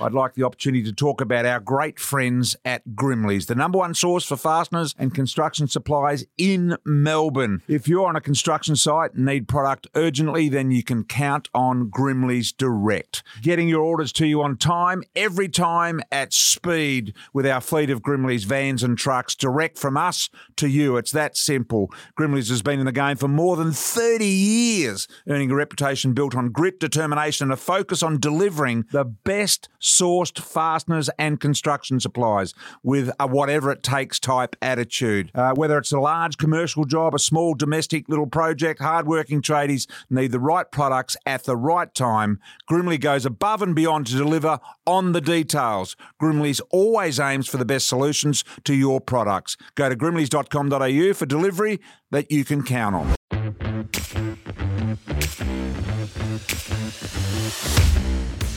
I'd 0.00 0.12
like 0.12 0.34
the 0.34 0.44
opportunity 0.44 0.84
to 0.84 0.92
talk 0.92 1.20
about 1.20 1.44
our 1.44 1.58
great 1.58 1.98
friends 1.98 2.56
at 2.64 2.94
Grimley's, 2.94 3.46
the 3.46 3.56
number 3.56 3.78
one 3.78 3.94
source 3.94 4.24
for 4.24 4.36
fasteners 4.36 4.94
and 4.96 5.12
construction 5.12 5.66
supplies 5.66 6.24
in 6.36 6.76
Melbourne. 6.84 7.62
If 7.66 7.88
you're 7.88 8.06
on 8.06 8.14
a 8.14 8.20
construction 8.20 8.76
site 8.76 9.14
and 9.14 9.24
need 9.24 9.48
product 9.48 9.88
urgently, 9.96 10.48
then 10.48 10.70
you 10.70 10.84
can 10.84 11.02
count 11.02 11.48
on 11.52 11.90
Grimley's 11.90 12.52
Direct. 12.52 13.24
Getting 13.42 13.68
your 13.68 13.82
orders 13.82 14.12
to 14.14 14.26
you 14.26 14.40
on 14.40 14.56
time, 14.56 15.02
every 15.16 15.48
time 15.48 16.00
at 16.12 16.32
speed 16.32 17.14
with 17.32 17.46
our 17.46 17.60
fleet 17.60 17.90
of 17.90 18.00
Grimley's 18.00 18.44
vans 18.44 18.84
and 18.84 18.96
trucks 18.96 19.34
direct 19.34 19.78
from 19.78 19.96
us 19.96 20.30
to 20.56 20.68
you. 20.68 20.96
It's 20.96 21.12
that 21.12 21.36
simple. 21.36 21.92
Grimley's 22.16 22.50
has 22.50 22.62
been 22.62 22.78
in 22.78 22.86
the 22.86 22.92
game 22.92 23.16
for 23.16 23.28
more 23.28 23.56
than 23.56 23.72
30 23.72 24.24
years, 24.24 25.08
earning 25.28 25.50
a 25.50 25.56
reputation 25.56 26.12
built 26.12 26.36
on 26.36 26.50
grit, 26.50 26.78
determination, 26.78 27.46
and 27.46 27.52
a 27.52 27.56
focus 27.56 28.02
on 28.02 28.20
delivering 28.20 28.84
the 28.92 29.04
best 29.04 29.68
sourced 29.88 30.38
fasteners 30.38 31.10
and 31.18 31.40
construction 31.40 31.98
supplies 31.98 32.54
with 32.82 33.10
a 33.18 33.26
whatever 33.26 33.70
it 33.70 33.82
takes 33.82 34.18
type 34.18 34.54
attitude. 34.60 35.30
Uh, 35.34 35.52
whether 35.54 35.78
it's 35.78 35.92
a 35.92 36.00
large 36.00 36.36
commercial 36.36 36.84
job, 36.84 37.14
a 37.14 37.18
small 37.18 37.54
domestic 37.54 38.08
little 38.08 38.26
project, 38.26 38.80
hardworking 38.80 39.42
tradies 39.42 39.86
need 40.10 40.32
the 40.32 40.40
right 40.40 40.70
products 40.70 41.16
at 41.26 41.44
the 41.44 41.56
right 41.56 41.94
time. 41.94 42.38
Grimley 42.70 43.00
goes 43.00 43.24
above 43.26 43.62
and 43.62 43.74
beyond 43.74 44.06
to 44.06 44.16
deliver 44.16 44.60
on 44.86 45.12
the 45.12 45.20
details. 45.20 45.96
Grimley's 46.20 46.60
always 46.70 47.18
aims 47.18 47.48
for 47.48 47.56
the 47.56 47.64
best 47.64 47.88
solutions 47.88 48.44
to 48.64 48.74
your 48.74 49.00
products. 49.00 49.56
Go 49.74 49.88
to 49.88 49.96
grimleys.com.au 49.96 51.12
for 51.14 51.26
delivery 51.26 51.80
that 52.10 52.30
you 52.30 52.44
can 52.44 52.62
count 52.62 52.94
on. 52.94 53.67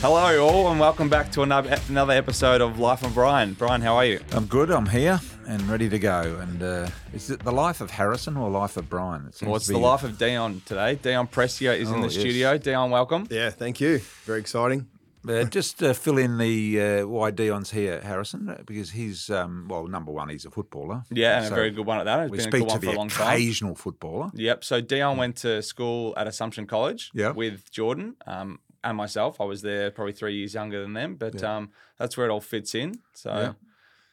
Hello, 0.00 0.44
all, 0.44 0.70
and 0.70 0.80
welcome 0.80 1.08
back 1.08 1.30
to 1.32 1.42
another 1.42 1.78
another 1.88 2.12
episode 2.12 2.60
of 2.60 2.78
Life 2.80 3.04
of 3.04 3.14
Brian. 3.14 3.54
Brian, 3.54 3.80
how 3.80 3.94
are 3.96 4.04
you? 4.04 4.20
I'm 4.32 4.46
good. 4.46 4.70
I'm 4.70 4.86
here 4.86 5.20
and 5.46 5.62
ready 5.68 5.88
to 5.88 5.98
go. 5.98 6.38
And 6.40 6.62
uh, 6.62 6.88
is 7.12 7.30
it 7.30 7.44
the 7.44 7.52
life 7.52 7.80
of 7.80 7.90
Harrison 7.92 8.36
or 8.36 8.50
life 8.50 8.76
of 8.76 8.88
Brian? 8.90 9.26
It 9.26 9.34
seems 9.36 9.46
Well, 9.48 9.56
it's 9.56 9.66
to 9.66 9.72
the 9.74 9.78
life 9.78 10.02
of 10.02 10.18
Dion 10.18 10.60
today. 10.66 10.96
Dion 10.96 11.28
Prestia 11.28 11.76
is 11.78 11.88
in 11.90 11.96
Oh, 11.98 12.02
the 12.02 12.08
yes. 12.08 12.14
studio. 12.20 12.58
Dion, 12.58 12.90
welcome. 12.90 13.28
Yeah, 13.30 13.50
thank 13.50 13.80
you. 13.80 13.98
Very 14.24 14.40
exciting. 14.40 14.88
Uh, 15.28 15.44
just 15.44 15.82
uh, 15.82 15.92
fill 15.92 16.18
in 16.18 16.38
the 16.38 16.80
uh, 16.80 17.06
why 17.06 17.30
Dion's 17.30 17.70
here, 17.70 18.00
Harrison, 18.00 18.48
uh, 18.48 18.58
because 18.66 18.90
he's 18.90 19.30
um, 19.30 19.66
well, 19.68 19.86
number 19.86 20.10
one, 20.12 20.28
he's 20.28 20.44
a 20.44 20.50
footballer. 20.50 21.04
Yeah, 21.10 21.38
and 21.38 21.46
So 21.46 21.52
a 21.52 21.54
very 21.56 21.70
good 21.70 21.86
one 21.86 21.98
at 21.98 22.04
that. 22.04 22.20
It's 22.22 22.30
We 22.30 22.38
been 22.38 22.46
a 22.46 22.50
speak 22.50 22.60
good 22.62 22.68
to 22.68 22.72
one 22.74 22.80
for 22.80 22.86
the 22.86 22.92
a 22.92 22.98
long 22.98 23.08
time. 23.08 23.28
occasional 23.34 23.74
footballer. 23.74 24.30
Yep. 24.34 24.64
So 24.64 24.80
Dion 24.80 25.16
went 25.16 25.36
to 25.36 25.62
school 25.62 26.14
at 26.16 26.26
Assumption 26.26 26.66
College 26.66 27.10
Yeah. 27.14 27.30
with 27.30 27.70
Jordan 27.70 28.16
um, 28.26 28.58
and 28.82 28.96
myself. 28.96 29.40
I 29.40 29.44
was 29.44 29.62
there 29.62 29.90
probably 29.92 30.12
three 30.12 30.34
years 30.34 30.54
younger 30.54 30.82
than 30.82 30.92
them, 30.94 31.14
but 31.16 31.42
um, 31.44 31.70
that's 31.98 32.16
where 32.16 32.26
it 32.26 32.30
all 32.30 32.40
fits 32.40 32.74
in. 32.74 32.94
So, 33.14 33.30
Yeah. 33.30 33.52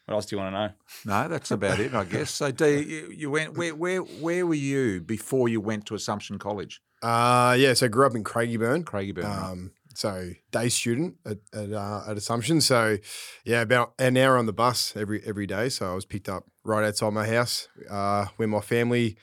what 0.05 0.13
else 0.15 0.25
do 0.27 0.35
you 0.35 0.41
want 0.41 0.53
to 0.53 0.59
know? 0.59 0.71
No, 1.05 1.27
that's 1.27 1.49
about 1.51 1.79
it, 1.79 1.93
I 1.95 2.03
guess. 2.05 2.29
So, 2.31 2.51
D, 2.51 2.81
you, 2.81 3.11
you 3.15 3.31
went 3.31 3.57
where, 3.57 3.73
where, 3.75 3.99
where 4.01 4.45
were 4.45 4.53
you 4.53 5.01
before 5.01 5.49
you 5.49 5.59
went 5.59 5.85
to 5.87 5.95
Assumption 5.95 6.37
College? 6.37 6.81
Uh, 7.01 7.55
yeah, 7.57 7.73
so 7.73 7.85
I 7.85 7.89
grew 7.89 8.05
up 8.05 8.13
in 8.15 8.23
Craigieburn. 8.23 8.83
Craigieburn. 8.83 9.23
right? 9.23 9.69
Um, 10.03 10.11
so 10.11 10.31
day 10.51 10.69
student 10.69 11.15
at 11.25 11.37
at, 11.53 11.71
uh, 11.71 12.03
at 12.07 12.17
Assumption. 12.17 12.61
So 12.61 12.97
yeah, 13.43 13.61
about 13.61 13.93
an 13.99 14.17
hour 14.17 14.37
on 14.37 14.45
the 14.45 14.53
bus 14.53 14.93
every 14.95 15.21
every 15.25 15.47
day. 15.47 15.69
So 15.69 15.91
I 15.91 15.95
was 15.95 16.05
picked 16.05 16.29
up 16.29 16.45
right 16.63 16.85
outside 16.85 17.13
my 17.13 17.27
house, 17.27 17.67
uh, 17.89 18.25
where 18.37 18.47
my 18.47 18.61
family 18.61 19.17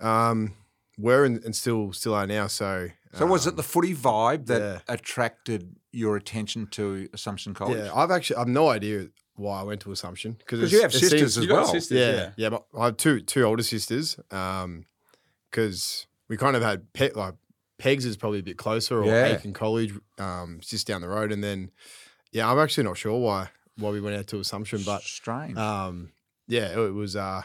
um, 0.00 0.54
were 0.98 1.24
and, 1.24 1.42
and 1.44 1.54
still 1.54 1.92
still 1.92 2.14
are 2.14 2.26
now. 2.26 2.46
So 2.46 2.88
So 3.14 3.26
was 3.26 3.46
it 3.46 3.50
um, 3.50 3.56
the 3.56 3.62
footy 3.62 3.94
vibe 3.94 4.46
that 4.46 4.60
yeah. 4.60 4.78
attracted 4.88 5.76
your 5.92 6.16
attention 6.16 6.66
to 6.72 7.08
Assumption 7.12 7.54
College? 7.54 7.78
Yeah, 7.78 7.94
I've 7.94 8.10
actually 8.10 8.36
I've 8.36 8.48
no 8.48 8.68
idea 8.68 9.08
why 9.34 9.60
I 9.60 9.62
went 9.62 9.80
to 9.82 9.92
Assumption 9.92 10.36
because 10.38 10.72
you 10.72 10.82
have 10.82 10.92
sisters 10.92 11.38
as 11.38 11.46
well. 11.48 11.66
sisters, 11.66 11.98
yeah, 11.98 12.12
yeah. 12.12 12.30
yeah. 12.36 12.48
but 12.50 12.64
I 12.78 12.86
have 12.86 12.96
two 12.96 13.20
two 13.20 13.42
older 13.42 13.62
sisters. 13.62 14.18
Um, 14.30 14.86
because 15.52 16.06
we 16.28 16.36
kind 16.38 16.56
of 16.56 16.62
had 16.62 16.92
pet 16.94 17.14
like 17.14 17.34
Pegs 17.82 18.04
is 18.06 18.16
probably 18.16 18.38
a 18.38 18.42
bit 18.42 18.56
closer, 18.56 19.02
or 19.02 19.06
Yeah. 19.06 19.26
Aitken 19.34 19.52
College, 19.52 19.92
um, 20.18 20.60
just 20.62 20.86
down 20.86 21.00
the 21.00 21.08
road, 21.08 21.32
and 21.32 21.42
then 21.42 21.70
yeah, 22.30 22.50
I'm 22.50 22.58
actually 22.58 22.84
not 22.84 22.96
sure 22.96 23.18
why 23.18 23.48
why 23.76 23.90
we 23.90 24.00
went 24.00 24.16
out 24.16 24.26
to 24.28 24.38
Assumption, 24.38 24.82
but 24.86 25.02
strange. 25.02 25.56
um, 25.58 26.12
yeah, 26.46 26.68
it, 26.78 26.92
was 26.92 27.16
uh, 27.16 27.42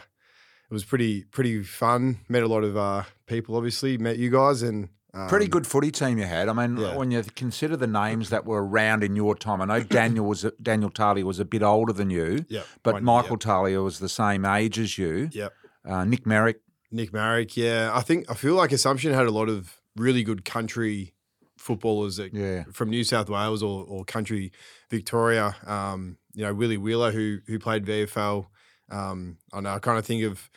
it 0.70 0.72
was 0.72 0.84
pretty 0.84 1.24
pretty 1.24 1.62
fun. 1.62 2.18
Met 2.28 2.42
a 2.42 2.48
lot 2.48 2.62
of 2.64 2.76
uh 2.76 3.02
people, 3.26 3.56
obviously. 3.56 3.98
Met 3.98 4.18
you 4.18 4.30
guys 4.30 4.62
and. 4.62 4.88
Um, 5.14 5.26
Pretty 5.26 5.48
good 5.48 5.66
footy 5.66 5.90
team 5.90 6.18
you 6.18 6.26
had. 6.26 6.50
I 6.50 6.52
mean, 6.52 6.76
yeah. 6.76 6.94
when 6.94 7.10
you 7.10 7.22
consider 7.34 7.78
the 7.78 7.86
names 7.86 8.28
that 8.34 8.44
were 8.44 8.62
around 8.62 9.02
in 9.02 9.16
your 9.16 9.34
time, 9.34 9.62
I 9.62 9.64
know 9.64 9.82
Daniel 9.82 10.26
was 10.26 10.44
Daniel 10.60 10.90
Talia 10.90 11.24
was 11.24 11.40
a 11.40 11.46
bit 11.46 11.62
older 11.62 11.94
than 11.94 12.10
you, 12.10 12.44
Yep. 12.50 12.66
but 12.82 13.02
Michael 13.02 13.32
Yep. 13.36 13.40
Talia 13.40 13.80
was 13.80 14.00
the 14.00 14.08
same 14.10 14.44
age 14.44 14.78
as 14.78 14.98
you. 14.98 15.30
yep. 15.32 15.54
Uh, 15.82 16.04
Nick 16.04 16.26
Merrick, 16.26 16.60
Nick 16.92 17.10
Merrick, 17.14 17.56
yeah. 17.56 17.90
I 17.94 18.02
think 18.02 18.30
I 18.30 18.34
feel 18.34 18.54
like 18.54 18.70
Assumption 18.70 19.14
had 19.14 19.26
a 19.26 19.30
lot 19.30 19.48
of 19.48 19.77
really 19.98 20.22
good 20.22 20.44
country 20.44 21.14
footballers 21.58 22.16
that 22.16 22.32
yeah, 22.32 22.64
from 22.72 22.90
New 22.90 23.04
South 23.04 23.28
Wales 23.28 23.62
or, 23.62 23.84
or 23.84 24.04
country 24.04 24.52
Victoria. 24.90 25.56
Um, 25.66 26.18
you 26.34 26.44
know, 26.44 26.54
Willie 26.54 26.76
Wheeler 26.76 27.12
who 27.12 27.38
who 27.46 27.58
played 27.58 27.84
VFL. 27.84 28.46
Um, 28.90 29.38
I 29.52 29.60
know 29.60 29.70
I 29.70 29.78
kind 29.78 29.98
of 29.98 30.06
think 30.06 30.22
of 30.24 30.48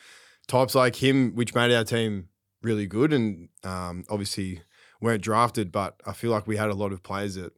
types 0.48 0.76
like 0.76 0.96
him, 0.96 1.36
which 1.36 1.56
made 1.56 1.74
our 1.74 1.84
team 1.84 2.30
really 2.62 2.86
good, 2.86 3.14
and 3.14 3.50
um, 3.64 4.04
obviously 4.10 4.62
weren't 5.02 5.24
drafted. 5.24 5.72
But 5.72 6.00
I 6.06 6.14
feel 6.14 6.32
like 6.32 6.48
we 6.48 6.58
had 6.58 6.70
a 6.70 6.76
lot 6.76 6.92
of 6.92 7.04
players 7.04 7.36
that 7.36 7.54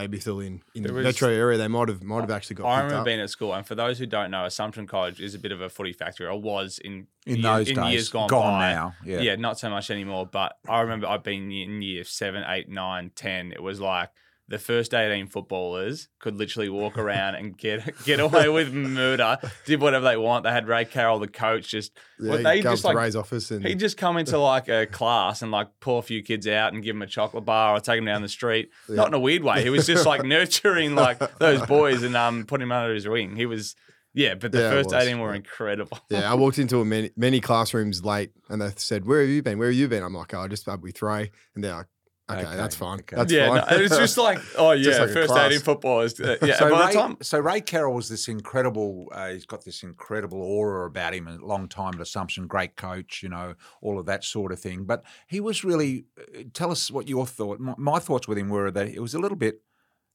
maybe 0.00 0.20
still 0.20 0.40
in 0.40 0.62
in 0.74 0.82
the 0.84 0.92
was- 0.92 1.04
metro 1.04 1.28
area 1.28 1.58
they 1.58 1.68
might 1.68 1.88
have 1.88 2.02
might 2.02 2.20
have 2.20 2.30
actually 2.30 2.56
got. 2.56 2.66
I 2.66 2.76
remember 2.78 3.00
up. 3.00 3.04
being 3.04 3.20
at 3.20 3.30
school, 3.30 3.54
and 3.54 3.66
for 3.66 3.74
those 3.74 3.98
who 3.98 4.06
don't 4.06 4.30
know, 4.30 4.44
Assumption 4.44 4.86
College 4.86 5.20
is 5.20 5.34
a 5.34 5.38
bit 5.38 5.52
of 5.52 5.60
a 5.60 5.68
footy 5.68 5.92
factory, 5.92 6.26
or 6.26 6.40
was 6.40 6.78
in 6.78 7.06
in 7.26 7.36
year- 7.36 7.42
those 7.42 7.68
in 7.68 7.76
days, 7.76 7.92
years 7.92 8.08
gone, 8.08 8.28
by. 8.28 8.72
now. 8.72 8.94
Yeah, 9.04 9.20
Yeah. 9.20 9.36
not 9.36 9.58
so 9.58 9.68
much 9.70 9.90
anymore. 9.90 10.26
But 10.26 10.56
I 10.68 10.80
remember 10.80 11.06
I've 11.06 11.22
been 11.24 11.50
in 11.50 11.82
year 11.82 12.04
seven, 12.04 12.44
eight, 12.48 12.68
nine, 12.68 13.10
ten. 13.14 13.52
It 13.52 13.62
was 13.62 13.80
like 13.80 14.10
the 14.48 14.58
first 14.58 14.94
eighteen 14.94 15.26
footballers 15.26 16.08
could 16.18 16.34
literally 16.36 16.68
walk 16.68 16.96
around 16.96 17.34
and 17.34 17.56
get 17.56 17.82
get 18.04 18.18
away 18.18 18.48
with 18.48 18.72
murder. 18.72 19.38
Did 19.66 19.80
whatever 19.80 20.04
they 20.06 20.16
want. 20.16 20.44
They 20.44 20.50
had 20.50 20.66
Ray 20.66 20.84
Carroll, 20.86 21.18
the 21.18 21.28
coach, 21.28 21.68
just 21.68 21.92
Yeah, 22.18 22.30
well, 22.30 22.38
he 22.38 22.44
they 22.44 22.62
just 22.62 22.84
like 22.84 22.96
Ray's 22.96 23.14
office 23.16 23.50
and 23.50 23.66
he'd 23.66 23.78
just 23.78 23.96
come 23.96 24.16
into 24.16 24.38
like 24.40 24.68
a 24.68 24.86
class 24.86 25.42
and 25.42 25.50
like 25.52 25.68
pull 25.80 25.98
a 25.98 26.02
few 26.02 26.22
kids 26.22 26.46
out 26.46 26.72
and 26.72 26.82
give 26.82 26.94
them 26.94 27.02
a 27.02 27.06
chocolate 27.06 27.44
bar 27.44 27.76
or 27.76 27.80
take 27.80 27.98
them 27.98 28.06
down 28.06 28.22
the 28.22 28.28
street. 28.28 28.70
Not 28.88 29.08
in 29.08 29.14
a 29.14 29.20
weird 29.20 29.44
way. 29.44 29.62
He 29.62 29.70
was 29.70 29.86
just 29.86 30.06
like 30.06 30.24
nurturing 30.24 30.94
like 30.94 31.18
those 31.38 31.64
boys 31.66 32.02
and 32.02 32.16
um 32.16 32.44
putting 32.46 32.68
them 32.68 32.72
under 32.72 32.94
his 32.94 33.06
wing. 33.06 33.36
He 33.36 33.46
was 33.46 33.76
yeah, 34.14 34.34
but 34.34 34.50
the 34.50 34.60
Yeah, 34.60 34.70
first 34.70 34.92
eighteen 34.94 35.20
were 35.20 35.34
incredible. 35.34 35.98
Yeah, 36.08 36.30
I 36.30 36.34
walked 36.34 36.58
into 36.58 36.80
a 36.80 36.84
many, 36.84 37.10
many 37.16 37.40
classrooms 37.40 38.04
late, 38.04 38.30
and 38.48 38.60
they 38.60 38.72
said, 38.76 39.04
"Where 39.04 39.20
have 39.20 39.28
you 39.28 39.42
been? 39.42 39.58
Where 39.58 39.68
have 39.68 39.76
you 39.76 39.86
been?" 39.86 40.02
I'm 40.02 40.14
like, 40.14 40.32
"Oh, 40.32 40.40
I 40.40 40.48
just 40.48 40.66
up 40.66 40.80
with 40.80 41.00
Ray," 41.02 41.30
and 41.54 41.62
they're 41.62 41.74
like, 41.74 41.86
"Okay, 42.30 42.40
Okay, 42.46 42.56
that's 42.56 42.76
fine. 42.76 43.00
okay. 43.00 43.16
That's 43.16 43.32
yeah, 43.32 43.48
fine." 43.48 43.64
no, 43.70 43.76
it 43.76 43.82
was 43.82 43.98
just 43.98 44.18
like 44.18 44.38
oh 44.56 44.70
yeah, 44.72 44.82
Just 44.84 45.00
like 45.00 45.10
a 45.10 45.12
first 45.12 45.28
class. 45.28 45.46
eighteen 45.46 45.60
footballers. 45.60 46.20
Uh, 46.20 46.36
yeah, 46.42 46.56
So 46.58 46.66
Ray, 46.86 46.92
time 46.92 47.16
so 47.22 47.38
Ray 47.38 47.60
Carroll 47.60 47.94
was 47.94 48.08
this 48.08 48.28
incredible. 48.28 49.08
Uh, 49.12 49.28
he's 49.30 49.46
got 49.46 49.64
this 49.64 49.82
incredible 49.82 50.42
aura 50.42 50.86
about 50.86 51.14
him. 51.14 51.26
A 51.28 51.36
long 51.36 51.68
time 51.68 51.94
at 51.94 52.00
Assumption, 52.00 52.46
great 52.46 52.76
coach. 52.76 53.22
You 53.22 53.28
know, 53.30 53.54
all 53.80 53.98
of 53.98 54.06
that 54.06 54.24
sort 54.24 54.52
of 54.52 54.60
thing. 54.60 54.84
But 54.84 55.04
he 55.26 55.40
was 55.40 55.64
really. 55.64 56.04
uh, 56.18 56.42
Tell 56.54 56.70
us 56.70 56.90
what 56.90 57.08
your 57.08 57.26
thought. 57.26 57.60
My, 57.60 57.74
my 57.78 57.98
thoughts 57.98 58.26
with 58.28 58.38
him 58.38 58.48
were 58.48 58.70
that 58.70 58.88
it 58.88 59.00
was 59.00 59.14
a 59.14 59.18
little 59.18 59.36
bit. 59.36 59.62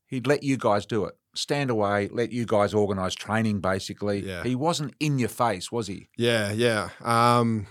He'd 0.05 0.27
let 0.27 0.43
you 0.43 0.57
guys 0.57 0.85
do 0.85 1.05
it, 1.05 1.15
stand 1.33 1.71
away, 1.71 2.07
let 2.11 2.31
you 2.31 2.45
guys 2.45 2.73
organise 2.75 3.15
training. 3.15 3.61
Basically, 3.61 4.19
Yeah. 4.19 4.43
he 4.43 4.53
wasn't 4.55 4.93
in 4.99 5.17
your 5.17 5.29
face, 5.29 5.71
was 5.71 5.87
he? 5.87 6.09
Yeah, 6.17 6.51
yeah. 6.51 6.89
Um, 7.01 7.65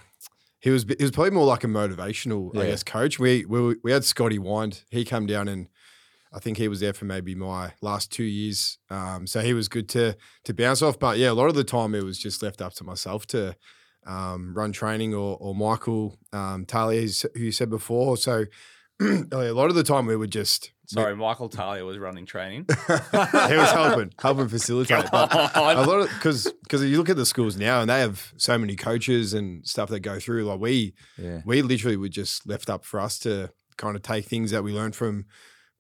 he 0.63 0.71
was 0.71 0.85
he 0.85 1.03
was 1.03 1.11
probably 1.11 1.33
more 1.33 1.45
like 1.45 1.65
a 1.65 1.67
motivational, 1.67 2.57
I 2.57 2.67
guess, 2.67 2.85
coach. 2.85 3.19
We 3.19 3.45
we 3.45 3.75
we 3.83 3.91
had 3.91 4.05
Scotty 4.05 4.39
Wynd. 4.39 4.85
He 4.91 5.05
came 5.05 5.27
down 5.27 5.49
and 5.49 5.69
I 6.33 6.39
think 6.39 6.57
he 6.57 6.69
was 6.69 6.79
there 6.79 6.93
for 6.93 7.05
maybe 7.05 7.35
my 7.35 7.73
last 7.83 8.13
two 8.13 8.25
years. 8.25 8.79
Um, 8.89 9.27
so 9.27 9.41
he 9.41 9.55
was 9.55 9.69
good 9.69 9.89
to 9.91 10.17
to 10.45 10.55
bounce 10.55 10.81
off. 10.81 11.01
But 11.01 11.19
yeah, 11.19 11.33
a 11.33 11.35
lot 11.35 11.49
of 11.49 11.57
the 11.57 11.65
time 11.65 11.97
it 11.97 12.05
was 12.05 12.17
just 12.17 12.45
left 12.45 12.63
up 12.63 12.75
to 12.75 12.85
myself 12.85 13.27
to 13.29 13.57
um, 14.07 14.55
run 14.55 14.71
training 14.71 15.15
or 15.15 15.37
or 15.41 15.53
Michael 15.53 16.17
um, 16.33 16.65
Talia, 16.65 17.09
who 17.35 17.41
you 17.41 17.53
said 17.53 17.69
before. 17.69 18.17
So 18.17 18.45
a 19.01 19.53
lot 19.53 19.69
of 19.69 19.75
the 19.75 19.83
time 19.83 20.07
we 20.07 20.17
would 20.17 20.31
just 20.33 20.73
sorry, 20.93 21.17
Michael 21.17 21.49
Talia 21.49 21.85
was 21.85 21.99
running 21.99 22.27
training. 22.27 22.67
he 22.89 23.17
was 23.17 23.71
helping 23.71 24.13
helping 24.21 24.49
facilitate. 24.49 25.05
But 25.11 25.31
God. 25.55 25.77
a 25.77 25.87
lot 25.89 26.01
of 26.01 26.09
because 26.09 26.53
because 26.63 26.85
you 26.85 26.97
look 26.99 27.09
at 27.11 27.17
the 27.17 27.27
schools 27.27 27.57
now 27.57 27.81
and 27.81 27.91
they 27.91 28.01
have 28.01 28.33
so 28.37 28.57
many 28.59 28.77
coaches 28.77 29.35
and 29.35 29.67
stuff 29.67 29.89
that 29.91 30.01
go 30.01 30.19
through. 30.19 30.45
Like 30.45 30.61
we 30.61 30.95
Yeah. 31.19 31.43
we 31.45 31.63
literally 31.63 31.97
were 31.97 32.09
just 32.09 32.47
left 32.47 32.69
up 32.71 32.85
for 32.85 33.01
us 33.01 33.19
to 33.21 33.51
kind 33.77 33.97
of 33.97 34.03
take 34.03 34.27
things 34.27 34.51
that 34.51 34.63
we 34.65 34.73
learned 34.73 34.95
from 34.95 35.27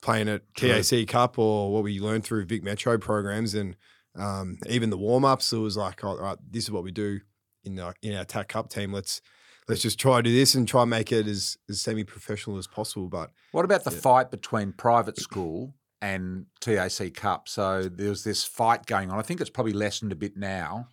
playing 0.00 0.28
at 0.28 0.42
TAC 0.56 1.06
Cup 1.06 1.38
or 1.38 1.72
what 1.72 1.84
we 1.84 2.00
learned 2.00 2.24
through 2.24 2.44
Vic 2.46 2.62
Metro 2.64 2.98
programs 2.98 3.54
and 3.54 3.76
um, 4.18 4.58
even 4.68 4.90
the 4.90 4.98
warm 4.98 5.24
ups. 5.24 5.52
It 5.52 5.58
was 5.58 5.76
like, 5.76 6.02
all 6.04 6.18
right, 6.18 6.36
this 6.50 6.64
is 6.64 6.70
what 6.70 6.82
we 6.84 6.90
do 6.90 7.20
in 7.64 7.78
our, 7.78 7.94
in 8.02 8.14
our 8.16 8.24
TAC 8.24 8.48
Cup 8.48 8.68
team. 8.68 8.92
Let's 8.92 9.20
let's 9.68 9.82
just 9.82 9.98
try 9.98 10.18
to 10.18 10.22
do 10.22 10.34
this 10.34 10.54
and 10.54 10.66
try 10.66 10.82
and 10.82 10.90
make 10.90 11.12
it 11.12 11.26
as, 11.26 11.56
as 11.68 11.80
semi 11.80 12.04
professional 12.04 12.58
as 12.58 12.66
possible. 12.66 13.08
But 13.08 13.30
What 13.52 13.64
about 13.64 13.84
the 13.84 13.92
Yeah. 13.92 14.00
fight 14.00 14.30
between 14.30 14.72
private 14.72 15.18
school 15.18 15.74
and 16.02 16.46
TAC 16.60 17.14
Cup. 17.14 17.48
So 17.48 17.84
there 17.84 18.10
was 18.10 18.24
this 18.24 18.44
fight 18.44 18.86
going 18.86 19.10
on. 19.10 19.18
I 19.18 19.22
think 19.22 19.40
it's 19.40 19.48
probably 19.48 19.72
lessened 19.72 20.12
a 20.12 20.16
bit 20.16 20.36
now. 20.36 20.88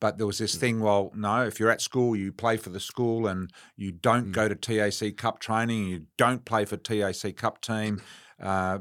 But 0.00 0.18
there 0.18 0.26
was 0.26 0.38
this 0.38 0.54
hmm. 0.54 0.60
thing, 0.60 0.80
well, 0.80 1.12
no, 1.14 1.44
if 1.44 1.60
you're 1.60 1.70
at 1.70 1.80
school, 1.80 2.16
you 2.16 2.32
play 2.32 2.56
for 2.56 2.70
the 2.70 2.80
school 2.80 3.26
and 3.26 3.50
you 3.76 3.92
don't 3.92 4.26
hmm. 4.26 4.32
go 4.32 4.48
to 4.48 4.54
TAC 4.54 5.16
Cup 5.16 5.38
training, 5.38 5.86
you 5.86 6.06
don't 6.18 6.44
play 6.44 6.64
for 6.64 6.76
TAC 6.76 7.36
Cup 7.36 7.60
team. 7.60 8.02
Uh, 8.42 8.78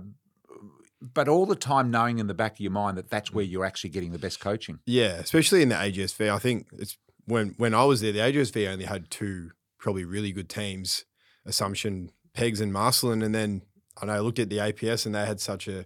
but 1.01 1.27
all 1.27 1.45
the 1.45 1.55
time 1.55 1.91
knowing 1.91 2.19
in 2.19 2.27
the 2.27 2.33
back 2.33 2.53
of 2.53 2.59
your 2.61 2.71
mind 2.71 2.97
that 2.97 3.09
that's 3.09 3.29
hmm. 3.29 3.35
where 3.35 3.45
you're 3.45 3.65
actually 3.65 3.91
getting 3.91 4.11
the 4.11 4.19
best 4.19 4.39
coaching. 4.39 4.79
Yeah, 4.85 5.15
especially 5.15 5.61
in 5.61 5.69
the 5.69 5.75
AGSV. 5.75 6.31
I 6.31 6.39
think 6.39 6.67
it's 6.71 6.97
when 7.25 7.53
when 7.57 7.73
I 7.73 7.83
was 7.85 8.01
there, 8.01 8.11
the 8.11 8.19
AGSV 8.19 8.67
only 8.71 8.85
had 8.85 9.09
two 9.09 9.51
probably 9.77 10.05
really 10.05 10.31
good 10.31 10.49
teams, 10.49 11.05
Assumption, 11.45 12.09
Pegs, 12.33 12.61
and 12.61 12.71
Marcellin. 12.71 13.21
And 13.21 13.33
then 13.35 13.61
I 14.01 14.05
know 14.05 14.13
I 14.13 14.19
looked 14.19 14.39
at 14.39 14.49
the 14.49 14.57
APS 14.57 15.05
and 15.05 15.13
they 15.13 15.25
had 15.25 15.39
such 15.39 15.67
a 15.67 15.85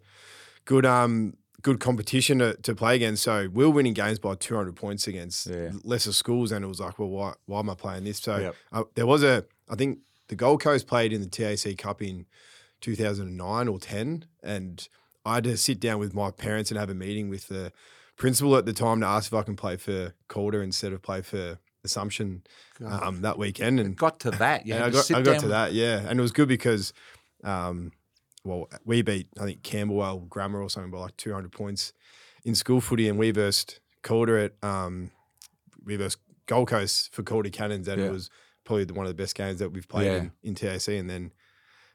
good 0.65 0.85
um 0.85 1.35
good 1.63 1.79
competition 1.79 2.37
to, 2.39 2.53
to 2.57 2.75
play 2.75 2.95
against. 2.95 3.23
So 3.23 3.49
we 3.51 3.65
were 3.65 3.71
winning 3.71 3.93
games 3.93 4.19
by 4.19 4.35
200 4.35 4.75
points 4.75 5.07
against 5.07 5.47
Yeah. 5.47 5.71
lesser 5.83 6.13
schools, 6.13 6.51
and 6.51 6.63
it 6.63 6.67
was 6.67 6.79
like, 6.79 6.99
well, 6.99 7.09
why 7.09 7.33
why 7.45 7.59
am 7.59 7.69
I 7.69 7.75
playing 7.75 8.03
this? 8.03 8.19
So 8.19 8.37
Yep. 8.37 8.55
uh, 8.71 8.83
there 8.95 9.07
was 9.07 9.23
a 9.23 9.45
I 9.69 9.75
think 9.75 9.99
the 10.27 10.35
Gold 10.35 10.61
Coast 10.61 10.87
played 10.87 11.11
in 11.13 11.21
the 11.21 11.27
TAC 11.27 11.77
Cup 11.77 12.01
in 12.01 12.25
2009 12.81 13.67
or 13.67 13.79
10, 13.79 14.25
and 14.43 14.87
I 15.25 15.35
had 15.35 15.43
to 15.45 15.57
sit 15.57 15.79
down 15.79 15.99
with 15.99 16.13
my 16.13 16.31
parents 16.31 16.69
and 16.71 16.79
have 16.79 16.89
a 16.89 16.93
meeting 16.93 17.29
with 17.29 17.47
the 17.47 17.71
principal 18.17 18.55
at 18.57 18.65
the 18.65 18.73
time 18.73 18.99
to 19.01 19.05
ask 19.07 19.31
if 19.31 19.37
I 19.37 19.43
can 19.43 19.55
play 19.55 19.77
for 19.77 20.13
Calder 20.27 20.61
instead 20.61 20.91
of 20.93 21.01
play 21.01 21.21
for 21.21 21.59
Assumption 21.83 22.43
um, 22.85 23.21
that 23.21 23.37
weekend. 23.37 23.79
And 23.79 23.95
Got 23.95 24.19
to 24.21 24.31
that. 24.31 24.65
Yeah, 24.65 24.85
I 24.85 24.89
got, 24.89 25.09
I 25.11 25.21
got 25.21 25.39
to 25.41 25.47
that, 25.49 25.71
yeah. 25.73 25.99
And 26.05 26.19
it 26.19 26.21
was 26.21 26.31
good 26.33 26.49
because, 26.49 26.91
um, 27.45 27.93
well, 28.43 28.67
we 28.83 29.01
beat, 29.03 29.27
I 29.39 29.45
think, 29.45 29.63
Camberwell 29.63 30.19
Grammar 30.27 30.61
or 30.61 30.69
something 30.69 30.91
by 30.91 30.97
like 30.99 31.15
200 31.17 31.51
points 31.51 31.93
in 32.43 32.55
school 32.55 32.81
footy, 32.81 33.07
and 33.07 33.17
we 33.17 33.31
versed 33.31 33.79
Calder 34.03 34.37
at, 34.37 34.53
um, 34.63 35.11
we 35.85 35.95
versed 35.95 36.17
Gold 36.47 36.67
Coast 36.67 37.13
for 37.13 37.23
Calder 37.23 37.49
Cannons, 37.49 37.87
and 37.87 38.01
Yeah. 38.01 38.07
it 38.07 38.11
was 38.11 38.29
probably 38.65 38.85
one 38.85 39.05
of 39.05 39.09
the 39.15 39.21
best 39.21 39.35
games 39.35 39.59
that 39.59 39.69
we've 39.71 39.87
played 39.87 40.07
Yeah. 40.07 40.15
in, 40.17 40.31
in 40.43 40.55
TAC. 40.55 40.89
And 40.89 41.09
then 41.09 41.31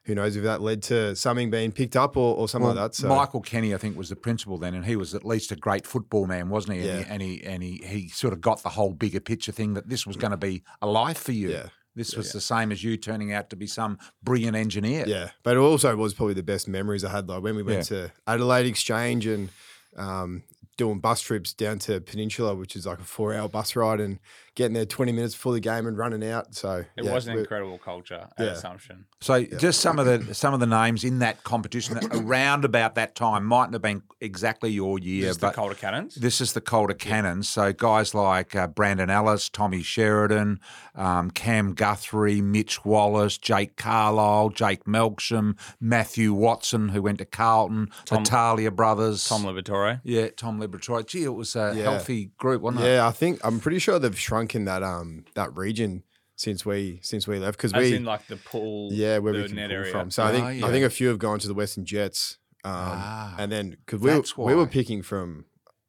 who 0.05 0.15
knows 0.15 0.35
if 0.37 0.43
that 0.43 0.61
led 0.61 0.83
to 0.85 1.15
something 1.15 1.51
being 1.51 1.71
picked 1.73 1.97
up 1.97 2.17
or, 2.17 2.37
or 2.37 2.49
something 2.49 2.67
Well, 2.67 2.77
like 2.77 2.93
that. 2.93 2.97
So, 2.97 3.09
Michael 3.09 3.41
Kenny, 3.41 3.75
I 3.75 3.79
think, 3.79 3.97
was 3.97 4.09
the 4.09 4.17
principal 4.17 4.59
then, 4.59 4.75
and 4.75 4.85
he 4.85 4.97
was 4.97 5.15
at 5.15 5.25
least 5.25 5.53
a 5.53 5.57
great 5.57 5.87
football 5.87 6.27
man, 6.27 6.49
wasn't 6.49 6.79
he? 6.79 6.87
Yeah. 6.87 7.05
And, 7.09 7.23
he, 7.23 7.43
and 7.43 7.63
he 7.63 7.77
and 7.77 7.87
he 7.93 8.01
he 8.01 8.09
sort 8.09 8.33
of 8.33 8.41
got 8.41 8.63
the 8.63 8.71
whole 8.71 8.93
bigger 8.93 9.21
picture 9.21 9.53
thing 9.53 9.75
that 9.75 9.89
this 9.89 10.07
was 10.07 10.17
going 10.17 10.33
to 10.33 10.37
be 10.37 10.63
a 10.81 10.87
life 10.87 11.19
for 11.19 11.33
you. 11.33 11.51
Yeah. 11.51 11.67
This 11.95 12.17
was 12.17 12.33
the 12.33 12.41
same 12.41 12.73
as 12.73 12.83
you 12.83 12.97
turning 12.97 13.35
out 13.35 13.51
to 13.51 13.57
be 13.57 13.67
some 13.67 13.99
brilliant 14.23 14.57
engineer. 14.57 15.05
Yeah, 15.07 15.31
but 15.43 15.57
it 15.57 15.61
also 15.61 15.95
was 15.95 16.15
probably 16.15 16.33
the 16.35 16.43
best 16.43 16.67
memories 16.67 17.05
I 17.05 17.11
had. 17.11 17.29
Like 17.29 17.43
when 17.43 17.55
we 17.55 17.63
went 17.63 17.85
to 17.87 18.11
Adelaide 18.27 18.65
Exchange 18.65 19.27
and 19.27 19.51
um, 19.97 20.43
doing 20.79 21.01
bus 21.01 21.21
trips 21.21 21.53
down 21.53 21.79
to 21.81 22.01
Peninsula, 22.01 22.55
which 22.55 22.77
is 22.77 22.87
like 22.87 22.99
a 22.99 23.05
four-hour 23.05 23.49
bus 23.51 23.77
ride, 23.77 24.01
and 24.01 24.21
getting 24.55 24.75
there 24.75 24.85
twenty 24.85 25.13
minutes 25.13 25.35
before 25.35 25.53
the 25.53 25.61
game 25.61 25.87
and 25.87 25.97
running 25.97 26.23
out. 26.29 26.55
So 26.55 26.85
It 26.97 27.05
yeah, 27.05 27.13
was 27.13 27.27
an 27.27 27.39
incredible 27.39 27.79
culture 27.79 28.29
at 28.39 28.45
Yeah. 28.45 28.53
Assumption. 28.53 29.07
So 29.21 29.43
just 29.45 29.81
some 29.81 29.99
of 29.99 30.07
the 30.07 30.35
some 30.35 30.53
of 30.55 30.61
the 30.61 30.67
names 30.67 31.05
in 31.05 31.21
that 31.21 31.43
competition 31.45 31.95
that 31.95 32.15
around 32.15 32.65
about 32.65 32.95
that 32.97 33.15
time 33.15 33.45
mightn't 33.45 33.73
have 33.75 33.83
been 33.83 34.03
exactly 34.21 34.71
your 34.71 34.99
year, 34.99 35.29
Just 35.29 35.41
the 35.41 35.47
but 35.49 35.55
Calder 35.55 35.75
Cannons. 35.75 36.15
This 36.17 36.41
is 36.41 36.53
the 36.53 36.61
Calder 36.61 36.95
Cannons. 36.95 37.49
So 37.49 37.73
guys 37.73 38.15
like 38.15 38.55
uh, 38.57 38.67
Brandon 38.67 39.11
Ellis, 39.11 39.49
Tommy 39.49 39.83
Sheridan, 39.83 40.61
um, 40.95 41.31
Cam 41.31 41.75
Guthrie, 41.75 42.41
Mitch 42.41 42.85
Wallace, 42.85 43.39
Jake 43.39 43.77
Carlisle, 43.77 44.51
Jake 44.51 44.85
Melksham, 44.85 45.57
Matthew 45.81 46.33
Watson, 46.35 46.91
who 46.91 47.01
went 47.03 47.19
to 47.19 47.25
Carlton, 47.25 47.89
Tom- 48.05 48.25
the 48.25 48.31
Talia 48.31 48.71
brothers. 48.71 49.25
Tom 49.25 49.45
Liberatore. 49.45 50.01
yeah, 50.05 50.29
Tom 50.37 50.61
Liberatore. 50.61 51.07
Gee, 51.07 51.25
it 51.25 51.35
was 51.35 51.55
a 51.57 51.73
Yeah. 51.77 51.85
healthy 51.85 52.31
group, 52.39 52.63
wasn't 52.63 52.85
it? 52.85 52.89
Yeah, 52.89 53.07
I 53.07 53.13
think 53.13 53.41
I'm 53.45 53.61
pretty 53.61 53.79
sure 53.79 53.99
they've 53.99 54.19
shrunk 54.19 54.42
in 54.55 54.65
that 54.67 54.83
um 54.83 55.25
that 55.35 55.55
region 55.57 56.03
since 56.37 56.65
we 56.67 56.99
since 57.03 57.27
we 57.29 57.39
left 57.39 57.57
because 57.59 57.73
we 57.75 57.95
in 57.95 58.05
like 58.05 58.27
the 58.27 58.37
pool. 58.37 58.91
yeah 58.93 59.19
where 59.19 59.33
we 59.33 59.47
can 59.47 59.57
net 59.57 59.71
pull 59.71 59.77
area. 59.79 59.93
from. 59.93 60.11
So 60.11 60.25
I 60.25 60.33
think 60.33 60.45
Ah, 60.45 60.49
yeah. 60.51 60.67
I 60.67 60.71
think 60.71 60.85
a 60.85 60.91
few 60.91 61.09
have 61.09 61.19
gone 61.19 61.39
to 61.39 61.47
the 61.49 61.55
Western 61.55 61.85
Jets, 61.85 62.39
um, 62.65 62.73
Ah, 62.75 63.35
and 63.39 63.51
then 63.53 63.71
because 63.71 64.01
we 64.01 64.11
were, 64.15 64.47
we 64.47 64.55
were 64.55 64.67
picking 64.67 65.03
from 65.03 65.45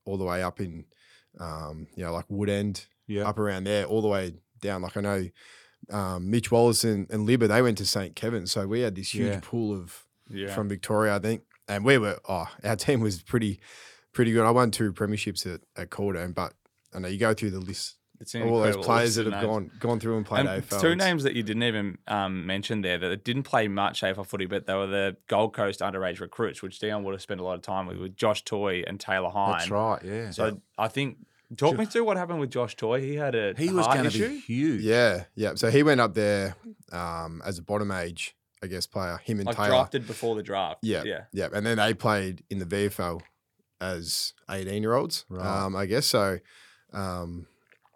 all 0.05 0.17
the 0.17 0.25
way 0.25 0.43
up 0.43 0.59
in 0.59 0.85
um, 1.39 1.87
you 1.95 2.03
know 2.03 2.11
like 2.13 2.27
Woodend 2.29 2.85
Yeah. 3.07 3.27
up 3.27 3.39
around 3.39 3.63
there, 3.65 3.85
all 3.85 4.01
the 4.01 4.07
way 4.07 4.33
down. 4.61 4.81
Like 4.81 4.95
I 4.97 5.01
know 5.01 5.27
um, 5.89 6.29
Mitch 6.31 6.51
Wallace 6.51 6.83
and, 6.83 7.09
and 7.11 7.27
Libba, 7.27 7.47
they 7.47 7.61
went 7.61 7.77
to 7.79 7.85
St. 7.85 8.15
Kevin. 8.15 8.47
So 8.47 8.65
we 8.67 8.81
had 8.81 8.95
this 8.95 9.13
huge 9.13 9.33
Yeah. 9.33 9.39
pool 9.41 9.73
of 9.77 10.05
Yeah. 10.29 10.53
from 10.53 10.69
Victoria, 10.69 11.15
I 11.15 11.19
think. 11.19 11.43
And 11.67 11.83
we 11.83 11.97
were, 11.97 12.19
oh, 12.29 12.47
our 12.63 12.75
team 12.85 13.01
was 13.01 13.21
pretty 13.21 13.59
pretty 14.13 14.31
good. 14.31 14.45
I 14.45 14.51
won 14.51 14.69
two 14.71 14.93
premierships 14.93 15.45
at, 15.51 15.61
at 15.75 15.89
Calder, 15.89 16.27
but 16.29 16.53
I 16.93 16.99
know 16.99 17.07
you 17.07 17.17
go 17.17 17.33
through 17.33 17.49
the 17.51 17.59
list, 17.59 17.95
It's 18.23 18.35
all 18.35 18.59
those 18.61 18.77
players 18.77 19.15
that 19.15 19.25
have 19.25 19.33
names. 19.33 19.45
gone 19.45 19.71
gone 19.79 19.99
through 19.99 20.17
and 20.17 20.25
played 20.25 20.45
And 20.45 20.63
AFL. 20.63 20.81
two 20.81 20.95
names 20.95 21.23
that 21.23 21.35
you 21.35 21.43
didn't 21.43 21.63
even 21.63 21.97
um, 22.07 22.45
mention 22.45 22.81
there 22.81 22.97
that 22.97 23.23
didn't 23.23 23.43
play 23.43 23.67
much 23.67 24.01
AFL 24.01 24.25
footy, 24.25 24.45
but 24.45 24.65
they 24.65 24.73
were 24.73 24.87
the 24.87 25.17
Gold 25.27 25.53
Coast 25.53 25.79
underage 25.81 26.19
recruits, 26.19 26.61
which 26.61 26.79
Dion 26.79 27.03
would 27.03 27.13
have 27.13 27.21
spent 27.21 27.39
a 27.39 27.43
lot 27.43 27.55
of 27.55 27.61
time 27.61 27.85
with, 27.87 27.97
with 27.97 28.15
Josh 28.15 28.43
Toy 28.43 28.83
and 28.87 28.99
Taylor 28.99 29.29
Hine. 29.29 29.51
That's 29.59 29.69
right. 29.69 29.99
Yeah. 30.03 30.31
So 30.31 30.61
I 30.77 30.87
think, 30.87 31.17
talk 31.57 31.77
me 31.77 31.85
through 31.85 32.05
what 32.05 32.17
happened 32.17 32.39
with 32.39 32.49
Josh 32.49 32.75
Toy. 32.75 32.99
He 33.01 33.15
had 33.15 33.35
a 33.35 33.53
he 33.57 33.69
was 33.71 33.85
going 33.87 34.09
to 34.09 34.17
be 34.29 34.39
huge. 34.39 34.81
Yeah, 34.81 35.25
yeah. 35.35 35.53
So 35.55 35.69
he 35.69 35.83
went 35.83 36.01
up 36.01 36.13
there 36.15 36.55
um, 36.91 37.41
as 37.45 37.57
a 37.59 37.61
bottom 37.61 37.91
age, 37.91 38.35
I 38.63 38.67
guess, 38.67 38.87
player. 38.87 39.19
Him 39.23 39.39
and 39.39 39.47
like 39.47 39.57
Taylor. 39.57 39.69
drafted 39.69 40.07
before 40.07 40.35
the 40.35 40.43
draft. 40.43 40.79
Yeah, 40.81 41.03
yeah. 41.05 41.21
yeah. 41.31 41.49
And 41.53 41.65
then 41.65 41.77
they 41.77 41.93
played 41.93 42.43
in 42.49 42.59
the 42.59 42.65
VFL 42.65 43.21
as 43.81 44.33
18 44.49 44.81
year 44.81 44.93
olds, 44.93 45.25
Right. 45.29 45.45
um, 45.45 45.75
I 45.75 45.85
guess. 45.85 46.05
So, 46.05 46.39
um, 46.93 47.47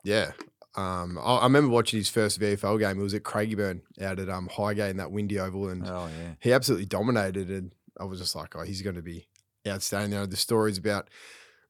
yeah. 0.07 0.31
Um, 0.75 1.17
I, 1.17 1.37
I 1.37 1.43
remember 1.43 1.69
watching 1.69 1.97
his 1.99 2.09
first 2.09 2.39
VFL 2.39 2.79
game. 2.79 2.99
It 2.99 3.03
was 3.03 3.15
at 3.15 3.23
Craigieburn 3.23 3.81
out 4.01 4.19
at 4.19 4.29
um, 4.29 4.47
Highgate 4.47 4.91
in 4.91 4.97
that 4.97 5.11
windy 5.11 5.39
oval. 5.39 5.69
And 5.69 5.83
Oh 5.85 6.07
yeah. 6.07 6.33
he 6.39 6.53
absolutely 6.53 6.85
dominated. 6.85 7.49
And 7.49 7.73
I 7.99 8.03
was 8.03 8.19
just 8.19 8.35
like, 8.35 8.55
oh, 8.55 8.61
he's 8.61 8.83
going 8.83 8.95
to 8.95 9.01
be 9.01 9.27
outstanding. 9.67 10.11
You 10.11 10.19
know, 10.19 10.25
the 10.27 10.37
stories 10.37 10.77
about 10.77 11.09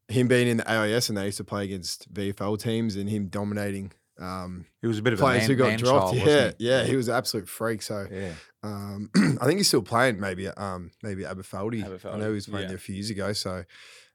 him 0.09 0.27
being 0.27 0.47
in 0.47 0.57
the 0.57 0.69
AIS 0.69 1.09
and 1.09 1.17
they 1.17 1.25
used 1.25 1.37
to 1.37 1.43
play 1.45 1.63
against 1.63 2.13
VFL 2.13 2.59
teams 2.59 2.95
and 2.95 3.09
him 3.09 3.27
dominating 3.27 3.93
um, 4.19 4.65
He 4.81 4.87
was 4.87 4.99
a 4.99 5.01
bit 5.01 5.13
of 5.13 5.19
a 5.19 5.23
players 5.23 5.43
man, 5.43 5.49
who 5.49 5.55
got 5.55 5.67
man 5.69 5.79
dropped. 5.79 6.17
child, 6.17 6.27
yeah, 6.27 6.51
yeah, 6.59 6.83
he 6.83 6.95
was 6.95 7.07
an 7.07 7.15
absolute 7.15 7.47
freak. 7.47 7.81
So 7.81 8.07
Yeah. 8.11 8.33
um, 8.63 9.09
I 9.41 9.45
think 9.45 9.59
he's 9.59 9.67
still 9.67 9.81
playing. 9.81 10.19
Maybe 10.19 10.47
um, 10.47 10.91
maybe 11.01 11.23
Aberfeldie. 11.23 12.05
I 12.05 12.17
know 12.17 12.27
he 12.27 12.33
was 12.33 12.47
playing 12.47 12.63
yeah. 12.63 12.67
there 12.69 12.77
a 12.77 12.79
few 12.79 12.95
years 12.95 13.09
ago. 13.09 13.31
So 13.33 13.63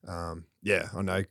um, 0.06 0.44
yeah, 0.62 0.88
I 0.94 1.02
know 1.02 1.24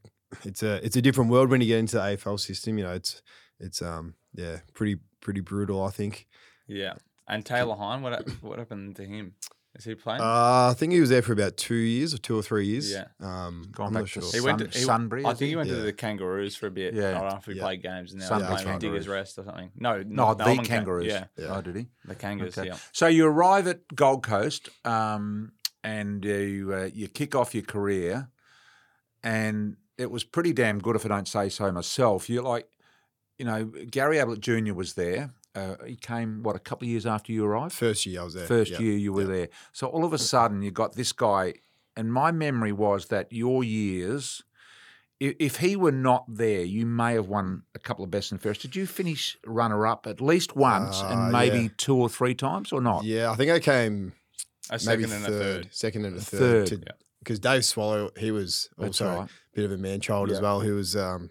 it's 0.44 0.64
a 0.64 0.84
it's 0.86 0.96
a 0.96 1.02
different 1.02 1.30
world 1.32 1.50
when 1.50 1.62
you 1.62 1.68
get 1.68 1.80
into 1.80 1.96
the 1.98 2.02
AFL 2.02 2.40
system. 2.40 2.78
You 2.78 2.86
know, 2.86 2.94
it's 2.94 3.22
it's 3.60 3.82
um 3.82 4.16
yeah 4.34 4.60
pretty 4.74 4.98
pretty 5.22 5.42
brutal. 5.42 5.84
I 5.84 5.90
think. 5.92 6.28
Yeah. 6.68 6.94
And 7.28 7.46
Taylor 7.46 7.76
Hine, 7.76 8.02
what 8.02 8.28
what 8.42 8.60
happened 8.60 8.96
to 8.98 9.04
him? 9.06 9.36
Is 9.74 9.86
he 9.86 9.96
playing? 9.96 10.20
Uh, 10.20 10.68
I 10.72 10.74
think 10.76 10.92
he 10.92 11.00
was 11.00 11.10
there 11.10 11.22
for 11.22 11.32
about 11.32 11.56
two 11.56 11.76
years 11.76 12.14
or 12.14 12.18
two 12.18 12.38
or 12.38 12.44
three 12.44 12.66
years. 12.66 12.92
Yeah. 12.92 13.06
Um, 13.22 13.72
Gone 13.72 13.88
I'm 13.88 13.94
back 13.94 14.02
not 14.02 14.08
to 14.10 14.22
sure. 14.22 14.32
he 14.34 14.42
went 14.42 14.60
to 14.60 14.66
he, 14.68 14.84
Sunbury, 14.84 15.24
I 15.26 15.30
think 15.30 15.40
he? 15.40 15.48
he 15.52 15.56
went 15.56 15.70
to 15.70 15.76
the 15.76 15.94
Kangaroos 15.94 16.58
for 16.58 16.68
a 16.68 16.72
bit. 16.72 16.94
Yeah. 16.94 17.12
I 17.12 17.14
don't 17.14 17.30
know 17.30 17.38
if 17.38 17.46
he 17.46 17.54
Yeah. 17.54 17.62
played 17.64 17.82
games 17.82 18.14
now. 18.14 18.26
Sunbury 18.26 18.62
Playing 18.64 18.80
Diggers 18.80 19.06
Kangaroos. 19.06 19.08
Rest 19.08 19.40
or 19.40 19.46
something. 19.46 19.72
No, 19.78 20.04
No, 20.04 20.04
not 20.26 20.38
the 20.40 20.44
Melbourne 20.46 20.66
Kan- 20.66 20.78
Kangaroos. 20.80 21.06
Yeah, 21.06 21.26
Yeah. 21.38 21.56
Oh, 21.56 21.62
did 21.62 21.78
he? 21.78 21.88
the 22.04 22.16
Kangaroos. 22.16 22.58
Okay. 22.58 22.68
Yeah. 22.68 22.78
So 22.92 23.08
you 23.08 23.26
arrive 23.26 23.66
at 23.68 23.96
Gold 23.96 24.24
Coast, 24.24 24.68
um, 24.84 25.54
and 25.86 26.26
you 26.26 26.74
uh, 26.74 26.90
you 26.94 27.08
kick 27.08 27.34
off 27.34 27.56
your 27.56 27.64
career, 27.64 28.28
and 29.24 29.78
it 29.98 30.10
was 30.12 30.24
pretty 30.24 30.54
damn 30.54 30.80
good, 30.80 30.96
if 30.96 31.06
I 31.06 31.10
don't 31.10 31.28
say 31.28 31.50
so 31.50 31.72
myself. 31.72 32.30
You're 32.30 32.44
like, 32.44 32.68
you 33.38 33.46
know, 33.46 33.66
Gary 33.90 34.20
Ablett 34.20 34.40
Jr. 34.40 34.74
was 34.74 34.94
there. 34.94 35.32
Uh, 35.54 35.76
he 35.86 35.96
came 35.96 36.44
what 36.44 36.56
a 36.56 36.60
couple 36.60 36.86
of 36.86 36.90
years 36.90 37.06
after 37.06 37.32
you 37.34 37.44
arrived. 37.46 37.74
First 37.74 38.06
year 38.06 38.22
I 38.22 38.24
was 38.24 38.34
there. 38.34 38.48
First 38.48 38.72
yeah. 38.72 38.80
year 38.80 38.98
you 38.98 39.12
were 39.14 39.22
yeah. 39.24 39.28
there. 39.36 39.50
So 39.74 39.88
all 39.88 40.06
of 40.06 40.14
a 40.14 40.18
sudden 40.18 40.62
you 40.62 40.72
got 40.72 40.96
this 40.96 41.12
guy, 41.12 41.56
and 41.98 42.12
my 42.14 42.32
memory 42.32 42.72
was 42.72 43.08
that 43.08 43.32
your 43.32 43.64
years. 43.64 44.44
i- 45.22 45.36
If 45.40 45.58
he 45.58 45.76
were 45.76 45.92
not 45.92 46.24
there, 46.28 46.64
you 46.64 46.86
may 46.86 47.14
have 47.16 47.28
won 47.28 47.64
a 47.76 47.80
couple 47.80 48.04
of 48.06 48.10
best 48.12 48.32
and 48.32 48.42
fairest. 48.42 48.62
Did 48.62 48.76
you 48.78 48.88
finish 48.88 49.38
runner 49.46 49.86
up 49.86 50.08
at 50.08 50.22
least 50.22 50.56
once 50.56 51.02
Uh, 51.02 51.08
and 51.10 51.32
maybe 51.34 51.64
yeah. 51.64 51.70
two 51.78 51.96
or 51.98 52.08
three 52.10 52.34
times 52.34 52.72
or 52.72 52.82
not? 52.82 53.04
Yeah, 53.04 53.30
I 53.32 53.36
think 53.36 53.52
I 53.52 53.60
came 53.60 54.14
A 54.70 54.80
maybe 54.86 55.04
second 55.04 55.12
and 55.18 55.26
third, 55.26 55.34
a 55.34 55.64
third. 55.64 55.68
second 55.76 56.06
and 56.06 56.18
a 56.18 56.22
third. 56.22 56.70
third. 56.70 56.84
Yeah. 56.88 56.94
Because 57.24 57.40
Dave 57.40 57.64
Swallow, 57.64 58.10
he 58.18 58.32
was 58.32 58.70
also 58.78 59.06
right. 59.06 59.30
a 59.30 59.56
bit 59.56 59.66
of 59.66 59.72
a 59.72 59.78
man 59.78 60.00
child 60.00 60.32
as 60.32 60.42
well. 60.42 60.62
He 60.62 60.72
was 60.72 60.96
um, 60.96 61.30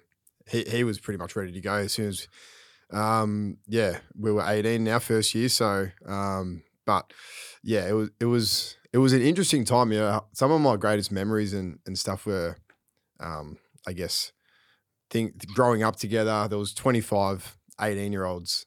he 0.48 0.62
he 0.64 0.84
was 0.84 1.00
pretty 1.00 1.18
much 1.18 1.34
ready 1.34 1.52
to 1.52 1.60
go 1.60 1.74
as 1.74 1.92
soon 1.92 2.08
as 2.08 2.28
um, 2.92 3.58
yeah 3.66 3.98
we 4.16 4.32
were 4.32 4.44
eighteen 4.46 4.86
in 4.86 4.92
our 4.92 5.00
first 5.00 5.34
year. 5.34 5.48
So 5.48 5.88
um, 6.06 6.62
but 6.86 7.12
yeah, 7.62 7.88
it 7.88 7.92
was 7.92 8.10
it 8.20 8.26
was 8.26 8.76
it 8.92 8.98
was 8.98 9.12
an 9.12 9.22
interesting 9.22 9.64
time. 9.64 9.92
You 9.92 9.98
know, 9.98 10.24
some 10.32 10.50
of 10.50 10.60
my 10.60 10.76
greatest 10.76 11.12
memories 11.12 11.52
and 11.52 11.78
and 11.86 11.98
stuff 11.98 12.26
were 12.26 12.56
um, 13.18 13.58
I 13.86 13.92
guess 13.92 14.32
think 15.10 15.46
growing 15.54 15.82
up 15.82 15.96
together. 15.96 16.46
There 16.48 16.58
was 16.58 16.72
25 16.74 17.56
18 17.80 18.12
year 18.12 18.24
olds 18.24 18.66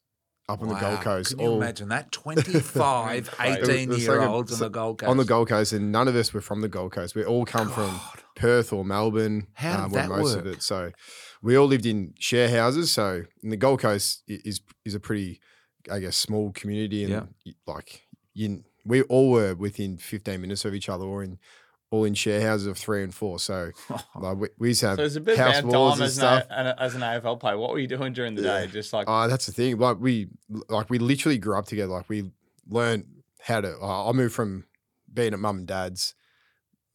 up 0.50 0.62
on 0.62 0.68
the 0.68 0.76
Gold 0.76 1.00
Coast. 1.02 1.32
Can 1.32 1.40
you 1.40 1.48
all- 1.48 1.58
imagine 1.58 1.90
that? 1.90 2.12
25, 2.12 2.76
Right. 3.40 3.60
18 3.64 3.76
It 3.76 3.90
was 3.90 4.04
year 4.04 4.18
like 4.20 4.28
a- 4.28 4.32
olds 4.32 4.54
on 4.54 4.60
the 4.60 4.70
Gold 4.70 5.00
Coast. 5.00 5.10
on 5.10 5.18
the 5.18 5.26
Gold 5.26 5.48
Coast, 5.50 5.74
and 5.74 5.92
none 5.92 6.08
of 6.08 6.16
us 6.16 6.34
were 6.34 6.42
from 6.42 6.62
the 6.62 6.68
Gold 6.68 6.92
Coast. 6.92 7.16
We 7.16 7.24
all 7.24 7.46
come 7.46 7.70
from 7.70 8.00
Perth 8.36 8.74
or 8.74 8.84
Melbourne. 8.84 9.48
How 9.54 9.78
did 9.78 9.80
um, 9.86 9.92
were 9.92 9.98
that 10.00 10.10
most 10.10 10.36
of 10.36 10.46
work? 10.46 10.56
it. 10.58 10.62
So 10.64 10.92
we 11.42 11.58
all 11.58 11.68
lived 11.68 11.86
in 11.86 12.14
share 12.20 12.50
houses. 12.50 12.92
So 12.92 13.24
the 13.42 13.58
Gold 13.58 13.80
Coast 13.82 14.24
is 14.28 14.62
is 14.86 14.96
a 14.96 15.00
pretty, 15.00 15.40
I 15.92 16.00
guess, 16.00 16.16
small 16.18 16.52
community, 16.52 17.04
and 17.04 17.12
Yeah. 17.46 17.54
like 17.68 18.04
you, 18.34 18.64
we 18.86 19.02
all 19.04 19.32
were 19.32 19.56
within 19.56 19.98
fifteen 19.98 20.42
minutes 20.42 20.66
of 20.66 20.74
each 20.76 20.90
other, 20.90 21.06
or 21.06 21.24
in 21.24 21.40
all 21.94 22.06
in 22.06 22.16
share 22.16 22.42
houses 22.42 22.66
of 22.66 22.76
three 22.76 23.04
and 23.04 23.14
four. 23.14 23.38
So 23.38 23.70
like 24.20 24.38
we, 24.38 24.48
we 24.58 24.68
used 24.70 24.80
to 24.80 24.88
have 24.90 24.98
So 24.98 25.04
it's 25.04 25.16
a 25.16 25.22
bit 25.22 25.38
house 25.38 25.60
about 25.60 25.72
walls 25.72 25.94
time 25.94 26.02
and 26.02 26.08
as 26.08 26.16
stuff. 26.16 26.46
an, 26.50 26.68
as 26.80 26.96
an 26.96 27.02
AFL 27.02 27.40
player. 27.40 27.56
What 27.58 27.72
were 27.72 27.78
you 27.80 27.88
doing 27.88 28.14
during 28.14 28.34
the 28.34 28.42
Yeah. 28.42 28.62
day? 28.66 28.68
Just 28.72 28.94
like 28.94 29.06
Oh, 29.08 29.28
that's 29.28 29.46
the 29.46 29.52
thing. 29.52 29.78
Like 29.78 29.98
we, 30.00 30.30
like 30.70 30.90
we 30.90 30.98
literally 30.98 31.38
grew 31.38 31.56
up 31.56 31.68
together. 31.68 31.92
Like 31.94 32.10
we 32.10 32.32
learned 32.68 33.06
how 33.42 33.62
to. 33.62 33.78
Uh, 33.80 34.10
I 34.10 34.12
moved 34.14 34.34
from 34.34 34.66
being 35.14 35.34
at 35.34 35.40
mum 35.40 35.60
and 35.60 35.68
dad's. 35.68 36.16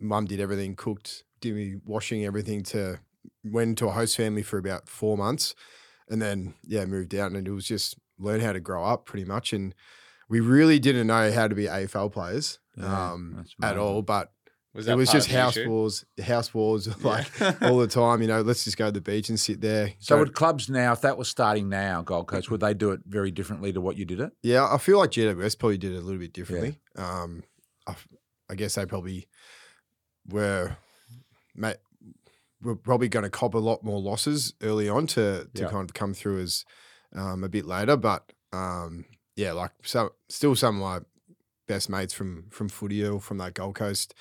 Mum 0.01 0.27
did 0.27 0.41
everything, 0.41 0.75
cooked, 0.77 1.23
did 1.41 1.55
me 1.55 1.77
washing 1.85 2.25
everything. 2.25 2.63
To 2.65 2.99
went 3.45 3.69
into 3.71 3.87
a 3.87 3.91
host 3.93 4.17
family 4.17 4.43
for 4.43 4.59
about 4.59 4.89
four 4.89 5.17
months, 5.17 5.55
and 6.09 6.21
then 6.21 6.55
yeah, 6.65 6.85
moved 6.87 7.15
out, 7.15 7.31
and 7.33 7.47
it 7.47 7.51
was 7.53 7.67
just 7.67 7.97
learn 8.19 8.41
how 8.41 8.53
to 8.53 8.61
grow 8.61 8.85
up 8.85 9.07
pretty 9.07 9.25
much. 9.25 9.53
And 9.53 9.75
we 10.29 10.41
really 10.41 10.79
didn't 10.81 11.07
know 11.07 11.31
how 11.33 11.47
to 11.49 11.55
be 11.55 11.65
AFL 11.65 12.13
players 12.13 12.59
Yeah, 12.77 13.13
um, 13.13 13.45
at 13.63 13.77
all. 13.79 14.03
But 14.03 14.31
was 14.75 14.87
it 14.87 14.97
was 14.97 15.11
just 15.11 15.29
house 15.31 15.57
issue? 15.57 15.69
wars, 15.69 16.05
house 16.23 16.53
wars, 16.55 17.03
like 17.05 17.27
Yeah. 17.41 17.55
all 17.63 17.79
the 17.79 17.87
time. 17.87 18.21
You 18.23 18.29
know, 18.29 18.43
let's 18.43 18.65
just 18.65 18.77
go 18.77 18.87
to 18.87 18.93
the 18.93 19.01
beach 19.01 19.29
and 19.29 19.39
sit 19.41 19.61
there. 19.61 19.93
So 19.99 20.15
go- 20.17 20.21
would 20.21 20.35
clubs 20.35 20.69
now, 20.69 20.93
if 20.93 21.01
that 21.01 21.17
was 21.19 21.29
starting 21.29 21.69
now, 21.69 22.03
Gold 22.03 22.29
Coast, 22.29 22.51
would 22.51 22.61
they 22.61 22.75
do 22.75 22.91
it 22.93 23.01
very 23.07 23.31
differently 23.31 23.73
to 23.73 23.81
what 23.81 23.97
you 23.97 24.05
did 24.05 24.21
it? 24.21 24.33
Yeah, 24.43 24.67
I 24.71 24.79
feel 24.79 24.99
like 24.99 25.11
GWS 25.11 25.59
probably 25.59 25.79
did 25.79 25.93
it 25.93 25.97
a 25.97 26.01
little 26.01 26.21
bit 26.21 26.33
differently. 26.33 26.79
Um, 26.97 27.43
I, 27.87 27.93
f- 27.93 28.09
I 28.51 28.55
guess 28.55 28.75
they 28.77 28.87
probably 28.87 29.27
were, 30.29 30.77
ma- 31.55 31.73
were 32.63 32.77
probably 32.77 33.09
going 33.09 33.25
to 33.25 33.31
cop 33.31 33.55
a 33.55 33.59
lot 33.59 33.83
more 33.83 34.01
losses 34.01 34.55
early 34.63 34.89
on 34.89 35.07
to 35.09 35.49
to 35.55 35.63
Yeah. 35.63 35.69
kind 35.71 35.89
of 35.89 35.95
come 35.95 36.15
through 36.15 36.41
as 36.41 36.65
um, 37.15 37.43
a 37.45 37.49
bit 37.49 37.65
later. 37.65 37.97
But 37.97 38.33
um, 38.53 39.05
yeah, 39.37 39.53
like 39.53 39.73
so, 39.83 40.13
still 40.29 40.55
some 40.55 40.77
of 40.77 40.83
my 40.83 41.07
best 41.67 41.89
mates 41.89 42.13
from 42.15 42.47
from 42.51 42.69
footy 42.69 43.05
or 43.07 43.21
from 43.21 43.39
that 43.39 43.55
Gold 43.55 43.75
Coast 43.77 44.15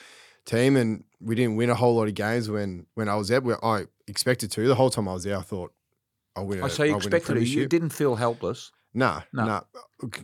team, 0.47 0.75
and 0.75 1.03
we 1.21 1.35
didn't 1.35 1.55
win 1.57 1.69
a 1.69 1.75
whole 1.75 1.95
lot 1.95 2.07
of 2.07 2.15
games 2.15 2.49
when 2.49 2.87
when 2.95 3.07
I 3.09 3.15
was 3.15 3.27
there. 3.27 3.41
Where 3.41 3.63
I 3.63 3.85
expected 4.07 4.51
to. 4.53 4.67
The 4.67 4.73
whole 4.75 4.89
time 4.89 5.07
I 5.07 5.13
was 5.13 5.23
there, 5.25 5.37
I 5.37 5.41
thought 5.41 5.71
I'll 6.35 6.47
win. 6.47 6.61
Oh, 6.61 6.65
a- 6.65 6.69
so 6.71 6.83
you 6.83 6.91
I'll 6.93 6.97
expected 6.97 7.37
it. 7.37 7.47
You 7.47 7.67
didn't 7.67 7.89
feel 7.89 8.15
helpless. 8.15 8.71
Nah, 8.93 9.21
No. 9.33 9.45
nah. 9.45 9.61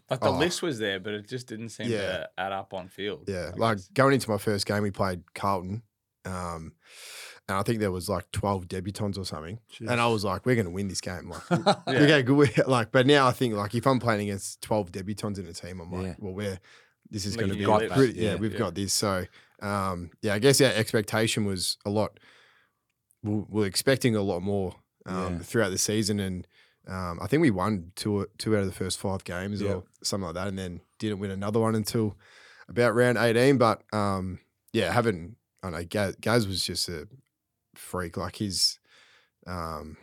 Like 0.10 0.20
the 0.22 0.30
Oh. 0.30 0.38
list 0.40 0.64
was 0.64 0.80
there, 0.80 1.00
but 1.00 1.14
it 1.14 1.28
just 1.28 1.46
didn't 1.48 1.70
seem 1.70 1.92
Yeah. 1.92 2.00
to 2.08 2.30
add 2.40 2.52
up 2.52 2.74
on 2.74 2.88
field. 2.88 3.26
Yeah, 3.28 3.52
I 3.54 3.58
like 3.58 3.78
guess. 3.78 3.88
going 3.94 4.14
into 4.16 4.30
my 4.32 4.38
first 4.40 4.66
game, 4.66 4.82
we 4.82 4.90
played 4.90 5.22
Carlton, 5.36 5.84
um, 6.26 6.74
and 7.48 7.58
I 7.58 7.62
think 7.64 7.80
there 7.80 7.92
was 7.92 8.08
like 8.10 8.32
twelve 8.32 8.68
debutants 8.68 9.18
or 9.18 9.26
something, 9.26 9.60
and 9.80 10.00
I 10.00 10.08
was 10.08 10.24
like, 10.24 10.46
"We're 10.46 10.56
going 10.56 10.66
to 10.66 10.72
win 10.72 10.88
this 10.88 11.02
game." 11.02 11.30
Like, 11.30 11.42
Yeah. 11.52 11.76
okay, 11.88 12.24
good. 12.24 12.36
we- 12.38 12.48
Like, 12.68 12.92
but 12.92 13.06
now 13.06 13.28
I 13.28 13.32
think 13.32 13.54
like 13.54 13.76
if 13.76 13.86
I'm 13.86 14.00
playing 14.00 14.22
against 14.30 14.62
twelve 14.62 14.92
debutants 14.92 15.38
in 15.38 15.46
a 15.46 15.54
team, 15.54 15.82
I'm 15.82 15.92
like, 15.92 16.06
Yeah. 16.06 16.16
"Well, 16.20 16.34
we're 16.34 16.60
this 17.14 17.26
is 17.26 17.38
going 17.38 17.50
to 17.52 17.56
be 17.58 17.64
got 17.64 17.82
live. 17.82 17.92
pretty, 17.92 18.20
yeah, 18.20 18.32
Yeah, 18.32 18.36
we've 18.36 18.52
yeah. 18.54 18.60
got 18.60 18.76
this." 18.76 18.92
So, 18.94 19.26
um, 19.62 20.12
yeah, 20.22 20.34
I 20.34 20.40
guess 20.40 20.60
our 20.60 20.72
expectation 20.74 21.46
was 21.46 21.78
a 21.86 21.90
lot. 21.90 22.20
We're, 23.24 23.46
we're 23.48 23.66
expecting 23.66 24.16
a 24.16 24.22
lot 24.22 24.42
more 24.42 24.76
um, 25.06 25.36
Yeah. 25.36 25.40
throughout 25.40 25.70
the 25.70 25.78
season, 25.78 26.20
and 26.20 26.46
um, 26.88 27.20
I 27.22 27.28
think 27.28 27.42
we 27.42 27.52
won 27.52 27.92
two 27.96 28.28
two 28.38 28.56
out 28.58 28.62
of 28.62 28.66
the 28.68 28.74
first 28.74 29.00
five 29.00 29.24
games 29.24 29.62
Yeah. 29.62 29.76
or 29.76 29.84
something 30.04 30.26
like 30.26 30.36
that, 30.36 30.48
and 30.50 30.60
then 30.60 30.82
didn't 31.00 31.20
win 31.20 31.32
another 31.32 31.60
one 31.62 31.76
until 31.76 32.18
about 32.68 32.96
round 32.96 33.18
eighteen. 33.18 33.58
But 33.58 33.84
um, 33.94 34.40
yeah, 34.74 34.92
having 34.92 35.36
I 35.62 35.68
don't 35.70 35.80
know 35.80 35.86
Gaz, 35.86 36.16
Gaz 36.20 36.48
was 36.48 36.64
just 36.66 36.90
a 36.90 37.08
freak. 37.76 38.18
Like 38.18 38.36
his 38.38 38.80
um, 39.48 39.96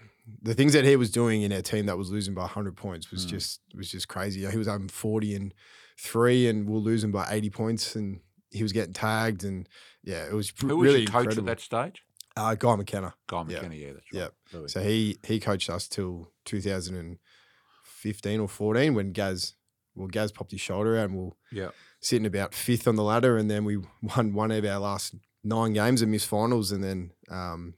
the 0.42 0.54
things 0.54 0.72
that 0.72 0.84
he 0.84 0.96
was 0.96 1.10
doing 1.10 1.42
in 1.42 1.52
our 1.52 1.62
team 1.62 1.87
that 1.87 1.96
was 1.99 2.10
losing 2.10 2.34
by 2.34 2.46
hundred 2.46 2.76
points 2.76 3.10
was 3.10 3.26
Mm. 3.26 3.30
just 3.30 3.60
was 3.75 3.90
just 3.90 4.08
crazy. 4.08 4.44
He 4.50 4.56
was 4.58 4.66
having 4.66 4.88
forty 4.88 5.34
and 5.34 5.52
three, 5.99 6.49
and 6.49 6.66
we 6.66 6.72
we're 6.75 6.78
losing 6.80 7.10
by 7.12 7.26
eighty 7.30 7.50
points, 7.50 7.94
and 7.96 8.20
he 8.50 8.62
was 8.62 8.72
getting 8.72 8.92
tagged, 8.92 9.44
and 9.44 9.68
yeah, 10.02 10.25
it 10.26 10.32
was 10.32 10.50
pretty 10.50 10.68
good. 10.68 10.72
Who 10.75 10.78
was 10.78 10.87
really 10.87 11.00
your 11.02 11.10
coach 11.10 11.20
incredible. 11.25 11.50
at 11.50 11.56
that 11.58 11.62
stage? 11.62 12.02
Uh, 12.37 12.54
Guy 12.54 12.76
McKenna. 12.76 13.14
Guy 13.26 13.38
Yeah. 13.49 13.56
McKenna, 13.56 13.75
yeah, 13.75 13.92
that's 13.92 14.12
right. 14.14 14.30
Yep. 14.54 14.70
So 14.70 14.80
he 14.82 15.18
he 15.26 15.40
coached 15.40 15.68
us 15.68 15.88
till 15.88 16.30
2015 16.46 18.40
or 18.40 18.49
14 18.49 18.94
when 18.94 19.12
Gaz 19.12 19.54
well 19.94 20.06
Gaz 20.08 20.32
popped 20.32 20.52
his 20.52 20.60
shoulder 20.60 20.96
out 20.96 21.10
and 21.10 21.14
we 21.18 21.25
we're 21.25 21.30
yeah. 21.64 21.70
sitting 22.00 22.26
about 22.26 22.54
fifth 22.54 22.87
on 22.88 22.96
the 22.96 23.02
ladder 23.02 23.37
and 23.37 23.50
then 23.50 23.64
we 23.64 23.76
won 24.02 24.32
one 24.32 24.50
of 24.50 24.64
our 24.64 24.78
last 24.78 25.14
nine 25.42 25.72
games 25.72 26.02
and 26.02 26.10
missed 26.12 26.28
finals 26.28 26.70
and 26.72 26.82
then 26.84 27.10
um, 27.30 27.75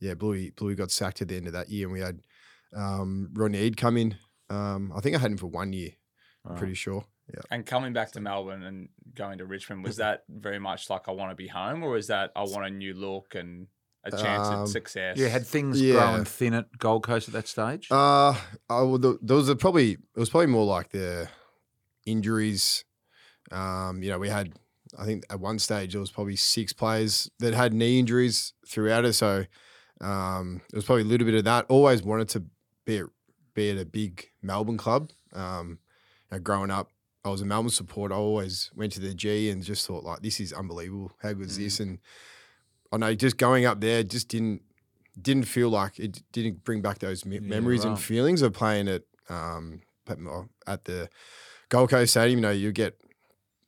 yeah 0.00 0.14
Bluey 0.14 0.50
Bluey 0.56 0.74
got 0.74 0.90
sacked 0.90 1.22
at 1.22 1.28
the 1.28 1.36
end 1.36 1.46
of 1.46 1.52
that 1.52 1.68
year 1.70 1.86
and 1.86 1.92
we 1.92 2.00
had 2.00 2.20
um, 2.74 3.30
Ronnie 3.34 3.58
Eade 3.58 3.76
come 3.76 3.96
in. 3.96 4.16
Um, 4.50 4.92
I 4.94 5.00
think 5.00 5.16
I 5.16 5.18
had 5.18 5.30
him 5.30 5.38
for 5.38 5.46
one 5.46 5.72
year. 5.72 5.90
I'm 6.44 6.56
pretty 6.56 6.74
sure. 6.74 7.04
Yeah. 7.32 7.40
And 7.50 7.66
coming 7.66 7.92
back 7.92 8.12
to 8.12 8.20
Melbourne 8.20 8.62
and 8.62 8.88
going 9.14 9.38
to 9.38 9.46
Richmond, 9.46 9.82
was 9.82 9.96
that 9.96 10.22
very 10.28 10.60
much 10.60 10.88
like 10.90 11.08
I 11.08 11.10
want 11.12 11.30
to 11.32 11.34
be 11.34 11.48
home, 11.48 11.82
or 11.82 11.90
was 11.90 12.06
that 12.06 12.30
I 12.36 12.42
want 12.44 12.66
a 12.66 12.70
new 12.70 12.94
look 12.94 13.34
and 13.34 13.66
a 14.04 14.10
chance 14.12 14.46
Um, 14.46 14.62
at 14.62 14.68
success? 14.68 15.18
You 15.18 15.28
had 15.28 15.44
things 15.44 15.80
Yeah. 15.80 15.94
growing 15.94 16.24
thin 16.24 16.54
at 16.54 16.66
Gold 16.78 17.02
Coast 17.02 17.26
at 17.26 17.34
that 17.34 17.48
stage? 17.48 17.88
Uh, 17.90 18.30
I, 18.70 18.82
well, 18.82 18.98
th- 18.98 19.16
there 19.22 19.36
was 19.36 19.48
a 19.48 19.56
probably 19.56 19.92
it 19.92 19.98
was 20.20 20.30
probably 20.30 20.46
more 20.46 20.64
like 20.66 20.90
the 20.90 21.28
injuries. 22.04 22.84
Um, 23.50 24.02
you 24.02 24.10
know, 24.10 24.18
we 24.18 24.28
had 24.28 24.52
I 24.98 25.04
think 25.04 25.24
at 25.28 25.40
one 25.40 25.58
stage 25.58 25.92
there 25.92 26.00
was 26.00 26.10
probably 26.12 26.36
six 26.36 26.72
players 26.72 27.28
that 27.40 27.54
had 27.54 27.74
knee 27.74 27.98
injuries 27.98 28.52
throughout 28.68 29.04
it, 29.04 29.14
so 29.14 29.46
um, 30.00 30.60
it 30.72 30.76
was 30.76 30.84
probably 30.84 31.02
a 31.02 31.06
little 31.06 31.24
bit 31.24 31.34
of 31.34 31.44
that. 31.44 31.66
Always 31.68 32.02
wanted 32.02 32.28
to 32.30 32.44
be 32.84 32.98
at, 32.98 33.06
be 33.54 33.70
at 33.70 33.78
a 33.78 33.84
big 33.84 34.28
Melbourne 34.42 34.76
club. 34.76 35.10
Um, 35.32 35.78
you 36.30 36.36
know, 36.36 36.42
growing 36.42 36.70
up, 36.70 36.90
I 37.24 37.30
was 37.30 37.40
a 37.40 37.46
Melbourne 37.46 37.70
supporter. 37.70 38.14
I 38.14 38.18
always 38.18 38.70
went 38.74 38.92
to 38.92 39.00
the 39.00 39.14
G 39.14 39.50
and 39.50 39.62
just 39.62 39.86
thought 39.86 40.04
like, 40.04 40.20
this 40.22 40.38
is 40.40 40.52
unbelievable. 40.52 41.12
How 41.22 41.32
good 41.32 41.46
is 41.48 41.58
this? 41.58 41.80
And 41.80 41.98
I 42.92 42.98
know 42.98 43.14
just 43.14 43.36
going 43.36 43.64
up 43.64 43.80
there 43.80 44.02
just 44.02 44.28
didn't 44.28 44.62
didn't 45.20 45.44
feel 45.44 45.70
like 45.70 45.98
it 45.98 46.22
didn't 46.30 46.62
bring 46.62 46.82
back 46.82 46.98
those 46.98 47.24
me- 47.24 47.36
Yeah, 47.36 47.40
memories 47.48 47.84
and 47.84 47.98
feelings 47.98 48.42
of 48.42 48.52
playing 48.52 48.86
at 48.88 49.02
um 49.28 49.80
at, 50.06 50.18
at 50.66 50.84
the 50.84 51.08
Gold 51.68 51.90
Coast 51.90 52.12
Stadium. 52.12 52.38
You 52.38 52.42
know, 52.42 52.50
you 52.52 52.70
get 52.70 53.00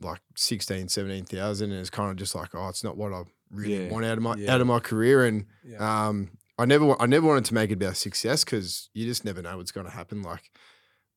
like 0.00 0.20
16, 0.36 0.88
17,000 0.88 1.70
and 1.72 1.80
it's 1.80 1.90
kind 1.90 2.10
of 2.10 2.16
just 2.16 2.34
like, 2.34 2.54
oh, 2.54 2.68
it's 2.68 2.84
not 2.84 2.96
what 2.96 3.12
I 3.12 3.22
really 3.50 3.84
Yeah, 3.86 3.90
want 3.92 4.04
out 4.04 4.18
of 4.18 4.22
my 4.22 4.34
yeah. 4.36 4.54
out 4.54 4.60
of 4.60 4.66
my 4.66 4.78
career. 4.80 5.24
And 5.24 5.46
Yeah. 5.64 6.08
um, 6.08 6.30
I 6.58 6.64
never 6.64 7.00
I 7.00 7.06
never 7.06 7.26
wanted 7.26 7.44
to 7.46 7.54
make 7.54 7.70
it 7.70 7.74
about 7.74 7.96
success 7.96 8.44
because 8.44 8.90
you 8.94 9.06
just 9.06 9.24
never 9.24 9.42
know 9.42 9.56
what's 9.56 9.72
going 9.72 9.86
to 9.86 9.92
happen. 9.92 10.22
Like, 10.22 10.50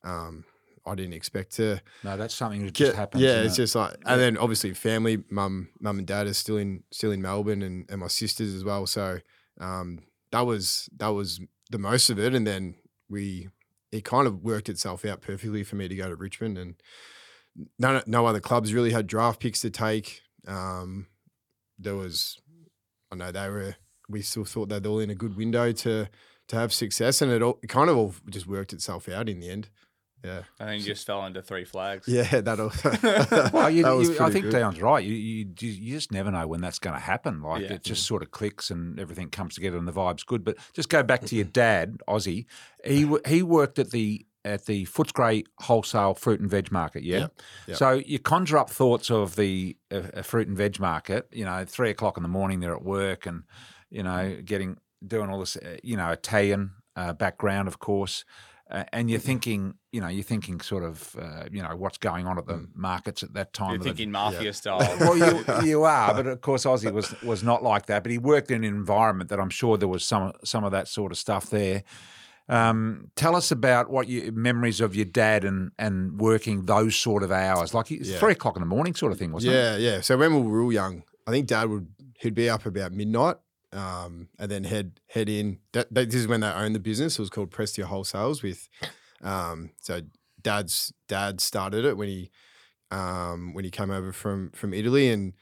um, 0.04 0.44
I 0.86 0.94
didn't 0.94 1.14
expect 1.14 1.52
to 1.56 1.80
no, 2.02 2.16
that's 2.16 2.34
something 2.34 2.64
that 2.64 2.74
just 2.74 2.96
happens. 2.96 3.22
Yeah, 3.22 3.42
it's 3.42 3.54
it? 3.54 3.56
just 3.62 3.74
like, 3.74 3.96
and 4.04 4.20
then 4.20 4.36
obviously 4.36 4.74
family, 4.74 5.22
mum, 5.30 5.68
mum 5.80 5.98
and 5.98 6.06
dad 6.06 6.26
are 6.26 6.34
still 6.34 6.56
in 6.56 6.82
still 6.90 7.12
in 7.12 7.22
Melbourne, 7.22 7.62
and, 7.62 7.86
and 7.90 8.00
my 8.00 8.08
sisters 8.08 8.54
as 8.54 8.64
well. 8.64 8.86
So 8.86 9.18
um, 9.60 10.00
that 10.30 10.46
was 10.46 10.88
that 10.96 11.08
was 11.08 11.40
the 11.70 11.78
most 11.78 12.10
of 12.10 12.18
it, 12.18 12.34
and 12.34 12.46
then 12.46 12.74
we 13.08 13.48
it 13.92 14.04
kind 14.04 14.26
of 14.26 14.42
worked 14.42 14.68
itself 14.68 15.04
out 15.04 15.20
perfectly 15.20 15.62
for 15.64 15.76
me 15.76 15.86
to 15.86 15.94
go 15.94 16.08
to 16.08 16.16
Richmond, 16.16 16.56
and 16.58 16.74
no 17.78 18.02
no 18.06 18.26
other 18.26 18.40
clubs 18.40 18.72
really 18.74 18.90
had 18.92 19.06
draft 19.06 19.40
picks 19.40 19.60
to 19.60 19.70
take. 19.70 20.22
Um, 20.46 21.06
there 21.82 21.96
was, 21.96 22.38
I 23.10 23.16
know 23.16 23.32
they 23.32 23.48
were. 23.48 23.76
We 24.08 24.22
still 24.22 24.44
thought 24.44 24.68
they 24.68 24.78
were 24.80 24.88
all 24.88 24.98
in 25.00 25.10
a 25.10 25.14
good 25.14 25.36
window 25.36 25.72
to 25.72 26.08
to 26.48 26.56
have 26.56 26.72
success, 26.72 27.22
and 27.22 27.30
it 27.32 27.42
all 27.42 27.58
it 27.62 27.68
kind 27.68 27.88
of 27.90 27.96
all 27.96 28.14
just 28.28 28.46
worked 28.46 28.72
itself 28.72 29.08
out 29.08 29.28
in 29.28 29.40
the 29.40 29.48
end. 29.48 29.68
Yeah, 30.24 30.42
and 30.60 30.68
then 30.68 30.78
you 30.78 30.84
just 30.84 31.04
fell 31.06 31.26
into 31.26 31.42
three 31.42 31.64
flags. 31.64 32.06
yeah, 32.06 32.40
that'll. 32.40 32.70
Well, 33.52 33.70
you, 33.70 33.82
that 33.84 33.96
was 33.96 34.08
you, 34.10 34.20
I 34.20 34.30
think 34.30 34.44
good. 34.46 34.52
Dale's 34.52 34.78
right. 34.80 35.04
You, 35.04 35.14
you 35.14 35.50
you 35.58 35.68
you 35.70 35.94
just 35.94 36.12
never 36.12 36.30
know 36.30 36.46
when 36.46 36.60
that's 36.60 36.78
going 36.78 36.94
to 36.94 37.00
happen. 37.00 37.42
Like 37.42 37.62
Yeah. 37.62 37.72
it 37.74 37.82
just 37.84 38.06
sort 38.06 38.22
of 38.22 38.30
clicks 38.30 38.70
and 38.70 39.00
everything 39.00 39.30
comes 39.30 39.54
together 39.56 39.78
and 39.78 39.88
the 39.88 39.92
vibe's 39.92 40.22
good. 40.24 40.44
But 40.44 40.58
just 40.74 40.88
go 40.88 41.02
back 41.02 41.22
to 41.26 41.34
your 41.36 41.44
dad, 41.46 41.98
Ozzy. 42.08 42.46
He 42.84 43.08
he 43.26 43.42
worked 43.42 43.78
at 43.80 43.90
the 43.90 44.24
at 44.44 44.66
the 44.66 44.84
Footscray 44.86 45.44
wholesale 45.60 46.14
fruit 46.14 46.40
and 46.40 46.50
veg 46.50 46.72
market. 46.72 47.02
Yeah. 47.02 47.18
Yep, 47.18 47.42
yep. 47.68 47.76
So 47.76 47.92
you 47.92 48.18
conjure 48.18 48.58
up 48.58 48.70
thoughts 48.70 49.10
of 49.10 49.36
the 49.36 49.76
uh, 49.90 50.22
fruit 50.22 50.48
and 50.48 50.56
veg 50.56 50.80
market. 50.80 51.28
You 51.32 51.44
know, 51.44 51.64
three 51.64 51.90
o'clock 51.90 52.16
in 52.16 52.22
the 52.22 52.28
morning, 52.28 52.60
they're 52.60 52.74
at 52.74 52.84
work 52.84 53.26
and 53.26 53.44
you 53.90 54.02
know 54.02 54.40
getting 54.44 54.78
doing 55.06 55.30
all 55.30 55.40
this. 55.40 55.56
Uh, 55.56 55.76
you 55.82 55.96
know, 55.96 56.10
Italian 56.10 56.72
uh, 56.96 57.12
background, 57.12 57.68
of 57.68 57.78
course. 57.78 58.24
Uh, 58.70 58.84
and 58.90 59.10
you're 59.10 59.20
thinking, 59.20 59.74
you 59.90 60.00
know, 60.00 60.08
you're 60.08 60.22
thinking 60.22 60.58
sort 60.58 60.82
of, 60.82 61.14
uh, 61.20 61.44
you 61.52 61.62
know, 61.62 61.76
what's 61.76 61.98
going 61.98 62.26
on 62.26 62.38
at 62.38 62.46
the 62.46 62.66
markets 62.74 63.22
at 63.22 63.34
that 63.34 63.52
time. 63.52 63.72
You're 63.72 63.76
of 63.76 63.82
the- 63.82 63.90
thinking 63.90 64.10
mafia 64.10 64.52
style. 64.54 64.78
well, 65.00 65.16
you 65.16 65.44
you 65.62 65.82
are, 65.82 66.14
but 66.14 66.26
of 66.26 66.40
course 66.40 66.64
Ozzy 66.64 66.90
was 66.90 67.14
was 67.22 67.42
not 67.42 67.62
like 67.62 67.86
that. 67.86 68.02
But 68.02 68.12
he 68.12 68.18
worked 68.18 68.50
in 68.50 68.64
an 68.64 68.74
environment 68.74 69.28
that 69.28 69.38
I'm 69.38 69.50
sure 69.50 69.76
there 69.76 69.88
was 69.88 70.04
some 70.04 70.32
some 70.42 70.64
of 70.64 70.72
that 70.72 70.88
sort 70.88 71.12
of 71.12 71.18
stuff 71.18 71.50
there. 71.50 71.82
Um, 72.52 73.10
tell 73.16 73.34
us 73.34 73.50
about 73.50 73.90
what 73.90 74.08
your 74.08 74.30
memories 74.32 74.80
of 74.80 74.94
your 74.94 75.06
dad 75.06 75.44
and 75.44 75.70
and 75.78 76.20
working 76.20 76.66
those 76.66 76.94
sort 76.96 77.22
of 77.22 77.30
hours, 77.32 77.72
like 77.74 77.90
Yeah. 77.90 78.18
three 78.18 78.32
o'clock 78.32 78.56
in 78.56 78.60
the 78.62 78.66
morning, 78.66 78.94
sort 78.94 79.12
of 79.12 79.18
thing, 79.18 79.32
wasn't 79.32 79.54
it? 79.54 79.56
yeah, 79.56 79.76
yeah. 79.76 80.00
So 80.02 80.16
when 80.18 80.34
we 80.34 80.42
were 80.42 80.60
real 80.62 80.72
young, 80.72 81.02
I 81.26 81.30
think 81.30 81.46
Dad 81.46 81.68
would 81.70 81.86
he'd 82.18 82.34
be 82.34 82.50
up 82.50 82.66
about 82.66 82.92
midnight, 82.92 83.36
um, 83.72 84.28
and 84.38 84.50
then 84.50 84.64
head 84.64 85.00
head 85.08 85.28
in. 85.28 85.58
That, 85.72 85.92
that, 85.94 86.10
this 86.10 86.20
is 86.20 86.26
when 86.28 86.40
they 86.40 86.48
owned 86.48 86.74
the 86.74 86.80
business. 86.80 87.18
It 87.18 87.22
was 87.22 87.30
called 87.30 87.50
Prestia 87.50 87.84
Wholesales. 87.86 88.42
With 88.42 88.68
um, 89.22 89.70
so 89.80 90.02
Dad's 90.40 90.92
dad 91.08 91.40
started 91.40 91.84
it 91.84 91.96
when 91.96 92.08
he 92.08 92.30
um, 92.90 93.54
when 93.54 93.64
he 93.64 93.70
came 93.70 93.90
over 93.90 94.12
from 94.12 94.50
from 94.50 94.74
Italy, 94.74 95.08
and 95.08 95.32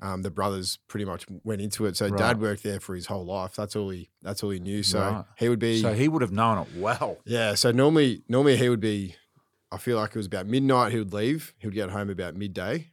um, 0.00 0.22
the 0.22 0.30
brothers 0.30 0.78
pretty 0.88 1.04
much 1.04 1.26
went 1.44 1.60
into 1.60 1.86
it. 1.86 1.96
So 1.96 2.06
Right. 2.08 2.18
Dad 2.18 2.40
worked 2.40 2.62
there 2.62 2.80
for 2.80 2.94
his 2.94 3.06
whole 3.06 3.24
life. 3.26 3.54
That's 3.54 3.76
all 3.76 3.90
he 3.90 4.10
that's 4.22 4.42
all 4.42 4.50
he 4.50 4.58
knew. 4.60 4.82
So 4.82 4.98
Right. 5.00 5.24
he 5.36 5.48
would 5.48 5.58
be 5.58 5.80
So 5.82 5.92
he 5.92 6.08
would 6.08 6.22
have 6.22 6.32
known 6.32 6.58
it 6.58 6.68
well. 6.72 7.18
yeah. 7.26 7.54
So 7.54 7.70
normally, 7.70 8.22
normally 8.28 8.56
he 8.56 8.68
would 8.68 8.80
be. 8.80 9.14
I 9.72 9.76
feel 9.78 9.98
like 9.98 10.10
it 10.10 10.16
was 10.16 10.26
about 10.26 10.46
midnight. 10.46 10.90
He 10.92 10.98
would 10.98 11.12
leave. 11.12 11.54
He 11.58 11.66
would 11.68 11.74
get 11.74 11.90
home 11.90 12.10
about 12.10 12.34
midday, 12.34 12.90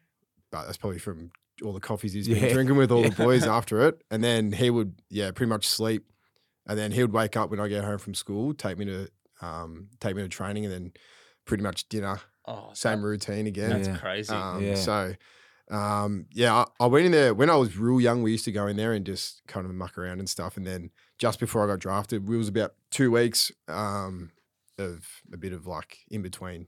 but 0.51 0.65
that's 0.65 0.77
probably 0.77 0.99
from 0.99 1.31
all 1.65 1.73
the 1.73 1.79
coffees 1.79 2.13
he's 2.13 2.27
been 2.27 2.37
Yeah. 2.37 2.53
drinking 2.53 2.75
with 2.77 2.91
all 2.91 3.01
Yeah. 3.03 3.09
the 3.09 3.15
boys 3.15 3.47
after 3.47 3.81
it. 3.87 4.03
And 4.11 4.23
then 4.23 4.51
he 4.51 4.69
would, 4.69 5.01
yeah, 5.09 5.31
pretty 5.31 5.49
much 5.49 5.65
sleep. 5.67 6.05
And 6.67 6.77
then 6.77 6.91
he 6.91 7.01
would 7.01 7.13
wake 7.13 7.35
up 7.35 7.49
when 7.49 7.59
I 7.59 7.67
get 7.67 7.83
home 7.83 7.97
from 7.97 8.13
school, 8.13 8.53
take 8.53 8.77
me 8.77 8.85
to, 8.85 9.09
um, 9.41 9.87
take 9.99 10.15
me 10.15 10.21
to 10.21 10.27
training, 10.29 10.65
and 10.65 10.73
then 10.73 10.91
pretty 11.45 11.63
much 11.63 11.89
dinner, 11.89 12.19
Oh, 12.45 12.69
same 12.73 13.01
routine 13.01 13.47
again. 13.47 13.69
That's 13.71 13.87
Yeah. 13.87 13.97
crazy. 13.97 14.33
Um, 14.35 14.63
Yeah. 14.63 14.75
So, 14.75 15.15
um, 15.69 16.25
yeah, 16.31 16.53
I, 16.55 16.65
I 16.79 16.85
went 16.87 17.05
in 17.05 17.11
there 17.11 17.33
when 17.33 17.49
I 17.49 17.55
was 17.55 17.77
real 17.77 17.99
young. 17.99 18.21
We 18.23 18.31
used 18.31 18.45
to 18.45 18.51
go 18.51 18.67
in 18.67 18.77
there 18.77 18.93
and 18.93 19.05
just 19.05 19.41
kind 19.47 19.65
of 19.65 19.73
muck 19.73 19.97
around 19.97 20.19
and 20.19 20.29
stuff. 20.29 20.57
And 20.57 20.65
then 20.65 20.91
just 21.19 21.39
before 21.39 21.63
I 21.63 21.67
got 21.67 21.79
drafted, 21.79 22.27
we 22.27 22.37
was 22.37 22.47
about 22.47 22.73
two 22.91 23.11
weeks 23.11 23.51
um, 23.67 24.31
of 24.77 25.05
a 25.33 25.37
bit 25.37 25.53
of 25.53 25.67
like 25.67 25.99
in 26.09 26.21
between 26.21 26.67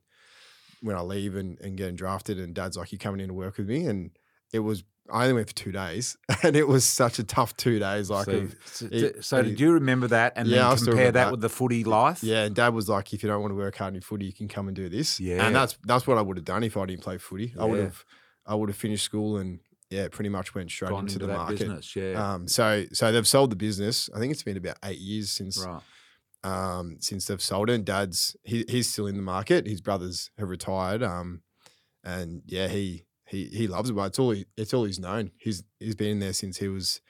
when 0.81 0.95
I 0.95 1.01
leave 1.01 1.35
and, 1.35 1.59
and 1.61 1.77
getting 1.77 1.95
drafted. 1.95 2.39
And 2.39 2.53
Dad's 2.53 2.77
like, 2.77 2.91
You're 2.91 2.99
coming 2.99 3.21
in 3.21 3.27
to 3.29 3.33
work 3.33 3.57
with 3.57 3.67
me?" 3.67 3.85
And 3.85 4.11
it 4.51 4.59
was 4.59 4.83
I 5.11 5.23
only 5.23 5.33
went 5.33 5.47
for 5.47 5.55
two 5.55 5.71
days, 5.71 6.17
and 6.43 6.55
it 6.55 6.67
was 6.67 6.85
such 6.85 7.17
a 7.17 7.23
tough 7.23 7.57
two 7.57 7.79
days. 7.79 8.11
Like, 8.11 8.25
so, 8.25 8.31
of- 8.31 8.55
so- 8.65 8.87
it- 8.91 9.25
so 9.25 9.41
did 9.41 9.59
you 9.59 9.71
remember 9.71 10.07
that 10.07 10.33
and 10.35 10.47
Yeah, 10.47 10.69
then 10.75 10.85
compare 10.85 11.05
that 11.05 11.13
that. 11.13 11.31
with 11.31 11.41
the 11.41 11.49
footy 11.49 11.83
life? 11.83 12.21
yeah. 12.23 12.43
And 12.43 12.53
Dad 12.55 12.73
was 12.75 12.87
like, 12.89 13.11
"If 13.13 13.23
you 13.23 13.29
don't 13.29 13.41
want 13.41 13.51
to 13.51 13.55
work 13.55 13.77
hard 13.77 13.95
in 13.95 14.01
footy, 14.01 14.25
you 14.25 14.33
can 14.33 14.47
come 14.47 14.67
and 14.67 14.75
do 14.75 14.87
this." 14.89 15.19
Yeah. 15.19 15.45
and 15.47 15.55
that's 15.55 15.77
that's 15.85 16.05
what 16.05 16.17
I 16.17 16.21
would 16.21 16.37
have 16.37 16.45
done 16.45 16.63
if 16.63 16.75
I 16.77 16.85
didn't 16.85 17.01
play 17.03 17.17
footy. 17.17 17.53
I 17.59 17.65
would 17.65 17.79
have 17.79 18.03
I 18.49 18.55
would 18.55 18.69
have 18.69 18.77
finished 18.77 19.05
school 19.05 19.37
and 19.37 19.59
yeah, 19.89 20.07
pretty 20.09 20.29
much 20.29 20.53
went 20.53 20.69
straight 20.71 20.89
Gone 20.89 21.01
into, 21.01 21.13
into 21.13 21.19
the 21.19 21.27
that 21.27 21.37
market. 21.37 21.59
business. 21.59 21.95
Yeah. 21.95 22.33
Um, 22.33 22.47
so 22.47 22.85
so 22.91 23.11
they've 23.11 23.27
sold 23.27 23.51
the 23.51 23.55
business. 23.55 24.09
I 24.13 24.19
think 24.19 24.31
it's 24.31 24.43
been 24.43 24.57
about 24.57 24.77
eight 24.83 24.99
years 24.99 25.31
since 25.31 25.65
right. 25.65 25.81
um, 26.43 26.97
since 26.99 27.25
they've 27.25 27.41
sold 27.41 27.69
it. 27.69 27.73
And 27.73 27.85
Dad's 27.85 28.35
he, 28.43 28.65
he's 28.67 28.91
still 28.91 29.07
in 29.07 29.15
the 29.15 29.21
market. 29.21 29.67
His 29.67 29.81
brothers 29.81 30.31
have 30.37 30.49
retired. 30.49 31.01
Um, 31.01 31.41
and 32.03 32.41
yeah, 32.45 32.67
he 32.67 33.05
he 33.25 33.45
he 33.45 33.67
loves 33.67 33.89
it. 33.89 33.93
But 33.93 34.07
it's 34.07 34.19
all 34.19 34.31
he, 34.31 34.45
it's 34.57 34.73
all 34.73 34.83
he's 34.83 34.99
known. 34.99 35.31
He's 35.37 35.63
he's 35.79 35.95
been 35.95 36.11
in 36.11 36.19
there 36.19 36.33
since 36.33 36.57
he 36.57 36.67
was 36.67 37.01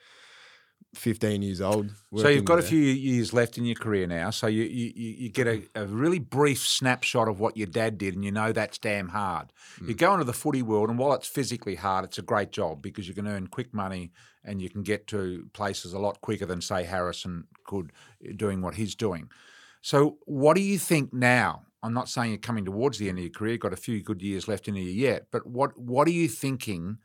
fifteen 0.94 1.42
years 1.42 1.60
old. 1.60 1.90
So 2.16 2.28
you've 2.28 2.44
got 2.44 2.58
a 2.58 2.62
few 2.62 2.80
years 2.80 3.32
left 3.32 3.56
in 3.58 3.64
your 3.64 3.76
career 3.76 4.06
now. 4.06 4.30
So 4.30 4.46
you 4.46 4.64
you, 4.64 4.92
you 4.94 5.10
you 5.18 5.28
get 5.28 5.46
a, 5.46 5.62
a 5.74 5.86
really 5.86 6.18
brief 6.18 6.66
snapshot 6.66 7.28
of 7.28 7.38
what 7.38 7.56
your 7.56 7.66
dad 7.66 7.96
did, 7.98 8.14
and 8.14 8.24
you 8.24 8.32
know 8.32 8.52
that's 8.52 8.78
damn 8.78 9.08
hard. 9.08 9.52
You 9.80 9.94
Mm. 9.94 9.98
go 9.98 10.12
into 10.14 10.24
the 10.24 10.32
footy 10.32 10.62
world, 10.62 10.90
and 10.90 10.98
while 10.98 11.12
it's 11.12 11.28
physically 11.28 11.76
hard, 11.76 12.04
it's 12.04 12.18
a 12.18 12.22
great 12.22 12.50
job 12.50 12.82
because 12.82 13.06
you 13.08 13.14
can 13.14 13.26
earn 13.26 13.46
quick 13.46 13.72
money 13.72 14.12
and 14.44 14.60
you 14.60 14.68
can 14.68 14.82
get 14.82 15.06
to 15.08 15.48
places 15.52 15.92
a 15.92 15.98
lot 15.98 16.20
quicker 16.20 16.46
than 16.46 16.60
say 16.60 16.84
Harrison 16.84 17.44
could 17.64 17.92
uh, 18.26 18.32
doing 18.36 18.60
what 18.60 18.74
he's 18.74 18.94
doing. 18.94 19.30
So 19.82 20.18
what 20.26 20.56
do 20.56 20.62
you 20.62 20.78
think 20.78 21.12
now? 21.12 21.66
I'm 21.82 21.94
not 21.94 22.08
saying 22.08 22.30
you're 22.30 22.38
coming 22.38 22.64
towards 22.64 22.98
the 22.98 23.08
end 23.08 23.18
of 23.18 23.24
your 23.24 23.32
career. 23.32 23.56
Got 23.56 23.72
a 23.72 23.76
few 23.76 24.02
good 24.02 24.20
years 24.20 24.48
left 24.48 24.68
in 24.68 24.74
you 24.74 24.82
yet, 24.82 25.28
but 25.30 25.46
what 25.46 25.78
what 25.78 26.08
are 26.08 26.12
you 26.12 26.28
thinking? 26.28 26.98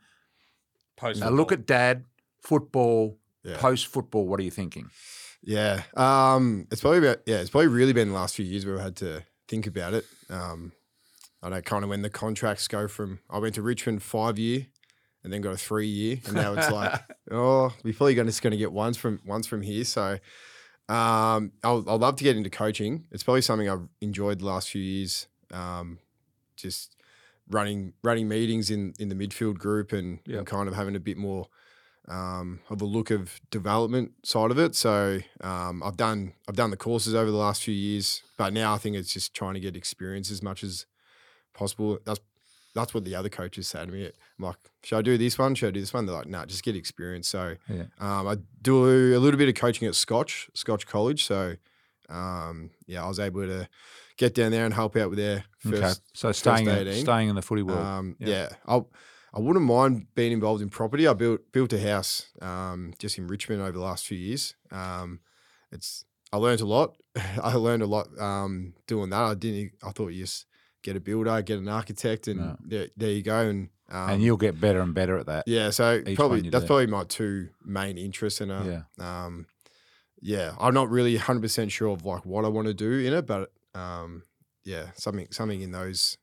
Post 0.96 1.20
Now 1.20 1.30
look 1.30 1.52
at 1.52 1.66
dad, 1.66 2.04
football, 2.42 3.18
Yeah. 3.46 3.56
post 3.58 3.86
football. 3.86 4.26
What 4.26 4.40
are 4.40 4.42
you 4.42 4.50
thinking? 4.50 4.90
Yeah. 5.42 5.82
Um, 5.96 6.66
it's 6.72 6.80
probably 6.80 6.98
about 6.98 7.18
yeah, 7.26 7.36
it's 7.36 7.50
probably 7.50 7.68
really 7.68 7.92
been 7.92 8.08
the 8.08 8.14
last 8.14 8.34
few 8.34 8.44
years 8.44 8.66
where 8.66 8.76
I've 8.76 8.82
had 8.82 8.96
to 8.96 9.22
think 9.48 9.66
about 9.66 9.94
it. 9.94 10.04
Um, 10.28 10.72
I 11.42 11.48
know 11.50 11.60
kind 11.62 11.84
of 11.84 11.90
when 11.90 12.02
the 12.02 12.10
contracts 12.10 12.66
go 12.68 12.88
from 12.88 13.20
I 13.30 13.38
went 13.38 13.54
to 13.54 13.62
Richmond 13.62 14.02
five 14.02 14.38
year 14.38 14.66
and 15.22 15.32
then 15.32 15.40
got 15.40 15.52
a 15.52 15.56
three 15.56 15.86
year, 15.86 16.18
and 16.26 16.34
now 16.34 16.54
it's 16.54 16.70
like, 16.70 17.00
oh, 17.30 17.72
we're 17.84 17.92
probably 17.94 18.14
gonna 18.14 18.30
just 18.30 18.42
gonna 18.42 18.56
get 18.56 18.72
ones 18.72 18.96
from 18.96 19.20
ones 19.24 19.46
from 19.46 19.62
here. 19.62 19.84
So 19.84 20.18
um 20.88 21.52
I'll 21.64 21.84
I'd 21.88 22.00
love 22.00 22.16
to 22.16 22.24
get 22.24 22.36
into 22.36 22.50
coaching. 22.50 23.06
It's 23.10 23.22
probably 23.22 23.42
something 23.42 23.68
I've 23.68 23.88
enjoyed 24.00 24.38
the 24.40 24.46
last 24.46 24.70
few 24.70 24.82
years. 24.82 25.26
Um, 25.52 25.98
just 26.56 26.96
running 27.48 27.92
running 28.02 28.28
meetings 28.28 28.70
in 28.70 28.94
in 28.98 29.08
the 29.08 29.14
midfield 29.14 29.58
group 29.58 29.92
and, 29.92 30.18
Yep. 30.26 30.38
and 30.38 30.46
kind 30.46 30.68
of 30.68 30.74
having 30.74 30.96
a 30.96 31.00
bit 31.00 31.16
more 31.16 31.46
um, 32.08 32.60
of 32.70 32.80
a 32.80 32.84
look 32.84 33.10
of 33.10 33.40
development 33.50 34.12
side 34.24 34.50
of 34.50 34.58
it. 34.58 34.74
So 34.74 35.20
um, 35.40 35.82
I've 35.82 35.96
done 35.96 36.32
I've 36.48 36.56
done 36.56 36.70
the 36.70 36.76
courses 36.76 37.14
over 37.14 37.30
the 37.30 37.36
last 37.36 37.62
few 37.62 37.74
years, 37.74 38.22
but 38.36 38.52
now 38.52 38.74
I 38.74 38.78
think 38.78 38.96
it's 38.96 39.12
just 39.12 39.34
trying 39.34 39.54
to 39.54 39.60
get 39.60 39.76
experience 39.76 40.30
as 40.30 40.42
much 40.42 40.62
as 40.62 40.86
possible. 41.54 41.98
That's 42.04 42.20
that's 42.74 42.92
what 42.92 43.04
the 43.04 43.14
other 43.14 43.30
coaches 43.30 43.66
say 43.68 43.86
to 43.86 43.90
me. 43.90 44.04
I'm 44.04 44.44
like, 44.44 44.56
should 44.84 44.98
I 44.98 45.02
do 45.02 45.16
this 45.16 45.38
one? 45.38 45.54
Should 45.54 45.68
I 45.68 45.70
do 45.70 45.80
this 45.80 45.94
one? 45.94 46.04
They're 46.04 46.14
like, 46.14 46.28
nah, 46.28 46.44
just 46.44 46.62
get 46.62 46.76
experience. 46.76 47.26
So 47.26 47.56
Yeah. 47.70 47.84
um, 47.98 48.28
I 48.28 48.36
do 48.60 49.16
a 49.16 49.18
little 49.18 49.38
bit 49.38 49.48
of 49.48 49.54
coaching 49.54 49.88
at 49.88 49.94
Scotch 49.94 50.50
Scotch 50.54 50.86
College. 50.86 51.24
So 51.24 51.56
um, 52.08 52.70
yeah, 52.86 53.02
I 53.04 53.08
was 53.08 53.18
able 53.18 53.46
to 53.46 53.68
get 54.16 54.34
down 54.34 54.50
there 54.52 54.64
and 54.64 54.72
help 54.74 54.94
out 54.96 55.08
with 55.10 55.18
their 55.18 55.44
first. 55.58 55.82
okay, 55.82 55.92
so 56.14 56.32
staying 56.32 56.66
in, 56.68 56.86
18. 56.88 57.02
staying 57.02 57.28
in 57.30 57.34
the 57.34 57.42
footy 57.42 57.62
world. 57.62 57.84
Um, 57.84 58.16
Yeah. 58.20 58.28
yeah, 58.28 58.48
I 58.66 58.82
I 59.34 59.40
wouldn't 59.40 59.64
mind 59.64 60.06
being 60.14 60.32
involved 60.32 60.62
in 60.62 60.70
property. 60.70 61.06
I 61.06 61.12
built 61.12 61.40
built 61.52 61.72
a 61.72 61.80
house 61.80 62.26
um, 62.40 62.94
just 62.98 63.18
in 63.18 63.26
Richmond 63.26 63.60
over 63.62 63.72
the 63.72 63.80
last 63.80 64.06
few 64.06 64.18
years. 64.18 64.54
Um, 64.70 65.20
it's 65.70 66.04
I 66.32 66.38
learned 66.38 66.60
a 66.60 66.66
lot. 66.66 66.96
I 67.42 67.54
learned 67.54 67.82
a 67.82 67.86
lot 67.86 68.08
um, 68.18 68.74
doing 68.86 69.10
that. 69.10 69.22
I 69.22 69.34
didn't. 69.34 69.72
I 69.82 69.90
thought 69.90 70.08
you 70.08 70.22
just 70.22 70.46
get 70.82 70.96
a 70.96 71.00
builder, 71.00 71.42
get 71.42 71.58
an 71.58 71.68
architect, 71.68 72.28
and 72.28 72.40
No. 72.40 72.56
there, 72.64 72.88
there 72.96 73.10
you 73.10 73.22
go. 73.22 73.40
And 73.48 73.68
um, 73.90 74.10
and 74.10 74.22
you'll 74.22 74.36
get 74.36 74.60
better 74.60 74.80
and 74.80 74.94
better 74.94 75.16
at 75.18 75.26
that. 75.26 75.44
yeah, 75.46 75.70
so 75.70 76.02
probably 76.14 76.48
that's 76.48 76.64
do. 76.64 76.66
probably 76.66 76.86
my 76.86 77.04
two 77.04 77.50
main 77.64 77.98
interests. 77.98 78.40
in 78.40 78.50
uh, 78.50 78.82
Yeah. 79.00 79.24
um, 79.24 79.46
yeah, 80.20 80.54
I'm 80.58 80.74
not 80.74 80.88
really 80.90 81.14
100 81.14 81.40
percent 81.40 81.70
sure 81.72 81.90
of 81.90 82.04
like 82.04 82.24
what 82.24 82.44
I 82.44 82.48
want 82.48 82.66
to 82.68 82.74
do 82.74 82.90
in 83.06 83.12
it, 83.12 83.26
but 83.26 83.52
um, 83.74 84.22
yeah, 84.64 84.86
something 84.94 85.28
something 85.30 85.60
in 85.60 85.70
those 85.72 86.16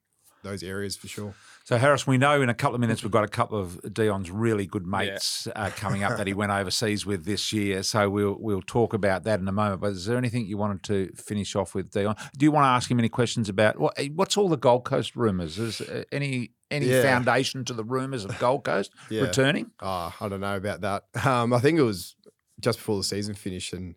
those 0.43 0.63
areas 0.63 0.95
for 0.97 1.07
sure. 1.07 1.33
So 1.65 1.77
Harris, 1.77 2.05
we 2.05 2.17
know 2.17 2.41
in 2.41 2.49
a 2.49 2.53
couple 2.53 2.75
of 2.75 2.81
minutes 2.81 3.03
we've 3.03 3.11
got 3.11 3.23
a 3.23 3.27
couple 3.29 3.57
of 3.57 3.79
Dion's 3.93 4.29
really 4.29 4.65
good 4.65 4.85
mates 4.85 5.47
uh, 5.55 5.69
coming 5.73 6.03
up 6.03 6.17
that 6.17 6.27
he 6.27 6.33
went 6.41 6.51
overseas 6.51 7.05
with 7.05 7.23
this 7.23 7.53
year. 7.53 7.83
So 7.83 8.09
we'll 8.09 8.35
we'll 8.37 8.61
talk 8.61 8.93
about 8.93 9.23
that 9.23 9.39
in 9.39 9.47
a 9.47 9.51
moment. 9.53 9.79
But 9.79 9.91
is 9.93 10.05
there 10.05 10.17
anything 10.17 10.45
you 10.45 10.57
wanted 10.57 10.83
to 10.83 11.13
finish 11.15 11.55
off 11.55 11.73
with, 11.73 11.89
Dion? 11.91 12.15
Do 12.37 12.45
you 12.45 12.51
want 12.51 12.65
to 12.65 12.67
ask 12.67 12.91
him 12.91 12.99
any 12.99 13.07
questions 13.07 13.47
about 13.47 13.79
what, 13.79 13.97
what's 14.13 14.35
all 14.35 14.49
the 14.49 14.57
Gold 14.57 14.83
Coast 14.83 15.15
rumours? 15.15 15.57
Is 15.57 15.79
uh, 15.79 16.03
any 16.11 16.51
any 16.69 16.87
Yeah. 16.87 17.01
foundation 17.01 17.63
to 17.65 17.73
the 17.73 17.85
rumours 17.85 18.25
of 18.25 18.37
Gold 18.39 18.65
Coast 18.65 18.91
Yeah. 19.09 19.21
returning? 19.21 19.71
Oh, 19.81 20.13
I 20.19 20.27
don't 20.27 20.41
know 20.41 20.57
about 20.57 20.81
that. 20.81 21.03
Um, 21.25 21.53
I 21.53 21.59
think 21.59 21.79
it 21.79 21.83
was 21.83 22.17
just 22.59 22.79
before 22.79 22.97
the 22.97 23.03
season 23.05 23.35
finished, 23.35 23.71
and 23.71 23.95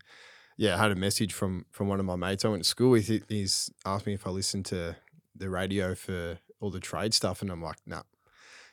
yeah, 0.57 0.77
I 0.77 0.79
had 0.79 0.93
a 0.93 0.97
message 0.97 1.33
from 1.33 1.67
from 1.73 1.89
one 1.89 1.99
of 1.99 2.07
my 2.07 2.15
mates 2.15 2.45
I 2.45 2.49
went 2.49 2.63
to 2.63 2.69
school 2.69 2.91
with. 2.93 3.09
He- 3.09 3.23
He's 3.29 3.71
asked 3.85 4.07
me 4.07 4.15
if 4.15 4.25
I 4.25 4.31
listened 4.31 4.67
to 4.67 4.95
the 5.35 5.51
radio 5.51 5.95
for 5.97 6.39
all 6.61 6.71
the 6.71 6.81
trade 6.81 7.15
stuff, 7.15 7.43
and 7.43 7.51
I'm 7.51 7.63
like, 7.63 7.79
nah, 7.87 8.03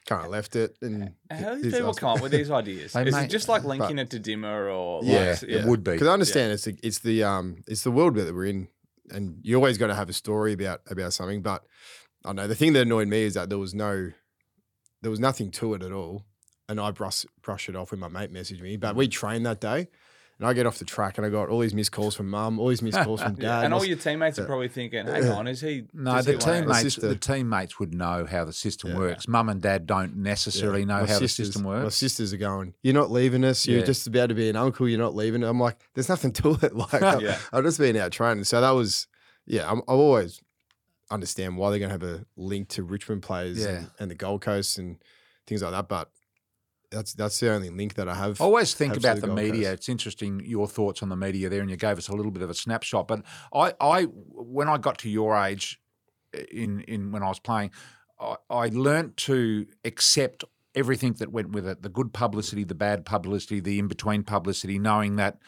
kind 0.05 0.25
of 0.25 0.31
left 0.31 0.55
it. 0.55 0.77
And 0.81 1.13
How 1.29 1.55
do 1.55 1.71
people 1.71 1.93
come 1.93 2.09
up 2.17 2.21
with 2.21 2.31
these 2.31 2.51
ideas? 2.61 2.95
Is 2.95 3.13
mate, 3.13 3.25
it 3.25 3.29
just 3.29 3.49
like 3.49 3.63
linking 3.63 3.99
it 3.99 4.09
to 4.11 4.19
Dimmer 4.19 4.69
or 4.69 5.03
Yeah, 5.03 5.29
like, 5.29 5.43
it 5.43 5.65
would 5.65 5.83
be. 5.83 5.91
Because 5.91 6.07
I 6.07 6.13
understand 6.13 6.53
it's 6.53 6.65
the, 6.65 6.77
it's 6.83 6.99
the 6.99 7.23
um 7.23 7.63
it's 7.67 7.83
the 7.83 7.91
world 7.91 8.15
that 8.15 8.33
we're 8.33 8.45
in, 8.45 8.67
and 9.09 9.39
you 9.41 9.55
always 9.55 9.77
got 9.77 9.87
to 9.87 9.95
have 9.95 10.09
a 10.09 10.13
story 10.13 10.53
about 10.53 10.81
about 10.89 11.13
something. 11.13 11.41
But 11.41 11.63
I 12.23 12.29
don't 12.29 12.35
know 12.37 12.47
the 12.47 12.55
thing 12.55 12.73
that 12.73 12.81
annoyed 12.81 13.07
me 13.07 13.23
is 13.23 13.33
that 13.33 13.49
there 13.49 13.59
was 13.59 13.73
no, 13.73 14.11
there 15.01 15.11
was 15.11 15.19
nothing 15.19 15.51
to 15.51 15.73
it 15.73 15.83
at 15.83 15.91
all, 15.91 16.23
and 16.69 16.79
I 16.79 16.91
brush 16.91 17.25
brush 17.41 17.69
it 17.69 17.75
off 17.75 17.91
when 17.91 17.99
my 17.99 18.07
mate 18.07 18.33
messaged 18.33 18.61
me. 18.61 18.77
But 18.77 18.95
we 18.95 19.07
trained 19.07 19.45
that 19.45 19.61
day, 19.61 19.87
and 20.39 20.47
I 20.47 20.53
get 20.53 20.65
off 20.65 20.79
the 20.79 20.85
track 20.85 21.17
and 21.17 21.25
I 21.25 21.29
got 21.29 21.49
all 21.49 21.59
these 21.59 21.73
missed 21.73 21.91
calls 21.91 22.15
from 22.15 22.29
mum, 22.29 22.59
all 22.59 22.67
these 22.69 22.81
missed 22.81 22.99
calls 23.03 23.21
from 23.21 23.35
Yeah, 23.35 23.41
dad, 23.61 23.65
and 23.65 23.73
I 23.73 23.75
all 23.75 23.79
was- 23.81 23.89
your 23.89 23.97
teammates 23.97 24.39
are 24.39 24.45
probably 24.45 24.67
thinking, 24.67 25.05
"Hang 25.05 25.27
on, 25.29 25.47
is 25.47 25.61
he?" 25.61 25.85
No, 25.93 26.21
the 26.21 26.33
he 26.33 26.37
teammates 26.37 26.81
sister- 26.81 27.07
the 27.07 27.15
teammates 27.15 27.79
would 27.79 27.93
know 27.93 28.25
how 28.25 28.43
the 28.43 28.51
system 28.53 28.91
Yeah. 28.91 28.97
works. 28.97 29.27
Mum 29.27 29.47
and 29.49 29.61
dad 29.61 29.85
don't 29.85 30.15
necessarily 30.17 30.79
Yeah. 30.81 30.85
know 30.85 31.01
My 31.01 31.07
how 31.07 31.19
the 31.19 31.27
sisters- 31.27 31.47
system 31.47 31.63
My 31.63 31.83
works. 31.83 31.95
sisters 31.95 32.33
are 32.33 32.37
going, 32.37 32.73
You're 32.81 32.93
not 32.95 33.11
leaving 33.11 33.43
us. 33.45 33.65
You're 33.67 33.79
Yeah. 33.79 33.85
just 33.85 34.07
about 34.07 34.29
to 34.29 34.35
be 34.35 34.49
an 34.49 34.55
uncle. 34.55 34.89
You're 34.89 34.99
not 34.99 35.15
leaving. 35.15 35.43
I'm 35.43 35.59
like, 35.59 35.77
There's 35.93 36.09
nothing 36.09 36.31
to 36.33 36.57
it. 36.61 36.75
Like, 36.75 36.93
I- 37.01 37.19
Yeah. 37.19 37.39
I've 37.53 37.63
just 37.63 37.77
been 37.79 37.95
out 37.97 38.11
training. 38.11 38.43
So 38.45 38.59
that 38.59 38.71
was, 38.71 39.07
yeah, 39.45 39.69
I'm, 39.71 39.79
I've 39.81 39.99
always 39.99 40.41
understand 41.11 41.57
why 41.57 41.69
they're 41.69 41.79
going 41.79 41.89
to 41.89 41.93
have 42.07 42.19
a 42.21 42.25
link 42.35 42.69
to 42.69 42.83
Richmond 42.83 43.21
players 43.21 43.59
Yeah. 43.59 43.69
and, 43.69 43.91
and 43.99 44.11
the 44.11 44.15
Gold 44.15 44.41
Coast 44.41 44.77
and 44.77 44.97
things 45.45 45.61
like 45.61 45.71
that. 45.71 45.87
But 45.87 46.09
that's 46.93 47.13
that's 47.13 47.39
the 47.39 47.51
only 47.51 47.69
link 47.69 47.95
that 47.95 48.07
I 48.07 48.15
have. 48.15 48.39
I 48.39 48.43
always 48.45 48.73
think 48.73 48.95
about 48.95 49.15
the 49.21 49.27
the 49.27 49.33
media. 49.33 49.69
Coast. 49.69 49.73
It's 49.73 49.89
interesting 49.89 50.41
your 50.45 50.67
thoughts 50.67 51.01
on 51.03 51.09
the 51.09 51.15
media 51.15 51.49
there, 51.49 51.61
and 51.61 51.69
you 51.69 51.77
gave 51.77 51.97
us 51.97 52.07
a 52.07 52.13
little 52.15 52.31
bit 52.31 52.43
of 52.43 52.49
a 52.49 52.53
snapshot. 52.53 53.07
But 53.07 53.23
I, 53.53 53.73
I 53.81 54.03
when 54.03 54.69
I 54.69 54.77
got 54.77 54.97
to 54.99 55.09
your 55.09 55.35
age, 55.35 55.79
in 56.51 56.81
in 56.81 57.11
when 57.11 57.23
I 57.23 57.27
was 57.27 57.39
playing, 57.39 57.71
I, 58.19 58.35
I 58.49 58.67
learnt 58.69 59.17
to 59.17 59.65
accept 59.83 60.43
everything 60.75 61.13
that 61.13 61.31
went 61.31 61.49
with 61.51 61.67
it: 61.67 61.81
the 61.81 61.89
good 61.89 62.13
publicity, 62.13 62.63
the 62.63 62.75
bad 62.75 63.05
publicity, 63.05 63.59
the 63.59 63.79
in 63.79 63.87
between 63.87 64.23
publicity, 64.23 64.79
knowing 64.79 65.15
that. 65.17 65.39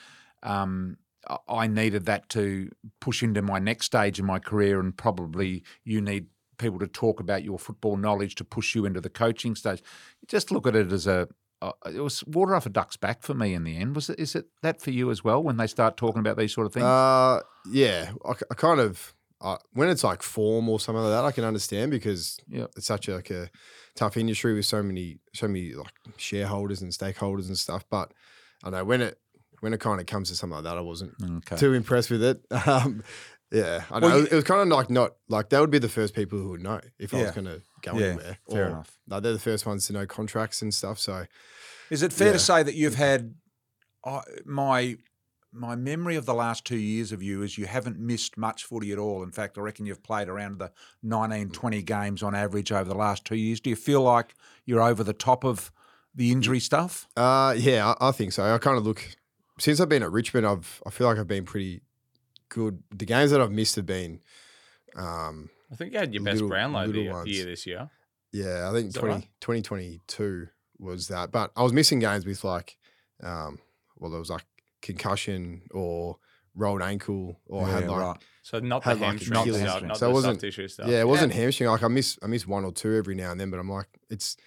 Um, 0.43 0.97
I- 1.27 1.37
I 1.63 1.67
needed 1.67 2.05
that 2.05 2.29
to 2.29 2.69
push 2.99 3.23
into 3.23 3.41
my 3.41 3.57
next 3.57 3.87
stage 3.87 4.19
in 4.19 4.27
my 4.27 4.37
career, 4.37 4.79
and 4.79 4.95
probably 4.95 5.63
you 5.83 5.99
need 5.99 6.27
people 6.57 6.79
to 6.79 6.87
talk 6.87 7.19
about 7.19 7.43
your 7.43 7.59
football 7.59 7.97
knowledge 7.97 8.35
to 8.35 8.43
push 8.43 8.75
you 8.75 8.85
into 8.85 9.01
the 9.01 9.09
coaching 9.09 9.55
stage. 9.55 9.81
Just 10.27 10.51
look 10.51 10.67
at 10.67 10.75
it 10.75 10.91
as 10.91 11.07
a 11.07 11.27
uh, 11.61 11.71
it 11.85 12.01
was 12.01 12.23
water 12.25 12.53
off 12.53 12.65
a 12.65 12.69
duck's 12.69 12.97
back 12.97 13.23
for 13.23 13.33
me 13.33 13.53
in 13.53 13.63
the 13.63 13.77
end. 13.77 13.95
Was 13.95 14.09
it? 14.09 14.19
Is 14.19 14.35
it 14.35 14.47
that 14.61 14.81
for 14.81 14.91
you 14.91 15.09
as 15.09 15.23
well 15.23 15.41
when 15.41 15.57
they 15.57 15.67
start 15.67 15.97
talking 15.97 16.19
about 16.19 16.37
these 16.37 16.53
sort 16.53 16.67
of 16.67 16.73
things? 16.73 16.85
Uh, 16.85 17.41
yeah, 17.71 18.11
I, 18.25 18.33
I 18.51 18.53
kind 18.55 18.79
of 18.79 19.15
uh, 19.41 19.57
when 19.73 19.89
it's 19.89 20.03
like 20.03 20.21
form 20.21 20.69
or 20.69 20.79
something 20.79 21.03
like 21.03 21.11
that, 21.11 21.25
I 21.25 21.31
can 21.31 21.43
understand 21.43 21.91
because 21.91 22.37
Yep. 22.47 22.71
it's 22.77 22.85
such 22.87 23.07
a, 23.07 23.15
like 23.15 23.29
a 23.29 23.49
tough 23.95 24.17
industry 24.17 24.53
with 24.53 24.65
so 24.65 24.83
many 24.83 25.19
so 25.33 25.47
many 25.47 25.73
like 25.73 25.93
shareholders 26.17 26.81
and 26.81 26.91
stakeholders 26.91 27.47
and 27.47 27.57
stuff. 27.57 27.85
But 27.89 28.13
I 28.63 28.69
know 28.69 28.83
when 28.83 29.01
it 29.01 29.17
when 29.61 29.73
it 29.73 29.79
kind 29.79 29.99
of 29.99 30.05
comes 30.05 30.29
to 30.29 30.35
something 30.35 30.55
like 30.55 30.65
that, 30.65 30.77
I 30.77 30.81
wasn't 30.81 31.13
okay. 31.37 31.55
too 31.55 31.73
impressed 31.73 32.11
with 32.11 32.23
it. 32.23 32.41
Um, 32.67 33.03
yeah, 33.51 33.83
I 33.91 33.99
know 33.99 34.07
Well, 34.07 34.15
it, 34.15 34.17
you- 34.17 34.23
was, 34.23 34.31
it 34.31 34.35
was 34.35 34.43
kind 34.43 34.61
of 34.61 34.67
like 34.67 34.89
not 34.89 35.15
like 35.29 35.49
they 35.49 35.59
would 35.59 35.71
be 35.71 35.79
the 35.79 35.89
first 35.89 36.13
people 36.13 36.39
who 36.39 36.49
would 36.49 36.61
know 36.63 36.79
if 36.99 37.13
I 37.13 37.17
Yeah. 37.17 37.23
was 37.25 37.31
going 37.31 37.45
to 37.45 37.61
go 37.81 37.97
Yeah, 37.97 38.05
anywhere. 38.07 38.37
fair 38.49 38.67
enough. 38.69 38.97
Like 39.07 39.23
they're 39.23 39.33
the 39.33 39.39
first 39.39 39.65
ones 39.65 39.87
to 39.87 39.93
know 39.93 40.05
contracts 40.05 40.61
and 40.61 40.73
stuff. 40.73 40.99
So 40.99 41.25
Is 41.89 42.01
it 42.03 42.11
fair 42.13 42.27
Yeah. 42.27 42.33
to 42.33 42.39
say 42.39 42.63
that 42.63 42.75
you've 42.75 42.95
had 42.95 43.35
uh, 44.03 44.21
my 44.45 44.97
my 45.57 45.73
memory 45.73 46.17
of 46.17 46.25
the 46.25 46.33
last 46.33 46.65
two 46.65 46.75
years 46.77 47.13
of 47.13 47.23
you 47.23 47.41
is 47.41 47.57
you 47.57 47.65
haven't 47.65 47.97
missed 47.97 48.37
much 48.37 48.65
footy 48.65 48.91
at 48.91 48.97
all. 48.99 49.23
In 49.23 49.31
fact, 49.31 49.57
I 49.57 49.61
reckon 49.61 49.85
you've 49.85 50.03
played 50.03 50.27
around 50.27 50.59
the 50.59 50.69
19, 51.01 51.51
20 51.51 51.81
games 51.81 52.21
on 52.21 52.35
average 52.35 52.73
over 52.73 52.89
the 52.89 52.93
last 52.97 53.23
two 53.23 53.37
years. 53.37 53.61
Do 53.61 53.69
you 53.69 53.77
feel 53.77 54.01
like 54.01 54.35
you're 54.65 54.81
over 54.81 55.01
the 55.01 55.13
top 55.13 55.45
of 55.45 55.71
the 56.13 56.33
injury 56.33 56.59
stuff? 56.59 57.07
Uh, 57.15 57.55
yeah, 57.57 57.93
I, 58.01 58.09
I 58.09 58.11
think 58.11 58.33
so. 58.33 58.43
I 58.53 58.57
kind 58.57 58.77
of 58.77 58.85
look 58.85 59.15
since 59.57 59.79
I've 59.79 59.87
been 59.87 60.03
at 60.03 60.11
Richmond. 60.11 60.45
I've 60.45 60.83
I 60.85 60.89
feel 60.89 61.07
like 61.07 61.17
I've 61.17 61.27
been 61.27 61.45
pretty 61.45 61.81
good. 62.49 62.83
The 62.95 63.05
games 63.05 63.31
that 63.31 63.41
I've 63.41 63.51
missed 63.51 63.75
have 63.75 63.85
been, 63.85 64.21
um, 64.95 65.49
I 65.71 65.75
think 65.75 65.93
you 65.93 65.99
had 65.99 66.13
your 66.13 66.23
best 66.23 66.35
Little- 66.35 66.49
Brownlow 66.49 66.85
little 66.85 67.03
the 67.05 67.09
ones. 67.11 67.27
year 67.29 67.45
this 67.45 67.65
year. 67.65 67.89
yeah, 68.31 68.69
I 68.69 68.73
think 68.73 68.89
Is 68.89 68.93
20, 68.95 69.13
right? 69.15 69.27
2022 69.41 70.47
was 70.79 71.07
that. 71.07 71.31
But 71.31 71.51
I 71.55 71.63
was 71.63 71.73
missing 71.73 71.99
games 71.99 72.25
with 72.25 72.43
like, 72.43 72.77
um, 73.23 73.59
well, 73.97 74.11
there 74.11 74.19
was 74.19 74.29
like 74.29 74.45
concussion 74.81 75.61
or 75.71 76.17
rolled 76.53 76.81
ankle 76.81 77.39
or 77.47 77.67
had 77.67 77.87
like. 77.87 77.99
right. 77.99 78.17
So 78.41 78.59
not 78.59 78.83
the 78.83 78.89
Had, 78.89 78.99
like, 78.99 79.09
hamstring 79.09 79.39
Achilles. 79.39 79.61
stuff, 79.61 79.83
not 79.83 79.97
So 79.97 80.05
it 80.05 80.09
the 80.09 80.13
wasn't- 80.13 80.33
soft 80.35 80.41
tissue 80.41 80.67
stuff. 80.67 80.87
Yeah, 80.87 80.99
it 81.01 81.07
wasn't 81.07 81.33
hamstring. 81.33 81.69
Like 81.69 81.83
I 81.83 81.87
miss 81.87 82.17
I 82.21 82.27
miss 82.27 82.45
one 82.47 82.63
or 82.63 82.71
two 82.71 82.95
every 82.95 83.15
now 83.15 83.31
and 83.31 83.39
then, 83.39 83.49
but 83.49 83.59
I'm 83.59 83.69
like, 83.69 83.87
it's 84.09 84.37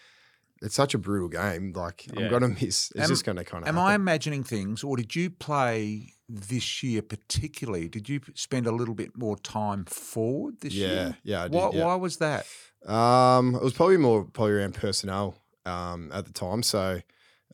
it's 0.62 0.74
such 0.74 0.94
a 0.94 0.98
brutal 0.98 1.28
game. 1.28 1.72
Like 1.74 2.06
Yeah. 2.06 2.24
I'm 2.26 2.30
gonna 2.30 2.48
miss. 2.60 2.90
It's 2.94 3.00
Am- 3.00 3.08
just 3.08 3.24
gonna 3.24 3.44
kind 3.44 3.64
of. 3.64 3.68
Am 3.68 3.78
I 3.78 3.94
imagining 3.94 4.44
things, 4.44 4.82
or 4.84 4.96
did 4.96 5.14
you 5.16 5.30
play 5.30 6.12
this 6.28 6.82
year 6.82 7.00
particularly? 7.02 7.88
Did 7.88 8.08
you 8.08 8.20
spend 8.34 8.66
a 8.66 8.72
little 8.72 8.94
bit 8.94 9.16
more 9.16 9.36
time 9.38 9.84
forward 9.86 10.60
this 10.60 10.74
Yeah, 10.74 10.86
year? 10.88 11.16
yeah, 11.24 11.40
I 11.40 11.48
did, 11.48 11.52
Why, 11.54 11.70
yeah. 11.72 11.84
why 11.84 11.94
was 11.94 12.18
that? 12.18 12.46
Um, 12.86 13.54
it 13.54 13.62
was 13.62 13.72
probably 13.72 13.96
more 13.96 14.24
probably 14.24 14.52
around 14.54 14.74
personnel 14.74 15.36
um, 15.66 16.10
at 16.12 16.26
the 16.26 16.32
time. 16.32 16.62
So 16.62 17.00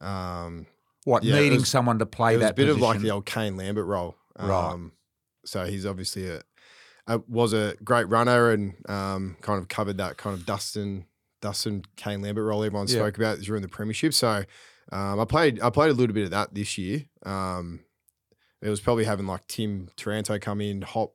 um, 0.01 0.67
What 1.05 1.23
Yeah, 1.25 1.37
needing 1.40 1.61
was- 1.61 1.69
someone 1.69 1.99
to 1.99 2.07
play 2.07 2.35
it 2.35 2.38
was 2.38 2.45
that 2.47 2.51
a 2.53 2.55
bit 2.55 2.69
of 2.69 2.81
like 2.81 3.01
the 3.01 3.11
old 3.11 3.27
Kane 3.27 3.57
Lambert 3.57 3.87
role. 3.87 4.17
Right. 4.38 4.73
Um, 4.73 4.93
so 5.45 5.64
he's 5.67 5.87
obviously 5.87 6.27
a, 6.29 6.43
a 7.07 7.19
was 7.29 7.53
a 7.53 7.75
great 7.85 8.09
runner 8.09 8.51
and 8.51 8.75
um, 8.88 9.37
kind 9.40 9.61
of 9.61 9.69
covered 9.69 9.99
that 9.99 10.17
kind 10.17 10.35
of 10.37 10.45
Dustin 10.47 11.05
Dustin 11.45 11.85
Kane 11.97 12.23
Lambert 12.23 12.45
role 12.47 12.65
everyone 12.65 12.87
Yeah. 12.89 12.95
spoke 12.97 13.19
about 13.19 13.39
during 13.41 13.61
the 13.61 13.69
premiership. 13.69 14.15
So 14.15 14.45
um, 14.91 15.21
I 15.21 15.27
played 15.27 15.61
I 15.61 15.69
played 15.71 15.91
a 15.91 15.95
little 15.95 16.15
bit 16.15 16.25
of 16.25 16.31
that 16.31 16.55
this 16.55 16.79
year. 16.79 17.05
Um, 17.25 17.81
it 18.63 18.71
was 18.71 18.81
probably 18.81 19.05
having 19.05 19.27
like 19.27 19.47
Tim 19.47 19.89
Taranto 19.95 20.39
come 20.39 20.63
in, 20.63 20.81
Hop 20.83 21.13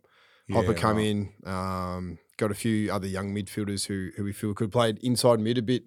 Hopper 0.52 0.74
Yeah, 0.74 0.78
come 0.78 0.98
right. 0.98 1.06
in. 1.08 1.30
Um, 1.46 2.20
got 2.38 2.52
a 2.52 2.56
few 2.56 2.92
other 2.92 3.08
young 3.08 3.34
midfielders 3.34 3.88
who 3.88 4.12
who 4.16 4.24
we 4.24 4.32
feel 4.34 4.54
could 4.54 4.66
have 4.66 4.72
played 4.72 5.00
inside 5.00 5.40
mid 5.40 5.58
a 5.58 5.64
bit 5.64 5.84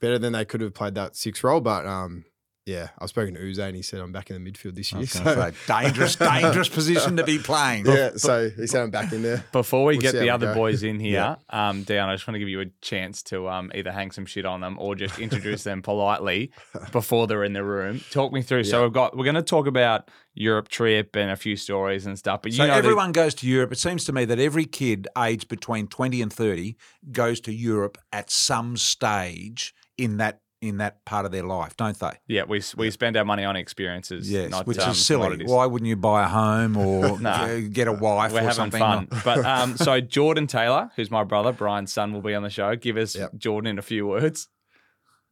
better 0.00 0.18
than 0.18 0.32
they 0.32 0.44
could 0.46 0.62
have 0.62 0.72
played 0.74 0.94
that 0.94 1.14
six 1.14 1.44
role. 1.44 1.60
But 1.60 1.84
um, 1.84 2.24
yeah, 2.68 2.88
I 2.98 3.04
was 3.04 3.10
speaking 3.10 3.34
to 3.34 3.40
Uze 3.40 3.58
and 3.58 3.74
he 3.74 3.82
said 3.82 4.00
I'm 4.00 4.12
back 4.12 4.30
in 4.30 4.42
the 4.44 4.50
midfield 4.52 4.74
this 4.74 4.92
year. 4.92 5.06
So, 5.06 5.24
gonna 5.24 5.52
say, 5.52 5.58
dangerous, 5.66 6.16
dangerous 6.34 6.68
position 6.68 7.16
to 7.16 7.24
be 7.24 7.38
playing. 7.38 7.86
yeah, 7.86 8.10
so 8.16 8.50
he 8.50 8.66
said 8.66 8.82
I'm 8.82 8.90
back 8.90 9.12
in 9.12 9.22
there. 9.22 9.44
Before 9.52 9.84
we 9.86 9.94
We'll 9.94 10.02
get 10.02 10.12
the 10.12 10.30
other 10.30 10.48
go. 10.48 10.54
boys 10.54 10.82
in 10.82 11.00
here, 11.06 11.36
Yeah. 11.50 11.68
um, 11.68 11.82
Dan, 11.84 12.08
I 12.08 12.14
just 12.14 12.26
want 12.28 12.34
to 12.34 12.38
give 12.40 12.48
you 12.50 12.60
a 12.60 12.66
chance 12.82 13.22
to 13.24 13.48
um, 13.48 13.72
either 13.74 13.90
hang 13.90 14.10
some 14.10 14.26
shit 14.26 14.44
on 14.44 14.60
them 14.60 14.76
or 14.78 14.94
just 14.94 15.18
introduce 15.18 15.64
them 15.64 15.80
politely 15.82 16.52
before 16.92 17.26
they're 17.26 17.44
in 17.44 17.54
the 17.54 17.64
room. 17.64 18.00
Talk 18.10 18.32
me 18.32 18.42
through. 18.42 18.64
So 18.64 18.82
we've 18.82 18.92
got 18.92 19.16
we're 19.16 19.24
going 19.24 19.34
to 19.36 19.42
talk 19.42 19.66
about 19.66 20.10
Europe 20.34 20.68
trip 20.68 21.16
and 21.16 21.30
a 21.30 21.36
few 21.36 21.56
stories 21.56 22.06
and 22.06 22.16
stuff. 22.18 22.42
But 22.42 22.52
you 22.52 22.58
So 22.58 22.66
know, 22.66 22.72
the- 22.74 22.78
everyone 22.78 23.12
goes 23.12 23.34
to 23.36 23.46
Europe. 23.48 23.72
It 23.72 23.78
seems 23.78 24.04
to 24.04 24.12
me 24.12 24.24
that 24.26 24.38
every 24.38 24.66
kid 24.66 25.08
aged 25.16 25.48
between 25.48 25.88
twenty 25.88 26.20
and 26.22 26.32
thirty 26.32 26.76
goes 27.10 27.40
to 27.40 27.52
Europe 27.52 27.96
at 28.12 28.30
some 28.30 28.76
stage 28.76 29.74
in 29.96 30.18
that 30.18 30.40
in 30.60 30.78
that 30.78 31.04
part 31.04 31.24
of 31.24 31.30
their 31.32 31.44
life, 31.44 31.76
don't 31.76 31.98
they? 31.98 32.10
yeah, 32.26 32.42
we 32.48 32.60
we 32.76 32.90
spend 32.90 33.16
our 33.16 33.24
money 33.24 33.44
on 33.44 33.54
experiences, 33.56 34.30
Yes, 34.30 34.50
not, 34.50 34.66
which 34.66 34.78
um, 34.78 34.90
is 34.90 35.04
silly. 35.06 35.22
commodities. 35.22 35.50
Why 35.50 35.66
wouldn't 35.66 35.88
you 35.88 35.96
buy 35.96 36.24
a 36.24 36.28
home 36.28 36.76
or 36.76 37.18
Nah. 37.20 37.58
get 37.70 37.86
a 37.88 37.92
wife 37.92 38.32
We're 38.32 38.38
or 38.40 38.42
having 38.42 38.54
something? 38.54 38.80
fun. 38.80 39.08
but 39.24 39.44
um, 39.44 39.76
so 39.76 40.00
Jordan 40.00 40.46
Taylor, 40.48 40.90
who's 40.96 41.10
my 41.10 41.22
brother, 41.24 41.52
Brian's 41.52 41.92
son, 41.92 42.12
will 42.12 42.22
be 42.22 42.34
on 42.34 42.42
the 42.42 42.50
show. 42.50 42.74
Give 42.76 42.96
us 42.96 43.14
Yep. 43.14 43.36
Jordan 43.36 43.70
in 43.70 43.78
a 43.78 43.82
few 43.82 44.06
words. 44.06 44.48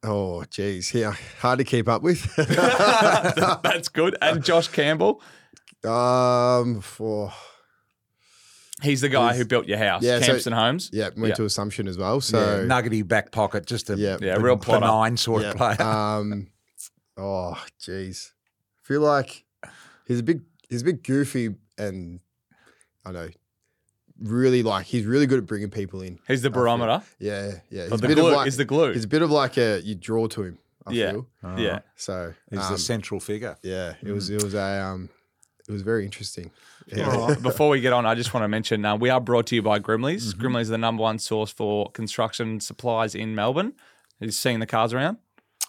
Oh, 0.05 0.45
geez, 0.45 0.95
yeah, 0.95 1.15
hard 1.41 1.59
to 1.59 1.65
keep 1.65 1.89
up 1.89 2.03
with. 2.03 2.33
That's 2.37 3.89
good. 3.89 4.17
And 4.23 4.45
Josh 4.45 4.69
Campbell, 4.69 5.21
um, 5.85 6.81
for 6.81 7.33
he's 8.83 9.01
the 9.01 9.09
guy 9.09 9.29
He's- 9.29 9.39
who 9.39 9.45
built 9.45 9.67
your 9.67 9.79
house, 9.79 10.03
Yeah, 10.03 10.21
so- 10.21 10.51
Homes. 10.55 10.91
yeah, 10.93 11.11
went 11.17 11.29
Yeah. 11.31 11.35
to 11.37 11.45
Assumption 11.45 11.89
as 11.89 11.97
well. 11.99 12.17
yeah, 12.17 12.21
So 12.21 12.65
nuggety 12.67 13.03
back 13.03 13.33
pocket, 13.33 13.67
just 13.67 13.89
a 13.91 13.97
Yeah. 13.97 14.19
Yeah, 14.21 14.37
real 14.37 14.57
plotter. 14.57 14.81
benign 14.81 15.17
sort 15.17 15.45
of 15.45 15.57
player. 15.57 15.81
Um, 15.83 16.49
oh, 17.17 17.63
jeez. 17.81 18.33
feel 18.83 19.01
like 19.01 19.45
he's 20.07 20.21
a 20.21 20.23
big, 20.23 20.43
he's 20.69 20.83
a 20.83 20.85
bit 20.85 21.03
goofy, 21.03 21.55
and 21.79 22.21
I 23.05 23.13
don't 23.13 23.27
know, 23.27 23.31
really 24.21 24.63
like 24.63 24.87
he's 24.87 25.05
really 25.05 25.27
good 25.27 25.39
at 25.39 25.47
bringing 25.47 25.71
people 25.71 26.01
in. 26.03 26.19
He's 26.29 26.43
the 26.43 26.51
barometer. 26.51 27.03
Yeah, 27.19 27.61
yeah. 27.71 27.83
He's 27.83 27.91
But 27.91 27.99
a 27.99 28.03
the 28.03 28.09
bit 28.09 28.15
glue 28.19 28.29
of 28.29 28.33
like 28.35 28.49
is 28.49 28.57
the 28.57 28.65
glue. 28.65 28.93
he's 28.93 29.05
a 29.05 29.09
bit 29.09 29.23
of 29.23 29.31
like 29.31 29.57
a 29.59 29.81
you 29.83 29.95
draw 29.95 30.27
to 30.29 30.43
him. 30.45 30.59
I 30.87 30.93
Yeah. 30.93 31.11
feel 31.13 31.27
yeah. 31.59 31.81
so. 31.97 32.33
He's 32.51 32.61
um, 32.61 32.73
the 32.73 32.79
central 32.79 33.19
figure. 33.21 33.57
yeah, 33.63 33.95
it 34.03 34.13
was 34.13 34.31
it 34.31 34.43
was 34.43 34.55
a 34.55 34.83
um, 34.85 35.09
it 35.69 35.73
was 35.73 35.83
very 35.83 36.05
interesting. 36.05 36.51
Yeah. 36.87 37.15
Right. 37.15 37.43
Before 37.43 37.69
we 37.69 37.81
get 37.81 37.93
on, 37.93 38.07
I 38.07 38.15
just 38.15 38.33
want 38.33 38.45
to 38.45 38.49
mention 38.49 38.85
uh, 38.85 38.97
we 38.97 39.11
are 39.11 39.21
brought 39.21 39.47
to 39.49 39.55
you 39.57 39.63
by 39.63 39.79
Grimley's. 39.79 40.33
Mm-hmm. 40.33 40.41
Grimley's 40.41 40.67
is 40.67 40.71
the 40.71 40.79
number 40.79 41.03
one 41.03 41.19
source 41.19 41.51
for 41.51 41.91
construction 41.91 42.61
supplies 42.61 43.15
in 43.15 43.35
Melbourne. 43.35 43.73
Is 44.21 44.39
seeing 44.39 44.61
the 44.61 44.67
cars 44.67 44.95
around? 44.95 45.19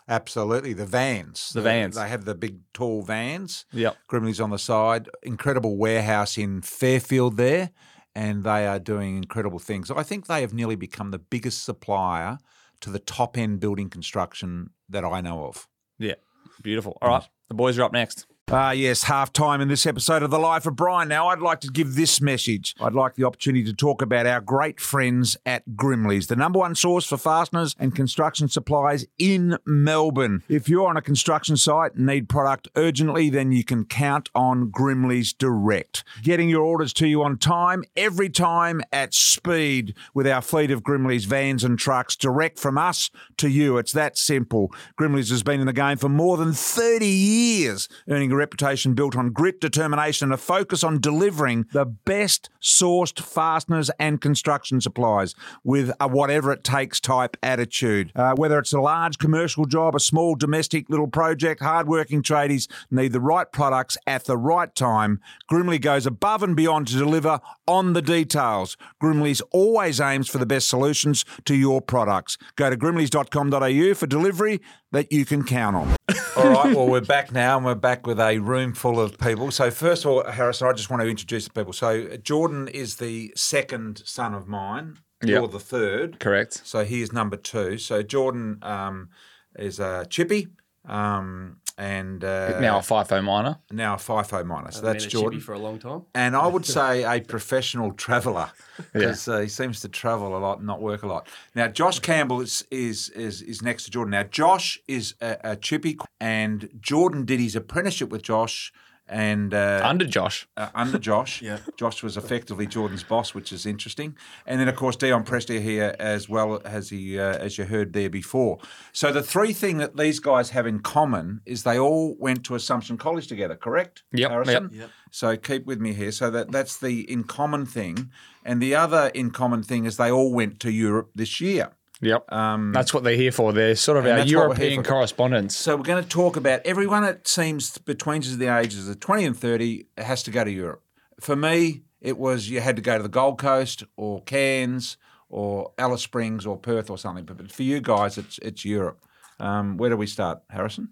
Absolutely, 0.07 0.71
the 0.71 0.85
vans. 0.85 1.51
The 1.51 1.61
vans. 1.61 1.95
They 1.95 2.07
have 2.07 2.23
the 2.23 2.35
big, 2.35 2.59
tall 2.73 3.01
vans. 3.01 3.65
Yep. 3.73 3.97
Grimley's 4.07 4.39
on 4.39 4.51
the 4.51 4.59
side. 4.59 5.09
Incredible 5.23 5.75
warehouse 5.75 6.37
in 6.37 6.61
Fairfield 6.61 7.35
there, 7.35 7.71
and 8.15 8.45
they 8.45 8.65
are 8.65 8.79
doing 8.79 9.17
incredible 9.17 9.59
things. 9.59 9.91
I 9.91 10.03
think 10.03 10.27
they 10.27 10.41
have 10.41 10.53
nearly 10.53 10.75
become 10.75 11.11
the 11.11 11.19
biggest 11.19 11.65
supplier 11.65 12.37
to 12.79 12.89
the 12.89 12.99
top 12.99 13.37
end 13.37 13.59
building 13.59 13.89
construction 13.89 14.69
that 14.87 15.03
I 15.03 15.19
know 15.19 15.45
of. 15.45 15.67
Yeah. 15.99 16.15
Beautiful. 16.61 16.97
All 17.01 17.09
right. 17.09 17.27
The 17.49 17.55
boys 17.55 17.77
are 17.77 17.83
up 17.83 17.91
next. 17.91 18.27
Ah, 18.49 18.71
yes, 18.71 19.03
half 19.03 19.33
time 19.33 19.59
in 19.59 19.67
this 19.67 19.85
episode 19.85 20.23
of 20.23 20.31
The 20.31 20.39
Life 20.39 20.65
of 20.65 20.77
Brian. 20.77 21.09
Now, 21.09 21.27
I'd 21.27 21.41
like 21.41 21.59
to 21.61 21.67
give 21.67 21.95
this 21.95 22.21
message. 22.21 22.75
I'd 22.79 22.93
like 22.93 23.15
the 23.15 23.25
opportunity 23.25 23.65
to 23.65 23.73
talk 23.73 24.01
about 24.01 24.25
our 24.25 24.39
great 24.39 24.79
friends 24.79 25.35
at 25.45 25.75
Grimley's, 25.75 26.27
the 26.27 26.37
number 26.37 26.59
one 26.59 26.73
source 26.73 27.05
for 27.05 27.17
fasteners 27.17 27.75
and 27.77 27.93
construction 27.93 28.47
supplies 28.47 29.05
in 29.19 29.57
Melbourne. 29.65 30.43
If 30.47 30.69
you're 30.69 30.87
on 30.87 30.95
a 30.95 31.01
construction 31.01 31.57
site 31.57 31.95
and 31.95 32.05
need 32.05 32.29
product 32.29 32.69
urgently, 32.77 33.29
then 33.29 33.51
you 33.51 33.65
can 33.65 33.83
count 33.83 34.29
on 34.33 34.71
Grimley's 34.71 35.33
Direct. 35.33 36.05
Getting 36.23 36.47
your 36.47 36.63
orders 36.63 36.93
to 36.93 37.07
you 37.07 37.23
on 37.23 37.37
time, 37.37 37.83
every 37.97 38.29
time 38.29 38.81
at 38.93 39.13
speed 39.13 39.93
with 40.13 40.25
our 40.25 40.41
fleet 40.41 40.71
of 40.71 40.83
Grimley's 40.83 41.25
vans 41.25 41.65
and 41.65 41.77
trucks 41.77 42.15
direct 42.15 42.59
from 42.59 42.77
us 42.77 43.11
to 43.35 43.49
you. 43.49 43.77
It's 43.77 43.91
that 43.91 44.17
simple. 44.17 44.71
Grimley's 44.95 45.31
has 45.31 45.43
been 45.43 45.59
in 45.59 45.67
the 45.67 45.73
game 45.73 45.97
for 45.97 46.07
more 46.07 46.37
than 46.37 46.53
30 46.53 47.05
years, 47.05 47.89
earning 48.07 48.36
reputation 48.37 48.93
built 48.93 49.15
on 49.15 49.31
grit, 49.31 49.59
determination, 49.59 50.27
and 50.27 50.33
a 50.33 50.37
focus 50.37 50.83
on 50.83 51.01
delivering 51.01 51.65
the 51.73 51.85
best 51.85 52.49
sourced 52.61 53.19
fasteners 53.19 53.89
and 53.99 54.21
construction 54.21 54.79
supplies 54.79 55.35
with 55.63 55.91
a 55.99 56.07
whatever 56.07 56.51
it 56.51 56.63
takes 56.63 56.99
type 56.99 57.35
attitude. 57.43 58.11
Uh, 58.15 58.33
whether 58.35 58.59
it's 58.59 58.73
a 58.73 58.79
large 58.79 59.17
commercial 59.17 59.65
job, 59.65 59.95
a 59.95 59.99
small 59.99 60.35
domestic 60.35 60.89
little 60.89 61.07
project, 61.07 61.61
hardworking 61.61 62.23
tradies 62.23 62.67
need 62.89 63.11
the 63.11 63.19
right 63.19 63.51
products 63.51 63.97
at 64.07 64.25
the 64.25 64.37
right 64.37 64.73
time. 64.75 65.19
Grimley 65.51 65.81
goes 65.81 66.05
above 66.05 66.43
and 66.43 66.55
beyond 66.55 66.87
to 66.87 66.97
deliver 66.97 67.41
on 67.67 67.93
the 67.93 68.01
details. 68.01 68.77
Grimley's 69.01 69.41
always 69.51 69.99
aims 69.99 70.29
for 70.29 70.37
the 70.37 70.45
best 70.45 70.69
solutions 70.69 71.25
to 71.45 71.55
your 71.55 71.81
products. 71.81 72.37
Go 72.55 72.69
to 72.69 72.77
grimleys.com.au 72.77 73.93
for 73.93 74.07
delivery 74.07 74.61
that 74.91 75.11
you 75.11 75.25
can 75.25 75.43
count 75.43 75.75
on. 75.75 75.96
All 76.35 76.49
right, 76.49 76.75
well, 76.75 76.87
we're 76.87 77.01
back 77.01 77.31
now 77.31 77.57
and 77.57 77.65
we're 77.65 77.75
back 77.75 78.07
with 78.07 78.19
a 78.19 78.39
room 78.39 78.73
full 78.73 78.99
of 78.99 79.17
people. 79.17 79.51
So, 79.51 79.69
first 79.71 80.05
of 80.05 80.11
all, 80.11 80.23
Harrison, 80.23 80.67
I 80.67 80.73
just 80.73 80.89
want 80.89 81.01
to 81.01 81.07
introduce 81.09 81.45
the 81.45 81.51
people. 81.51 81.73
So, 81.73 82.15
Jordan 82.17 82.67
is 82.67 82.95
the 82.95 83.33
second 83.35 84.01
son 84.05 84.33
of 84.33 84.47
mine. 84.47 84.99
Yep. 85.21 85.29
You're 85.29 85.47
the 85.47 85.59
third. 85.59 86.19
Correct. 86.19 86.61
So, 86.63 86.85
he's 86.85 87.11
number 87.11 87.35
two. 87.35 87.77
So, 87.77 88.03
Jordan 88.03 88.59
um, 88.61 89.09
is 89.57 89.79
a 89.79 90.05
chippy. 90.09 90.47
Um, 90.85 91.57
and 91.77 92.23
uh, 92.23 92.59
now 92.59 92.77
a 92.79 92.81
FIFO 92.81 93.23
miner. 93.23 93.59
now 93.71 93.93
a 93.93 93.97
FIFO 93.97 94.45
miner. 94.45 94.71
So 94.71 94.79
I've 94.79 94.85
that's 94.85 95.05
been 95.05 95.09
a 95.09 95.21
Jordan. 95.21 95.39
for 95.39 95.53
a 95.53 95.59
long 95.59 95.77
time. 95.77 96.03
And 96.15 96.35
I 96.35 96.47
would 96.47 96.65
say 96.77 97.03
a 97.03 97.21
professional 97.21 97.93
traveller 97.93 98.49
because 98.93 99.27
uh, 99.27 99.39
he 99.39 99.47
seems 99.47 99.81
to 99.81 99.89
travel 99.89 100.35
a 100.35 100.39
lot 100.39 100.57
and 100.57 100.67
not 100.67 100.81
work 100.81 101.03
a 101.03 101.07
lot. 101.07 101.27
Now, 101.53 101.67
Josh 101.67 101.99
Campbell 101.99 102.41
is 102.41 102.65
is 102.71 103.09
is, 103.09 103.41
is 103.41 103.61
next 103.61 103.85
to 103.85 103.91
Jordan. 103.91 104.11
Now, 104.11 104.23
Josh 104.23 104.79
is 104.87 105.13
a, 105.21 105.37
a 105.43 105.55
chippy, 105.55 105.97
and 106.19 106.69
Jordan 106.79 107.25
did 107.25 107.39
his 107.39 107.55
apprenticeship 107.55 108.09
with 108.09 108.23
Josh 108.23 108.73
and 109.09 109.53
uh, 109.53 109.81
Under 109.83 110.05
Josh. 110.05 110.47
uh, 110.57 110.69
under 110.75 110.97
Josh. 110.97 111.41
Yeah. 111.41 111.59
Josh 111.77 112.03
was 112.03 112.17
effectively 112.17 112.67
Jordan's 112.67 113.03
boss, 113.03 113.33
which 113.33 113.51
is 113.51 113.65
interesting. 113.65 114.15
And 114.45 114.59
then, 114.59 114.67
of 114.67 114.75
course, 114.75 114.95
Dion 114.95 115.23
Prestia 115.23 115.61
here 115.61 115.95
as 115.99 116.27
well 116.27 116.61
as 116.65 116.89
he, 116.89 117.19
uh, 117.19 117.37
as 117.37 117.57
you 117.57 117.65
heard 117.65 117.93
there 117.93 118.09
before. 118.09 118.59
So 118.91 119.11
the 119.11 119.23
three 119.23 119.53
thing 119.53 119.77
that 119.77 119.97
these 119.97 120.19
guys 120.19 120.49
have 120.51 120.67
in 120.67 120.79
common 120.79 121.41
is 121.45 121.63
they 121.63 121.79
all 121.79 122.15
went 122.19 122.43
to 122.45 122.55
Assumption 122.55 122.97
College 122.97 123.27
together. 123.27 123.55
Correct? 123.55 124.03
Yep, 124.13 124.31
Harrison? 124.31 124.63
yep. 124.71 124.81
Yep. 124.81 124.89
So 125.11 125.37
keep 125.37 125.65
with 125.65 125.79
me 125.79 125.93
here. 125.93 126.11
So 126.11 126.29
that 126.31 126.51
that's 126.51 126.77
the 126.77 127.09
in 127.09 127.23
common 127.23 127.65
thing, 127.65 128.11
and 128.43 128.61
the 128.61 128.75
other 128.75 129.09
in 129.13 129.31
common 129.31 129.63
thing 129.63 129.85
is 129.85 129.95
they 129.95 130.11
all 130.11 130.33
went 130.33 130.59
to 130.59 130.69
Europe 130.71 131.11
this 131.15 131.39
year. 131.39 131.71
Yep. 132.01 132.31
Um, 132.31 132.73
That's 132.73 132.93
what 132.93 133.03
they're 133.03 133.15
here 133.15 133.31
for. 133.31 133.53
They're 133.53 133.75
sort 133.75 133.97
of 133.97 134.05
our 134.05 134.17
that's 134.17 134.33
what 134.33 134.49
we're 134.49 134.55
here 134.55 134.65
European 134.65 134.83
for. 134.83 134.89
correspondents. 134.89 135.55
So 135.55 135.75
we're 135.75 135.83
going 135.83 136.03
to 136.03 136.09
talk 136.09 136.37
about 136.37 136.61
everyone 136.65 137.03
that 137.03 137.27
seems 137.27 137.77
between 137.79 138.21
the 138.21 138.55
ages 138.55 138.87
of 138.87 138.99
20 138.99 139.25
and 139.25 139.37
30 139.37 139.85
has 139.97 140.21
to 140.23 140.31
go 140.31 140.43
to 140.43 140.51
Europe. 140.51 140.83
For 141.19 141.35
me, 141.35 141.83
it 141.99 142.17
was 142.17 142.49
you 142.49 142.61
had 142.61 142.75
to 142.75 142.81
go 142.81 142.97
to 142.97 143.03
the 143.03 143.09
Gold 143.09 143.39
Coast 143.39 143.83
or 143.95 144.21
Cairns 144.23 144.97
or 145.29 145.71
Alice 145.77 146.03
Springs 146.03 146.45
or 146.45 146.57
Perth 146.57 146.89
or 146.89 146.97
something. 146.97 147.25
But, 147.25 147.37
but 147.37 147.51
for 147.51 147.63
you 147.63 147.81
guys, 147.81 148.17
it's 148.17 148.37
it's 148.39 148.63
Europe. 148.63 148.99
Um, 149.39 149.77
where 149.77 149.89
do 149.89 149.97
we 149.97 150.07
start, 150.07 150.41
Harrison? 150.49 150.89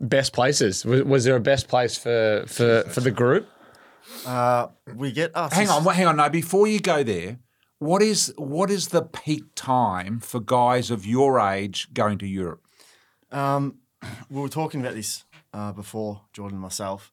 Best 0.00 0.32
places. 0.32 0.84
Was, 0.84 1.02
was 1.02 1.24
there 1.24 1.36
a 1.36 1.40
best 1.40 1.68
place 1.68 1.98
for 1.98 2.44
for, 2.46 2.82
for 2.82 3.00
the 3.00 3.10
group? 3.10 3.48
Uh, 4.24 4.68
we 4.94 5.10
get 5.10 5.36
us. 5.36 5.52
Hang 5.52 5.68
on, 5.68 5.84
hang 5.84 6.06
on. 6.06 6.16
No, 6.16 6.28
before 6.28 6.66
you 6.68 6.78
go 6.78 7.02
there, 7.02 7.38
what 7.78 8.02
is 8.02 8.32
what 8.36 8.70
is 8.70 8.88
the 8.88 9.02
peak 9.02 9.44
time 9.54 10.20
for 10.20 10.40
guys 10.40 10.90
of 10.90 11.04
your 11.06 11.40
age 11.40 11.92
going 11.92 12.18
to 12.18 12.26
Europe? 12.26 12.66
Um, 13.30 13.78
we 14.30 14.40
were 14.40 14.48
talking 14.48 14.80
about 14.80 14.94
this 14.94 15.24
uh, 15.52 15.72
before, 15.72 16.22
Jordan 16.32 16.56
and 16.56 16.62
myself, 16.62 17.12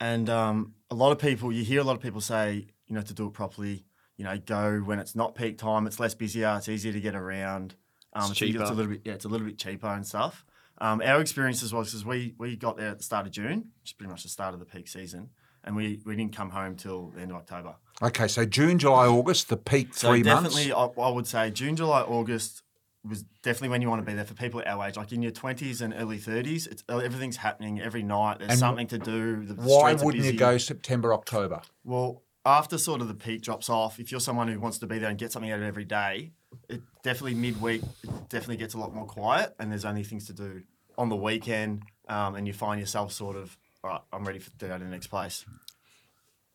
and 0.00 0.28
um, 0.30 0.74
a 0.90 0.94
lot 0.94 1.12
of 1.12 1.18
people. 1.18 1.52
You 1.52 1.64
hear 1.64 1.80
a 1.80 1.84
lot 1.84 1.96
of 1.96 2.02
people 2.02 2.20
say, 2.20 2.66
you 2.86 2.94
know, 2.94 3.02
to 3.02 3.14
do 3.14 3.26
it 3.26 3.32
properly, 3.32 3.84
you 4.16 4.24
know, 4.24 4.38
go 4.38 4.78
when 4.78 4.98
it's 4.98 5.14
not 5.14 5.34
peak 5.34 5.58
time. 5.58 5.86
It's 5.86 5.98
less 5.98 6.14
busier. 6.14 6.54
It's 6.58 6.68
easier 6.68 6.92
to 6.92 7.00
get 7.00 7.14
around. 7.14 7.74
Um, 8.12 8.22
It's 8.22 8.32
a- 8.32 8.34
cheaper. 8.34 8.62
It's 8.62 8.70
a 8.70 8.74
little 8.74 8.92
bit. 8.92 9.02
Yeah, 9.04 9.14
it's 9.14 9.24
a 9.24 9.28
little 9.28 9.46
bit 9.46 9.58
cheaper 9.58 9.88
and 9.88 10.06
stuff. 10.06 10.44
Um, 10.78 11.00
our 11.02 11.20
experiences 11.20 11.72
was 11.72 11.88
because 11.88 12.04
we 12.04 12.34
we 12.38 12.56
got 12.56 12.76
there 12.76 12.88
at 12.90 12.98
the 12.98 13.04
start 13.04 13.26
of 13.26 13.32
June, 13.32 13.70
which 13.80 13.90
is 13.90 13.92
pretty 13.92 14.10
much 14.10 14.22
the 14.24 14.28
start 14.28 14.54
of 14.54 14.60
the 14.60 14.66
peak 14.66 14.88
season, 14.88 15.30
and 15.62 15.76
we, 15.76 16.00
we 16.04 16.16
didn't 16.16 16.34
come 16.34 16.50
home 16.50 16.74
till 16.76 17.10
the 17.10 17.20
end 17.20 17.30
of 17.30 17.36
October. 17.36 17.76
Okay, 18.02 18.28
so 18.28 18.44
June, 18.44 18.78
July, 18.78 19.06
August, 19.06 19.48
the 19.48 19.56
peak 19.56 19.94
So 19.94 20.10
three 20.10 20.22
definitely, 20.22 20.70
months. 20.70 20.98
I, 20.98 21.02
I 21.02 21.10
would 21.10 21.26
say 21.26 21.50
June, 21.50 21.76
July, 21.76 22.02
August 22.02 22.62
was 23.08 23.22
definitely 23.42 23.68
when 23.68 23.82
you 23.82 23.88
want 23.88 24.00
to 24.00 24.06
be 24.06 24.14
there 24.14 24.24
for 24.24 24.34
people 24.34 24.60
at 24.60 24.66
our 24.66 24.88
age, 24.88 24.96
like 24.96 25.12
in 25.12 25.22
your 25.22 25.30
twenties 25.30 25.80
and 25.80 25.94
early 25.96 26.18
thirties. 26.18 26.66
It's 26.66 26.82
everything's 26.88 27.36
happening 27.36 27.80
every 27.80 28.02
night. 28.02 28.38
There's 28.38 28.52
And 28.52 28.58
something 28.58 28.86
to 28.88 28.98
do. 28.98 29.44
The 29.44 29.54
Why 29.54 29.94
wouldn't 29.94 30.24
you 30.24 30.32
go 30.32 30.58
September, 30.58 31.12
October? 31.12 31.62
Well, 31.84 32.22
after 32.46 32.78
sort 32.78 33.00
of 33.00 33.08
the 33.08 33.14
peak 33.14 33.42
drops 33.42 33.68
off, 33.68 34.00
if 34.00 34.10
you're 34.10 34.20
someone 34.20 34.48
who 34.48 34.58
wants 34.58 34.78
to 34.78 34.86
be 34.86 34.98
there 34.98 35.10
and 35.10 35.18
get 35.18 35.32
something 35.32 35.50
out 35.50 35.58
of 35.58 35.64
it 35.64 35.68
every 35.68 35.84
day, 35.84 36.32
it 36.68 36.82
definitely 37.02 37.34
midweek 37.34 37.82
it 38.02 38.28
definitely 38.28 38.56
gets 38.56 38.74
a 38.74 38.78
lot 38.78 38.94
more 38.94 39.06
quiet, 39.06 39.54
and 39.58 39.70
there's 39.70 39.84
only 39.84 40.02
things 40.02 40.26
to 40.26 40.32
do 40.32 40.62
on 40.96 41.08
the 41.08 41.16
weekend, 41.16 41.82
um, 42.08 42.34
and 42.34 42.46
you 42.46 42.52
find 42.52 42.80
yourself 42.80 43.12
sort 43.12 43.36
of, 43.36 43.56
all 43.82 43.90
right, 43.90 44.00
I'm 44.12 44.24
ready 44.24 44.38
for, 44.38 44.50
to 44.50 44.66
go 44.66 44.78
to 44.78 44.84
the 44.84 44.90
next 44.90 45.08
place. 45.08 45.44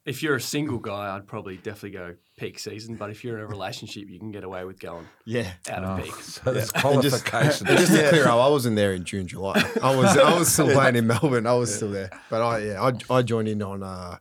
If 0.09 0.23
you're 0.23 0.35
a 0.35 0.41
single 0.41 0.79
guy, 0.79 1.15
I'd 1.15 1.27
probably 1.27 1.57
definitely 1.57 1.91
go 1.91 2.15
peak 2.37 2.57
season. 2.57 2.95
But 2.95 3.11
if 3.11 3.23
you're 3.23 3.37
in 3.37 3.43
a 3.43 3.47
relationship, 3.47 4.09
you 4.09 4.17
can 4.17 4.31
get 4.31 4.43
away 4.43 4.63
with 4.65 4.79
going 4.79 5.07
Yeah. 5.25 5.51
out 5.69 5.83
of 5.83 6.03
peak. 6.03 6.13
So 6.15 6.51
there's 6.51 6.71
And 6.71 7.01
just, 7.03 7.23
qualifications. 7.25 7.69
and 7.69 7.77
just 7.79 7.91
to 7.93 8.09
clear 8.09 8.25
up, 8.27 8.39
I 8.39 8.47
wasn't 8.49 8.75
there 8.75 8.93
in 8.93 9.03
June, 9.05 9.27
July. 9.27 9.63
I 9.83 9.95
was 9.95 10.17
I 10.17 10.37
was 10.37 10.51
still 10.51 10.71
playing 10.71 10.95
in 10.95 11.05
Melbourne. 11.07 11.45
I 11.45 11.53
was 11.53 11.73
still 11.73 11.91
there, 11.91 12.09
but 12.29 12.41
I 12.41 12.57
yeah 12.59 12.81
I, 13.09 13.13
I 13.17 13.21
joined 13.21 13.47
in 13.49 13.61
on 13.61 13.83
uh, 13.83 14.17
I 14.17 14.19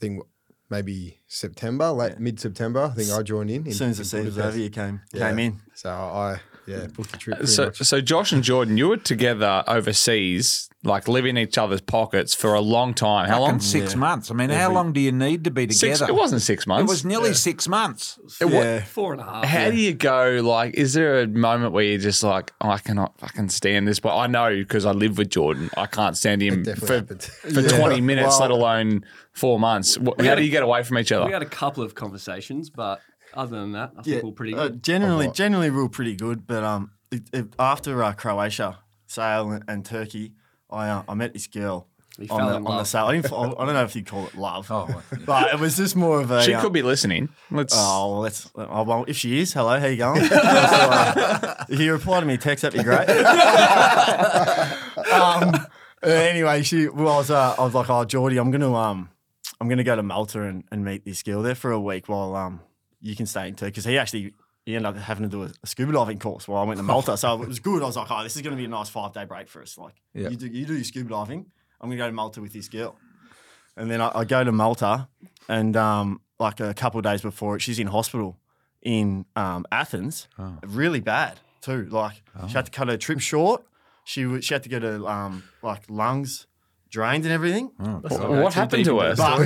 think 0.00 0.22
maybe 0.68 1.20
September, 1.28 1.90
late 1.90 2.18
mid 2.18 2.38
September. 2.38 2.82
I 2.84 2.90
think 2.90 3.10
I 3.10 3.22
joined 3.22 3.50
in. 3.50 3.62
in 3.62 3.68
As 3.68 3.78
soon 3.78 3.90
as 3.90 3.98
the 3.98 4.04
season 4.04 4.26
was 4.26 4.38
over, 4.38 4.58
you 4.58 4.70
came 4.70 5.00
Yeah. 5.12 5.28
came 5.30 5.38
in. 5.38 5.60
So 5.74 5.88
I 5.90 6.40
yeah 6.66 6.86
booked 6.94 7.12
the 7.12 7.18
trip. 7.18 7.46
So, 7.46 7.66
much. 7.66 7.78
so 7.78 8.00
Josh 8.00 8.32
and 8.32 8.42
Jordan, 8.42 8.76
you 8.78 8.88
were 8.88 8.96
together 8.96 9.62
overseas, 9.66 10.68
like 10.82 11.08
living 11.08 11.36
in 11.36 11.42
each 11.48 11.56
other's 11.58 11.80
pockets 11.80 12.34
for 12.34 12.54
a 12.54 12.60
long 12.60 12.92
time. 12.94 13.28
How 13.28 13.40
long? 13.40 13.60
Six 13.60 13.92
Yeah. 13.92 13.98
months. 14.00 14.30
I 14.30 14.34
mean, 14.34 14.50
how 14.50 14.70
long 14.72 14.92
do 14.92 15.00
you 15.00 15.12
need 15.12 15.44
to 15.44 15.50
be 15.50 15.66
together? 15.66 15.94
Six. 15.96 16.08
It 16.08 16.14
wasn't 16.14 16.42
six 16.42 16.66
months. 16.66 16.82
It 16.90 16.92
was 16.92 17.04
nearly 17.04 17.32
six 17.34 17.66
months. 17.68 18.18
It 18.40 18.46
wa- 18.46 18.60
Yeah. 18.60 18.84
Four 18.84 19.12
and 19.12 19.20
a 19.22 19.24
half. 19.24 19.44
How 19.44 19.70
do 19.70 19.76
you 19.76 19.94
go? 19.94 20.40
Like, 20.44 20.74
is 20.74 20.92
there 20.92 21.20
a 21.20 21.26
moment 21.26 21.72
where 21.72 21.84
you're 21.84 21.98
just 21.98 22.22
like, 22.22 22.52
oh, 22.60 22.68
I 22.70 22.78
cannot 22.78 23.18
fucking 23.18 23.48
stand 23.48 23.88
this? 23.88 23.98
But 24.00 24.16
I 24.16 24.26
know 24.26 24.54
because 24.56 24.84
I 24.84 24.92
live 24.92 25.16
with 25.18 25.30
Jordan, 25.30 25.70
I 25.76 25.86
can't 25.86 26.16
stand 26.16 26.42
him 26.42 26.64
for, 26.64 26.94
happened. 26.96 27.22
for 27.22 27.60
Yeah. 27.60 27.68
20 27.78 28.00
minutes, 28.02 28.28
Well- 28.38 28.40
let 28.40 28.50
alone 28.50 29.04
four 29.32 29.58
months. 29.58 29.96
How 29.96 30.12
had 30.22 30.36
do 30.36 30.44
you 30.44 30.50
get 30.50 30.62
away 30.62 30.82
from 30.82 30.98
each 30.98 31.10
other? 31.12 31.26
We 31.26 31.32
had 31.32 31.42
a 31.42 31.46
couple 31.46 31.82
of 31.82 31.94
conversations, 31.94 32.68
but 32.70 33.00
other 33.36 33.60
than 33.60 33.72
that, 33.72 33.92
I 33.98 34.02
think 34.02 34.24
we're 34.24 34.32
pretty 34.32 34.54
uh, 34.54 34.68
good. 34.68 34.82
generally, 34.82 35.28
generally, 35.30 35.70
we 35.70 35.82
we're 35.82 35.88
pretty 35.88 36.16
good. 36.16 36.46
But 36.46 36.64
um, 36.64 36.90
it, 37.10 37.22
it, 37.32 37.46
after 37.58 38.02
uh, 38.02 38.12
Croatia, 38.12 38.78
Sail, 39.06 39.50
and, 39.50 39.64
and 39.68 39.84
Turkey, 39.84 40.32
I 40.70 40.88
uh, 40.88 41.02
I 41.08 41.14
met 41.14 41.32
this 41.32 41.46
girl 41.46 41.88
You 42.18 42.26
on 42.30 42.38
fell 42.38 42.48
the 42.48 42.56
in 42.56 42.58
on 42.58 42.64
the 42.64 42.70
love. 42.70 42.88
Sail. 42.88 43.06
I, 43.06 43.12
didn't, 43.14 43.26
f- 43.26 43.32
I 43.32 43.64
don't 43.64 43.74
know 43.74 43.84
if 43.84 43.96
you'd 43.96 44.06
call 44.06 44.26
it 44.26 44.34
love, 44.34 44.70
Oh, 44.70 45.02
but 45.26 45.52
it 45.52 45.60
was 45.60 45.76
just 45.76 45.96
more 45.96 46.20
of 46.20 46.30
a. 46.30 46.42
she 46.42 46.54
uh, 46.54 46.60
could 46.60 46.72
be 46.72 46.82
listening. 46.82 47.28
Let's. 47.50 47.74
Oh, 47.76 48.12
well, 48.12 48.20
let's. 48.20 48.50
Oh, 48.56 48.82
well, 48.84 49.04
if 49.08 49.16
she 49.16 49.40
is, 49.40 49.52
hello, 49.52 49.78
how 49.78 49.86
you 49.86 49.96
going? 49.96 50.22
So, 50.34 50.36
uh, 50.36 51.64
if 51.68 51.80
you 51.80 51.92
reply 51.92 52.20
to 52.20 52.26
me, 52.26 52.36
text, 52.36 52.62
that'd 52.62 52.78
be 52.78 52.84
great. 52.84 53.08
um, 55.12 55.52
anyway, 56.02 56.62
she 56.62 56.88
well, 56.88 57.08
I 57.08 57.18
was, 57.18 57.30
uh, 57.30 57.54
I 57.58 57.64
was 57.64 57.74
like, 57.74 57.90
oh, 57.90 58.04
Geordie, 58.04 58.38
I'm 58.38 58.50
gonna 58.50 58.74
um, 58.74 59.10
I'm 59.60 59.68
gonna 59.68 59.84
go 59.84 59.96
to 59.96 60.02
Malta 60.02 60.42
and, 60.42 60.64
and 60.70 60.84
meet 60.84 61.04
this 61.04 61.22
girl 61.22 61.42
there 61.42 61.54
for 61.54 61.70
a 61.72 61.80
week 61.80 62.08
while 62.08 62.34
um, 62.36 62.60
you 63.04 63.14
can 63.14 63.26
stay 63.26 63.46
in 63.48 63.54
Turkey 63.54 63.70
because 63.70 63.84
he 63.84 63.98
actually 63.98 64.34
he 64.66 64.74
ended 64.74 64.86
up 64.88 64.96
having 64.96 65.24
to 65.24 65.28
do 65.30 65.42
a, 65.42 65.50
a 65.62 65.66
scuba 65.66 65.92
diving 65.92 66.18
course 66.18 66.48
while 66.48 66.62
I 66.62 66.64
went 66.64 66.78
to 66.78 66.82
Malta, 66.82 67.16
so 67.16 67.40
it 67.42 67.46
was 67.48 67.60
good. 67.60 67.82
I 67.82 67.86
was 67.86 67.96
like, 67.96 68.10
oh, 68.10 68.22
this 68.22 68.34
is 68.34 68.42
gonna 68.42 68.56
be 68.56 68.64
a 68.64 68.68
nice 68.68 68.88
five 68.88 69.12
day 69.12 69.24
break 69.26 69.48
for 69.48 69.60
us. 69.62 69.76
Like, 69.78 69.94
Yeah. 70.14 70.30
you 70.30 70.36
do 70.36 70.46
you 70.46 70.64
do 70.66 70.74
your 70.74 70.84
scuba 70.84 71.10
diving, 71.10 71.46
I'm 71.80 71.88
gonna 71.90 71.98
go 71.98 72.06
to 72.06 72.12
Malta 72.12 72.40
with 72.40 72.52
this 72.52 72.68
girl. 72.68 72.96
And 73.76 73.90
then 73.90 74.00
I, 74.00 74.10
I 74.20 74.24
go 74.24 74.42
to 74.44 74.52
Malta, 74.52 75.08
and 75.48 75.76
um, 75.76 76.20
like 76.38 76.60
a 76.60 76.72
couple 76.74 76.98
of 76.98 77.04
days 77.04 77.22
before 77.22 77.56
it, 77.56 77.60
she's 77.60 77.78
in 77.78 77.88
hospital 77.88 78.38
in 78.82 79.26
um, 79.36 79.66
Athens, 79.72 80.28
really 80.66 81.00
bad 81.00 81.40
too. 81.60 81.86
Like 81.90 82.22
she 82.48 82.54
had 82.54 82.64
to 82.66 82.70
cut 82.70 82.88
her 82.88 82.96
trip 82.96 83.20
short. 83.20 83.64
She 84.04 84.40
she 84.40 84.54
had 84.54 84.62
to 84.62 84.68
get 84.68 84.82
her 84.82 85.06
um, 85.08 85.42
like 85.62 85.82
lungs 85.88 86.46
drained 86.94 87.24
and 87.24 87.32
everything. 87.32 87.72
Let's 87.78 88.16
not 88.16 88.30
What 88.30 88.54
happened 88.54 88.84
to 88.84 89.00
into 89.00 89.22
her? 89.22 89.42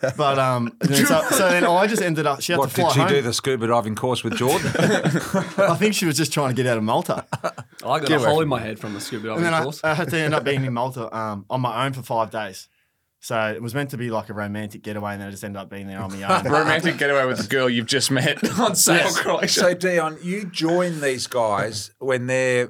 But 0.00 0.16
but 0.16 0.38
um, 0.38 0.76
then 0.80 1.04
so, 1.04 1.22
so 1.30 1.48
then 1.50 1.64
I 1.64 1.88
just 1.88 2.00
ended 2.00 2.24
up. 2.24 2.40
She 2.40 2.52
had 2.52 2.60
What 2.60 2.68
to 2.70 2.74
fly 2.74 2.84
did 2.84 2.92
she 2.94 3.00
home. 3.00 3.08
do 3.08 3.22
the 3.22 3.32
scuba 3.32 3.66
diving 3.66 3.96
course 3.96 4.22
with 4.22 4.36
Jordan? 4.36 4.70
I 5.58 5.74
think 5.76 5.94
she 5.94 6.06
was 6.06 6.16
just 6.16 6.32
trying 6.32 6.50
to 6.50 6.54
get 6.54 6.66
out 6.70 6.78
of 6.78 6.84
Malta. 6.84 7.26
I 7.84 7.98
got 7.98 8.10
a 8.10 8.18
hole 8.20 8.40
in 8.42 8.48
my 8.48 8.60
head 8.60 8.78
from 8.78 8.94
the 8.94 9.00
scuba 9.00 9.32
And 9.32 9.42
diving 9.42 9.44
then 9.44 9.54
I, 9.54 9.62
course. 9.64 9.80
I 9.82 9.94
had 9.94 10.08
to 10.10 10.16
end 10.18 10.34
up 10.34 10.44
being 10.44 10.64
in 10.64 10.72
Malta 10.72 11.14
um, 11.14 11.44
on 11.50 11.60
my 11.60 11.84
own 11.84 11.92
for 11.92 12.02
five 12.02 12.30
days. 12.30 12.68
So 13.18 13.36
it 13.54 13.60
was 13.62 13.74
meant 13.74 13.90
to 13.90 13.96
be 13.96 14.10
like 14.10 14.28
a 14.28 14.34
romantic 14.34 14.82
getaway, 14.82 15.12
and 15.14 15.20
then 15.22 15.28
I 15.28 15.30
just 15.30 15.42
ended 15.42 15.60
up 15.60 15.70
being 15.70 15.86
there 15.86 15.98
on 15.98 16.12
my 16.12 16.22
own. 16.22 16.44
Romantic 16.52 16.98
getaway 16.98 17.24
with 17.24 17.38
the 17.38 17.48
girl 17.48 17.70
you've 17.70 17.86
just 17.86 18.10
met 18.10 18.36
on 18.60 18.76
Sail 18.76 19.10
Croatia. 19.14 19.60
so, 19.60 19.74
Dion, 19.74 20.18
you 20.22 20.44
join 20.44 21.00
these 21.00 21.26
guys 21.26 21.90
when 22.00 22.26
they're 22.26 22.68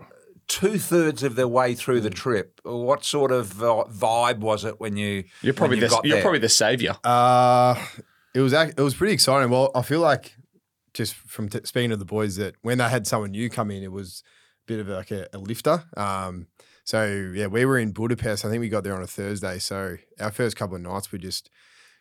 two 0.49 0.79
thirds 0.79 1.23
of 1.23 1.37
their 1.37 1.49
way 1.49 1.75
through 1.75 2.01
the 2.01 2.11
trip. 2.11 2.61
What 2.65 3.05
sort 3.05 3.33
of 3.33 3.63
uh, 3.63 3.85
vibe 3.91 4.39
was 4.39 4.65
it 4.65 4.81
when 4.81 4.97
you? 4.97 5.25
You're 5.43 5.55
probably 5.55 5.77
you 5.77 5.83
the 5.83 5.89
got 5.89 6.05
you're 6.05 6.17
there? 6.17 6.23
probably 6.23 6.41
the 6.41 6.49
savior. 6.49 6.97
Uh, 7.05 7.75
it 8.35 8.41
was 8.41 8.53
it 8.53 8.79
was 8.79 8.95
pretty 8.95 9.13
exciting. 9.15 9.51
Well, 9.51 9.71
I 9.75 9.83
feel 9.83 10.01
like 10.01 10.35
just 10.93 11.15
from 11.15 11.49
t- 11.49 11.61
speaking 11.65 11.91
to 11.91 11.97
the 11.97 12.05
boys 12.05 12.37
that 12.37 12.55
when 12.63 12.79
they 12.79 12.89
had 12.89 13.07
someone 13.07 13.33
new 13.33 13.51
come 13.51 13.71
in, 13.71 13.83
it 13.83 13.93
was 13.93 14.23
a 14.67 14.73
bit 14.73 14.81
of 14.81 14.89
like 14.89 15.11
a, 15.11 15.29
a 15.33 15.39
lifter. 15.39 15.85
Um, 15.97 16.47
so 16.85 17.33
yeah, 17.35 17.47
we 17.47 17.65
were 17.65 17.79
in 17.79 17.93
Budapest. 17.93 18.45
I 18.45 18.51
think 18.51 18.61
we 18.61 18.69
got 18.69 18.85
there 18.85 18.95
on 18.95 19.03
a 19.03 19.07
Thursday. 19.07 19.59
So 19.59 19.97
our 20.21 20.31
first 20.31 20.57
couple 20.57 20.77
of 20.77 20.83
nights 20.83 21.11
were 21.11 21.19
just 21.19 21.51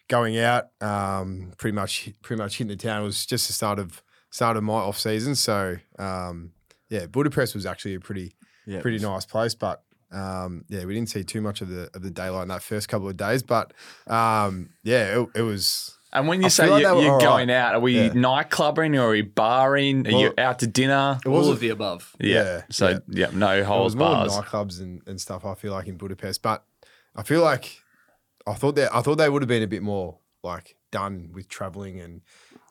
going 0.09 0.37
out, 0.37 0.65
um, 0.81 1.53
pretty 1.57 1.75
much 1.75 2.09
pretty 2.21 2.41
much 2.41 2.57
hitting 2.57 2.67
the 2.69 2.75
town. 2.75 3.01
It 3.01 3.05
was 3.05 3.25
just 3.25 3.47
the 3.47 3.53
start 3.53 3.79
of 3.79 4.03
start 4.29 4.57
of 4.57 4.63
my 4.63 4.73
off 4.73 4.99
season. 4.99 5.35
So 5.35 5.77
um, 5.97 6.51
yeah, 6.89 7.05
Budapest 7.07 7.55
was 7.55 7.65
actually 7.65 7.95
a 7.95 7.99
pretty 7.99 8.33
Yeah, 8.65 8.81
pretty 8.81 8.99
nice 8.99 9.25
place, 9.25 9.55
but. 9.55 9.83
Um, 10.11 10.63
yeah, 10.69 10.85
we 10.85 10.93
didn't 10.93 11.09
see 11.09 11.23
too 11.23 11.41
much 11.41 11.61
of 11.61 11.69
the 11.69 11.89
of 11.95 12.03
the 12.03 12.11
daylight 12.11 12.43
in 12.43 12.49
that 12.49 12.61
first 12.61 12.87
couple 12.87 13.09
of 13.09 13.17
days, 13.17 13.41
but 13.41 13.73
um, 14.05 14.69
yeah, 14.83 15.19
it, 15.19 15.29
it 15.33 15.41
was 15.41 15.97
And 16.11 16.27
when 16.27 16.39
you 16.41 16.45
I 16.45 16.49
say 16.49 16.65
feel 16.65 16.73
like 16.73 16.81
you, 16.83 16.87
they 16.87 16.93
were 16.93 17.01
you're 17.01 17.19
going 17.19 17.47
right. 17.47 17.55
out, 17.57 17.73
are 17.73 17.79
we 17.79 17.99
Yeah. 17.99 18.09
nightclubbing 18.09 18.95
or 18.95 19.07
are 19.07 19.09
we 19.09 19.23
barring? 19.23 20.05
Are 20.05 20.11
you 20.11 20.31
out 20.37 20.59
to 20.59 20.67
dinner? 20.67 21.17
it 21.25 21.27
All 21.27 21.33
wasn't 21.33 21.55
of 21.55 21.59
the 21.61 21.69
above. 21.69 22.15
Yeah. 22.19 22.43
yeah, 22.43 22.61
So 22.69 22.89
yeah. 22.89 22.99
yeah, 23.09 23.27
no 23.33 23.57
It 23.57 23.65
holes 23.65 23.85
was 23.85 23.95
more 23.95 24.09
bars. 24.11 24.33
nightclubs 24.33 24.79
and, 24.81 25.01
and 25.07 25.19
stuff. 25.19 25.45
I 25.45 25.55
feel 25.55 25.71
like 25.71 25.87
in 25.87 25.97
Budapest, 25.97 26.43
but 26.43 26.63
I 27.15 27.23
feel 27.23 27.41
like 27.41 27.81
I 28.45 28.53
thought 28.53 28.75
that 28.75 28.93
I 28.93 29.01
thought 29.01 29.15
they 29.17 29.29
would 29.29 29.41
have 29.41 29.49
been 29.49 29.63
a 29.63 29.67
bit 29.67 29.81
more 29.81 30.19
like 30.43 30.75
done 30.91 31.31
with 31.33 31.49
traveling 31.49 31.99
and 31.99 32.21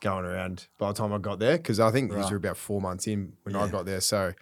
going 0.02 0.26
around 0.26 0.66
by 0.78 0.88
the 0.88 0.94
time 0.94 1.12
I 1.14 1.18
got 1.18 1.38
there 1.38 1.56
because 1.56 1.80
I 1.80 1.90
think 1.90 2.10
these 2.10 2.24
Right. 2.24 2.30
were 2.32 2.36
about 2.36 2.58
four 2.58 2.80
months 2.82 3.06
in 3.06 3.32
when 3.44 3.56
I 3.56 3.68
got 3.68 3.86
there, 3.86 4.00
so 4.02 4.34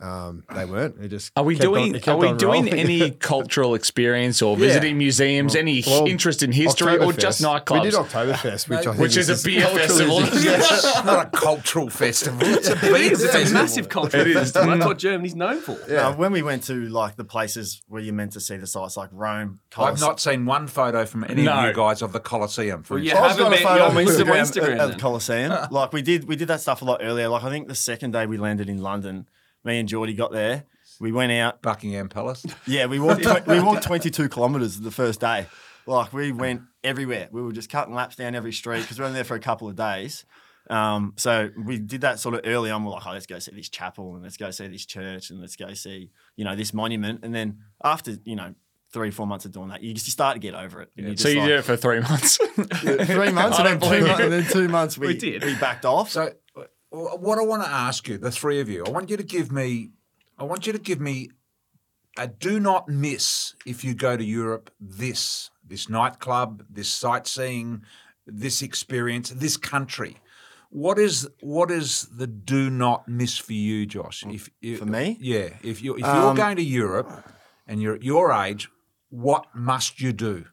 um, 0.00 0.44
they 0.54 0.64
weren't. 0.64 0.96
It 1.02 1.08
just 1.08 1.32
Are 1.36 1.42
we 1.42 1.56
kept 1.56 1.66
on- 1.66 1.72
doing? 1.74 1.94
it 1.96 2.02
kept 2.02 2.08
are 2.08 2.16
we 2.18 2.28
on 2.28 2.36
doing 2.36 2.64
rolling. 2.66 2.78
any 2.78 3.10
cultural 3.32 3.74
experience 3.74 4.42
or 4.42 4.56
visiting 4.56 4.96
museums? 4.98 5.56
any 5.56 5.82
Well, 5.86 6.06
interest 6.06 6.42
in 6.42 6.52
history 6.52 6.98
or 6.98 7.12
just 7.12 7.42
Oktoberfest. 7.42 7.64
nightclubs? 7.64 7.82
We 7.82 7.90
did 7.90 7.94
Oktoberfest, 7.98 8.68
which 8.68 8.78
I 8.78 8.82
think 8.82 8.98
which 8.98 9.16
is 9.16 9.28
a 9.28 9.32
just- 9.32 9.44
beer 9.44 9.66
festival. 9.66 10.18
it's 10.22 11.04
not 11.04 11.26
a 11.26 11.30
cultural 11.36 11.90
festival. 11.90 12.38
It's 12.42 12.68
a 12.68 12.76
beer 12.80 12.94
It's 13.12 13.24
a 13.24 13.52
massive 13.52 13.88
cultural 13.88 14.22
It 14.22 14.28
is. 14.28 14.34
festival. 14.36 14.70
That's 14.70 14.84
what 14.86 14.98
Germany's 14.98 15.34
known 15.34 15.60
for. 15.60 15.72
Uh, 15.92 16.14
when 16.14 16.32
we 16.32 16.42
went 16.42 16.62
to 16.64 16.74
like 16.88 17.16
the 17.16 17.24
places 17.24 17.82
where 17.88 18.00
you're 18.00 18.14
meant 18.14 18.32
to 18.34 18.40
see 18.40 18.56
the 18.56 18.66
sites, 18.66 18.96
like 18.96 19.10
Rome, 19.12 19.58
I've 19.76 19.98
not 20.00 20.20
seen 20.20 20.46
one 20.46 20.66
photo 20.68 21.06
from 21.06 21.24
any 21.24 21.42
No. 21.42 21.52
of 21.54 21.64
you 21.66 21.72
guys 21.72 22.02
of 22.02 22.12
the 22.12 22.20
Colosseum. 22.20 22.82
For 22.84 22.94
Well, 22.94 23.02
you 23.02 23.10
instance. 23.10 23.32
I've 23.32 23.38
got 23.38 23.46
a 23.48 23.50
been. 23.56 23.62
photo 23.64 23.74
You're 23.74 23.84
on 23.84 23.94
Mr. 23.94 24.24
Instagram, 24.24 24.40
Instagram 24.42 24.74
at, 24.74 24.80
at 24.80 24.90
the. 24.92 24.96
Colosseum. 24.98 25.52
like 25.72 25.92
we 25.92 26.02
did, 26.02 26.24
we 26.28 26.36
did 26.36 26.48
that 26.48 26.60
stuff 26.60 26.82
a 26.82 26.84
lot 26.84 27.00
earlier. 27.02 27.28
Like 27.28 27.42
I 27.42 27.50
think 27.50 27.66
the 27.68 27.74
second 27.74 28.12
day 28.12 28.26
we 28.26 28.36
landed 28.36 28.68
in 28.68 28.78
London, 28.82 29.26
me 29.64 29.78
and 29.78 29.88
Geordie 29.88 30.14
got 30.14 30.32
there. 30.32 30.64
We 31.00 31.12
went 31.12 31.32
out. 31.32 31.62
Buckingham 31.62 32.08
Palace. 32.08 32.44
Yeah, 32.66 32.86
we 32.86 32.98
walked. 32.98 33.22
tw- 33.22 33.46
we 33.46 33.60
walked 33.60 33.82
22 33.84 34.28
kilometers 34.28 34.80
the 34.80 34.90
first 34.90 35.20
day. 35.20 35.46
Like 35.86 36.12
we 36.12 36.32
went 36.32 36.62
everywhere. 36.84 37.28
We 37.30 37.40
were 37.42 37.52
just 37.52 37.70
cutting 37.70 37.94
laps 37.94 38.16
down 38.16 38.34
every 38.34 38.52
street 38.52 38.82
because 38.82 38.98
we 38.98 39.04
were 39.04 39.12
there 39.12 39.24
for 39.24 39.34
a 39.36 39.40
couple 39.40 39.68
of 39.68 39.76
days. 39.76 40.24
Um, 40.70 41.14
so 41.16 41.48
we 41.56 41.78
did 41.78 42.02
that 42.02 42.18
sort 42.20 42.34
of 42.34 42.42
early 42.44 42.70
on. 42.70 42.84
We're 42.84 42.90
like, 42.92 43.06
oh, 43.06 43.12
let's 43.12 43.26
go 43.26 43.38
see 43.38 43.52
this 43.54 43.68
chapel 43.70 44.14
and 44.14 44.22
let's 44.22 44.36
go 44.36 44.50
see 44.50 44.66
this 44.68 44.84
church 44.84 45.30
and 45.30 45.40
let's 45.40 45.56
go 45.56 45.72
see, 45.72 46.10
you 46.36 46.44
know, 46.44 46.54
this 46.56 46.74
monument. 46.74 47.20
And 47.24 47.34
then 47.34 47.58
after, 47.82 48.16
you 48.24 48.36
know, 48.36 48.54
three, 48.92 49.10
four 49.10 49.26
months 49.26 49.46
of 49.46 49.52
doing 49.52 49.68
that, 49.68 49.82
you 49.82 49.94
just 49.94 50.10
start 50.10 50.34
to 50.34 50.40
get 50.40 50.54
over 50.54 50.82
it. 50.82 50.90
And 50.96 51.06
you're 51.06 51.16
so 51.16 51.28
you 51.28 51.38
like- 51.40 51.48
did 51.48 51.58
it 51.60 51.62
for 51.62 51.76
three 51.76 52.00
months. 52.00 52.36
three 52.46 53.30
months, 53.32 53.58
and 53.58 53.66
then 53.66 53.80
two, 53.80 54.06
months, 54.06 54.20
and 54.20 54.32
then 54.32 54.44
two 54.44 54.68
months 54.68 54.98
we, 54.98 55.06
We 55.08 55.16
did. 55.16 55.42
We 55.44 55.54
backed 55.54 55.86
off. 55.86 56.10
So, 56.10 56.32
what 56.90 57.38
I 57.38 57.42
want 57.42 57.62
to 57.64 57.68
ask 57.68 58.08
you, 58.08 58.18
the 58.18 58.30
three 58.30 58.60
of 58.60 58.68
you, 58.68 58.84
I 58.86 58.90
want 58.90 59.10
you 59.10 59.16
to 59.16 59.22
give 59.22 59.52
me, 59.52 59.90
I 60.38 60.44
want 60.44 60.66
you 60.66 60.72
to 60.72 60.78
give 60.78 61.00
me 61.00 61.30
a 62.16 62.26
do 62.26 62.58
not 62.58 62.88
miss 62.88 63.54
if 63.66 63.84
you 63.84 63.94
go 63.94 64.16
to 64.16 64.24
Europe. 64.24 64.70
This, 64.80 65.50
this 65.66 65.88
nightclub, 65.88 66.64
this 66.70 66.88
sightseeing, 66.88 67.82
this 68.26 68.62
experience, 68.62 69.30
this 69.30 69.56
country. 69.56 70.16
What 70.70 70.98
is 70.98 71.26
what 71.40 71.70
is 71.70 72.08
the 72.14 72.26
do 72.26 72.68
not 72.68 73.08
miss 73.08 73.38
for 73.38 73.54
you, 73.54 73.86
Josh? 73.86 74.22
If, 74.28 74.50
if 74.60 74.80
For 74.80 74.84
me? 74.84 75.16
yeah. 75.18 75.48
If 75.62 75.82
you 75.82 75.94
if 75.94 76.00
you're 76.00 76.30
Um, 76.30 76.36
going 76.36 76.56
to 76.56 76.62
Europe 76.62 77.10
and 77.66 77.80
you're 77.80 77.94
at 77.94 78.02
your 78.02 78.32
age, 78.32 78.68
what 79.08 79.46
must 79.54 80.00
you 80.02 80.12
do? 80.12 80.44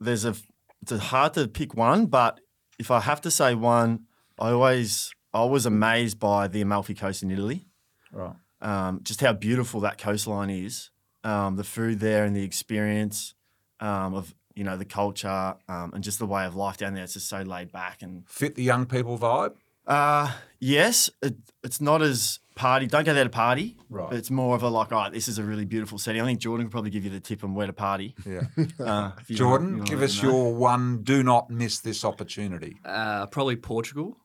There's 0.00 0.24
a, 0.24 0.34
it's 0.82 0.90
hard 0.90 1.34
to 1.34 1.46
pick 1.46 1.74
one, 1.74 2.06
but 2.06 2.40
if 2.80 2.90
I 2.90 2.98
have 3.00 3.20
to 3.20 3.30
say 3.30 3.54
one, 3.54 4.06
I 4.40 4.50
always, 4.50 5.12
I 5.42 5.44
was 5.44 5.66
amazed 5.66 6.18
by 6.18 6.48
the 6.48 6.60
Amalfi 6.62 6.94
Coast 6.94 7.22
in 7.22 7.30
Italy. 7.30 7.66
Right. 8.12 8.36
um, 8.62 9.00
just 9.02 9.20
how 9.20 9.32
beautiful 9.34 9.80
that 9.80 9.98
coastline 9.98 10.48
is, 10.48 10.90
um, 11.24 11.56
the 11.56 11.64
food 11.64 12.00
there 12.00 12.24
and 12.24 12.34
the 12.34 12.42
experience 12.44 13.34
um, 13.80 14.14
of 14.14 14.34
you 14.54 14.64
know 14.64 14.76
the 14.78 14.86
culture 14.86 15.54
um, 15.68 15.92
and 15.94 16.02
just 16.02 16.18
the 16.18 16.26
way 16.26 16.46
of 16.46 16.54
life 16.56 16.78
down 16.78 16.94
there. 16.94 17.04
It's 17.04 17.12
just 17.12 17.28
so 17.28 17.42
laid 17.42 17.70
back 17.72 18.02
and 18.02 18.26
Fit 18.28 18.54
the 18.54 18.62
young 18.62 18.86
people 18.86 19.18
vibe. 19.18 19.54
uh, 19.86 20.32
yes, 20.60 21.10
it, 21.20 21.34
it's 21.62 21.80
not 21.80 22.00
as 22.00 22.40
party. 22.54 22.86
Don't 22.86 23.04
go 23.04 23.12
there 23.12 23.24
to 23.24 23.28
party. 23.30 23.76
Right. 23.90 24.14
It's 24.14 24.30
more 24.30 24.54
of 24.56 24.62
a 24.62 24.68
like, 24.70 24.90
all 24.92 25.02
right, 25.02 25.12
this 25.12 25.28
is 25.28 25.38
a 25.38 25.42
really 25.42 25.66
beautiful 25.66 25.98
setting. 25.98 26.22
I 26.22 26.24
think 26.24 26.40
Jordan 26.40 26.66
could 26.66 26.72
probably 26.72 26.90
give 26.90 27.04
you 27.04 27.10
the 27.10 27.20
tip 27.20 27.44
on 27.44 27.54
where 27.54 27.66
to 27.66 27.74
party. 27.74 28.14
Yeah. 28.24 28.42
Uh, 28.80 29.10
Jordan, 29.28 29.78
want- 29.78 29.90
you 29.90 29.94
give 29.96 30.02
us 30.02 30.22
know. 30.22 30.30
your 30.30 30.54
one. 30.54 31.02
Do 31.02 31.22
not 31.22 31.50
miss 31.50 31.80
this 31.80 32.02
opportunity. 32.04 32.78
Uh, 32.82 33.26
probably 33.26 33.56
Portugal 33.56 34.16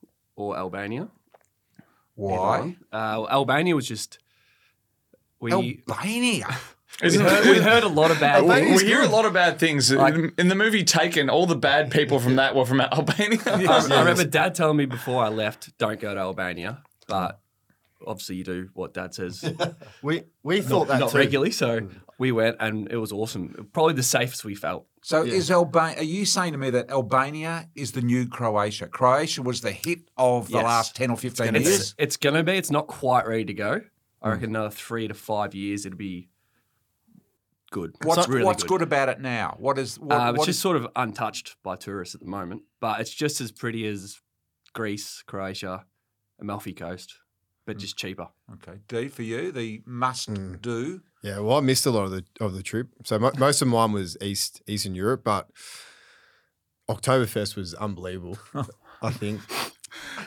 or 0.41 0.57
Albania. 0.57 1.07
Why? 2.15 2.75
Uh, 2.91 3.25
Albania 3.29 3.75
was 3.75 3.87
just 3.87 4.19
we 5.39 5.51
Albania. 5.51 6.47
We 7.01 7.17
heard, 7.17 7.45
we 7.45 7.57
heard 7.59 7.83
a 7.83 7.87
lot 7.87 8.11
of 8.11 8.19
bad 8.19 8.43
we, 8.43 8.53
things. 8.53 8.83
we 8.83 8.87
hear 8.87 9.01
a 9.01 9.07
lot 9.07 9.25
of 9.25 9.33
bad 9.33 9.57
things 9.57 9.91
Like- 9.91 10.13
in, 10.13 10.33
in 10.37 10.47
the 10.49 10.55
movie 10.55 10.83
Taken. 10.83 11.31
All 11.31 11.47
the 11.47 11.55
bad 11.55 11.89
people 11.89 12.19
from 12.19 12.35
that 12.35 12.53
were 12.53 12.65
from 12.65 12.79
Albania. 12.79 13.39
I, 13.47 13.63
I 13.65 13.99
remember 14.01 14.23
Dad 14.25 14.53
telling 14.53 14.77
me 14.77 14.85
before 14.85 15.23
I 15.23 15.29
left, 15.29 15.75
"Don't 15.79 15.99
go 15.99 16.13
to 16.13 16.19
Albania," 16.19 16.83
but 17.07 17.40
obviously 18.07 18.35
you 18.37 18.43
do 18.43 18.69
what 18.73 18.93
Dad 18.93 19.13
says. 19.13 19.43
We 20.03 20.23
we 20.43 20.61
thought 20.61 20.87
that 20.87 20.99
not 20.99 21.11
too. 21.11 21.17
regularly, 21.17 21.51
so 21.51 21.87
we 22.17 22.31
went 22.31 22.57
and 22.59 22.91
it 22.91 22.97
was 22.97 23.11
awesome. 23.11 23.69
Probably 23.73 23.93
the 23.93 24.03
safest 24.03 24.43
we 24.45 24.55
felt. 24.55 24.87
So 25.03 25.23
is 25.23 25.49
Albania? 25.51 25.97
Are 25.99 26.03
you 26.03 26.25
saying 26.25 26.53
to 26.53 26.57
me 26.57 26.69
that 26.71 26.89
Albania 26.91 27.69
is 27.75 27.91
the 27.93 28.01
new 28.01 28.27
Croatia? 28.27 28.87
Croatia 28.87 29.41
was 29.41 29.61
the 29.61 29.71
hit 29.71 30.01
of 30.17 30.47
the 30.47 30.53
Yes. 30.55 30.63
last 30.63 30.95
ten 30.95 31.09
or 31.11 31.17
fifteen 31.17 31.55
It's, 31.55 31.67
years. 31.69 31.95
it's 31.97 32.17
gonna 32.17 32.43
be. 32.43 32.53
It's 32.53 32.71
not 32.71 32.87
quite 32.87 33.27
ready 33.27 33.45
to 33.45 33.53
go. 33.53 33.81
I 34.21 34.29
reckon 34.29 34.49
another 34.51 34.69
three 34.69 35.07
to 35.07 35.13
five 35.15 35.55
years, 35.55 35.85
it'll 35.85 35.97
be 35.97 36.29
good. 37.71 37.95
What's 38.03 38.19
It's 38.19 38.27
really 38.27 38.45
what's 38.45 38.63
good. 38.63 38.81
about 38.81 39.09
it 39.09 39.19
now? 39.19 39.55
What 39.59 39.77
is 39.77 39.99
what? 39.99 40.15
Uh, 40.19 40.29
it's 40.31 40.37
what 40.39 40.45
just 40.45 40.57
is- 40.57 40.61
sort 40.61 40.77
of 40.77 40.87
untouched 40.95 41.55
by 41.63 41.75
tourists 41.75 42.15
at 42.15 42.21
the 42.21 42.27
moment, 42.27 42.63
but 42.79 42.99
it's 42.99 43.13
just 43.13 43.41
as 43.41 43.51
pretty 43.51 43.87
as 43.87 44.19
Greece, 44.73 45.23
Croatia, 45.25 45.85
Amalfi 46.39 46.73
Coast, 46.73 47.15
but 47.73 47.79
just 47.81 47.97
cheaper. 47.97 48.27
okay. 48.53 48.79
D 48.87 49.07
for 49.07 49.23
you, 49.23 49.51
the 49.51 49.81
must 49.85 50.29
Mm. 50.29 50.61
do. 50.61 51.01
Yeah, 51.23 51.39
well, 51.39 51.57
I 51.57 51.61
missed 51.61 51.85
a 51.85 51.91
lot 51.91 52.03
of 52.05 52.11
the 52.11 52.23
of 52.39 52.53
the 52.53 52.63
trip. 52.63 52.87
So 53.05 53.19
mo- 53.19 53.31
most 53.37 53.61
of 53.61 53.67
mine 53.67 53.91
was 53.91 54.17
East 54.21 54.61
Eastern 54.67 54.95
Europe, 54.95 55.21
but 55.23 55.49
Oktoberfest 56.89 57.55
was 57.55 57.73
unbelievable. 57.75 58.37
I 59.01 59.11
think. 59.11 59.41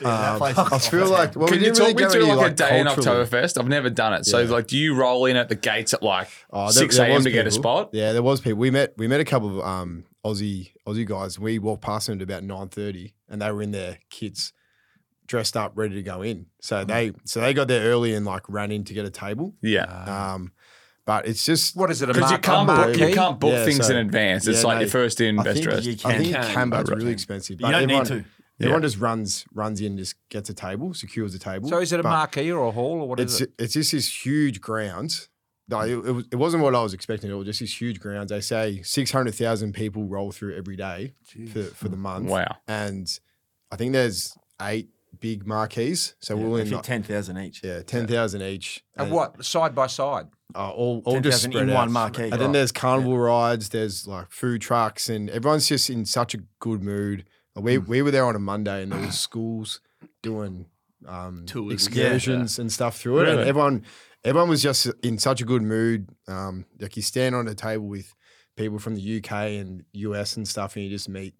that 0.01 0.31
Um, 0.33 0.37
place 0.37 0.57
I 0.57 0.77
feel 0.79 1.09
like 1.09 1.35
well, 1.35 1.47
Can 1.47 1.59
we 1.59 1.65
you 1.65 1.71
talk 1.73 1.87
really 1.87 2.05
me 2.05 2.09
through 2.11 2.25
any, 2.25 2.33
like, 2.33 2.51
a 2.51 2.55
day 2.55 2.79
in 2.79 2.85
culturally. 2.87 3.25
Oktoberfest? 3.25 3.59
I've 3.59 3.67
never 3.67 3.89
done 3.89 4.13
it. 4.13 4.25
So, 4.25 4.39
Yeah. 4.39 4.49
like, 4.51 4.67
do 4.67 4.77
you 4.77 4.93
roll 4.95 5.25
in 5.25 5.37
at 5.37 5.49
the 5.49 5.55
gates 5.55 5.93
at 5.93 6.03
like 6.03 6.29
Oh, 6.51 6.65
there- 6.65 6.71
six 6.73 6.97
a.m. 6.99 7.13
was 7.15 7.23
to 7.23 7.31
get 7.31 7.47
a 7.47 7.51
spot? 7.51 7.89
Yeah, 7.93 8.13
there 8.13 8.21
was 8.23 8.41
people. 8.41 8.59
We 8.59 8.69
met 8.71 8.93
we 8.97 9.07
met 9.07 9.19
a 9.21 9.25
couple 9.25 9.59
of 9.59 9.65
um, 9.65 10.05
Aussie 10.25 10.71
Aussie 10.87 11.05
guys. 11.05 11.39
We 11.39 11.57
walked 11.59 11.81
past 11.81 12.07
them 12.07 12.17
at 12.19 12.21
about 12.23 12.43
nine 12.43 12.67
thirty, 12.69 13.13
and 13.29 13.41
they 13.41 13.51
were 13.51 13.61
in 13.61 13.71
their 13.71 13.99
kits, 14.09 14.53
dressed 15.27 15.57
up, 15.57 15.73
ready 15.75 15.95
to 15.95 16.03
go 16.03 16.21
in. 16.21 16.45
So 16.61 16.83
Mm. 16.83 16.87
they 16.87 17.11
so 17.25 17.41
they 17.41 17.53
got 17.53 17.67
there 17.67 17.83
early 17.89 18.13
and 18.13 18.25
like 18.25 18.43
ran 18.49 18.71
in 18.71 18.83
to 18.85 18.93
get 18.93 19.05
a 19.05 19.09
table. 19.09 19.53
Yeah, 19.61 19.83
Um, 20.33 20.51
but 21.05 21.27
it's 21.27 21.45
just 21.45 21.75
What 21.75 21.91
is 21.91 22.01
it? 22.01 22.09
A 22.09 22.13
because 22.13 22.31
you 22.31 22.37
can't 22.37 22.67
book, 22.67 22.97
you 22.97 23.13
can't 23.13 23.39
book 23.39 23.51
Yeah, 23.51 23.65
things 23.65 23.85
so- 23.87 23.91
in 23.93 23.97
advance. 24.05 24.47
It's 24.47 24.61
yeah, 24.61 24.67
like 24.67 24.75
no, 24.77 24.81
your 24.81 24.89
first 24.89 25.21
in, 25.21 25.39
I 25.39 25.43
best 25.43 25.53
think 25.55 25.63
dressed. 25.65 25.85
you 25.85 25.93
I 26.05 26.13
can. 26.13 26.21
think 26.23 26.35
Can. 26.35 26.53
Canberra's 26.53 26.89
Oh, 26.89 26.93
really 26.93 27.05
right. 27.07 27.13
expensive. 27.13 27.59
You 27.61 27.67
don't 27.71 27.73
everyone, 27.83 28.03
need 28.03 28.07
to. 28.09 28.25
Everyone 28.61 28.81
Yeah. 28.81 28.87
just 28.87 28.99
runs 28.99 29.45
runs 29.53 29.81
in, 29.81 29.97
just 29.97 30.15
gets 30.29 30.49
a 30.49 30.53
table, 30.53 30.93
secures 30.93 31.35
a 31.35 31.39
table. 31.39 31.67
So 31.69 31.79
is 31.79 31.91
it 31.91 31.99
a 31.99 32.03
But 32.03 32.09
marquee 32.09 32.51
or 32.51 32.67
a 32.67 32.71
hall 32.71 33.01
or 33.01 33.07
what 33.09 33.19
is 33.19 33.33
It's 33.33 33.41
it? 33.41 33.53
it's 33.59 33.73
just 33.73 33.91
this 33.91 34.25
huge 34.25 34.61
grounds. 34.61 35.27
No, 35.67 35.79
it, 35.81 35.89
it, 35.93 36.11
was, 36.11 36.25
it 36.31 36.35
wasn't 36.35 36.61
what 36.63 36.75
I 36.75 36.81
was 36.83 36.93
expecting. 36.93 37.29
It 37.31 37.33
was 37.33 37.47
just 37.47 37.59
these 37.59 37.75
huge 37.81 37.99
grounds. 37.99 38.29
They 38.29 38.39
say 38.39 38.81
six 38.83 39.11
hundred 39.11 39.33
thousand 39.35 39.73
people 39.73 40.05
roll 40.05 40.31
through 40.31 40.55
every 40.55 40.75
day 40.75 41.15
for, 41.51 41.63
for 41.63 41.89
the 41.89 41.97
month. 41.97 42.29
Wow. 42.29 42.55
And 42.67 43.07
I 43.71 43.75
think 43.75 43.91
there's 43.91 44.37
eight 44.61 44.89
big 45.19 45.45
marquees. 45.45 46.15
So 46.19 46.35
we'll 46.35 46.55
I 46.55 46.59
in 46.61 46.65
think 46.65 46.75
like, 46.77 46.83
ten 46.83 47.03
thousand 47.03 47.37
each. 47.37 47.63
yeah 47.63 47.81
ten 47.81 48.07
thousand 48.07 48.41
each. 48.41 48.83
And 48.95 49.11
what 49.11 49.43
side 49.43 49.73
by 49.75 49.87
side? 49.87 50.27
Uh, 50.53 50.69
all 50.69 51.01
all 51.05 51.19
just 51.19 51.43
spread 51.43 51.63
in 51.63 51.69
out. 51.71 51.75
one 51.75 51.91
marquee. 51.91 52.29
And 52.31 52.39
then 52.39 52.51
there's 52.51 52.71
carnival 52.71 53.17
rides. 53.17 53.69
There's 53.69 54.07
like 54.07 54.31
food 54.31 54.61
trucks, 54.61 55.09
and 55.09 55.29
everyone's 55.29 55.67
just 55.67 55.89
in 55.89 56.05
such 56.05 56.33
a 56.33 56.37
good 56.59 56.81
mood. 56.81 57.25
Like, 57.55 57.65
We 57.65 57.77
we 57.77 58.01
were 58.01 58.11
there 58.11 58.25
on 58.25 58.35
a 58.35 58.39
Monday, 58.39 58.83
and 58.83 58.91
there 58.91 58.99
was 59.01 59.19
schools 59.29 59.81
doing 60.21 60.67
um, 61.07 61.45
Tours. 61.45 61.73
excursions 61.73 62.59
and 62.59 62.71
stuff 62.71 62.97
through 62.97 63.21
it, 63.21 63.29
and 63.29 63.39
everyone 63.41 63.83
everyone 64.23 64.49
was 64.49 64.61
just 64.63 64.87
in 65.03 65.17
such 65.17 65.41
a 65.41 65.45
good 65.45 65.61
mood. 65.61 66.09
Um, 66.27 66.65
like 66.79 66.95
you 66.95 67.01
stand 67.01 67.35
on 67.35 67.47
a 67.47 67.55
table 67.55 67.87
with 67.87 68.13
people 68.55 68.79
from 68.79 68.95
the 68.95 69.17
UK 69.17 69.31
and 69.59 69.83
US 69.93 70.37
and 70.37 70.47
stuff, 70.47 70.75
and 70.75 70.85
you 70.85 70.89
just 70.91 71.09
meet 71.09 71.33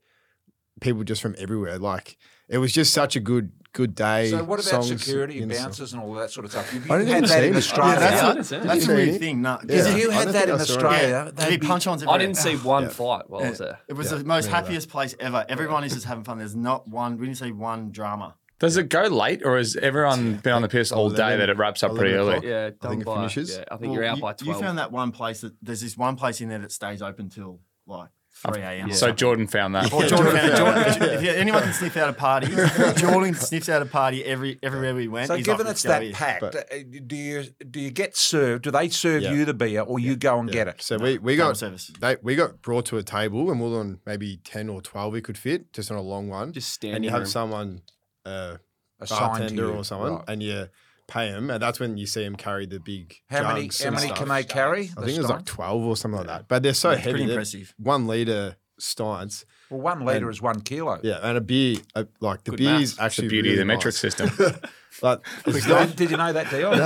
people 0.82 1.04
just 1.04 1.22
from 1.22 1.36
everywhere. 1.38 1.78
Like 1.80 2.18
it 2.50 2.58
was 2.58 2.72
just 2.74 2.94
such 2.94 3.16
a 3.16 3.20
good 3.20 3.52
good 3.74 3.94
day. 3.96 4.30
So 4.30 4.38
what 4.44 4.54
about 4.60 4.86
songs 4.86 4.88
security 5.04 5.42
and 5.42 5.52
and 5.52 5.54
stuff. 5.54 5.66
bouncers 5.68 5.94
and 5.94 6.02
all 6.02 6.14
that 6.14 6.32
sort 6.32 6.46
of 6.46 6.52
stuff? 6.52 6.70
Have 6.70 6.90
I 6.92 7.00
you 7.00 7.06
didn't 7.06 7.08
had 7.08 7.18
even 7.18 7.30
that 7.30 7.40
see 7.42 7.48
in. 7.48 7.56
Australia? 7.58 7.94
Yeah, 7.94 8.00
that's 8.00 8.16
Yeah, 8.22 8.28
I 8.28 8.30
a, 8.30 8.34
didn't 8.34 8.46
see 8.46 8.56
it. 8.56 8.64
that's 8.64 8.88
a 8.88 8.94
weird 8.96 9.20
thing. 9.20 9.42
No, 9.42 9.56
'cause 9.58 9.66
Yeah. 9.70 9.76
If 9.88 9.98
you- 9.98 10.04
you 10.04 10.10
had 10.12 10.28
that 10.30 10.50
in 10.50 10.56
I 10.56 10.58
saw 10.58 10.64
it. 10.64 10.70
Australia, 10.86 11.32
there'd 11.36 11.50
be 11.50 11.58
they'd 11.58 11.68
punch 11.68 11.88
ons 11.88 12.04
I 12.08 12.18
didn't 12.18 12.38
see 12.38 12.56
one 12.56 12.84
Yeah. 12.84 12.90
fight 12.90 13.30
while 13.30 13.44
I 13.44 13.50
was 13.50 13.60
there. 13.60 13.80
It 13.90 13.94
was 13.94 14.12
Yeah. 14.12 14.18
the 14.20 14.24
most 14.24 14.46
Me 14.46 14.52
happiest 14.54 14.90
place 14.90 15.14
ever. 15.20 15.46
Everyone 15.50 15.84
is 15.84 15.94
just 15.94 16.06
having 16.06 16.24
fun. 16.24 16.38
There's 16.38 16.56
not 16.56 16.88
one. 16.88 17.18
We 17.18 17.26
didn't 17.26 17.40
see 17.40 17.52
one 17.52 17.92
drama. 17.92 18.36
Does 18.60 18.78
it 18.78 18.88
go 18.88 19.02
late, 19.04 19.42
or 19.44 19.58
has 19.58 19.76
everyone 19.76 20.36
been 20.38 20.54
on 20.54 20.62
the 20.62 20.70
piss 20.70 20.90
all 20.94 21.10
day 21.10 21.36
that 21.36 21.50
it 21.50 21.58
wraps 21.58 21.84
up 21.84 21.94
pretty 21.96 22.14
early? 22.14 22.36
o'clock. 22.38 22.44
Yeah, 22.46 22.66
I 22.68 22.70
done 22.70 22.92
think 22.92 23.02
it 23.02 23.14
finishes. 23.14 23.50
Yeah, 23.58 23.64
I 23.70 23.76
think 23.76 23.82
Well, 23.90 23.94
you're 23.96 24.06
out 24.06 24.16
you, 24.16 24.22
by 24.22 24.30
You 24.30 24.36
twelve. 24.46 24.62
found 24.62 24.78
that 24.78 24.94
one 24.94 25.12
place 25.12 25.42
that 25.42 25.54
there's 25.62 25.82
this 25.82 25.98
one 25.98 26.16
place 26.16 26.40
in 26.40 26.48
there 26.48 26.60
that 26.60 26.72
stays 26.72 27.02
open 27.02 27.28
till 27.28 27.60
like 27.86 28.08
three 28.36 28.62
a.m. 28.62 28.90
or 28.90 28.94
So 28.94 28.98
something. 29.00 29.16
Jordan 29.16 29.48
found 29.48 29.76
that. 29.76 29.92
Or 29.94 30.04
Jordan, 30.06 30.34
found- 30.36 30.58
Jordan- 30.58 31.14
if 31.16 31.24
you- 31.24 31.30
anyone 31.32 31.64
can 31.64 31.74
sniff 31.74 31.98
out 31.98 32.10
a 32.10 32.14
party, 32.14 32.48
Jordan 32.98 33.34
sniffs 33.34 33.70
out 33.70 33.82
a 33.82 33.86
party 33.86 34.24
every 34.26 34.60
everywhere 34.62 34.94
we 34.94 35.08
went. 35.08 35.28
So 35.28 35.36
He's 35.36 35.46
given 35.46 35.66
it's 35.68 35.84
"Let's 35.84 35.84
go 35.84 35.90
that 35.90 36.02
here." 36.04 36.14
packed, 36.14 36.42
But- 36.42 36.56
uh, 36.74 36.78
do 37.08 37.16
you 37.16 37.44
do 37.70 37.80
you 37.80 37.92
get 37.92 38.16
served? 38.16 38.64
Do 38.64 38.72
they 38.72 38.90
serve 38.90 39.24
Yeah. 39.24 39.32
you 39.34 39.46
the 39.46 39.54
beer, 39.54 39.82
or 39.82 40.00
you 40.00 40.16
go 40.16 40.40
and 40.40 40.52
get 40.52 40.68
it? 40.68 40.82
So 40.82 40.98
we, 40.98 41.18
we 41.18 41.36
got 41.36 41.58
service. 41.58 41.92
they, 42.00 42.18
we 42.22 42.36
got 42.36 42.62
brought 42.62 42.86
to 42.88 42.98
a 42.98 43.04
table 43.04 43.50
and 43.52 43.60
we 43.60 43.70
we're 43.70 43.80
on 43.80 44.00
maybe 44.06 44.38
ten 44.44 44.70
or 44.70 44.82
twelve 44.82 45.14
we 45.14 45.22
could 45.22 45.38
fit 45.38 45.72
just 45.74 45.90
on 45.92 45.98
a 45.98 46.02
long 46.02 46.30
one. 46.30 46.52
Just 46.54 46.72
standing 46.72 46.96
and 46.98 47.06
you 47.06 47.12
have 47.12 47.22
room. 47.22 47.28
someone 47.30 47.82
uh, 48.26 48.58
Assigned 49.00 49.20
to 49.20 49.26
bartender 49.40 49.64
you, 49.68 49.72
or 49.74 49.84
someone, 49.84 50.14
right. 50.16 50.24
and 50.30 50.42
you 50.44 50.68
pay 51.08 51.32
them, 51.32 51.50
and 51.50 51.62
that's 51.62 51.80
when 51.80 51.98
you 51.98 52.06
see 52.08 52.24
them 52.24 52.36
carry 52.36 52.66
the 52.66 52.80
big. 52.80 53.16
How 53.30 53.44
many? 53.54 53.64
jugs 53.64 53.82
How 53.82 53.88
and 53.88 53.96
many 53.96 54.08
stuff. 54.08 54.18
can 54.20 54.28
they 54.30 54.44
carry? 54.44 54.92
I 54.98 55.02
the 55.02 55.06
think 55.08 55.18
it 55.18 55.22
was 55.22 55.30
like 55.30 55.46
twelve 55.46 55.82
or 55.84 55.96
something 55.98 56.18
like 56.20 56.28
that. 56.28 56.48
But 56.48 56.64
they're 56.64 56.74
so 56.74 56.92
Yeah, 56.92 56.98
heavy. 56.98 57.12
pretty 57.12 57.26
they're 57.26 57.34
impressive. 57.36 57.74
One 57.78 58.08
liter 58.08 58.56
steins. 58.80 59.46
Well, 59.70 59.80
one 59.82 60.06
liter 60.06 60.26
and- 60.28 60.34
is 60.36 60.42
one 60.42 60.62
kilo. 60.62 61.00
Yeah, 61.04 61.20
and 61.24 61.38
a 61.38 61.42
beer 61.42 61.78
uh, 61.96 62.04
like 62.20 62.44
the 62.44 62.52
Good 62.52 62.58
beer 62.60 62.70
maths. 62.72 62.94
is 62.94 63.00
actually 63.00 63.28
the 63.28 63.32
beauty 63.32 63.50
really 63.50 63.62
of 63.62 63.68
the 63.68 63.74
metric 63.74 63.94
nice. 63.94 64.00
system. 64.16 64.30
But 65.02 65.24
it's 65.46 65.66
Did, 65.66 65.70
not, 65.70 65.96
did 65.98 66.10
you 66.12 66.16
know 66.16 66.32
that 66.32 66.50
deal? 66.50 66.72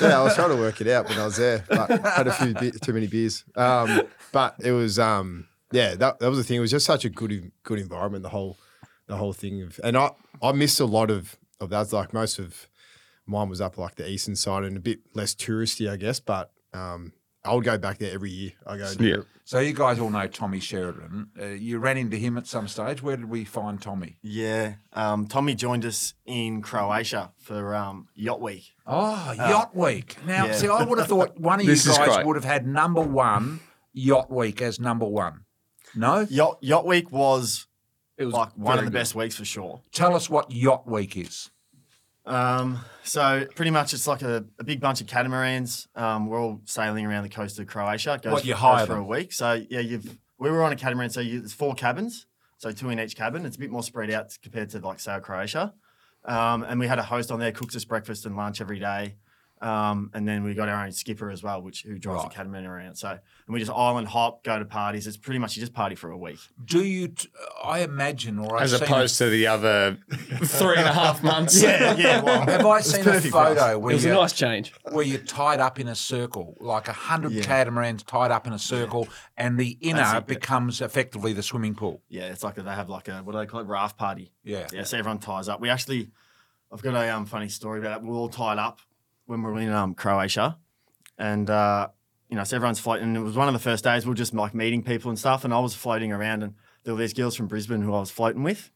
yeah, 0.00 0.20
I 0.20 0.22
was 0.24 0.34
trying 0.34 0.48
to 0.50 0.56
work 0.56 0.80
it 0.80 0.88
out 0.88 1.06
when 1.08 1.18
I 1.18 1.24
was 1.26 1.36
there, 1.36 1.64
but 1.68 1.90
had 2.02 2.26
a 2.26 2.32
few 2.32 2.54
be- 2.54 2.70
too 2.70 2.94
many 2.94 3.06
beers. 3.06 3.44
Um, 3.56 4.02
but 4.32 4.54
it 4.62 4.72
was, 4.72 4.98
um, 4.98 5.48
yeah, 5.70 5.94
that, 5.96 6.18
that 6.20 6.28
was 6.28 6.38
the 6.38 6.44
thing. 6.44 6.56
It 6.56 6.60
was 6.60 6.70
just 6.70 6.86
such 6.86 7.04
a 7.04 7.10
good, 7.10 7.52
good 7.62 7.78
environment. 7.78 8.22
The 8.22 8.30
whole, 8.30 8.56
the 9.06 9.16
whole 9.16 9.32
thing 9.34 9.62
of, 9.62 9.78
and 9.84 9.96
I, 9.98 10.12
I 10.42 10.52
missed 10.52 10.80
a 10.80 10.86
lot 10.86 11.10
of 11.10 11.36
of 11.60 11.70
that. 11.70 11.92
Like 11.92 12.12
most 12.12 12.38
of 12.38 12.68
mine 13.26 13.48
was 13.48 13.60
up 13.60 13.78
like 13.78 13.96
the 13.96 14.08
eastern 14.08 14.36
side 14.36 14.64
and 14.64 14.76
a 14.76 14.80
bit 14.80 15.00
less 15.14 15.34
touristy, 15.34 15.90
I 15.90 15.96
guess. 15.96 16.20
But 16.20 16.50
um, 16.72 17.12
I 17.44 17.54
would 17.54 17.64
go 17.64 17.76
back 17.78 17.98
there 17.98 18.12
every 18.12 18.30
year. 18.30 18.52
I 18.66 18.78
go, 18.78 18.92
to 18.92 19.04
Yeah. 19.04 19.16
So 19.46 19.58
you 19.58 19.74
guys 19.74 19.98
all 19.98 20.08
know 20.08 20.26
Tommy 20.26 20.58
Sheridan. 20.58 21.28
Uh, 21.38 21.46
you 21.48 21.78
ran 21.78 21.98
into 21.98 22.16
him 22.16 22.38
at 22.38 22.46
some 22.46 22.66
stage. 22.66 23.02
Where 23.02 23.16
did 23.16 23.28
we 23.28 23.44
find 23.44 23.80
Tommy? 23.80 24.16
Yeah, 24.22 24.76
um, 24.94 25.26
Tommy 25.26 25.54
joined 25.54 25.84
us 25.84 26.14
in 26.24 26.62
Croatia 26.62 27.32
for 27.36 27.74
um, 27.74 28.08
Yacht 28.14 28.40
Week. 28.40 28.72
Oh, 28.86 29.34
Yacht 29.36 29.76
Week. 29.76 30.16
Now, 30.26 30.46
yeah. 30.46 30.52
see, 30.52 30.68
I 30.68 30.82
would 30.84 30.98
have 30.98 31.08
thought 31.08 31.38
one 31.38 31.60
of 31.60 31.66
you 31.66 31.74
guys 31.74 31.98
great. 31.98 32.26
would 32.26 32.36
have 32.36 32.44
had 32.44 32.66
number 32.66 33.02
one 33.02 33.60
Yacht 33.92 34.30
Week 34.30 34.62
as 34.62 34.80
number 34.80 35.04
one. 35.04 35.44
No? 35.94 36.26
Yacht 36.30 36.58
Yacht 36.62 36.86
Week 36.86 37.12
was 37.12 37.66
It 38.16 38.24
was 38.26 38.34
like 38.34 38.50
one 38.56 38.78
of 38.78 38.84
the 38.84 38.90
good. 38.90 38.96
best 38.96 39.14
weeks 39.14 39.36
for 39.36 39.44
sure. 39.44 39.80
Tell 39.92 40.14
us 40.14 40.30
what 40.30 40.52
Yacht 40.52 40.86
Week 40.88 41.16
is. 41.16 41.50
Um, 42.26 42.80
so 43.02 43.46
pretty 43.54 43.70
much 43.70 43.92
it's 43.92 44.06
like 44.06 44.22
a, 44.22 44.44
a 44.58 44.64
big 44.64 44.80
bunch 44.80 45.00
of 45.00 45.06
catamarans. 45.06 45.88
Um, 45.94 46.26
we're 46.26 46.40
all 46.40 46.60
sailing 46.64 47.04
around 47.04 47.24
the 47.24 47.28
coast 47.28 47.58
of 47.58 47.66
Croatia. 47.66 48.14
It 48.14 48.22
Goes, 48.22 48.32
What, 48.32 48.44
you 48.44 48.54
hire 48.54 48.86
for 48.86 48.96
a 48.96 49.04
week. 49.04 49.32
So 49.32 49.62
yeah, 49.68 49.80
you've 49.80 50.18
we 50.38 50.50
were 50.50 50.62
on 50.62 50.72
a 50.72 50.76
catamaran. 50.76 51.10
So 51.10 51.20
you, 51.20 51.40
it's 51.40 51.52
four 51.52 51.74
cabins, 51.74 52.26
so 52.58 52.70
two 52.70 52.88
in 52.90 52.98
each 53.00 53.16
cabin. 53.16 53.44
It's 53.44 53.56
a 53.56 53.58
bit 53.58 53.70
more 53.70 53.82
spread 53.82 54.10
out 54.10 54.36
compared 54.42 54.70
to 54.70 54.78
like 54.78 55.00
say 55.00 55.18
Croatia. 55.20 55.74
Um, 56.24 56.62
and 56.62 56.80
we 56.80 56.86
had 56.86 56.98
a 56.98 57.02
host 57.02 57.30
on 57.30 57.38
there, 57.38 57.52
cooks 57.52 57.76
us 57.76 57.84
breakfast 57.84 58.24
and 58.24 58.36
lunch 58.36 58.60
every 58.60 58.78
day. 58.78 59.16
Um, 59.60 60.10
and 60.12 60.28
then 60.28 60.42
we 60.44 60.52
got 60.52 60.68
our 60.68 60.84
own 60.84 60.92
skipper 60.92 61.30
as 61.30 61.42
well, 61.42 61.62
which 61.62 61.84
who 61.84 61.98
drives 61.98 62.22
Right. 62.22 62.30
the 62.30 62.34
catamaran 62.36 62.66
around. 62.66 62.96
So 62.96 63.08
and 63.10 63.20
we 63.48 63.60
just 63.60 63.70
island 63.70 64.08
hop, 64.08 64.42
go 64.44 64.58
to 64.58 64.64
parties. 64.66 65.06
It's 65.06 65.16
pretty 65.16 65.38
much 65.38 65.56
you 65.56 65.60
just 65.62 65.72
party 65.72 65.94
for 65.94 66.10
a 66.10 66.18
week. 66.18 66.38
Do 66.64 66.84
you, 66.84 67.08
t- 67.08 67.28
I 67.64 67.78
imagine, 67.80 68.38
or 68.38 68.56
I've 68.56 68.64
As 68.64 68.72
seen 68.72 68.82
opposed 68.82 69.16
to 69.18 69.30
the 69.30 69.46
other 69.46 69.96
three 70.10 70.76
and 70.76 70.86
a 70.88 70.92
half 70.92 71.22
months. 71.22 71.62
Yeah, 71.62 71.94
yeah. 71.96 72.20
Well, 72.20 72.42
Have 72.46 72.66
I 72.66 72.80
seen 72.80 73.00
a 73.00 73.04
perfect 73.04 73.32
for 73.32 73.38
us. 73.42 73.58
photo 73.58 73.88
It 73.88 73.94
was 73.94 74.04
a 74.04 74.10
nice 74.10 74.32
change. 74.34 74.74
where 74.90 75.04
you're 75.04 75.18
tied 75.20 75.60
up 75.60 75.80
in 75.80 75.88
a 75.88 75.94
circle, 75.94 76.56
like 76.60 76.88
a 76.88 76.92
hundred 76.92 77.32
Yeah. 77.32 77.44
catamarans 77.44 78.02
tied 78.02 78.32
up 78.32 78.46
in 78.46 78.52
a 78.52 78.58
circle, 78.58 79.08
and 79.36 79.58
the 79.58 79.78
inner 79.80 79.98
That's 79.98 80.10
it, 80.12 80.14
yeah. 80.16 80.20
becomes 80.20 80.80
effectively 80.82 81.32
the 81.32 81.42
swimming 81.42 81.74
pool? 81.74 82.02
Yeah, 82.10 82.24
it's 82.24 82.42
like 82.44 82.56
they 82.56 82.62
have 82.62 82.90
like 82.90 83.08
a 83.08 83.18
what 83.22 83.32
do 83.32 83.38
they 83.38 83.46
call 83.46 83.60
it, 83.60 83.66
raft 83.66 83.96
party. 83.96 84.32
Yeah. 84.42 84.66
Yeah, 84.72 84.82
so 84.82 84.98
everyone 84.98 85.20
ties 85.20 85.48
up. 85.48 85.60
We 85.60 85.70
actually, 85.70 86.10
I've 86.70 86.82
got 86.82 86.94
a 86.94 87.08
um, 87.16 87.24
funny 87.24 87.48
story 87.48 87.78
about 87.78 88.00
that. 88.00 88.02
We 88.02 88.10
are 88.10 88.14
all 88.18 88.28
tied 88.28 88.58
up 88.58 88.80
when 89.26 89.42
we 89.42 89.50
were 89.50 89.58
in 89.58 89.72
um, 89.72 89.94
Croatia, 89.94 90.58
and 91.18 91.48
uh, 91.48 91.88
you 92.28 92.36
know, 92.36 92.44
so 92.44 92.56
everyone's 92.56 92.80
floating. 92.80 93.08
And 93.08 93.16
it 93.16 93.20
was 93.20 93.36
one 93.36 93.48
of 93.48 93.54
the 93.54 93.60
first 93.60 93.84
days 93.84 94.04
we 94.04 94.10
were 94.10 94.16
just 94.16 94.34
like 94.34 94.54
meeting 94.54 94.82
people 94.82 95.10
and 95.10 95.18
stuff, 95.18 95.44
and 95.44 95.52
I 95.54 95.60
was 95.60 95.74
floating 95.74 96.12
around, 96.12 96.42
and 96.42 96.54
there 96.84 96.94
were 96.94 97.00
these 97.00 97.14
girls 97.14 97.36
from 97.36 97.46
Brisbane 97.46 97.82
who 97.82 97.94
I 97.94 98.00
was 98.00 98.10
floating 98.10 98.42
with. 98.42 98.70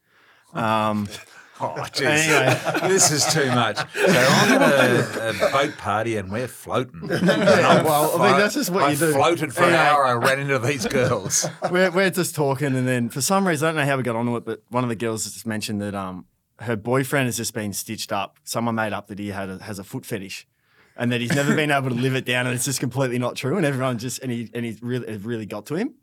Um, 0.53 1.07
Oh, 1.61 1.75
jeez. 1.91 2.05
Anyway. 2.05 2.87
this 2.87 3.11
is 3.11 3.25
too 3.33 3.47
much. 3.47 3.77
So 3.77 3.85
I'm 4.05 4.61
at 4.61 4.61
a, 4.61 5.29
a 5.29 5.51
boat 5.51 5.77
party 5.77 6.15
and 6.15 6.31
we're 6.31 6.47
floating. 6.47 7.01
well, 7.07 8.21
I 8.21 8.29
mean, 8.29 8.39
that's 8.39 8.53
just 8.55 8.69
what 8.69 8.83
I 8.83 8.91
you 8.91 8.97
do. 8.97 9.09
I 9.09 9.13
floated 9.13 9.53
for 9.53 9.63
an 9.63 9.73
hour. 9.73 10.05
I 10.05 10.13
ran 10.13 10.39
into 10.39 10.57
these 10.59 10.85
girls. 10.87 11.45
we're, 11.69 11.91
we're 11.91 12.11
just 12.11 12.33
talking, 12.33 12.75
and 12.75 12.87
then 12.87 13.09
for 13.09 13.19
some 13.19 13.45
reason, 13.45 13.67
I 13.67 13.71
don't 13.71 13.77
know 13.77 13.85
how 13.85 13.97
we 13.97 14.03
got 14.03 14.15
onto 14.15 14.37
it, 14.37 14.45
but 14.45 14.63
one 14.69 14.83
of 14.83 14.89
the 14.89 14.95
girls 14.95 15.25
just 15.25 15.45
mentioned 15.45 15.81
that 15.81 15.95
um, 15.95 16.25
her 16.61 16.75
boyfriend 16.75 17.27
has 17.27 17.37
just 17.37 17.53
been 17.53 17.73
stitched 17.73 18.11
up. 18.11 18.37
Someone 18.43 18.75
made 18.75 18.93
up 18.93 19.07
that 19.07 19.19
he 19.19 19.29
had 19.29 19.49
a, 19.49 19.63
has 19.63 19.79
a 19.79 19.83
foot 19.83 20.05
fetish, 20.05 20.47
and 20.95 21.11
that 21.11 21.21
he's 21.21 21.33
never 21.33 21.55
been 21.55 21.71
able 21.71 21.89
to 21.89 21.95
live 21.95 22.15
it 22.15 22.25
down, 22.25 22.45
and 22.45 22.55
it's 22.55 22.65
just 22.65 22.79
completely 22.79 23.19
not 23.19 23.35
true. 23.35 23.57
And 23.57 23.65
everyone 23.65 23.97
just 23.97 24.21
and 24.21 24.31
he 24.31 24.49
and 24.53 24.65
he 24.65 24.77
really 24.81 25.17
really 25.17 25.45
got 25.45 25.65
to 25.67 25.75
him, 25.75 25.95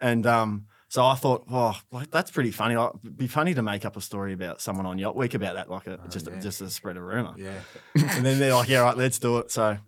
and 0.00 0.26
um, 0.26 0.66
so 0.88 1.04
I 1.04 1.14
thought, 1.14 1.44
oh, 1.50 1.78
like, 1.90 2.10
that's 2.10 2.30
pretty 2.30 2.50
funny. 2.50 2.76
Like, 2.76 2.92
it'd 3.02 3.16
be 3.16 3.26
funny 3.26 3.54
to 3.54 3.62
make 3.62 3.84
up 3.84 3.96
a 3.96 4.00
story 4.00 4.32
about 4.32 4.60
someone 4.60 4.86
on 4.86 4.98
Yacht 4.98 5.16
Week 5.16 5.34
about 5.34 5.54
that, 5.54 5.70
like 5.70 5.86
a, 5.86 5.98
just 6.08 6.28
yeah. 6.28 6.38
just 6.40 6.60
a 6.60 6.70
spread 6.70 6.96
a 6.96 7.00
rumor. 7.02 7.34
Yeah. 7.36 7.60
And 7.94 8.24
then 8.24 8.38
they're 8.38 8.54
like, 8.54 8.68
yeah, 8.68 8.80
right, 8.80 8.96
let's 8.96 9.18
do 9.18 9.38
it. 9.38 9.50
So. 9.50 9.78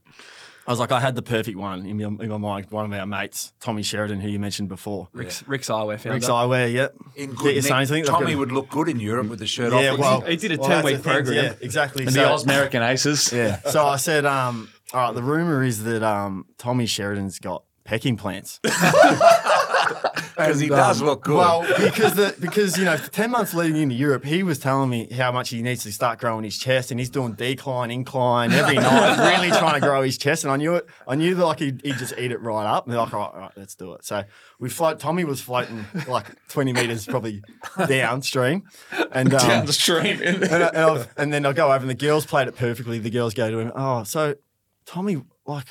I 0.66 0.72
was 0.72 0.80
like, 0.80 0.90
I 0.90 0.98
had 1.00 1.14
the 1.14 1.22
perfect 1.22 1.56
one 1.56 1.86
in 1.86 1.96
my, 1.96 2.24
in 2.24 2.28
my 2.28 2.38
mind. 2.38 2.66
One 2.70 2.84
of 2.92 2.92
our 2.98 3.06
mates, 3.06 3.52
Tommy 3.60 3.82
Sheridan, 3.84 4.20
who 4.20 4.28
you 4.28 4.40
mentioned 4.40 4.68
before. 4.68 5.08
Rick's, 5.12 5.46
Rick's 5.46 5.68
eyewear 5.68 5.96
founder. 5.98 6.14
Rick's 6.14 6.28
eyewear, 6.28 6.72
yep. 6.72 6.94
In 7.14 7.34
good 7.34 7.54
your 7.54 7.62
nick, 7.62 7.64
sonnies. 7.64 7.72
I 7.72 7.84
think 7.86 8.06
they've 8.06 8.14
Tommy 8.14 8.26
got 8.26 8.32
a- 8.34 8.38
would 8.38 8.52
look 8.52 8.68
good 8.70 8.88
in 8.88 8.98
Europe 8.98 9.28
with 9.28 9.38
the 9.38 9.46
shirt 9.46 9.72
Yeah, 9.72 9.92
off. 9.92 9.98
well, 9.98 10.20
He 10.22 10.36
did 10.36 10.52
a 10.52 10.56
well, 10.60 10.82
10-week 10.82 10.96
the 10.96 11.02
thing, 11.02 11.12
program. 11.12 11.44
Yeah, 11.44 11.52
exactly. 11.60 12.04
And 12.04 12.12
so, 12.12 12.20
the 12.20 12.30
Oz 12.30 12.44
American 12.44 12.82
Aces. 12.82 13.32
yeah. 13.32 13.60
So 13.70 13.86
I 13.86 13.96
said, 13.96 14.26
um, 14.26 14.68
all 14.92 15.00
right. 15.00 15.14
The 15.14 15.22
rumor 15.22 15.62
is 15.62 15.84
that 15.84 16.02
um, 16.02 16.46
Tommy 16.58 16.86
Sheridan's 16.86 17.38
got 17.38 17.62
pec 17.86 18.04
implants. 18.04 18.58
because 20.36 20.60
he 20.60 20.68
does 20.68 21.00
um, 21.00 21.06
look 21.06 21.24
good. 21.24 21.36
Well, 21.36 21.62
because 21.78 22.14
the 22.14 22.34
because 22.40 22.76
you 22.78 22.84
know, 22.84 22.96
ten 22.96 23.30
months 23.30 23.54
leading 23.54 23.80
into 23.80 23.94
Europe, 23.94 24.24
he 24.24 24.42
was 24.42 24.58
telling 24.58 24.90
me 24.90 25.08
how 25.12 25.32
much 25.32 25.50
he 25.50 25.62
needs 25.62 25.82
to 25.84 25.92
start 25.92 26.18
growing 26.18 26.44
his 26.44 26.58
chest, 26.58 26.90
and 26.90 27.00
he's 27.00 27.10
doing 27.10 27.32
decline, 27.34 27.90
incline 27.90 28.52
every 28.52 28.74
night, 28.76 29.36
really 29.36 29.48
trying 29.50 29.74
to 29.74 29.86
grow 29.86 30.02
his 30.02 30.18
chest. 30.18 30.44
And 30.44 30.52
I 30.52 30.56
knew 30.56 30.74
it. 30.74 30.86
I 31.06 31.14
knew 31.14 31.34
that 31.34 31.44
like 31.44 31.58
he'd, 31.58 31.80
he'd 31.82 31.96
just 31.98 32.14
eat 32.18 32.32
it 32.32 32.40
right 32.40 32.66
up. 32.66 32.84
And 32.84 32.92
they're 32.92 33.00
like, 33.00 33.12
all 33.14 33.20
right, 33.20 33.34
all 33.34 33.40
right, 33.40 33.52
let's 33.56 33.74
do 33.74 33.92
it. 33.94 34.04
So 34.04 34.24
we 34.58 34.68
float. 34.68 34.98
Tommy 34.98 35.24
was 35.24 35.40
floating 35.40 35.84
like 36.08 36.26
twenty 36.48 36.72
meters 36.72 37.06
probably 37.06 37.42
downstream, 37.88 38.64
and 39.12 39.32
um, 39.32 39.48
Downstream. 39.48 40.20
and, 40.22 40.44
I, 40.44 40.68
and, 40.68 41.08
and 41.16 41.32
then 41.32 41.46
I 41.46 41.52
go 41.52 41.72
over 41.72 41.82
and 41.82 41.90
the 41.90 41.94
girls 41.94 42.26
played 42.26 42.48
it 42.48 42.56
perfectly. 42.56 42.98
The 42.98 43.10
girls 43.10 43.34
go 43.34 43.50
to 43.50 43.58
him, 43.58 43.72
oh, 43.74 44.04
so 44.04 44.34
Tommy, 44.86 45.22
like 45.46 45.66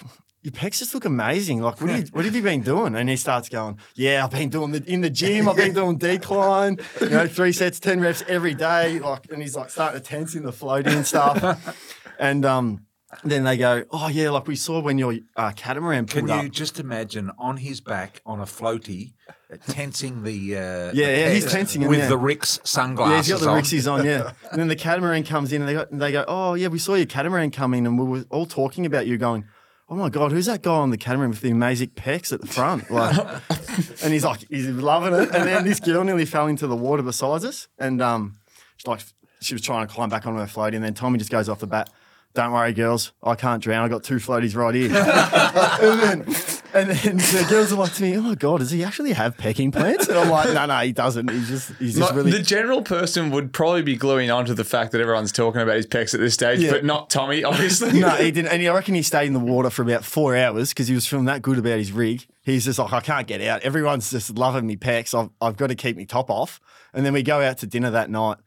your 0.46 0.52
pecs 0.52 0.78
just 0.78 0.93
look 0.93 1.06
amazing. 1.06 1.60
Like, 1.60 1.82
what, 1.82 1.89
you, 1.89 2.06
what 2.12 2.24
have 2.24 2.36
you 2.36 2.43
been 2.43 2.62
doing? 2.62 2.93
And 2.96 3.10
he 3.10 3.16
starts 3.16 3.50
going, 3.50 3.80
yeah, 3.96 4.24
I've 4.24 4.30
been 4.30 4.50
doing 4.50 4.72
the 4.74 4.84
in 4.86 5.02
the 5.02 5.10
gym. 5.10 5.50
I've 5.50 5.56
been 5.56 5.74
doing 5.74 5.98
decline, 5.98 6.78
you 7.02 7.10
know, 7.10 7.28
three 7.28 7.52
sets, 7.52 7.80
ten 7.80 8.00
reps 8.00 8.24
every 8.28 8.54
day. 8.54 9.00
Like, 9.00 9.32
and 9.32 9.41
he's 9.41 9.56
like 9.56 9.72
starting 9.72 10.00
to 10.00 10.06
tense 10.08 10.36
in 10.36 10.43
the 10.43 10.52
floating 10.52 10.93
and 10.93 11.06
stuff. 11.06 11.76
and 12.20 12.46
um, 12.46 12.86
then 13.24 13.43
they 13.43 13.58
go, 13.58 13.86
oh 13.89 14.08
yeah, 14.08 14.30
like 14.30 14.46
we 14.46 14.56
saw 14.56 14.80
when 14.82 15.00
your 15.00 15.16
uh, 15.36 15.52
catamaran 15.56 16.06
Can 16.06 16.28
pulled 16.28 16.39
you 16.39 16.48
up. 16.48 16.52
just 16.52 16.80
imagine 16.80 17.32
on 17.39 17.58
his 17.58 17.82
back 17.82 18.22
on 18.24 18.39
a 18.39 18.46
floaty, 18.46 19.14
uh, 19.52 19.58
tensing 19.68 20.22
the 20.22 20.58
uh, 20.58 20.60
Yeah, 20.60 20.91
the 20.91 21.02
yeah, 21.02 21.30
he's 21.32 21.52
tensing 21.52 21.88
with 21.88 22.00
yeah. 22.00 22.08
the 22.08 22.18
Ricks 22.18 22.58
Yeah, 22.58 22.68
sunglasses 22.68 23.28
he's 23.28 23.39
got 23.39 23.84
the 23.84 23.89
on. 23.89 24.00
On, 24.00 24.06
yeah. 24.06 24.32
and 24.52 24.60
then 24.60 24.68
the 24.68 24.76
catamaran 24.76 25.24
comes 25.24 25.52
in 25.54 25.62
and 25.62 25.70
they 25.70 25.74
go, 25.74 25.86
and 25.89 26.00
they 26.00 26.12
go, 26.12 26.24
oh, 26.28 26.54
yeah, 26.54 26.68
we 26.68 26.78
saw 26.78 26.93
your 26.93 27.08
catamaran 27.08 27.50
come 27.50 27.74
in 27.74 27.88
and 27.88 27.98
we 27.98 28.06
were 28.06 28.26
all 28.30 28.46
talking 28.46 28.86
about 28.86 29.08
you 29.08 29.18
going, 29.18 29.46
oh 29.90 29.96
my 29.96 30.10
God, 30.10 30.32
who's 30.32 30.48
that 30.48 30.64
guy 30.64 30.74
on 30.74 30.90
the 30.90 30.98
catamaran 30.98 31.32
with 31.32 31.42
the 31.42 31.52
amazing 31.52 31.90
pecs 31.90 32.34
at 32.34 32.42
the 32.42 32.48
front? 32.48 32.90
Like, 32.90 33.16
and 34.04 34.14
he's 34.14 34.24
like, 34.24 34.46
he's 34.50 34.68
loving 34.68 35.14
it. 35.14 35.34
And 35.34 35.48
then 35.48 35.64
this 35.64 35.80
girl 35.80 36.04
nearly 36.04 36.26
fell 36.26 36.48
into 36.48 36.68
the 36.68 36.76
water 36.76 37.04
beside 37.04 37.44
us. 37.44 37.68
And 37.78 38.02
um, 38.02 38.38
she's 38.78 38.88
like, 38.88 39.02
she 39.42 39.54
was 39.54 39.62
trying 39.62 39.88
to 39.88 39.94
climb 39.94 40.10
back 40.10 40.26
onto 40.26 40.40
her 40.40 40.46
floaty, 40.46 40.76
and 40.76 40.84
then 40.84 40.94
Tommy 40.94 41.20
just 41.20 41.32
goes 41.32 41.50
off 41.50 41.60
the 41.60 41.68
bat. 41.68 41.90
Don't 42.34 42.52
worry, 42.52 42.74
girls. 42.74 43.14
I 43.24 43.36
can't 43.36 43.64
drown. 43.64 43.86
I 43.86 43.88
got 43.88 44.04
two 44.04 44.16
floaties 44.16 44.56
right 44.56 44.76
here. 44.76 44.88
and 44.92 46.26
then, 46.26 46.36
and 46.76 46.90
then 46.92 47.18
the 47.18 47.46
girls 47.50 47.72
are 47.72 47.78
like 47.78 47.94
to 47.94 48.04
me, 48.04 48.18
"Oh 48.18 48.22
my 48.22 48.36
god, 48.36 48.60
does 48.60 48.72
he 48.72 48.84
actually 48.84 49.14
have 49.14 49.38
pec 49.38 49.60
implants?" 49.60 50.08
And 50.08 50.18
I'm 50.18 50.30
like, 50.30 50.54
"No, 50.54 50.66
no, 50.66 50.78
he 50.80 50.92
doesn't. 50.92 51.30
He's 51.30 51.48
just, 51.48 51.72
he's 51.80 51.98
just 51.98 52.14
really." 52.14 52.32
The 52.32 52.42
general 52.42 52.82
person 52.82 53.32
would 53.32 53.54
probably 53.54 53.82
be 53.82 53.96
gluing 53.96 54.30
onto 54.30 54.54
the 54.54 54.64
fact 54.64 54.92
that 54.92 55.02
everyone's 55.02 55.32
talking 55.32 55.62
about 55.62 55.76
his 55.78 55.88
pecs 55.88 56.14
at 56.14 56.20
this 56.20 56.34
stage, 56.34 56.60
Yeah. 56.60 56.72
but 56.72 56.86
not 56.86 57.10
Tommy, 57.10 57.44
obviously. 57.44 58.00
no, 58.00 58.10
he 58.10 58.32
didn't. 58.32 58.52
And 58.52 58.62
I 58.68 58.74
reckon 58.74 58.94
he 58.96 59.02
stayed 59.02 59.28
in 59.28 59.34
the 59.34 59.40
water 59.40 59.70
for 59.70 59.82
about 59.82 60.04
four 60.06 60.36
hours 60.36 60.70
because 60.70 60.88
he 60.88 60.94
was 60.94 61.08
feeling 61.08 61.26
that 61.26 61.42
good 61.42 61.58
about 61.58 61.78
his 61.78 61.92
rig. 61.92 62.26
He's 62.44 62.66
just 62.66 62.78
like, 62.78 62.94
I 62.94 63.00
can't 63.00 63.26
get 63.26 63.42
out. 63.42 63.62
Everyone's 63.64 64.12
just 64.12 64.38
loving 64.38 64.68
me 64.68 64.76
pecs. 64.78 65.18
I've, 65.20 65.30
I've 65.42 65.58
got 65.58 65.68
to 65.68 65.76
keep 65.76 65.98
me 65.98 66.06
top 66.06 66.30
off. 66.30 66.60
And 66.94 67.06
then 67.06 67.12
we 67.14 67.24
go 67.24 67.42
out 67.42 67.58
to 67.60 67.68
dinner 67.68 67.90
that 67.92 68.10
night. 68.10 68.38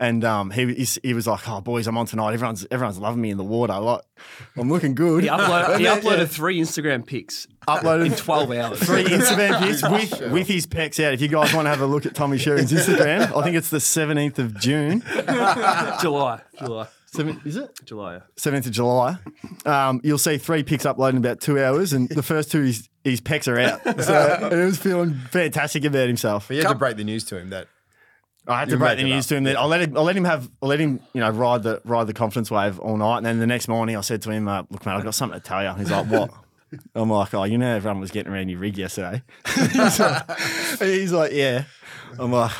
And 0.00 0.24
um, 0.24 0.50
he, 0.50 0.72
he's, 0.74 0.98
he 1.02 1.12
was 1.12 1.26
like, 1.26 1.48
"Oh, 1.48 1.60
boys, 1.60 1.88
I'm 1.88 1.98
on 1.98 2.06
tonight. 2.06 2.32
Everyone's 2.32 2.64
everyone's 2.70 2.98
loving 2.98 3.20
me 3.20 3.30
in 3.30 3.36
the 3.36 3.44
water. 3.44 3.78
Like, 3.78 4.02
I'm 4.56 4.70
looking 4.70 4.94
good." 4.94 5.24
He, 5.24 5.28
upload, 5.28 5.76
he 5.78 5.84
then, 5.84 6.00
uploaded 6.00 6.18
yeah, 6.18 6.24
three 6.26 6.60
Instagram 6.60 7.04
pics 7.04 7.48
uploaded 7.68 8.06
in 8.06 8.12
12 8.12 8.52
hours. 8.52 8.78
three 8.80 9.04
Instagram 9.04 9.58
pics 9.60 9.82
with, 10.20 10.32
with 10.32 10.48
his 10.48 10.66
pecs 10.66 11.02
out. 11.04 11.12
If 11.14 11.20
you 11.20 11.28
guys 11.28 11.52
want 11.52 11.66
to 11.66 11.70
have 11.70 11.80
a 11.80 11.86
look 11.86 12.06
at 12.06 12.14
Tommy 12.14 12.38
Sheridan's 12.38 12.72
Instagram, 12.72 13.34
I 13.36 13.42
think 13.42 13.56
it's 13.56 13.70
the 13.70 13.78
17th 13.78 14.38
of 14.38 14.58
June. 14.58 15.02
July. 16.00 16.40
July. 16.58 16.88
Seven, 17.06 17.40
is 17.44 17.56
it? 17.56 17.70
July. 17.84 18.14
yeah. 18.14 18.20
7th 18.36 18.66
of 18.66 18.72
July. 18.72 19.16
Um, 19.64 20.00
you'll 20.04 20.18
see 20.18 20.36
three 20.36 20.62
pics 20.62 20.84
uploaded 20.84 21.10
in 21.10 21.16
about 21.18 21.40
two 21.40 21.62
hours, 21.62 21.92
and 21.94 22.08
the 22.08 22.22
first 22.22 22.50
two, 22.50 22.62
his, 22.62 22.88
his 23.02 23.20
pecs 23.20 23.48
are 23.48 23.58
out. 23.58 23.82
So 24.02 24.48
he 24.50 24.56
was 24.56 24.78
feeling 24.78 25.14
fantastic 25.14 25.84
about 25.84 26.06
himself. 26.06 26.48
But 26.48 26.56
you 26.56 26.62
had 26.62 26.68
to 26.68 26.74
break 26.74 26.96
the 26.96 27.04
news 27.04 27.24
to 27.24 27.38
him 27.38 27.50
that 27.50 27.68
I 28.48 28.60
had 28.60 28.70
to 28.70 28.78
break 28.78 28.96
the 28.96 29.04
news 29.04 29.26
to 29.26 29.36
him. 29.36 29.44
That 29.44 29.56
I'll 29.56 29.68
let 29.68 29.82
him. 29.82 29.96
I'll 29.96 30.04
let 30.04 30.16
him 30.16 30.24
have. 30.24 30.50
I'll 30.62 30.68
let 30.68 30.80
him. 30.80 31.00
You 31.12 31.20
know, 31.20 31.30
ride 31.30 31.62
the 31.62 31.80
ride 31.84 32.06
the 32.06 32.14
confidence 32.14 32.50
wave 32.50 32.78
all 32.80 32.96
night. 32.96 33.18
And 33.18 33.26
then 33.26 33.38
the 33.38 33.46
next 33.46 33.68
morning, 33.68 33.96
I 33.96 34.00
said 34.00 34.22
to 34.22 34.30
him, 34.30 34.48
uh, 34.48 34.62
"Look, 34.70 34.86
mate, 34.86 34.92
I've 34.92 35.04
got 35.04 35.14
something 35.14 35.38
to 35.38 35.44
tell 35.46 35.62
you." 35.62 35.72
He's 35.74 35.90
like, 35.90 36.06
"What?" 36.06 36.30
I'm 36.94 37.10
like, 37.10 37.34
"Oh, 37.34 37.44
you 37.44 37.58
know, 37.58 37.76
everyone 37.76 38.00
was 38.00 38.10
getting 38.10 38.32
around 38.32 38.48
your 38.48 38.58
rig 38.60 38.78
yesterday." 38.78 39.22
he's, 39.54 40.00
like, 40.00 40.38
he's 40.78 41.12
like, 41.12 41.32
"Yeah." 41.32 41.64
I'm 42.18 42.32
like. 42.32 42.52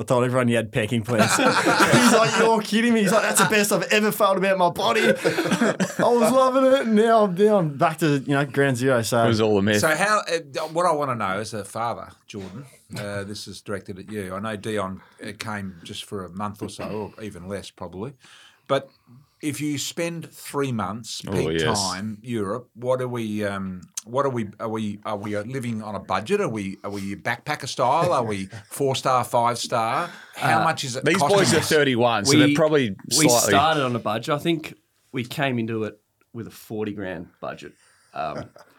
I 0.00 0.02
told 0.02 0.24
everyone 0.24 0.48
you 0.48 0.56
had 0.56 0.72
pec 0.72 0.92
implants. 0.92 1.36
He's 1.36 2.12
like, 2.14 2.38
"You're 2.38 2.62
kidding 2.62 2.94
me." 2.94 3.02
He's 3.02 3.12
like, 3.12 3.20
"That's 3.22 3.42
the 3.42 3.50
best 3.50 3.70
I've 3.70 3.82
ever 3.92 4.10
felt 4.10 4.38
about 4.38 4.56
my 4.56 4.70
body." 4.70 5.02
I 5.02 5.74
was 5.98 6.32
loving 6.32 6.64
it. 6.64 6.86
Now, 6.86 7.20
I'm- 7.26 7.34
now 7.34 7.58
I'm 7.58 7.76
back 7.76 7.98
to 7.98 8.18
you 8.18 8.32
know 8.34 8.44
ground 8.46 8.78
zero. 8.78 9.02
So 9.02 9.22
It 9.24 9.28
was 9.28 9.42
all 9.42 9.58
a 9.58 9.62
myth. 9.62 9.80
So 9.80 9.94
how? 9.94 10.20
Uh, 10.20 10.38
what 10.68 10.86
I 10.86 10.92
want 10.92 11.10
to 11.10 11.14
know 11.16 11.38
as 11.38 11.52
a 11.52 11.64
father, 11.66 12.08
Jordan. 12.26 12.64
Uh, 12.98 13.24
this 13.24 13.46
is 13.46 13.60
directed 13.60 13.98
at 13.98 14.10
you. 14.10 14.34
I 14.34 14.40
know 14.40 14.56
Dion 14.56 15.02
uh, 15.22 15.32
came 15.38 15.76
just 15.84 16.04
for 16.06 16.24
a 16.24 16.30
month 16.30 16.62
or 16.62 16.70
so, 16.70 17.12
or 17.18 17.22
even 17.22 17.46
less 17.46 17.70
probably. 17.70 18.14
But 18.68 18.88
if 19.42 19.60
you 19.60 19.78
spend 19.78 20.30
three 20.30 20.72
months 20.72 21.22
peak 21.22 21.32
Oh, 21.34 21.50
yes. 21.50 21.80
time 21.90 22.18
Europe, 22.22 22.68
what 22.74 23.00
are 23.00 23.08
we? 23.08 23.44
Um, 23.44 23.82
what 24.04 24.26
are 24.26 24.30
we? 24.30 24.48
Are 24.58 24.68
we? 24.68 25.00
Are 25.04 25.16
we 25.16 25.36
living 25.36 25.82
on 25.82 25.94
a 25.94 26.00
budget? 26.00 26.40
Are 26.40 26.48
we? 26.48 26.76
Are 26.84 26.90
we 26.90 27.16
backpacker 27.16 27.68
style? 27.68 28.12
Are 28.12 28.24
we 28.24 28.46
four 28.70 28.94
star, 28.94 29.24
five 29.24 29.58
star? 29.58 30.10
How 30.36 30.62
much 30.62 30.84
is 30.84 30.96
it? 30.96 31.04
These 31.04 31.16
costing 31.18 31.38
boys 31.38 31.54
are 31.54 31.60
31, 31.60 32.26
so 32.26 32.38
they're 32.38 32.54
probably 32.54 32.90
we 32.90 33.28
slightly. 33.28 33.50
started 33.50 33.84
on 33.84 33.96
a 33.96 33.98
budget. 33.98 34.34
I 34.34 34.38
think 34.38 34.74
we 35.12 35.24
came 35.24 35.58
into 35.58 35.84
it 35.84 35.98
with 36.32 36.46
a 36.46 36.50
40 36.50 36.92
grand 36.92 37.28
budget. 37.40 37.72
Um, 38.14 38.44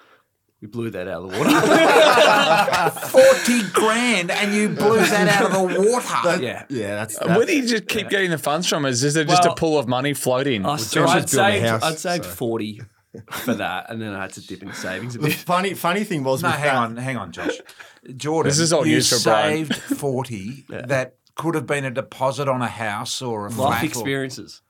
we 0.62 0.68
blew 0.68 0.89
that 0.91 1.07
out 1.07 1.24
of 1.24 1.32
the 1.32 1.38
water. 1.39 1.49
forty 3.07 3.64
grand, 3.74 4.32
and 4.32 4.53
you 4.53 4.70
blew 4.70 4.99
that 4.99 5.28
out 5.41 5.45
of 5.51 5.51
the 5.74 5.91
water. 5.91 6.41
yeah. 6.43 6.66
yeah, 6.70 6.95
that's, 6.95 7.20
uh, 7.22 7.34
Where 7.36 7.45
do 7.45 7.55
you 7.55 7.68
just 7.68 7.88
keep 7.88 8.09
getting 8.09 8.30
the 8.32 8.38
funds 8.38 8.68
from? 8.68 8.86
Is 8.86 9.01
this 9.01 9.16
just 9.16 9.28
Well, 9.43 9.53
a 9.53 9.55
pool 9.55 9.80
of 9.80 9.88
money 9.88 10.14
floating? 10.14 10.66
I, 10.66 10.76
so 10.78 11.03
I'd, 11.05 11.22
has 11.24 11.32
saved, 11.32 11.66
house, 11.66 11.84
I'd 11.84 11.99
saved 11.99 12.26
so- 12.26 12.32
40 12.32 12.82
for 13.32 13.55
that, 13.55 13.89
and 13.89 14.01
then 14.01 14.14
I 14.14 14.22
had 14.22 14.34
to 14.34 14.45
dip 14.47 14.62
into 14.62 14.76
savings 14.76 15.16
a 15.16 15.18
the 15.20 15.28
bit. 15.30 15.34
funny 15.38 15.74
funny 15.74 16.03
thing 16.03 16.24
was 16.24 16.43
No, 16.43 16.49
hang 16.49 16.62
that- 16.64 16.76
on, 16.76 16.97
hang 16.97 17.18
on, 17.18 17.32
Josh. 17.32 17.59
Jordan, 18.16 18.49
This 18.49 18.59
is 18.59 18.72
all 18.74 18.86
you 18.86 18.95
news 18.95 19.09
for 19.09 19.30
Brian. 19.30 19.66
saved 19.66 19.76
forty. 19.99 20.66
That 20.70 21.16
could 21.36 21.55
have 21.55 21.66
been 21.66 21.86
a 21.86 21.91
deposit 21.91 22.47
on 22.47 22.62
a 22.62 22.68
house 22.68 23.22
or 23.22 23.47
a 23.47 23.49
Life 23.49 23.55
flat 23.55 23.82
or 23.84 23.86
experiences. 23.86 24.62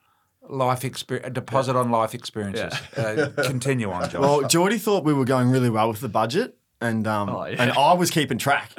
Life 0.51 0.83
experience, 0.85 1.27
a 1.27 1.31
deposit 1.31 1.75
on 1.75 1.89
life 1.91 2.13
experiences. 2.13 2.73
Uh, 2.97 3.31
continue 3.43 3.91
on, 3.91 4.09
Josh. 4.09 4.19
Well, 4.21 4.41
Geordie 4.47 4.77
thought 4.77 5.03
we 5.03 5.13
were 5.13 5.25
going 5.25 5.49
really 5.49 5.69
well 5.69 5.87
with 5.89 6.01
the 6.01 6.09
budget, 6.09 6.57
and 6.79 7.07
um, 7.07 7.29
Oh, 7.29 7.45
yeah. 7.45 7.55
and 7.61 7.71
I 7.71 7.93
was 7.93 8.11
keeping 8.11 8.37
track. 8.37 8.69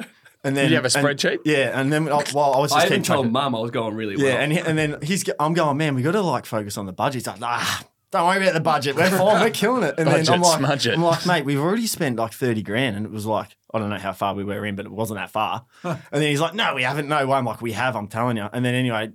And 0.45 0.57
then 0.57 0.65
Did 0.65 0.71
you 0.71 0.75
have 0.81 0.85
a 0.93 0.97
and- 0.97 1.07
spreadsheet? 1.07 1.39
yeah, 1.45 1.79
and 1.79 1.91
then 1.91 2.09
I, 2.09 2.21
well, 2.33 2.53
I 2.53 2.59
was 2.59 2.71
just 2.71 2.83
I 2.83 2.85
even 2.87 2.89
keeping 2.89 3.03
track 3.03 3.15
told 3.15 3.25
of- 3.27 3.31
mum 3.31 3.55
I 3.55 3.59
was 3.59 3.71
going 3.71 3.95
really 3.95 4.17
well. 4.17 4.25
Yeah, 4.25 4.33
and 4.41 4.51
he, 4.51 4.59
and 4.59 4.77
then 4.77 4.97
he's 5.01 5.23
go- 5.23 5.33
I'm 5.39 5.53
going, 5.53 5.77
man, 5.77 5.95
we 5.95 6.01
got 6.01 6.11
to 6.11 6.21
like 6.21 6.45
focus 6.45 6.77
on 6.77 6.85
the 6.85 6.91
budget. 6.93 7.15
He's 7.21 7.27
like, 7.27 7.39
nah, 7.39 7.63
don't 8.11 8.27
worry 8.27 8.41
about 8.43 8.53
the 8.53 8.59
budget. 8.59 8.95
We're 8.97 9.09
fine. 9.09 9.41
We're 9.41 9.49
killing 9.51 9.83
it. 9.83 9.95
And 9.97 10.05
then 10.07 10.15
I'm 10.29 10.41
Budget, 10.41 10.41
like, 10.41 10.59
smudge 10.59 10.87
it. 10.87 10.93
I'm 10.95 11.01
like, 11.01 11.25
mate, 11.25 11.45
we've 11.45 11.59
already 11.61 11.87
spent 11.87 12.17
like 12.17 12.33
thirty 12.33 12.61
grand, 12.61 12.97
and 12.97 13.05
it 13.05 13.11
was 13.11 13.25
like, 13.25 13.55
I 13.73 13.79
don't 13.79 13.89
know 13.89 13.97
how 13.97 14.11
far 14.11 14.35
we 14.35 14.43
were 14.43 14.65
in, 14.65 14.75
but 14.75 14.85
it 14.85 14.91
wasn't 14.91 15.17
that 15.19 15.31
far. 15.31 15.65
and 15.83 15.97
then 16.11 16.23
he's 16.23 16.41
like, 16.41 16.53
no, 16.53 16.75
we 16.75 16.83
haven't. 16.83 17.07
No 17.07 17.25
way. 17.25 17.37
I'm 17.37 17.45
like, 17.45 17.61
we 17.61 17.71
have. 17.71 17.95
I'm 17.95 18.07
telling 18.09 18.35
you. 18.37 18.47
And 18.51 18.65
then 18.65 18.75
anyway, 18.75 19.05
a 19.05 19.11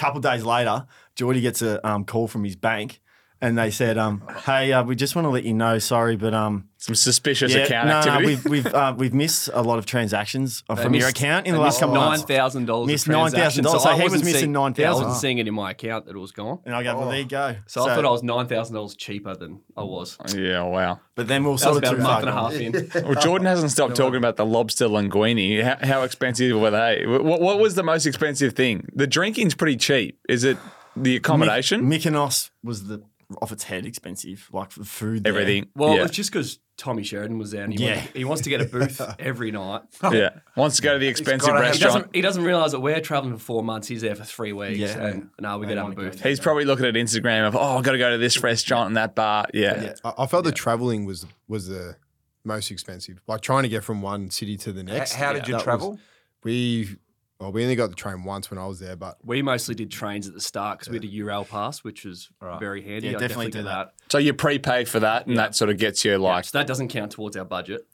couple 0.00 0.20
days 0.20 0.44
later, 0.44 0.86
Geordie 1.14 1.42
gets 1.42 1.60
a 1.60 1.86
um, 1.86 2.04
call 2.04 2.26
from 2.26 2.42
his 2.42 2.56
bank. 2.56 3.02
And 3.42 3.56
they 3.56 3.70
said, 3.70 3.96
um, 3.96 4.22
"Hey, 4.44 4.70
uh, 4.72 4.84
we 4.84 4.94
just 4.94 5.16
want 5.16 5.24
to 5.24 5.30
let 5.30 5.44
you 5.44 5.54
know, 5.54 5.78
sorry, 5.78 6.14
but 6.16 6.34
um, 6.34 6.68
Some 6.76 6.94
suspicious 6.94 7.54
yeah, 7.54 7.62
account 7.62 7.88
no, 7.88 7.94
activity. 7.96 8.22
No, 8.22 8.26
we've 8.28 8.44
we've 8.64 8.66
uh, 8.74 8.94
we've 8.98 9.14
missed 9.14 9.48
a 9.54 9.62
lot 9.62 9.78
of 9.78 9.86
transactions 9.86 10.62
uh, 10.68 10.74
They 10.74 10.82
from 10.82 10.94
your 10.94 11.08
account 11.08 11.46
in 11.46 11.54
the 11.54 11.58
last 11.60 11.68
missed 11.76 11.80
couple 11.80 11.96
of 11.96 12.02
months. 12.02 12.28
nine 12.28 12.36
thousand 12.36 12.66
dollars. 12.66 12.86
Missed 12.88 13.06
$9,000, 13.06 13.80
so 13.80 13.90
he 13.96 14.02
was 14.10 14.22
missing 14.22 14.54
I 14.54 14.60
$9,000. 14.72 14.92
wasn't 14.92 15.14
seeing 15.14 15.38
it 15.38 15.48
in 15.48 15.54
my 15.54 15.70
account 15.70 16.04
that 16.04 16.14
it 16.14 16.18
was 16.18 16.32
gone. 16.32 16.58
And 16.66 16.74
I 16.74 16.82
go, 16.82 16.98
well, 16.98 17.08
there 17.08 17.18
you 17.20 17.24
go. 17.24 17.56
So, 17.66 17.82
I 17.88 17.94
thought 17.94 18.04
I 18.04 18.10
was 18.10 18.22
nine 18.22 18.46
thousand 18.46 18.74
dollars 18.74 18.94
cheaper 18.94 19.34
than 19.34 19.60
I 19.74 19.84
was. 19.84 20.18
yeah, 20.36 20.62
wow. 20.62 21.00
But 21.14 21.26
then 21.26 21.42
we'll 21.42 21.54
That 21.54 21.60
sort 21.60 21.76
of 21.78 21.82
about 21.84 21.94
a 21.94 22.02
month 22.02 22.20
and 22.20 22.28
a 22.28 22.32
half 22.32 22.52
in. 22.52 22.90
Well, 23.10 23.20
Jordan 23.22 23.46
hasn't 23.46 23.70
stopped 23.72 23.96
talking 23.96 24.16
about 24.18 24.36
the 24.36 24.44
lobster 24.44 24.86
linguine. 24.86 25.62
How, 25.62 25.78
how 25.86 26.02
expensive 26.02 26.60
were 26.60 26.70
they? 26.70 27.06
What, 27.06 27.40
what 27.40 27.58
was 27.58 27.74
the 27.74 27.82
most 27.82 28.04
expensive 28.04 28.52
thing? 28.52 28.86
The 28.94 29.06
drinking's 29.06 29.54
pretty 29.54 29.76
cheap. 29.78 30.18
Is 30.28 30.44
it 30.44 30.58
the 30.96 31.16
accommodation? 31.16 31.88
My- 31.88 31.96
Mykonos 31.96 32.50
was 32.62 32.84
the 32.86 33.02
off 33.42 33.52
its 33.52 33.64
head 33.64 33.86
expensive, 33.86 34.48
like 34.52 34.70
for 34.70 34.84
food. 34.84 35.24
there. 35.24 35.32
Everything. 35.32 35.68
Well, 35.74 35.96
yeah. 35.96 36.04
it's 36.04 36.14
just 36.16 36.30
because 36.32 36.58
Tommy 36.76 37.02
Sheridan 37.02 37.38
was 37.38 37.50
there, 37.50 37.64
and 37.64 37.72
he, 37.78 37.84
Yeah. 37.84 37.96
wants, 37.96 38.12
he 38.14 38.24
wants 38.24 38.42
to 38.42 38.50
get 38.50 38.60
a 38.60 38.64
booth 38.64 39.00
every 39.18 39.50
night. 39.50 39.82
yeah. 40.12 40.30
Wants 40.56 40.76
to 40.76 40.82
go 40.82 40.94
to 40.94 40.98
the 40.98 41.06
expensive 41.08 41.48
gotta 41.48 41.64
have- 41.64 41.76
He 41.76 41.82
restaurant. 41.82 41.94
doesn't. 41.94 42.14
He 42.16 42.20
doesn't 42.22 42.42
realize 42.44 42.72
that 42.72 42.80
we're 42.80 43.00
traveling 43.00 43.34
for 43.34 43.40
four 43.42 43.62
months. 43.62 43.86
He's 43.88 44.00
there 44.02 44.14
for 44.14 44.24
three 44.24 44.52
weeks. 44.52 44.78
Yeah. 44.78 45.06
and 45.06 45.30
now 45.38 45.58
we 45.58 45.66
got 45.66 45.74
to 45.74 45.82
have 45.82 45.92
a 45.92 45.94
booth. 45.94 46.22
He's 46.22 46.40
probably 46.40 46.64
looking 46.64 46.86
at 46.86 46.94
Instagram 46.94 47.46
of, 47.46 47.54
oh, 47.56 47.76
I've 47.78 47.84
got 47.84 47.92
to 47.92 47.98
go 47.98 48.10
to 48.10 48.18
this 48.18 48.42
restaurant 48.42 48.88
and 48.88 48.96
that 48.96 49.14
bar. 49.14 49.46
Yeah. 49.54 49.94
I, 50.04 50.12
I 50.18 50.26
felt 50.26 50.44
the 50.44 50.52
traveling 50.52 51.04
was 51.04 51.26
was 51.48 51.68
the 51.68 51.96
most 52.44 52.70
expensive. 52.70 53.20
Like 53.26 53.42
trying 53.42 53.64
to 53.64 53.68
get 53.68 53.84
from 53.84 54.00
one 54.02 54.30
city 54.30 54.56
to 54.58 54.72
the 54.72 54.80
H- 54.80 54.86
next. 54.86 55.12
how 55.14 55.32
did 55.34 55.46
you 55.46 55.52
That 55.52 55.58
was- 55.58 55.64
travel? 55.64 55.98
we 56.42 56.96
well, 57.40 57.50
we 57.52 57.62
only 57.62 57.74
got 57.74 57.88
the 57.88 57.96
train 57.96 58.22
once 58.24 58.50
when 58.50 58.58
I 58.58 58.66
was 58.66 58.78
there, 58.80 58.96
but 58.96 59.16
We 59.24 59.40
mostly 59.42 59.74
did 59.74 59.90
trains 59.90 60.28
at 60.28 60.34
the 60.34 60.40
start 60.40 60.78
because 60.78 60.90
we 60.90 60.96
had 60.96 61.04
a 61.04 61.08
Eurail 61.08 61.48
pass, 61.48 61.82
which 61.82 62.04
was 62.04 62.28
very 62.60 62.82
handy. 62.82 63.08
Yeah, 63.08 63.12
definitely 63.14 63.46
definitely 63.46 63.50
do 63.52 63.58
did 63.58 63.66
that. 63.66 63.94
So 64.10 64.18
you 64.18 64.34
prepay 64.34 64.84
for 64.84 65.00
that 65.00 65.26
and 65.26 65.36
that 65.38 65.54
sort 65.56 65.70
of 65.70 65.78
gets 65.78 66.04
you 66.04 66.16
like, 66.18 66.44
So 66.44 66.58
that 66.58 66.66
doesn't 66.66 66.88
count 66.88 67.12
towards 67.12 67.36
our 67.36 67.44
budget. 67.44 67.86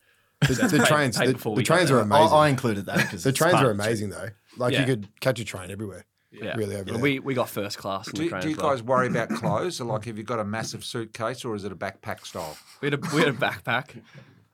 the, 0.47 0.55
the 0.55 0.85
trains 0.87 1.17
paid 1.17 1.29
the, 1.39 1.55
the 1.55 1.63
trains 1.65 1.91
are 1.91 2.01
amazing. 2.01 2.33
I 2.37 2.49
included 2.49 2.87
that 2.87 2.97
because 2.99 3.23
the 3.25 3.33
trains 3.33 3.55
are 3.55 3.71
amazing 3.71 4.11
though. 4.11 4.29
Like 4.59 4.73
Yeah. 4.75 4.81
you 4.81 4.87
could 4.87 5.09
catch 5.21 5.39
a 5.41 5.45
train 5.45 5.71
everywhere. 5.71 6.05
Yeah. 6.33 6.55
Really 6.57 6.75
over 6.75 6.83
And 6.83 6.97
there. 6.97 6.99
we, 6.99 7.19
we 7.21 7.33
got 7.33 7.49
first 7.49 7.79
class. 7.79 8.09
In 8.09 8.15
the 8.17 8.23
Do, 8.25 8.29
train 8.29 8.43
do 8.43 8.49
you 8.49 8.55
as 8.57 8.61
well. 8.63 8.71
guys 8.73 8.83
worry 8.83 9.07
about 9.07 9.31
clothes? 9.31 9.81
Like, 9.81 10.05
have 10.05 10.19
you 10.19 10.25
got 10.25 10.39
a 10.39 10.45
massive 10.45 10.85
suitcase 10.85 11.45
or 11.47 11.55
is 11.55 11.65
it 11.65 11.73
a 11.73 11.77
backpack 11.77 12.27
style? 12.27 12.59
We 12.83 12.91
had 12.91 12.95
a, 12.95 13.15
we 13.15 13.21
had 13.21 13.29
a 13.29 13.33
backpack. 13.33 14.03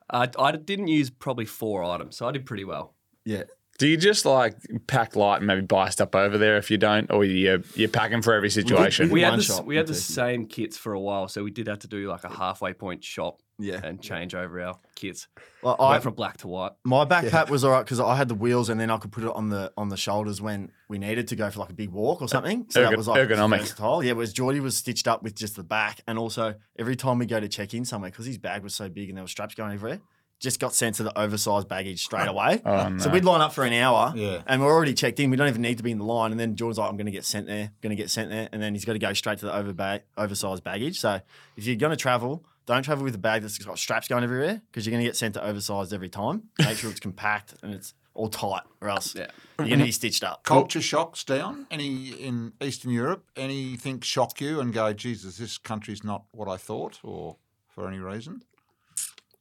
Uh, 0.09 0.27
I 0.39 0.51
didn't 0.53 0.87
use 0.87 1.09
probably 1.09 1.45
four 1.45 1.83
items, 1.83 2.15
so 2.15 2.27
I 2.27 2.31
did 2.31 2.45
pretty 2.45 2.63
well. 2.63 2.93
Yeah. 3.25 3.43
Do 3.79 3.87
you 3.87 3.97
just 3.97 4.25
like 4.25 4.55
pack 4.87 5.15
light 5.15 5.37
and 5.37 5.47
maybe 5.47 5.61
buy 5.61 5.89
stuff 5.89 6.13
over 6.13 6.37
there 6.37 6.57
if 6.57 6.69
you 6.69 6.77
don't? 6.77 7.09
Or 7.11 7.25
you're, 7.25 7.59
you're 7.75 7.89
packing 7.89 8.21
for 8.21 8.33
every 8.33 8.49
situation? 8.49 9.09
We 9.09 9.21
had 9.21 9.39
the, 9.39 9.43
shop 9.43 9.65
we 9.65 9.75
had 9.75 9.87
the 9.87 9.95
same 9.95 10.45
kits 10.45 10.77
for 10.77 10.93
a 10.93 10.99
while, 10.99 11.27
so 11.27 11.43
we 11.43 11.51
did 11.51 11.67
have 11.67 11.79
to 11.79 11.87
do 11.87 12.07
like 12.07 12.23
a 12.23 12.29
halfway 12.29 12.73
point 12.73 13.03
shop 13.03 13.41
Yeah. 13.57 13.81
and 13.83 13.99
change 14.01 14.35
over 14.35 14.61
our 14.61 14.77
kits. 14.95 15.27
Well, 15.63 15.75
I 15.79 15.85
I, 15.85 15.89
went 15.91 16.03
from 16.03 16.13
black 16.13 16.37
to 16.37 16.47
white. 16.47 16.73
my 16.83 17.03
backpack 17.05 17.49
was 17.49 17.63
all 17.63 17.71
right 17.71 17.83
because 17.83 17.99
I 17.99 18.15
had 18.15 18.27
the 18.27 18.35
wheels 18.35 18.69
and 18.69 18.79
then 18.79 18.91
I 18.91 18.97
could 18.97 19.11
put 19.11 19.23
it 19.23 19.31
on 19.31 19.49
the 19.49 19.73
on 19.75 19.89
the 19.89 19.97
shoulders 19.97 20.39
when 20.39 20.71
we 20.87 20.99
needed 20.99 21.27
to 21.29 21.35
go 21.35 21.49
for 21.49 21.59
like 21.59 21.71
a 21.71 21.73
big 21.73 21.89
walk 21.89 22.21
or 22.21 22.25
er, 22.25 22.27
something. 22.27 22.67
So 22.69 22.81
Ergo- 22.81 22.89
that 22.91 22.97
was 22.97 23.07
like 23.07 23.27
ergonomic. 23.27 23.59
versatile. 23.59 24.03
Yeah, 24.03 24.13
whereas 24.13 24.33
Geordie 24.33 24.59
was 24.59 24.77
stitched 24.77 25.07
up 25.07 25.23
with 25.23 25.33
just 25.35 25.55
the 25.55 25.63
back, 25.63 26.01
and 26.07 26.19
also 26.19 26.55
every 26.77 26.95
time 26.95 27.17
we 27.17 27.25
go 27.25 27.39
to 27.39 27.47
check 27.47 27.73
in 27.73 27.85
somewhere 27.85 28.11
because 28.11 28.27
his 28.27 28.37
bag 28.37 28.61
was 28.61 28.75
so 28.75 28.87
big 28.87 29.09
and 29.09 29.17
there 29.17 29.23
were 29.23 29.27
straps 29.27 29.55
going 29.55 29.73
everywhere, 29.73 29.99
just 30.43 30.59
got 30.59 30.73
sent 30.75 30.95
to 30.97 31.03
the 31.03 31.17
oversized 31.17 31.69
baggage 31.69 32.03
straight 32.03 32.27
oh, 32.27 32.31
away. 32.31 32.61
Oh, 32.65 32.97
So 32.97 33.09
we'd 33.09 33.23
line 33.23 33.39
up 33.39 33.53
for 33.53 33.63
an 33.63 33.71
hour, 33.73 34.11
Yeah. 34.13 34.41
and 34.45 34.61
we're 34.61 34.71
already 34.71 34.93
checked 34.93 35.19
in. 35.21 35.29
We 35.29 35.37
don't 35.37 35.47
even 35.47 35.61
need 35.61 35.77
to 35.77 35.83
be 35.83 35.91
in 35.91 35.97
the 35.99 36.03
line. 36.03 36.31
And 36.31 36.39
then 36.39 36.55
Jordan's 36.57 36.77
like, 36.77 36.89
"I'm 36.89 36.97
going 36.97 37.05
to 37.05 37.11
get 37.11 37.23
sent 37.23 37.47
there, 37.47 37.71
going 37.81 37.95
to 37.95 38.01
get 38.01 38.09
sent 38.09 38.29
there," 38.29 38.49
and 38.51 38.61
then 38.61 38.73
he's 38.75 38.83
got 38.85 38.93
to 38.93 38.99
go 38.99 39.13
straight 39.13 39.39
to 39.39 39.45
the 39.45 39.55
over 39.55 40.01
oversized 40.17 40.63
baggage. 40.63 40.99
So 40.99 41.21
if 41.55 41.65
you're 41.65 41.77
going 41.77 41.91
to 41.91 41.97
travel, 41.97 42.43
don't 42.65 42.83
travel 42.83 43.03
with 43.05 43.15
a 43.15 43.19
bag 43.19 43.41
that's 43.41 43.57
got 43.57 43.79
straps 43.79 44.07
going 44.09 44.23
everywhere 44.23 44.61
because 44.69 44.85
you're 44.85 44.91
going 44.91 45.03
to 45.03 45.07
get 45.07 45.15
sent 45.15 45.33
to 45.35 45.43
oversized 45.43 45.93
every 45.93 46.09
time. 46.09 46.43
Make 46.59 46.77
sure 46.77 46.91
it's 46.91 46.99
compact 47.09 47.55
and 47.63 47.73
it's 47.73 47.93
all 48.13 48.29
tight, 48.29 48.61
or 48.81 48.89
else 48.89 49.15
Yeah. 49.15 49.27
you're 49.57 49.69
gonna 49.69 49.85
be 49.85 49.91
stitched 49.91 50.23
up. 50.23 50.43
Culture 50.43 50.81
shocks 50.81 51.23
down. 51.23 51.65
Any 51.71 52.09
in 52.09 52.53
Eastern 52.61 52.91
Europe? 52.91 53.25
Anything 53.35 54.01
shock 54.01 54.39
you 54.39 54.59
and 54.59 54.71
go, 54.71 54.93
Jesus, 54.93 55.37
this 55.37 55.57
country's 55.57 56.03
not 56.03 56.25
what 56.31 56.47
I 56.47 56.57
thought, 56.57 56.99
or 57.01 57.37
for 57.69 57.87
any 57.87 57.97
reason? 57.97 58.43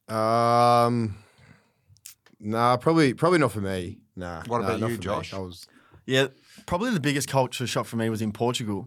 Um, 0.08 1.16
nah, 2.40 2.76
probably 2.76 3.14
probably 3.14 3.38
not 3.38 3.52
for 3.52 3.60
me. 3.60 3.98
Nah. 4.16 4.42
What 4.46 4.60
nah, 4.60 4.66
about 4.68 4.80
you, 4.80 4.86
for 4.86 4.92
me. 4.92 4.98
Josh? 4.98 5.32
I 5.32 5.38
was 5.38 5.66
Yeah, 6.06 6.28
probably 6.66 6.90
the 6.90 7.00
biggest 7.00 7.28
culture 7.28 7.66
shock 7.66 7.86
for 7.86 7.96
me 7.96 8.10
was 8.10 8.22
in 8.22 8.32
Portugal. 8.32 8.86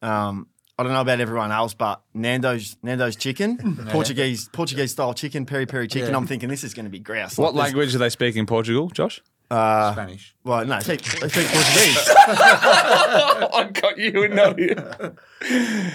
Um, 0.00 0.46
I 0.78 0.82
don't 0.82 0.92
know 0.92 1.00
about 1.02 1.20
everyone 1.20 1.52
else, 1.52 1.74
but 1.74 2.02
Nando's 2.14 2.76
Nando's 2.82 3.16
chicken, 3.16 3.76
Portuguese 3.90 4.48
Portuguese 4.48 4.92
style 4.92 5.14
chicken, 5.14 5.44
peri 5.46 5.66
peri 5.66 5.86
chicken. 5.86 6.10
Yeah. 6.10 6.16
I'm 6.16 6.26
thinking 6.26 6.48
this 6.48 6.64
is 6.64 6.74
going 6.74 6.86
to 6.86 6.90
be 6.90 6.98
grouse. 6.98 7.36
What 7.36 7.54
Like 7.54 7.66
this- 7.66 7.74
language 7.74 7.92
do 7.92 7.98
they 7.98 8.08
speak 8.08 8.36
in 8.36 8.46
Portugal, 8.46 8.88
Josh? 8.88 9.20
Uh, 9.52 9.92
Spanish. 9.92 10.34
well, 10.44 10.64
no, 10.64 10.80
they 10.80 10.96
speak, 10.96 11.20
they 11.20 11.28
speak 11.28 11.46
Portuguese. 11.48 12.08
I 12.16 13.70
got 13.70 13.98
you 13.98 14.24
and 14.24 14.34
not 14.34 14.58
you. 14.58 14.74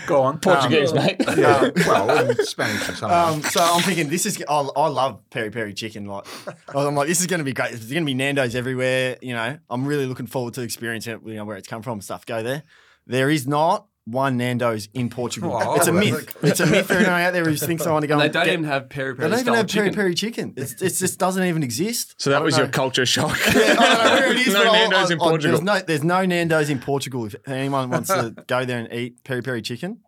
Go 0.05 0.21
on. 0.21 0.39
Portuguese, 0.39 0.93
mate. 0.93 1.15
Yeah, 1.35 1.71
well, 1.87 2.29
in 2.29 2.45
Spanish 2.45 2.87
or 2.87 2.93
something. 2.93 3.09
Um, 3.09 3.41
so 3.41 3.59
I'm 3.61 3.81
thinking 3.81 4.09
this 4.09 4.27
is. 4.27 4.43
I, 4.47 4.53
I 4.53 4.87
love 4.89 5.27
peri 5.31 5.49
peri 5.49 5.73
chicken. 5.73 6.05
Like 6.05 6.25
I'm 6.75 6.93
like 6.93 7.07
this 7.07 7.19
is 7.19 7.25
going 7.25 7.39
to 7.39 7.43
be 7.43 7.53
great. 7.53 7.71
There's 7.71 7.91
going 7.91 8.03
to 8.03 8.05
be 8.05 8.13
Nando's 8.13 8.53
everywhere. 8.53 9.17
You 9.23 9.33
know, 9.33 9.57
I'm 9.71 9.85
really 9.87 10.05
looking 10.05 10.27
forward 10.27 10.53
to 10.53 10.61
experiencing 10.61 11.15
it. 11.15 11.21
You 11.25 11.35
know 11.37 11.45
where 11.45 11.57
it's 11.57 11.67
come 11.67 11.81
from 11.81 11.93
and 11.93 12.03
stuff. 12.03 12.27
Go 12.27 12.43
there. 12.43 12.61
There 13.07 13.29
is 13.31 13.47
not 13.47 13.87
one 14.09 14.37
Nando's 14.37 14.87
in 14.93 15.09
Portugal. 15.09 15.51
Oh, 15.61 15.75
it's 15.75 15.87
a 15.87 15.91
myth. 15.91 16.35
It's 16.43 16.59
a 16.61 16.65
myth 16.65 16.85
for 16.87 16.93
everyone 16.93 17.19
out 17.21 17.33
there 17.33 17.43
who 17.43 17.55
thinks 17.55 17.85
I 17.85 17.91
want 17.91 18.03
to 18.03 18.07
go. 18.07 18.13
And 18.13 18.21
they 18.21 18.29
don't 18.29 18.45
get- 18.45 18.53
even 18.53 18.65
have 18.65 18.87
peri 18.89 19.13
peri. 19.15 19.29
They 19.29 19.35
don't 19.35 19.41
even 19.41 19.53
have 19.55 19.67
peri 19.67 19.91
peri 19.91 20.15
chicken. 20.15 20.53
It's, 20.55 20.81
it 20.81 20.93
just 20.93 21.19
doesn't 21.19 21.43
even 21.43 21.61
exist. 21.61 22.15
So 22.17 22.29
that 22.29 22.37
I 22.37 22.39
don't 22.39 22.45
was 22.45 22.57
your 22.57 22.67
culture 22.69 23.05
shock. 23.05 23.37
Yeah, 23.53 23.75
I 23.77 24.19
where 24.19 24.31
it 24.31 24.37
is. 24.37 24.53
no 24.53 24.63
but 24.63 24.67
I- 24.69 24.77
Nando's 24.79 25.09
I- 25.09 25.13
in 25.13 25.19
Portugal. 25.19 25.51
There's 25.57 25.63
no, 25.63 25.79
there's 25.85 26.03
no 26.03 26.25
Nando's 26.25 26.69
in 26.69 26.79
Portugal. 26.79 27.25
If 27.25 27.35
anyone 27.47 27.89
wants 27.89 28.07
to 28.09 28.33
go 28.47 28.63
there 28.65 28.79
and 28.79 28.93
eat 28.93 29.23
peri 29.25 29.41
peri 29.41 29.61
chicken, 29.61 29.99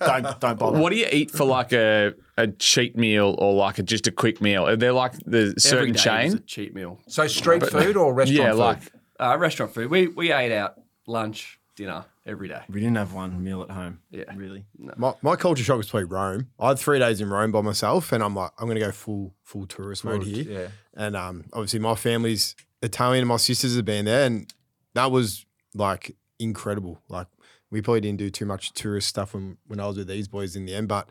don't 0.00 0.40
don't 0.40 0.58
bother. 0.58 0.78
What 0.78 0.90
do 0.90 0.96
you 0.96 1.06
eat 1.10 1.30
for 1.30 1.44
like 1.44 1.72
a, 1.72 2.12
a 2.36 2.48
cheat 2.48 2.96
meal 2.96 3.34
or 3.38 3.54
like 3.54 3.78
a, 3.78 3.82
just 3.82 4.06
a 4.06 4.12
quick 4.12 4.40
meal? 4.40 4.66
Are 4.66 4.76
there 4.76 4.92
like 4.92 5.12
the 5.24 5.38
Every 5.48 5.60
certain 5.60 5.92
day 5.94 5.98
chain? 6.00 6.24
was 6.26 6.34
a 6.34 6.40
cheap 6.40 6.74
meal. 6.74 7.00
so 7.08 7.26
street 7.26 7.66
food 7.66 7.96
or 7.96 8.12
restaurant 8.14 8.38
yeah, 8.44 8.50
food? 8.52 8.58
like 8.58 8.78
Uh, 9.18 9.36
restaurant 9.38 9.72
food. 9.74 9.90
We 9.90 10.08
we 10.08 10.32
ate 10.32 10.52
out 10.52 10.74
lunch, 11.06 11.58
dinner 11.76 12.04
every 12.26 12.48
day. 12.48 12.60
We 12.68 12.80
didn't 12.80 12.96
have 12.96 13.12
one 13.12 13.42
meal 13.42 13.62
at 13.62 13.70
home. 13.70 14.00
Yeah. 14.10 14.24
really. 14.34 14.64
my, 14.96 15.14
my 15.22 15.36
culture 15.36 15.62
shock 15.62 15.76
was 15.78 15.88
probably 15.90 16.04
Rome. 16.04 16.48
I 16.58 16.68
had 16.68 16.78
three 16.78 16.98
days 16.98 17.20
in 17.20 17.28
Rome 17.30 17.52
by 17.52 17.60
myself, 17.60 18.12
and 18.12 18.22
I'm 18.22 18.34
like, 18.34 18.50
I'm 18.58 18.66
gonna 18.68 18.80
go 18.80 18.92
full 18.92 19.34
full 19.42 19.66
tourist 19.66 20.04
mode 20.04 20.24
here. 20.24 20.44
Yeah. 20.50 20.68
And 20.94 21.16
um, 21.16 21.44
obviously 21.52 21.80
my 21.80 21.94
family's 21.94 22.54
Italian, 22.82 23.22
and 23.22 23.28
my 23.28 23.36
sisters 23.36 23.76
have 23.76 23.84
been 23.84 24.04
there, 24.06 24.26
and 24.26 24.52
that 24.94 25.10
was 25.10 25.44
like 25.74 26.16
incredible. 26.38 27.00
Like 27.08 27.26
we 27.70 27.82
probably 27.82 28.00
didn't 28.00 28.18
do 28.18 28.30
too 28.30 28.46
much 28.46 28.72
tourist 28.72 29.08
stuff 29.08 29.34
when 29.34 29.56
when 29.66 29.80
I 29.80 29.86
was 29.86 29.96
with 29.98 30.08
these 30.08 30.28
boys 30.28 30.56
in 30.56 30.66
the 30.66 30.74
end, 30.74 30.88
but 30.88 31.08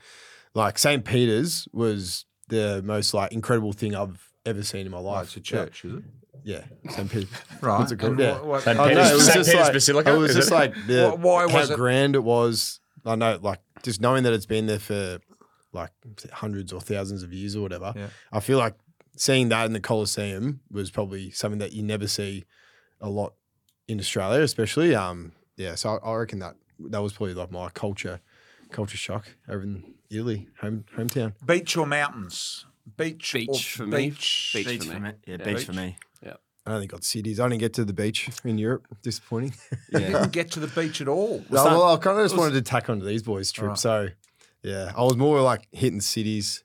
like 0.55 0.77
St. 0.77 1.03
Peter's 1.03 1.67
was 1.73 2.25
the 2.49 2.81
most 2.83 3.13
like 3.13 3.31
incredible 3.31 3.73
thing 3.73 3.95
I've 3.95 4.31
ever 4.45 4.61
seen 4.63 4.85
in 4.85 4.91
my 4.91 4.97
Oh, 4.97 5.03
life. 5.03 5.27
it's 5.27 5.37
a 5.37 5.41
church, 5.41 5.85
is 5.85 5.93
it? 5.95 6.03
Yeah, 6.43 6.63
St. 6.89 7.09
Peter's. 7.09 7.29
Right. 7.61 7.79
What's 7.79 7.91
it 7.91 7.99
called? 7.99 8.19
Yeah. 8.19 8.33
what- 8.33 8.45
what- 8.45 8.63
St. 8.63 8.77
Oh, 8.79 8.85
no, 8.85 8.91
it 8.91 9.13
was 9.13 9.25
St. 9.25 9.35
just 9.35 9.49
Peter's 9.49 9.63
like, 9.63 9.73
Basilica, 9.73 10.13
It 10.13 10.17
was 10.17 10.29
is 10.31 10.35
just 10.35 10.51
it? 10.51 10.53
like 10.55 10.73
the 10.87 11.09
Why- 11.11 11.45
why 11.45 11.51
how 11.51 11.59
was 11.59 11.69
it- 11.71 11.75
grand 11.77 12.15
it 12.15 12.23
was. 12.23 12.79
I 13.05 13.15
know, 13.15 13.39
like 13.41 13.59
just 13.83 14.01
knowing 14.01 14.23
that 14.23 14.33
it's 14.33 14.45
been 14.45 14.65
there 14.65 14.79
for 14.79 15.19
like 15.71 15.91
hundreds 16.31 16.71
or 16.73 16.79
thousands 16.81 17.23
of 17.23 17.31
years 17.33 17.55
or 17.55 17.61
whatever. 17.61 17.93
Yeah. 17.95 18.07
I 18.31 18.39
feel 18.39 18.57
like 18.57 18.75
seeing 19.17 19.49
that 19.49 19.65
in 19.65 19.73
the 19.73 19.79
Colosseum 19.79 20.59
was 20.71 20.91
probably 20.91 21.31
something 21.31 21.59
that 21.59 21.71
you 21.73 21.83
never 21.83 22.07
see 22.07 22.43
a 23.01 23.09
lot 23.09 23.33
in 23.87 23.99
Australia, 23.99 24.41
especially. 24.41 24.93
Um, 24.95 25.33
yeah, 25.57 25.75
so 25.75 25.97
I, 26.03 26.09
I 26.09 26.15
reckon 26.15 26.39
that 26.39 26.55
that 26.89 27.01
was 27.01 27.13
probably 27.13 27.33
like 27.35 27.51
my 27.51 27.69
culture 27.69 28.19
culture 28.71 28.97
shock 28.97 29.27
over 29.47 29.61
in 29.63 29.93
Italy, 30.09 30.47
home 30.61 30.85
hometown. 30.97 31.33
Beach 31.45 31.75
or 31.77 31.85
mountains? 31.85 32.65
Beach. 32.97 33.33
Beach 33.33 33.49
or 33.49 33.59
for 33.83 33.85
me. 33.87 34.09
beach. 34.09 34.51
Beach. 34.53 34.65
Beach 34.67 34.79
for 34.85 34.93
for 34.93 34.99
me. 34.99 35.09
me. 35.09 35.15
Yeah, 35.27 35.35
Yeah. 35.39 35.45
beach 35.45 35.57
Beach. 35.57 35.65
for 35.65 35.73
me. 35.73 35.97
I 36.65 36.73
only 36.73 36.87
got 36.87 37.03
cities. 37.03 37.39
I 37.39 37.47
didn't 37.49 37.59
get 37.59 37.73
to 37.73 37.85
the 37.85 37.93
beach 37.93 38.29
in 38.45 38.57
Europe. 38.57 38.87
Disappointing. 39.01 39.53
Yeah. 39.91 39.99
You 39.99 40.05
didn't 40.05 40.31
get 40.31 40.51
to 40.51 40.59
the 40.59 40.67
beach 40.67 41.01
at 41.01 41.07
all. 41.07 41.43
No, 41.49 41.63
well, 41.65 41.93
I 41.93 41.97
kind 41.97 42.17
of 42.17 42.25
just 42.25 42.37
wanted 42.37 42.53
to 42.53 42.61
tack 42.61 42.89
onto 42.89 43.05
these 43.05 43.21
boys' 43.21 43.51
trip. 43.51 43.69
Right. 43.69 43.77
So, 43.77 44.09
yeah, 44.61 44.93
I 44.95 45.03
was 45.03 45.17
more 45.17 45.41
like 45.41 45.67
hitting 45.71 46.01
cities. 46.01 46.63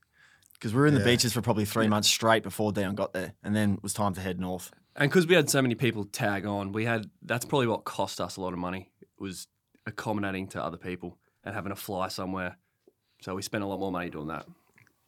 Because 0.55 0.75
we 0.75 0.81
were 0.81 0.89
in 0.89 0.95
the 0.95 1.05
beaches 1.05 1.33
for 1.33 1.41
probably 1.41 1.65
three 1.65 1.87
months 1.87 2.09
straight 2.09 2.43
before 2.43 2.73
Dion 2.73 2.97
got 2.97 3.13
there, 3.13 3.35
and 3.45 3.55
then 3.55 3.75
it 3.75 3.83
was 3.83 3.93
time 3.93 4.13
to 4.15 4.21
head 4.21 4.41
north. 4.41 4.73
And 4.97 5.09
because 5.09 5.25
we 5.25 5.37
had 5.37 5.49
so 5.49 5.63
many 5.63 5.77
people 5.77 6.05
tag 6.05 6.47
on, 6.47 6.73
we 6.73 6.85
had 6.85 7.09
that's 7.23 7.45
probably 7.45 7.69
what 7.69 7.85
cost 7.85 8.21
us 8.21 8.37
a 8.37 8.41
lot 8.41 8.53
of 8.53 8.59
money. 8.59 8.91
Was 9.21 9.47
accommodating 9.87 10.49
to 10.49 10.63
other 10.63 10.77
people 10.77 11.17
and 11.45 11.55
having 11.55 11.71
to 11.71 11.77
fly 11.77 12.09
somewhere. 12.09 12.57
So 13.23 13.37
we 13.37 13.43
spent 13.43 13.63
a 13.63 13.69
lot 13.69 13.79
more 13.79 13.93
money 13.93 14.11
doing 14.11 14.27
that. 14.29 14.47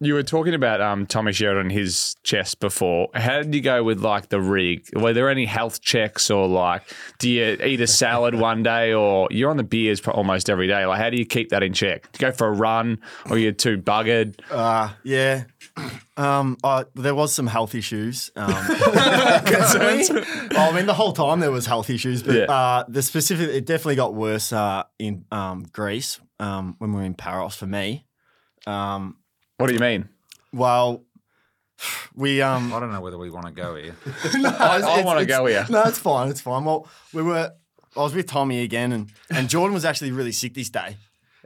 You 0.02 0.14
were 0.14 0.22
talking 0.22 0.54
about 0.54 0.80
um, 0.80 1.04
Tommy 1.06 1.30
Sheridan, 1.30 1.68
his 1.68 2.16
chest 2.22 2.58
before. 2.58 3.08
How 3.12 3.42
did 3.42 3.54
you 3.54 3.60
go 3.60 3.84
with 3.84 4.00
like 4.00 4.30
the 4.30 4.40
rig? 4.40 4.88
Were 4.94 5.12
there 5.12 5.28
any 5.28 5.44
health 5.44 5.82
checks 5.82 6.30
or 6.30 6.48
like, 6.48 6.82
do 7.18 7.28
you 7.28 7.58
eat 7.62 7.82
a 7.82 7.86
salad 7.86 8.34
one 8.40 8.62
day 8.62 8.94
or 8.94 9.28
you're 9.30 9.50
on 9.50 9.58
the 9.58 9.62
beers 9.62 10.00
almost 10.08 10.48
every 10.48 10.66
day? 10.66 10.86
Like, 10.86 10.98
how 10.98 11.10
do 11.10 11.18
you 11.18 11.26
keep 11.26 11.50
that 11.50 11.62
in 11.62 11.74
check? 11.74 12.10
Do 12.12 12.24
you 12.24 12.30
go 12.30 12.34
for 12.34 12.46
a 12.46 12.52
run 12.52 12.98
or 13.28 13.36
you're 13.36 13.52
too 13.52 13.76
buggered? 13.76 14.40
Uh, 14.50 14.88
yeah. 15.04 15.44
Um, 16.16 16.58
I, 16.62 16.84
there 16.94 17.14
was 17.14 17.32
some 17.32 17.46
health 17.46 17.74
issues. 17.74 18.30
Um, 18.36 18.52
Concerns? 18.52 20.10
I 20.10 20.70
mean, 20.74 20.84
the 20.84 20.92
whole 20.92 21.14
time 21.14 21.40
there 21.40 21.50
was 21.50 21.64
health 21.64 21.88
issues, 21.88 22.22
but 22.22 22.34
Yeah. 22.34 22.42
uh, 22.44 22.84
the 22.88 23.00
specific 23.02 23.48
it 23.48 23.64
definitely 23.64 23.96
got 23.96 24.12
worse 24.14 24.52
uh, 24.52 24.82
in 24.98 25.24
um, 25.32 25.64
Greece 25.72 26.20
um, 26.38 26.74
when 26.76 26.92
we 26.92 26.98
were 27.00 27.06
in 27.06 27.14
Paros 27.14 27.54
for 27.54 27.66
me. 27.66 28.04
Um, 28.66 29.16
What 29.60 29.68
do 29.68 29.74
you 29.74 29.80
mean? 29.80 30.08
well, 30.52 31.04
we 32.14 32.42
um, 32.42 32.72
I 32.74 32.80
don't 32.80 32.92
know 32.92 33.00
whether 33.00 33.16
we 33.18 33.30
want 33.30 33.46
to 33.46 33.52
go 33.52 33.74
here. 33.76 33.94
I, 34.34 34.80
I 35.00 35.02
want 35.04 35.18
to 35.20 35.26
go 35.26 35.46
here. 35.46 35.64
No, 35.70 35.82
it's 35.84 35.98
fine. 35.98 36.28
It's 36.28 36.40
fine. 36.40 36.64
Well, 36.64 36.86
we 37.12 37.22
were. 37.22 37.52
I 37.96 38.00
was 38.00 38.14
with 38.14 38.26
Tommy 38.26 38.62
again, 38.62 38.92
and 38.92 39.10
and 39.30 39.48
Jordan 39.48 39.74
was 39.74 39.84
actually 39.84 40.12
really 40.12 40.32
sick 40.32 40.54
this 40.54 40.70
day, 40.70 40.96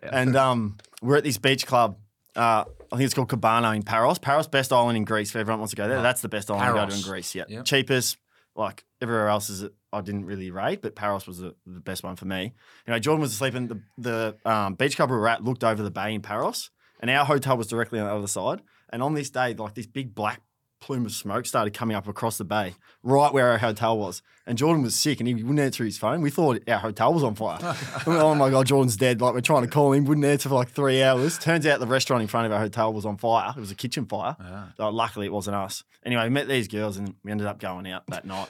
and 0.02 0.36
um, 0.36 0.76
we're 1.02 1.16
at 1.16 1.24
this 1.24 1.38
beach 1.38 1.66
club. 1.66 1.98
Uh, 2.34 2.64
I 2.92 2.96
think 2.96 3.02
it's 3.06 3.14
called 3.14 3.28
Cabana 3.28 3.72
in 3.72 3.82
Paros. 3.84 4.18
Paros, 4.18 4.48
best 4.48 4.72
island 4.72 4.96
in 4.96 5.04
Greece. 5.04 5.30
If 5.30 5.36
everyone 5.36 5.60
wants 5.60 5.70
to 5.70 5.76
go 5.76 5.88
there, 5.88 6.02
that's 6.02 6.20
the 6.20 6.28
best 6.28 6.50
island 6.50 6.74
to 6.74 6.80
go 6.80 6.86
to 6.90 6.94
in 6.96 7.02
Greece. 7.02 7.34
Yeah, 7.34 7.44
Yep. 7.48 7.64
cheapest. 7.64 8.16
Like 8.56 8.84
everywhere 9.00 9.28
else 9.28 9.50
is, 9.50 9.68
I 9.92 10.00
didn't 10.00 10.26
really 10.26 10.52
rate, 10.52 10.80
but 10.80 10.94
Paros 10.94 11.26
was 11.26 11.38
the, 11.38 11.56
the 11.66 11.80
best 11.80 12.04
one 12.04 12.14
for 12.14 12.24
me. 12.24 12.52
You 12.86 12.92
know, 12.92 12.98
Jordan 13.00 13.20
was 13.20 13.32
asleep, 13.32 13.54
and 13.54 13.68
the 13.68 13.80
the 13.98 14.36
um, 14.44 14.74
beach 14.74 14.96
club 14.96 15.10
we 15.10 15.16
were 15.16 15.28
at 15.28 15.42
looked 15.44 15.64
over 15.64 15.82
the 15.82 15.90
bay 15.90 16.14
in 16.14 16.22
Paros, 16.22 16.70
and 17.04 17.10
our 17.10 17.26
hotel 17.26 17.58
was 17.58 17.66
directly 17.66 18.00
on 18.00 18.06
the 18.06 18.14
other 18.14 18.26
side. 18.26 18.62
And 18.88 19.02
on 19.02 19.12
this 19.12 19.28
day, 19.28 19.52
like 19.52 19.74
this 19.74 19.86
big 19.86 20.14
black 20.14 20.40
plume 20.80 21.04
of 21.04 21.12
smoke 21.12 21.44
started 21.44 21.74
coming 21.74 21.94
up 21.94 22.08
across 22.08 22.38
the 22.38 22.44
bay, 22.44 22.76
right 23.02 23.30
where 23.30 23.50
our 23.50 23.58
hotel 23.58 23.98
was. 23.98 24.22
And 24.46 24.56
Jordan 24.56 24.82
was 24.82 24.94
sick 24.94 25.20
and 25.20 25.28
he 25.28 25.34
wouldn't 25.34 25.60
answer 25.60 25.84
his 25.84 25.98
phone. 25.98 26.22
We 26.22 26.30
thought 26.30 26.62
our 26.66 26.78
hotel 26.78 27.12
was 27.12 27.22
on 27.22 27.34
fire. 27.34 27.58
We 28.06 28.14
oh 28.14 28.34
my 28.34 28.48
God, 28.48 28.68
Jordan's 28.68 28.96
dead. 28.96 29.20
Like 29.20 29.34
we're 29.34 29.42
trying 29.42 29.64
to 29.64 29.68
call 29.68 29.92
him, 29.92 30.06
wouldn't 30.06 30.24
answer 30.24 30.48
for 30.48 30.54
like 30.54 30.70
three 30.70 31.02
hours. 31.02 31.36
Turns 31.38 31.66
out 31.66 31.78
the 31.78 31.86
restaurant 31.86 32.22
in 32.22 32.28
front 32.28 32.46
of 32.46 32.52
our 32.52 32.60
hotel 32.60 32.90
was 32.90 33.04
on 33.04 33.18
fire. 33.18 33.52
It 33.54 33.60
was 33.60 33.70
a 33.70 33.74
kitchen 33.74 34.06
fire. 34.06 34.34
Uh, 34.78 34.90
luckily, 34.90 35.26
it 35.26 35.32
wasn't 35.32 35.56
us. 35.56 35.84
Anyway, 36.06 36.22
we 36.22 36.30
met 36.30 36.48
these 36.48 36.68
girls 36.68 36.96
and 36.96 37.16
we 37.22 37.32
ended 37.32 37.46
up 37.46 37.60
going 37.60 37.86
out 37.86 38.06
that 38.06 38.24
night. 38.24 38.48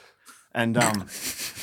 And 0.53 0.77
um, 0.77 1.07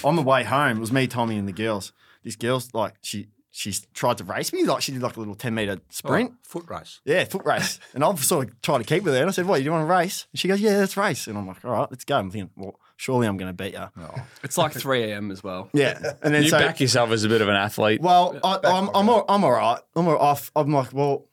on 0.05 0.17
the 0.17 0.23
way 0.23 0.45
home, 0.45 0.77
it 0.77 0.81
was 0.81 0.93
me, 0.93 1.07
Tommy, 1.07 1.39
and 1.39 1.49
the 1.49 1.53
girls. 1.53 1.95
This 2.23 2.37
girl's 2.37 2.75
like, 2.75 2.97
she 3.01 3.29
she 3.53 3.73
tried 3.93 4.19
to 4.19 4.25
race 4.25 4.53
me. 4.53 4.65
Like 4.65 4.83
she 4.83 4.93
did 4.93 5.03
like 5.03 5.17
a 5.17 5.21
little 5.21 5.35
10 5.35 5.55
meter 5.55 5.77
oh, 5.79 5.85
sprint. 5.91 6.33
Oh, 6.33 6.39
foot 6.43 6.65
race. 6.69 7.01
Yeah, 7.05 7.25
foot 7.25 7.45
race. 7.45 7.79
And 7.95 8.03
I've 8.03 8.25
sort 8.25 8.49
of 8.49 8.63
tried 8.63 8.79
to 8.79 8.85
keep 8.85 9.05
with 9.05 9.13
her. 9.13 9.21
And 9.21 9.29
I 9.29 9.33
said, 9.33 9.47
What, 9.47 9.63
you 9.63 9.71
want 9.71 9.87
to 9.87 9.93
race? 9.93 10.27
And 10.33 10.41
she 10.41 10.49
goes, 10.49 10.61
Yeah, 10.61 10.79
let's 10.79 10.97
race. 10.97 11.27
And 11.27 11.37
I'm 11.37 11.47
like, 11.47 11.63
All 11.65 11.71
right, 11.71 11.87
let's 11.91 12.05
go. 12.05 12.19
I'm 12.19 12.31
thinking, 12.31 12.51
Well, 12.57 12.81
surely 12.97 13.27
I'm 13.27 13.37
going 13.37 13.55
to 13.55 13.63
beat 13.65 13.77
her. 13.77 13.91
Oh. 13.99 14.15
It's 14.43 14.57
like 14.57 14.73
3 14.73 15.05
a.m. 15.05 15.31
as 15.31 15.45
well. 15.45 15.69
Yeah. 15.75 16.15
And 16.23 16.35
then 16.35 16.45
You 16.45 16.49
so, 16.49 16.59
back 16.59 16.81
yourself 16.81 17.11
as 17.11 17.25
a 17.25 17.29
bit 17.29 17.43
of 17.43 17.49
an 17.49 17.55
athlete. 17.55 18.01
well, 18.01 18.41
I, 18.43 18.59
I'm, 18.65 18.89
I'm, 18.95 19.09
all, 19.11 19.27
I'm 19.29 19.45
all 19.45 19.53
right. 19.53 19.81
I'm 19.95 20.09
all 20.09 20.17
off. 20.17 20.51
I'm 20.57 20.73
like, 20.73 20.95
Well, 20.95 21.27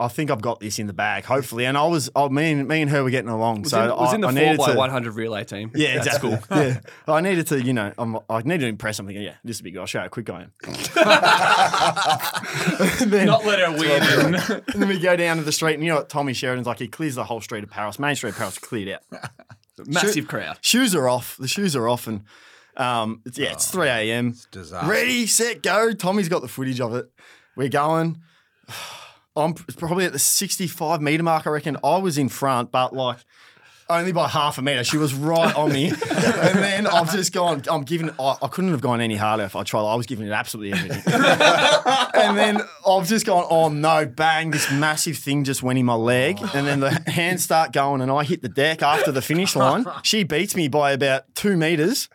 I 0.00 0.08
think 0.08 0.30
I've 0.30 0.40
got 0.40 0.60
this 0.60 0.78
in 0.78 0.86
the 0.86 0.94
bag, 0.94 1.26
hopefully. 1.26 1.66
And 1.66 1.76
I 1.76 1.86
was, 1.86 2.08
I, 2.16 2.26
me, 2.28 2.52
and, 2.52 2.66
me 2.66 2.80
and 2.80 2.90
her 2.90 3.04
were 3.04 3.10
getting 3.10 3.28
along. 3.28 3.62
Was 3.62 3.72
so 3.72 3.82
in, 3.82 3.90
was 3.90 4.12
I, 4.12 4.14
in 4.14 4.20
the 4.22 4.28
I 4.28 4.56
4 4.56 4.66
by 4.66 4.72
to, 4.72 4.78
100 4.78 5.14
relay 5.14 5.44
team. 5.44 5.70
Yeah, 5.74 5.88
at 5.88 5.96
exactly. 5.98 6.36
school. 6.36 6.56
yeah, 6.58 6.80
I 7.06 7.20
needed 7.20 7.46
to, 7.48 7.62
you 7.62 7.74
know, 7.74 7.92
I'm, 7.98 8.16
I 8.30 8.40
needed 8.40 8.60
to 8.60 8.66
impress. 8.68 8.98
I'm 8.98 9.04
thinking, 9.06 9.22
yeah, 9.22 9.34
this 9.44 9.60
will 9.60 9.64
be 9.64 9.72
good. 9.72 9.80
I'll 9.80 9.86
show 9.86 9.98
you 9.98 10.04
how 10.04 10.08
quick 10.08 10.30
I 10.30 10.44
am. 10.44 10.52
Then- 13.10 13.26
Not 13.26 13.44
let 13.44 13.58
her 13.58 13.72
win. 13.72 14.62
and 14.72 14.82
then 14.82 14.88
we 14.88 14.98
go 14.98 15.16
down 15.16 15.36
to 15.36 15.42
the 15.42 15.52
street, 15.52 15.74
and 15.74 15.84
you 15.84 15.90
know 15.90 15.96
what 15.96 16.08
Tommy 16.08 16.32
Sheridan's 16.32 16.66
like? 16.66 16.78
He 16.78 16.88
clears 16.88 17.16
the 17.16 17.24
whole 17.24 17.42
street 17.42 17.62
of 17.62 17.68
Paros. 17.68 17.98
Main 17.98 18.16
street 18.16 18.30
of 18.30 18.36
Paros 18.36 18.58
cleared 18.58 18.88
out. 18.88 19.02
Massive 19.86 20.28
crowd. 20.28 20.56
Shoes 20.62 20.94
are 20.94 21.10
off. 21.10 21.36
The 21.36 21.48
shoes 21.48 21.76
are 21.76 21.86
off, 21.86 22.06
and 22.06 22.22
um, 22.78 23.20
it's, 23.26 23.36
yeah, 23.36 23.52
it's 23.52 23.70
3 23.70 23.86
a.m. 23.86 24.34
disaster. 24.50 24.90
Ready, 24.90 25.26
set, 25.26 25.62
go. 25.62 25.92
Tommy's 25.92 26.30
got 26.30 26.40
the 26.40 26.48
footage 26.48 26.80
of 26.80 26.94
it. 26.94 27.10
We're 27.54 27.68
going. 27.68 28.22
I'm 29.36 29.54
probably 29.54 30.04
at 30.04 30.12
the 30.12 30.18
65 30.18 31.00
meter 31.00 31.22
mark, 31.22 31.46
I 31.46 31.50
reckon. 31.50 31.76
I 31.84 31.98
was 31.98 32.18
in 32.18 32.28
front, 32.28 32.72
but 32.72 32.92
like 32.92 33.18
only 33.90 34.12
by 34.12 34.28
half 34.28 34.56
a 34.56 34.62
meter. 34.62 34.84
She 34.84 34.96
was 34.96 35.12
right 35.12 35.54
on 35.54 35.72
me, 35.72 35.88
and 35.90 35.98
then 35.98 36.86
I've 36.86 37.12
just 37.12 37.32
gone. 37.32 37.62
I'm 37.70 37.82
giving. 37.82 38.10
I, 38.18 38.36
I 38.40 38.48
couldn't 38.48 38.70
have 38.70 38.80
gone 38.80 39.00
any 39.00 39.16
harder 39.16 39.42
if 39.42 39.56
I 39.56 39.64
tried. 39.64 39.82
I 39.82 39.94
was 39.96 40.06
giving 40.06 40.26
it 40.26 40.30
absolutely 40.30 40.78
everything, 40.78 41.02
and 41.12 42.38
then 42.38 42.62
I've 42.86 43.06
just 43.06 43.26
gone. 43.26 43.46
Oh 43.50 43.68
no! 43.68 44.06
Bang! 44.06 44.52
This 44.52 44.70
massive 44.70 45.18
thing 45.18 45.44
just 45.44 45.62
went 45.62 45.78
in 45.78 45.84
my 45.84 45.94
leg, 45.94 46.38
oh. 46.40 46.50
and 46.54 46.66
then 46.66 46.80
the 46.80 46.90
hands 47.10 47.42
start 47.44 47.72
going, 47.72 48.00
and 48.00 48.10
I 48.10 48.24
hit 48.24 48.42
the 48.42 48.48
deck 48.48 48.82
after 48.82 49.12
the 49.12 49.22
finish 49.22 49.56
line. 49.56 49.84
She 50.02 50.24
beats 50.24 50.56
me 50.56 50.68
by 50.68 50.92
about 50.92 51.34
two 51.34 51.56
meters, 51.56 52.08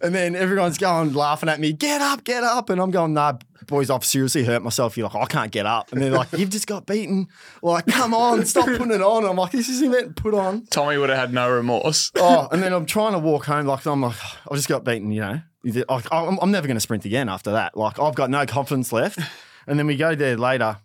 and 0.00 0.14
then 0.14 0.36
everyone's 0.36 0.78
going 0.78 1.14
laughing 1.14 1.48
at 1.48 1.58
me. 1.58 1.72
Get 1.72 2.00
up! 2.00 2.24
Get 2.24 2.42
up! 2.44 2.70
And 2.70 2.80
I'm 2.80 2.90
going. 2.90 3.14
Nah, 3.14 3.38
boys, 3.70 3.88
I've 3.88 4.04
seriously 4.04 4.44
hurt 4.44 4.62
myself. 4.62 4.98
You're 4.98 5.08
like, 5.08 5.16
I 5.16 5.24
can't 5.24 5.50
get 5.50 5.64
up, 5.64 5.90
and 5.92 6.02
they're 6.02 6.10
like, 6.10 6.30
you've 6.32 6.50
just 6.50 6.66
got 6.66 6.84
beaten. 6.84 7.28
Like, 7.62 7.86
come 7.86 8.12
on, 8.12 8.44
stop 8.44 8.66
putting 8.66 8.90
it 8.90 9.00
on. 9.00 9.24
I'm 9.24 9.36
like, 9.36 9.52
this 9.52 9.70
isn't 9.70 9.90
meant 9.90 10.16
to 10.16 10.22
put 10.22 10.34
on. 10.34 10.66
Tommy 10.66 10.98
would 10.98 11.08
have 11.08 11.18
had 11.18 11.32
no 11.32 11.50
remorse. 11.50 12.10
Oh, 12.16 12.48
and 12.52 12.62
then 12.62 12.74
I'm 12.74 12.84
trying 12.84 13.12
to 13.12 13.18
walk 13.18 13.46
home. 13.46 13.64
Like 13.64 13.86
I'm 13.86 14.02
like, 14.02 14.16
I 14.50 14.54
just 14.54 14.68
got 14.68 14.84
beaten. 14.84 15.10
You 15.10 15.20
know, 15.22 15.40
Like, 15.88 16.06
I'm, 16.12 16.38
I'm 16.42 16.50
never 16.50 16.66
going 16.66 16.76
to 16.76 16.80
sprint 16.80 17.06
again 17.06 17.30
after 17.30 17.52
that. 17.52 17.76
Like 17.76 17.98
I've 17.98 18.14
got 18.14 18.28
no 18.28 18.44
confidence 18.44 18.92
left. 18.92 19.18
And 19.66 19.78
then 19.78 19.86
we 19.86 19.96
go 19.96 20.14
there 20.14 20.36
later. 20.36 20.78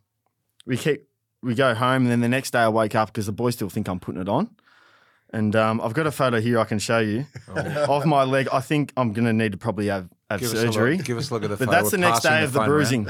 We 0.66 0.78
keep 0.78 1.08
we 1.42 1.56
go 1.56 1.74
home, 1.74 2.04
and 2.04 2.12
then 2.12 2.22
the 2.22 2.30
next 2.30 2.52
day 2.52 2.60
I 2.60 2.70
wake 2.70 2.96
up 2.96 3.10
because 3.10 3.26
the 3.26 3.32
boys 3.32 3.56
still 3.56 3.70
think 3.70 3.88
I'm 3.88 4.00
putting 4.00 4.22
it 4.22 4.30
on. 4.30 4.50
And 5.34 5.56
um, 5.56 5.82
I've 5.82 5.94
got 5.94 6.08
a 6.08 6.12
photo 6.12 6.40
here 6.40 6.60
I 6.60 6.66
can 6.66 6.80
show 6.80 7.00
you 7.00 7.26
of 7.56 8.06
my 8.06 8.24
leg. 8.24 8.48
I 8.54 8.62
think 8.62 8.94
I'm 8.96 9.12
going 9.12 9.26
to 9.26 9.34
need 9.34 9.52
to 9.52 9.58
probably 9.58 9.88
have, 9.88 10.08
have 10.30 10.40
Give 10.40 10.50
us, 10.52 10.56
a 10.56 10.62
surgery. 10.68 10.98
look, 10.98 11.06
give 11.06 11.18
us 11.18 11.30
a 11.30 11.34
look 11.34 11.44
at 11.44 11.50
the 11.50 11.56
But 11.58 11.66
photo. 11.66 11.72
that's 11.78 11.92
the 11.92 11.98
next 11.98 12.20
passing 12.22 12.32
day 12.32 12.44
of 12.44 12.54
the 12.54 12.60
phone 12.60 12.70
around. 12.70 12.76
bruising. 12.78 13.08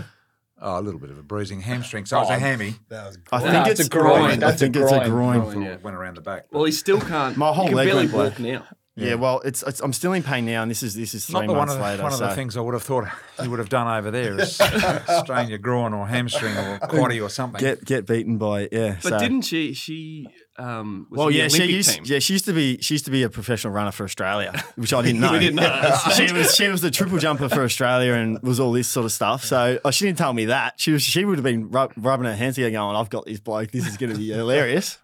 Oh, 0.62 0.80
a 0.80 0.82
little 0.82 1.00
bit 1.00 1.10
of 1.12 1.18
a 1.20 1.24
bruising 1.24 1.62
hamstring. 1.62 2.06
So 2.06 2.18
oh, 2.18 2.20
it 2.22 2.24
was 2.24 2.30
a 2.32 2.40
hammy. 2.40 2.76
That 2.90 3.06
was 3.08 3.18
I 3.32 3.40
great. 3.40 3.52
think 3.52 3.54
No, 3.66 3.72
it's, 3.72 3.80
it's 3.82 3.88
a 3.88 3.92
groin. 3.92 4.22
I 4.32 4.36
That's 4.38 4.56
a 4.62 4.66
think 4.66 4.76
it's 4.78 4.92
a 4.92 4.96
groin. 4.96 5.10
groin. 5.10 5.40
Groin, 5.42 5.62
yeah. 5.62 5.78
Went 5.84 5.98
around 5.98 6.16
the 6.18 6.22
back. 6.22 6.46
Well, 6.52 6.64
he 6.64 6.72
still 6.72 7.00
can't. 7.02 7.36
My 7.38 7.52
whole 7.54 7.66
he 7.66 7.70
can 7.70 7.78
leg 7.78 7.88
barely 7.88 8.08
went 8.08 8.14
walk 8.14 8.40
now. 8.40 8.66
Yeah, 8.98 9.16
well, 9.16 9.42
it's, 9.44 9.62
it's 9.64 9.82
I'm 9.82 9.92
still 9.92 10.14
in 10.14 10.24
pain 10.24 10.46
now, 10.46 10.62
and 10.62 10.72
this 10.72 10.82
is 10.82 10.96
this 10.96 11.14
is 11.14 11.26
three 11.26 11.34
Not 11.42 11.48
the 11.48 11.54
one 11.54 11.68
of 11.70 11.76
the, 11.78 11.84
later. 11.84 12.02
one 12.02 12.14
of 12.14 12.20
the 12.20 12.34
things 12.34 12.56
I 12.56 12.62
would 12.62 12.74
have 12.74 12.84
thought 12.84 13.06
you 13.44 13.50
would 13.50 13.60
have 13.60 13.68
done 13.68 13.88
over 13.90 14.10
there 14.10 14.40
is 14.40 14.56
strain 15.20 15.50
your 15.50 15.58
groin 15.58 15.94
or 15.94 16.08
hamstring 16.08 16.56
or 16.56 16.80
quaddy 16.80 17.22
or 17.22 17.28
something. 17.30 17.60
get 17.60 17.84
get 17.84 18.06
beaten 18.08 18.38
by 18.38 18.70
yeah. 18.72 18.96
But 19.04 19.10
so- 19.10 19.20
didn't 19.20 19.42
she? 19.42 19.74
She 19.74 20.28
um, 20.58 21.08
was 21.10 21.18
Well, 21.18 21.28
in 21.28 21.34
the 21.34 21.40
yeah, 21.40 21.48
she 21.50 21.66
used 21.66 21.96
team. 21.96 22.04
yeah 22.06 22.20
she 22.20 22.34
used 22.34 22.46
to 22.46 22.54
be 22.54 22.78
she 22.82 22.94
used 22.94 23.06
to 23.06 23.12
be 23.12 23.24
a 23.24 23.30
professional 23.30 23.74
runner 23.74 23.92
for 23.92 24.04
Australia, 24.06 24.52
which 24.76 24.94
I 24.94 25.02
didn't 25.02 25.20
know. 25.22 25.32
We 25.34 25.40
didn't 25.40 25.56
know. 25.56 25.98
she 26.16 26.32
was 26.32 26.56
she 26.56 26.68
was 26.70 26.82
the 26.82 26.92
triple 26.92 27.18
jumper 27.18 27.50
for 27.50 27.64
Australia 27.64 28.14
and 28.14 28.42
was 28.42 28.60
all 28.60 28.72
this 28.72 28.88
sort 28.88 29.06
of 29.06 29.12
stuff. 29.12 29.44
So 29.44 29.80
oh, 29.84 29.92
she 29.92 30.06
didn't 30.06 30.18
tell 30.18 30.34
me 30.34 30.46
that. 30.46 30.76
She 30.78 30.92
was 30.92 31.02
she 31.04 31.26
would 31.26 31.38
have 31.38 31.44
been 31.44 31.70
rub, 31.72 31.92
rubbing 31.98 32.26
her 32.26 32.36
hands 32.36 32.56
together, 32.56 32.72
going, 32.72 32.96
"I've 32.96 33.10
got 33.10 33.26
this 33.26 33.40
bloke. 33.40 33.72
This 33.72 33.88
is 33.88 33.98
going 33.98 34.12
to 34.14 34.18
be 34.18 34.30
hilarious." 34.30 34.98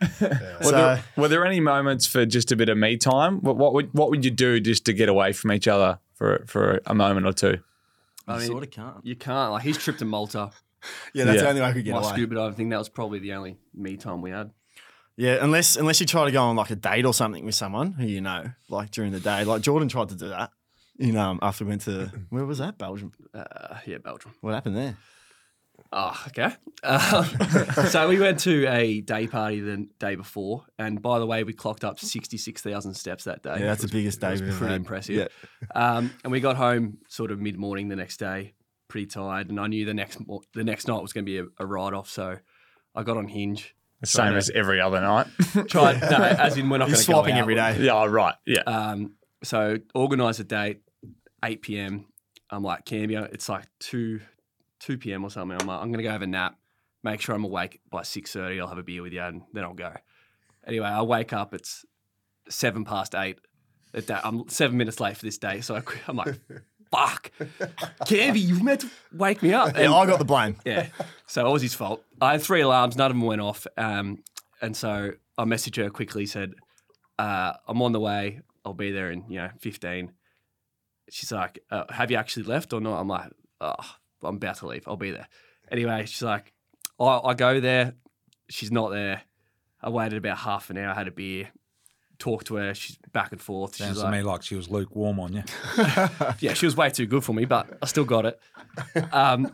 Were, 0.20 0.38
so 0.62 0.70
there, 0.70 1.04
were 1.16 1.28
there 1.28 1.44
any 1.44 1.60
moments 1.60 2.06
for 2.06 2.24
just 2.24 2.50
a 2.52 2.56
bit 2.56 2.70
of 2.70 2.78
me 2.78 2.96
time? 2.96 3.40
What, 3.42 3.58
what 3.58 3.74
would 3.74 3.92
what 3.92 4.08
would 4.10 4.24
you 4.24 4.30
do 4.30 4.58
just 4.58 4.86
to 4.86 4.94
get 4.94 5.10
away 5.10 5.32
from 5.34 5.52
each 5.52 5.68
other 5.68 5.98
for 6.14 6.42
for 6.46 6.80
a 6.86 6.94
moment 6.94 7.26
or 7.26 7.34
two? 7.34 7.58
I 8.26 8.38
mean, 8.38 8.46
sort 8.46 8.62
of 8.62 8.70
can't. 8.70 8.96
You 9.04 9.14
can't. 9.14 9.52
Like 9.52 9.62
he's 9.62 9.76
tripped 9.76 9.98
to 9.98 10.06
Malta. 10.06 10.52
Yeah, 11.12 11.24
that's 11.24 11.36
Yeah. 11.36 11.42
the 11.42 11.48
only 11.50 11.60
way 11.60 11.66
I 11.66 11.72
could 11.74 11.84
get 11.84 11.92
My 11.92 11.98
away. 12.00 12.08
scuba 12.12 12.34
diving 12.36 12.54
thing. 12.56 12.68
That 12.70 12.78
was 12.78 12.88
probably 12.88 13.18
the 13.18 13.34
only 13.34 13.58
me 13.74 13.98
time 13.98 14.22
we 14.22 14.30
had. 14.30 14.50
Yeah, 15.20 15.36
unless 15.42 15.76
unless 15.76 16.00
you 16.00 16.06
try 16.06 16.24
to 16.24 16.30
go 16.32 16.42
on 16.44 16.56
like 16.56 16.70
a 16.70 16.76
date 16.76 17.04
or 17.04 17.12
something 17.12 17.44
with 17.44 17.54
someone 17.54 17.92
who 17.92 18.06
you 18.06 18.22
know, 18.22 18.44
like 18.70 18.90
during 18.90 19.12
the 19.12 19.20
day. 19.20 19.44
Like 19.44 19.60
Jordan 19.60 19.88
tried 19.88 20.08
to 20.08 20.14
do 20.16 20.28
that. 20.30 20.50
You 20.96 21.12
know, 21.12 21.38
after 21.42 21.64
we 21.64 21.68
went 21.68 21.82
to 21.82 22.10
where 22.30 22.46
was 22.46 22.58
that? 22.58 22.78
Belgium. 22.78 23.12
Uh, 23.34 23.76
yeah, 23.86 23.98
Belgium. 23.98 24.32
What 24.40 24.54
happened 24.54 24.76
there? 24.76 24.96
Oh, 25.92 26.24
okay. 26.28 26.54
Um, 26.84 27.24
so 27.88 28.08
we 28.08 28.18
went 28.18 28.38
to 28.40 28.66
a 28.66 29.00
day 29.02 29.26
party 29.26 29.60
the 29.60 29.88
day 29.98 30.14
before, 30.14 30.64
and 30.78 31.02
by 31.02 31.18
the 31.18 31.26
way, 31.26 31.44
we 31.44 31.52
clocked 31.52 31.84
up 31.84 31.98
sixty-six 32.00 32.62
thousand 32.62 32.94
steps 32.94 33.24
that 33.24 33.42
day. 33.42 33.56
Yeah, 33.58 33.66
that's 33.66 33.82
the 33.82 33.86
was- 33.86 33.92
biggest 33.92 34.18
it 34.18 34.20
day 34.20 34.36
Pretty 34.38 34.64
had. 34.66 34.72
impressive. 34.72 35.16
Yeah. 35.16 35.26
Um, 35.74 36.12
and 36.24 36.30
we 36.32 36.40
got 36.40 36.56
home 36.56 36.98
sort 37.08 37.30
of 37.30 37.40
mid-morning 37.40 37.88
the 37.88 37.96
next 37.96 38.18
day, 38.18 38.54
pretty 38.88 39.06
tired, 39.06 39.50
and 39.50 39.58
I 39.60 39.66
knew 39.66 39.84
the 39.84 39.94
next 39.94 40.18
the 40.54 40.64
next 40.64 40.88
night 40.88 41.02
was 41.02 41.12
going 41.12 41.26
to 41.26 41.30
be 41.30 41.38
a, 41.38 41.44
a 41.58 41.66
write-off. 41.66 42.08
So 42.08 42.38
I 42.94 43.02
got 43.02 43.16
on 43.18 43.26
Hinge. 43.28 43.74
The 44.00 44.06
same 44.06 44.34
as 44.34 44.50
every 44.50 44.80
other 44.80 45.00
night. 45.00 45.26
Tried, 45.68 46.00
no, 46.00 46.16
as 46.16 46.56
in 46.56 46.70
we're 46.70 46.78
not 46.78 46.86
going 46.86 46.96
He's 46.96 47.04
to 47.04 47.12
go 47.12 47.18
swapping 47.18 47.34
out. 47.34 47.40
every 47.40 47.54
day. 47.54 47.76
yeah, 47.80 47.92
oh, 47.94 48.06
right. 48.06 48.34
Yeah. 48.46 48.62
Um, 48.62 49.12
so 49.42 49.78
organise 49.94 50.40
a 50.40 50.44
date, 50.44 50.80
8 51.44 51.62
p.m. 51.62 52.06
I'm 52.50 52.62
like, 52.62 52.84
Cambia, 52.86 53.32
it's 53.32 53.48
like 53.48 53.66
2, 53.80 54.20
2 54.80 54.98
p.m. 54.98 55.22
or 55.24 55.30
something. 55.30 55.56
I'm 55.60 55.66
like, 55.66 55.80
I'm 55.80 55.88
going 55.92 55.98
to 55.98 56.02
go 56.02 56.10
have 56.10 56.22
a 56.22 56.26
nap, 56.26 56.56
make 57.02 57.20
sure 57.20 57.34
I'm 57.34 57.44
awake 57.44 57.80
by 57.90 58.02
6.30. 58.02 58.60
I'll 58.60 58.68
have 58.68 58.78
a 58.78 58.82
beer 58.82 59.02
with 59.02 59.12
you 59.12 59.22
and 59.22 59.42
then 59.52 59.64
I'll 59.64 59.74
go. 59.74 59.92
Anyway, 60.66 60.86
I 60.86 61.02
wake 61.02 61.32
up, 61.32 61.52
it's 61.54 61.84
7 62.48 62.84
past 62.84 63.14
8. 63.14 63.38
At 63.92 64.06
that, 64.06 64.24
I'm 64.24 64.48
seven 64.48 64.76
minutes 64.76 65.00
late 65.00 65.16
for 65.16 65.24
this 65.26 65.36
day. 65.36 65.60
So 65.62 65.74
I, 65.76 65.82
I'm 66.06 66.16
like, 66.16 66.38
fuck. 66.90 67.30
Cambia, 68.06 68.42
you 68.42 68.62
meant 68.62 68.80
to 68.82 68.90
wake 69.12 69.42
me 69.42 69.52
up. 69.52 69.76
Yeah, 69.76 69.92
I 69.92 70.06
got 70.06 70.18
the 70.18 70.24
blame. 70.24 70.56
yeah. 70.64 70.88
So 71.26 71.46
it 71.46 71.50
was 71.52 71.62
his 71.62 71.74
fault. 71.74 72.04
I 72.20 72.32
had 72.32 72.42
three 72.42 72.60
alarms, 72.60 72.96
none 72.96 73.10
of 73.10 73.16
them 73.16 73.26
went 73.26 73.40
off. 73.40 73.66
Um, 73.76 74.22
and 74.60 74.76
so 74.76 75.12
I 75.38 75.44
messaged 75.44 75.76
her 75.76 75.90
quickly, 75.90 76.26
said, 76.26 76.52
uh, 77.18 77.52
I'm 77.68 77.80
on 77.82 77.92
the 77.92 78.00
way. 78.00 78.40
I'll 78.64 78.74
be 78.74 78.90
there 78.90 79.10
in, 79.10 79.24
you 79.28 79.38
know, 79.38 79.48
15. 79.60 80.12
She's 81.10 81.32
like, 81.32 81.60
uh, 81.70 81.84
have 81.90 82.10
you 82.10 82.16
actually 82.16 82.44
left 82.44 82.72
or 82.72 82.80
not? 82.80 83.00
I'm 83.00 83.08
like, 83.08 83.30
oh, 83.60 83.74
I'm 84.22 84.36
about 84.36 84.56
to 84.56 84.66
leave. 84.66 84.84
I'll 84.86 84.96
be 84.96 85.10
there. 85.10 85.28
Anyway, 85.70 86.04
she's 86.06 86.22
like, 86.22 86.52
I, 86.98 87.20
I 87.24 87.34
go 87.34 87.60
there. 87.60 87.94
She's 88.48 88.70
not 88.70 88.90
there. 88.90 89.22
I 89.82 89.88
waited 89.88 90.18
about 90.18 90.38
half 90.38 90.68
an 90.70 90.76
hour, 90.76 90.92
had 90.94 91.08
a 91.08 91.12
beer, 91.12 91.48
talked 92.20 92.46
to 92.46 92.54
her. 92.56 92.72
She's 92.74 92.96
back 93.12 93.32
and 93.32 93.40
forth. 93.40 93.74
Sounds 93.76 93.90
she's 93.90 93.98
to 93.98 94.04
like, 94.04 94.12
me 94.12 94.22
like 94.22 94.42
she 94.42 94.54
was 94.54 94.68
lukewarm 94.70 95.18
on 95.18 95.32
you. 95.32 95.42
yeah, 96.38 96.54
she 96.54 96.66
was 96.66 96.76
way 96.76 96.90
too 96.90 97.06
good 97.06 97.24
for 97.24 97.32
me, 97.32 97.44
but 97.46 97.78
I 97.82 97.86
still 97.86 98.04
got 98.04 98.26
it. 98.26 98.38
Um, 99.12 99.52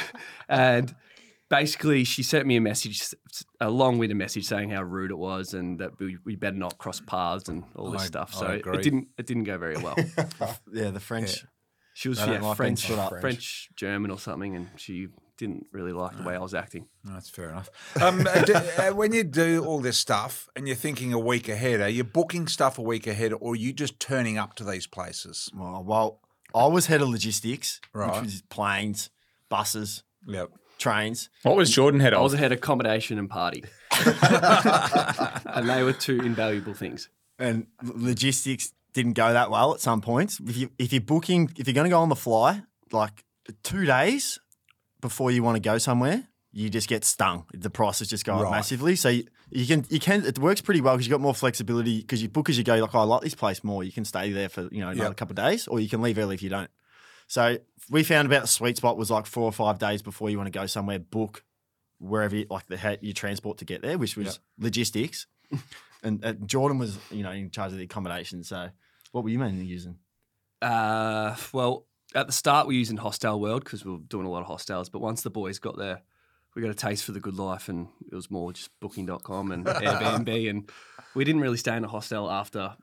and 0.48 0.94
basically, 1.48 2.04
she 2.04 2.22
sent 2.22 2.46
me 2.46 2.56
a 2.56 2.60
message, 2.60 3.00
s- 3.00 3.14
s- 3.32 3.44
along 3.60 3.98
with 3.98 4.10
a 4.10 4.14
message 4.14 4.44
saying 4.46 4.70
how 4.70 4.82
rude 4.82 5.10
it 5.10 5.18
was 5.18 5.54
and 5.54 5.78
that 5.80 5.98
we, 5.98 6.18
we 6.24 6.36
better 6.36 6.56
not 6.56 6.76
cross 6.78 7.00
paths 7.00 7.48
and 7.48 7.64
all 7.76 7.90
this 7.90 8.02
I- 8.02 8.06
stuff. 8.06 8.32
I 8.36 8.38
So 8.40 8.46
it, 8.48 8.56
agree. 8.60 8.78
it 8.78 8.82
didn't 8.82 9.08
it 9.16 9.26
didn't 9.26 9.44
go 9.44 9.56
very 9.58 9.76
well. 9.78 9.96
Yeah, 10.72 10.90
the 10.90 11.00
French. 11.00 11.44
She 11.94 12.08
was 12.08 12.18
yeah, 12.18 12.26
like 12.26 12.40
being 12.58 12.76
French. 12.76 12.86
French, 13.20 13.68
German 13.74 14.10
or 14.10 14.18
something, 14.18 14.54
and 14.54 14.68
she 14.76 15.08
didn't 15.38 15.66
really 15.72 15.92
like 15.92 16.16
the 16.16 16.22
way 16.24 16.34
I 16.34 16.38
was 16.40 16.52
acting. 16.52 16.86
That's 17.04 17.30
fair 17.30 17.48
enough. 17.50 17.70
Um, 18.02 18.18
do, 18.44 18.54
uh, 18.54 18.90
when 18.90 19.12
you 19.12 19.22
do 19.24 19.64
all 19.64 19.80
this 19.80 19.96
stuff 19.96 20.48
and 20.56 20.66
you're 20.66 20.76
thinking 20.76 21.12
a 21.12 21.18
week 21.18 21.48
ahead, 21.48 21.80
are 21.80 21.88
you 21.88 22.04
booking 22.04 22.48
stuff 22.48 22.76
a 22.78 22.82
week 22.82 23.06
ahead 23.06 23.32
or 23.32 23.52
are 23.52 23.56
you 23.56 23.72
just 23.72 23.98
turning 24.00 24.36
up 24.36 24.54
to 24.56 24.64
these 24.64 24.86
places? 24.86 25.50
Well, 25.54 25.82
well, 25.86 26.20
I 26.54 26.66
was 26.66 26.86
head 26.86 27.00
of 27.00 27.08
logistics, 27.08 27.80
Right. 27.94 28.12
which 28.12 28.22
was 28.24 28.42
planes, 28.50 29.10
buses, 29.48 30.02
Yep. 30.26 30.50
trains. 30.78 31.30
What 31.42 31.56
was 31.56 31.70
Jordan 31.70 32.00
head 32.00 32.12
of? 32.14 32.20
I 32.20 32.22
was 32.22 32.32
of? 32.34 32.40
ahead 32.40 32.52
of 32.52 32.58
accommodation 32.58 33.18
and 33.18 33.30
party, 33.30 33.64
and 33.92 35.68
they 35.68 35.82
were 35.82 35.92
two 35.92 36.18
invaluable 36.20 36.74
things. 36.74 37.08
and 37.38 37.66
logistics 37.82 38.72
didn't 38.94 39.12
go 39.12 39.32
that 39.32 39.50
well 39.50 39.74
at 39.74 39.80
some 39.80 40.00
points. 40.00 40.40
If 40.40 40.56
you 40.56 40.70
if 40.78 40.92
you're 40.92 41.00
booking, 41.02 41.50
if 41.56 41.66
you're 41.66 41.74
going 41.74 41.84
to 41.84 41.90
go 41.90 42.00
on 42.00 42.08
the 42.08 42.16
fly, 42.16 42.62
like 42.90 43.24
two 43.62 43.84
days 43.84 44.38
before 45.00 45.30
you 45.30 45.42
want 45.42 45.56
to 45.56 45.60
go 45.60 45.78
somewhere, 45.78 46.28
you 46.52 46.70
just 46.70 46.88
get 46.88 47.04
stung. 47.04 47.46
The 47.54 47.70
prices 47.70 48.08
just 48.08 48.24
go 48.24 48.34
up 48.34 48.42
Right. 48.44 48.50
massively. 48.50 48.96
So 48.96 49.08
you, 49.10 49.24
you 49.50 49.66
can 49.66 49.84
you 49.90 50.00
can 50.00 50.24
it 50.24 50.38
works 50.38 50.60
pretty 50.60 50.80
well 50.80 50.94
because 50.94 51.06
you 51.06 51.10
got 51.10 51.20
more 51.20 51.34
flexibility 51.34 52.00
because 52.00 52.22
you 52.22 52.28
book 52.28 52.48
as 52.48 52.56
you 52.58 52.64
go. 52.64 52.76
Like 52.76 52.94
"Oh, 52.94 53.00
I 53.00 53.04
like 53.04 53.22
this 53.22 53.34
place 53.34 53.62
more. 53.62 53.84
You 53.84 53.92
can 53.92 54.04
stay 54.04 54.32
there 54.32 54.48
for 54.48 54.62
you 54.72 54.80
know 54.80 54.88
another 54.88 55.08
Yep. 55.08 55.16
couple 55.16 55.32
of 55.32 55.36
days, 55.36 55.68
or 55.68 55.78
you 55.80 55.88
can 55.88 56.00
leave 56.02 56.18
early 56.18 56.34
if 56.34 56.42
you 56.42 56.50
don't. 56.50 56.70
So 57.26 57.58
we 57.90 58.02
found 58.02 58.26
about 58.26 58.42
the 58.42 58.48
sweet 58.48 58.76
spot 58.78 58.96
was 58.96 59.10
like 59.10 59.26
four 59.26 59.44
or 59.44 59.52
five 59.52 59.78
days 59.78 60.00
before 60.02 60.30
you 60.30 60.38
want 60.38 60.46
to 60.52 60.58
go 60.58 60.66
somewhere. 60.66 60.98
Book 60.98 61.44
wherever 61.98 62.34
you, 62.36 62.46
like 62.48 62.66
the 62.66 62.98
your 63.02 63.12
transport 63.12 63.58
to 63.58 63.64
get 63.64 63.82
there, 63.82 63.98
which 63.98 64.16
was 64.16 64.26
Yep. 64.26 64.34
logistics. 64.58 65.26
and 66.02 66.24
uh, 66.24 66.32
Jordan 66.46 66.78
was 66.78 66.98
you 67.10 67.22
know 67.22 67.32
in 67.32 67.50
charge 67.50 67.72
of 67.72 67.78
the 67.78 67.84
accommodation. 67.84 68.42
So 68.44 68.70
what 69.12 69.24
were 69.24 69.30
you 69.30 69.38
mainly 69.38 69.66
using? 69.66 69.96
Uh, 70.62 71.36
well, 71.52 71.86
at 72.14 72.26
the 72.26 72.32
start 72.32 72.66
we 72.66 72.74
were 72.74 72.78
using 72.78 72.96
Hostel 72.96 73.40
World 73.40 73.64
because 73.64 73.84
we 73.84 73.92
were 73.92 73.98
doing 73.98 74.26
a 74.26 74.30
lot 74.30 74.40
of 74.40 74.46
hostels. 74.46 74.88
But 74.88 75.00
once 75.00 75.22
the 75.22 75.30
boys 75.30 75.58
got 75.58 75.76
there, 75.76 76.02
we 76.54 76.62
got 76.62 76.70
a 76.70 76.74
taste 76.74 77.04
for 77.04 77.12
the 77.12 77.20
good 77.20 77.36
life, 77.36 77.68
and 77.68 77.88
it 78.10 78.14
was 78.14 78.30
more 78.30 78.52
just 78.52 78.70
Booking.com 78.80 79.52
and 79.52 79.64
Airbnb, 79.66 80.50
and 80.50 80.70
we 81.14 81.24
didn't 81.24 81.40
really 81.42 81.56
stay 81.58 81.76
in 81.76 81.84
a 81.84 81.88
hostel 81.88 82.30
after 82.30 82.74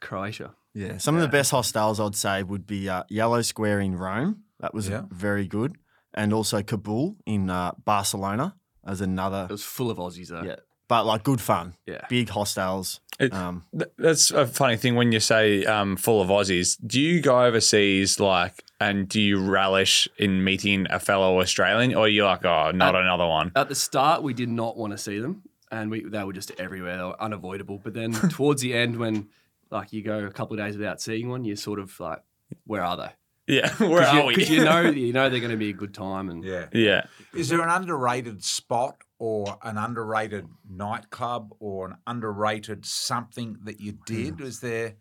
Croatia. 0.00 0.54
Yeah, 0.74 0.98
some 0.98 1.14
of 1.14 1.22
the 1.22 1.28
best 1.28 1.50
hostels 1.52 2.00
I'd 2.00 2.14
say 2.14 2.42
would 2.42 2.66
be 2.66 2.88
uh, 2.88 3.04
Yellow 3.08 3.40
Square 3.42 3.80
in 3.80 3.96
Rome. 3.96 4.42
That 4.60 4.74
was 4.74 4.88
Yeah. 4.88 5.02
very 5.10 5.46
good, 5.46 5.76
and 6.14 6.32
also 6.32 6.62
Kabul 6.62 7.16
in 7.26 7.48
uh, 7.50 7.72
Barcelona 7.84 8.56
as 8.86 9.00
another. 9.00 9.46
It 9.48 9.52
was 9.52 9.64
full 9.64 9.90
of 9.90 9.98
Aussies 9.98 10.28
though. 10.28 10.42
Yeah, 10.42 10.56
but 10.88 11.04
like 11.06 11.22
good 11.24 11.40
fun. 11.40 11.74
Yeah. 11.86 12.02
big 12.08 12.28
hostels. 12.28 13.00
It- 13.18 13.32
Um, 13.32 13.64
Th- 13.72 13.90
That's 13.98 14.30
a 14.30 14.46
funny 14.46 14.76
thing 14.76 14.94
when 14.94 15.10
you 15.12 15.20
say 15.20 15.64
um, 15.64 15.96
full 15.96 16.20
of 16.20 16.28
Aussies. 16.28 16.76
Do 16.86 17.00
you 17.00 17.20
go 17.20 17.42
overseas 17.44 18.20
like, 18.20 18.62
and 18.78 19.08
do 19.08 19.20
you 19.20 19.40
relish 19.42 20.06
in 20.18 20.44
meeting 20.44 20.86
a 20.90 21.00
fellow 21.00 21.40
Australian, 21.40 21.94
or 21.94 22.08
you're 22.08 22.24
you 22.26 22.30
like, 22.30 22.44
oh, 22.44 22.72
not 22.72 22.94
Uh, 22.94 22.98
another 23.00 23.26
one? 23.26 23.52
At 23.56 23.68
the 23.70 23.74
start, 23.74 24.22
we 24.22 24.34
did 24.34 24.50
not 24.50 24.76
want 24.76 24.92
to 24.92 24.98
see 24.98 25.18
them. 25.18 25.42
and 25.72 25.90
we 25.90 26.04
they 26.04 26.22
were 26.22 26.32
just 26.32 26.52
everywhere. 26.58 26.96
They 26.96 27.02
were 27.02 27.20
unavoidable. 27.20 27.80
But 27.82 27.94
then 27.94 28.12
towards 28.36 28.60
the 28.62 28.72
end, 28.74 28.96
when 28.98 29.28
like 29.70 29.92
you 29.92 30.02
go 30.02 30.18
a 30.24 30.30
couple 30.30 30.58
of 30.58 30.64
days 30.64 30.76
without 30.76 31.00
seeing 31.00 31.28
one, 31.28 31.44
you're 31.44 31.56
sort 31.56 31.80
of 31.80 31.98
like, 31.98 32.22
where 32.66 32.84
are 32.84 32.96
they? 32.96 33.10
Yeah, 33.48 33.70
where 33.78 34.02
are 34.06 34.20
you, 34.20 34.26
we? 34.26 34.34
'cause 34.34 34.50
you 34.50 34.62
know 34.64 34.80
you 35.06 35.12
know 35.12 35.28
they're 35.30 35.40
going 35.40 35.50
to 35.52 35.56
be 35.56 35.70
a 35.70 35.72
good 35.72 35.94
time, 35.94 36.28
and 36.28 36.44
Yeah. 36.44 36.66
yeah. 36.72 37.06
Is 37.34 37.48
there 37.48 37.62
an 37.62 37.68
underrated 37.70 38.44
spot 38.44 38.96
or 39.18 39.58
an 39.62 39.78
underrated 39.78 40.46
nightclub 40.68 41.54
or 41.58 41.88
an 41.88 41.96
underrated 42.06 42.84
something 42.84 43.58
that 43.64 43.80
you 43.80 43.98
did? 44.06 44.40
Was 44.40 44.60
there 44.60 44.94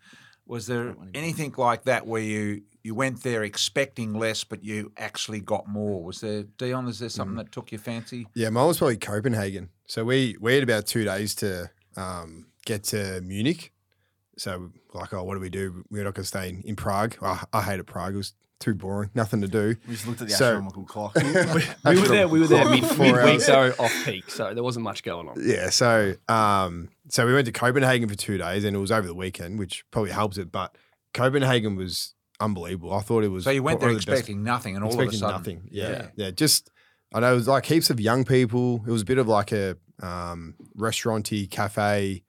was 0.47 0.67
there 0.67 0.95
anything 1.13 1.53
like 1.57 1.85
that 1.85 2.05
where 2.05 2.21
you 2.21 2.61
you 2.83 2.93
went 2.93 3.23
there 3.23 3.43
expecting 3.43 4.13
less 4.13 4.43
but 4.43 4.63
you 4.63 4.91
actually 4.97 5.41
got 5.41 5.67
more? 5.67 6.03
Was 6.03 6.21
there 6.21 6.43
Dion, 6.43 6.87
is 6.87 6.99
there 6.99 7.09
something 7.09 7.37
that 7.37 7.51
took 7.51 7.71
your 7.71 7.79
fancy? 7.79 8.27
Yeah, 8.35 8.49
mine 8.49 8.67
was 8.67 8.77
probably 8.77 8.97
Copenhagen. 8.97 9.69
So 9.87 10.05
we 10.05 10.37
we 10.39 10.53
had 10.53 10.63
about 10.63 10.85
two 10.85 11.03
days 11.03 11.35
to 11.35 11.69
um, 11.97 12.47
get 12.65 12.83
to 12.85 13.21
Munich. 13.21 13.71
So 14.37 14.71
like, 14.93 15.13
oh, 15.13 15.23
what 15.23 15.35
do 15.35 15.39
we 15.39 15.49
do? 15.49 15.83
We're 15.89 16.03
not 16.03 16.13
going 16.13 16.23
to 16.23 16.27
stay 16.27 16.49
in, 16.49 16.61
in 16.63 16.75
Prague. 16.75 17.15
Oh, 17.21 17.41
I 17.53 17.61
hated 17.61 17.87
Prague. 17.87 18.13
It 18.13 18.17
was 18.17 18.33
too 18.59 18.73
boring. 18.73 19.09
Nothing 19.13 19.41
to 19.41 19.47
do. 19.47 19.75
We 19.87 19.93
just 19.95 20.07
looked 20.07 20.21
at 20.21 20.27
the 20.27 20.33
So- 20.33 20.45
astronomical 20.45 20.83
clock. 20.85 21.15
we 21.15 21.23
were 22.01 22.07
there. 22.07 22.27
We 22.27 22.39
were 22.39 22.47
there 22.47 22.69
mid, 22.69 22.85
Four 22.85 23.05
midweek, 23.07 23.23
hours. 23.23 23.45
so 23.45 23.73
off 23.79 23.93
peak, 24.05 24.29
so 24.29 24.53
there 24.53 24.63
wasn't 24.63 24.83
much 24.83 25.03
going 25.03 25.27
on. 25.27 25.35
Yeah, 25.41 25.69
so 25.69 26.13
um, 26.27 26.89
so 27.09 27.25
we 27.25 27.33
went 27.33 27.45
to 27.47 27.51
Copenhagen 27.51 28.07
for 28.09 28.15
two 28.15 28.37
days, 28.37 28.63
and 28.63 28.75
it 28.75 28.79
was 28.79 28.91
over 28.91 29.05
the 29.07 29.15
weekend, 29.15 29.59
which 29.59 29.83
probably 29.91 30.11
helps 30.11 30.37
it. 30.37 30.51
But 30.51 30.75
Copenhagen 31.13 31.75
was 31.75 32.13
unbelievable. 32.39 32.93
I 32.93 33.01
thought 33.01 33.23
it 33.23 33.29
was. 33.29 33.43
So 33.43 33.51
you 33.51 33.63
went 33.63 33.79
there 33.79 33.87
probably 33.89 33.99
the 34.03 34.05
best- 34.11 34.19
expecting 34.19 34.43
nothing 34.43 34.75
and 34.75 34.83
all 34.83 34.89
expecting 34.89 35.09
of 35.09 35.13
a 35.15 35.17
sudden 35.19 35.35
nothing. 35.37 35.69
Yeah. 35.71 35.89
Yeah. 35.89 36.07
yeah, 36.15 36.31
Just 36.31 36.69
I 37.13 37.19
know 37.19 37.31
it 37.31 37.35
was 37.35 37.47
like 37.47 37.65
heaps 37.65 37.89
of 37.89 37.99
young 37.99 38.25
people. 38.25 38.83
It 38.87 38.91
was 38.91 39.01
a 39.03 39.05
bit 39.05 39.17
of 39.17 39.27
like 39.27 39.51
a 39.51 39.77
um, 40.01 40.55
restauranty 40.75 41.47
cafe, 41.47 42.23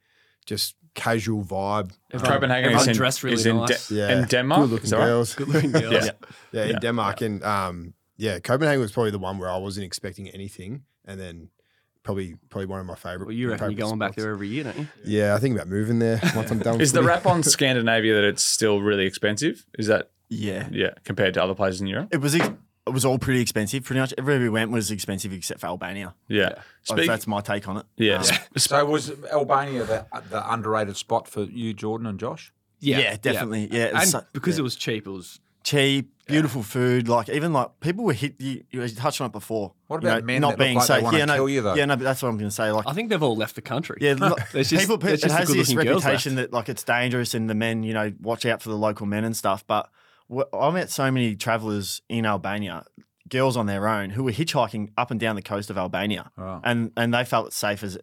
just 0.44 0.74
casual 0.96 1.44
vibe. 1.44 1.92
Copenhagen 2.12 2.64
everyone 2.64 2.82
is 2.82 2.88
in, 2.88 2.94
dressed 2.96 3.22
really 3.22 3.34
is 3.34 3.46
in, 3.46 3.56
nice. 3.56 3.88
De- 3.88 3.94
Yeah, 3.94 4.18
in 4.18 4.24
Denmark. 4.28 4.62
Good 4.62 4.70
looking 4.70 4.86
Is 4.86 4.92
right? 4.92 5.06
girls. 5.06 5.34
Good 5.36 5.48
looking 5.48 5.72
girls. 5.82 5.92
Yeah. 5.92 6.10
Yeah, 6.52 6.62
in 6.64 6.70
Yeah. 6.70 6.78
Denmark, 6.80 7.20
and 7.22 7.42
um, 7.44 7.94
yeah, 8.16 8.38
Copenhagen 8.40 8.80
was 8.80 8.92
probably 8.92 9.12
the 9.12 9.18
one 9.20 9.38
where 9.38 9.50
I 9.50 9.58
wasn't 9.58 9.84
expecting 9.86 10.28
anything, 10.30 10.82
and 11.04 11.20
then 11.20 11.50
probably 12.02 12.34
probably 12.50 12.66
one 12.66 12.80
of 12.80 12.86
my 12.86 12.94
favorite. 12.94 13.26
Well, 13.26 13.32
you 13.36 13.50
reckon 13.50 13.70
you're 13.70 13.76
favourite 13.78 13.88
going 13.90 13.98
back 13.98 14.14
there 14.16 14.30
every 14.32 14.48
year, 14.48 14.64
don't 14.64 14.78
you? 14.78 14.86
Yeah, 15.04 15.34
I 15.34 15.38
think 15.38 15.54
about 15.54 15.68
moving 15.68 15.98
there 15.98 16.18
once 16.34 16.50
I'm 16.50 16.58
done. 16.60 16.80
Is 16.80 16.92
the 16.92 16.98
footy. 17.00 17.08
rap 17.08 17.26
on 17.26 17.42
Scandinavia 17.42 18.14
that 18.14 18.24
it's 18.24 18.42
still 18.44 18.80
really 18.80 19.06
expensive? 19.06 19.66
Is 19.78 19.86
that 19.88 20.10
yeah. 20.28 20.68
yeah 20.72 20.94
compared 21.04 21.34
to 21.34 21.42
other 21.42 21.54
places 21.54 21.80
in 21.80 21.86
Europe? 21.88 22.08
It 22.10 22.20
was 22.20 22.34
ex- 22.34 22.50
it 22.86 22.92
was 22.92 23.04
all 23.04 23.18
pretty 23.18 23.40
expensive. 23.40 23.84
Pretty 23.84 24.00
much 24.00 24.14
everywhere 24.16 24.40
we 24.40 24.48
went 24.48 24.70
was 24.70 24.90
expensive 24.90 25.32
except 25.32 25.60
for 25.60 25.66
Albania. 25.66 26.14
Yeah. 26.28 26.50
Like, 26.50 26.60
Speak, 27.00 27.06
that's 27.08 27.26
my 27.26 27.40
take 27.40 27.66
on 27.68 27.78
it. 27.78 27.86
yeah. 27.96 28.18
Um, 28.22 28.24
So 28.56 28.84
was 28.84 29.12
Albania 29.32 29.84
the, 29.84 30.06
the 30.30 30.52
underrated 30.52 30.96
spot 30.96 31.26
for 31.28 31.42
you, 31.44 31.74
Jordan 31.74 32.06
and 32.06 32.18
Josh? 32.20 32.52
Yeah, 32.80 33.16
definitely. 33.16 33.68
Yeah, 33.72 33.84
it 33.86 33.94
was 33.94 34.02
and 34.02 34.10
so- 34.12 34.24
because 34.32 34.56
yeah. 34.56 34.60
it 34.60 34.64
was 34.64 34.76
cheap, 34.76 35.06
it 35.06 35.10
was 35.10 35.40
cheap, 35.64 36.12
beautiful 36.26 36.62
food. 36.62 37.08
Like 37.08 37.28
even 37.28 37.52
like 37.52 37.80
people 37.80 38.04
were 38.04 38.12
hit. 38.12 38.40
You, 38.40 38.62
you 38.70 38.86
touched 38.88 39.20
on 39.20 39.26
it 39.26 39.32
before. 39.32 39.72
What 39.88 40.02
you 40.02 40.08
about 40.08 40.20
know, 40.20 40.26
men 40.26 40.40
not 40.42 40.58
being 40.58 40.76
like 40.76 40.86
safe? 40.86 41.02
yeah, 41.12 41.24
no, 41.24 41.34
kill 41.34 41.48
you, 41.48 41.62
though? 41.62 41.74
Yeah, 41.74 41.86
no, 41.86 41.96
but 41.96 42.04
that's 42.04 42.22
what 42.22 42.28
I'm 42.28 42.36
going 42.36 42.48
to 42.50 42.54
say. 42.54 42.70
Like 42.70 42.86
I 42.86 42.92
think 42.92 43.10
they've 43.10 43.22
all 43.22 43.34
left 43.36 43.56
the 43.56 43.62
country. 43.62 43.98
Yeah, 44.00 44.12
look, 44.18 44.38
There's 44.52 44.70
just- 44.70 44.82
people. 44.88 45.04
It 45.08 45.16
just 45.16 45.34
has 45.34 45.48
this 45.48 45.74
reputation 45.74 46.36
that 46.36 46.52
like 46.52 46.68
it's 46.68 46.84
dangerous, 46.84 47.34
and 47.34 47.50
the 47.50 47.54
men, 47.54 47.82
you 47.82 47.94
know, 47.94 48.12
watch 48.20 48.46
out 48.46 48.62
for 48.62 48.68
the 48.68 48.76
local 48.76 49.06
men 49.06 49.24
and 49.24 49.36
stuff. 49.36 49.66
But 49.66 49.86
wh- 49.86 49.88
I 50.52 50.70
met 50.70 50.90
so 50.90 51.10
many 51.10 51.36
travelers 51.36 52.02
in 52.08 52.26
Albania, 52.26 52.84
girls 53.28 53.56
on 53.56 53.66
their 53.66 53.86
own, 53.88 54.10
who 54.10 54.24
were 54.24 54.32
hitchhiking 54.32 54.90
up 54.96 55.10
and 55.10 55.20
down 55.20 55.36
the 55.36 55.42
coast 55.42 55.70
of 55.70 55.78
Albania, 55.78 56.30
Wow. 56.36 56.60
and 56.64 56.92
and 56.96 57.12
they 57.14 57.24
felt 57.24 57.52
safe 57.52 57.82
as 57.82 57.98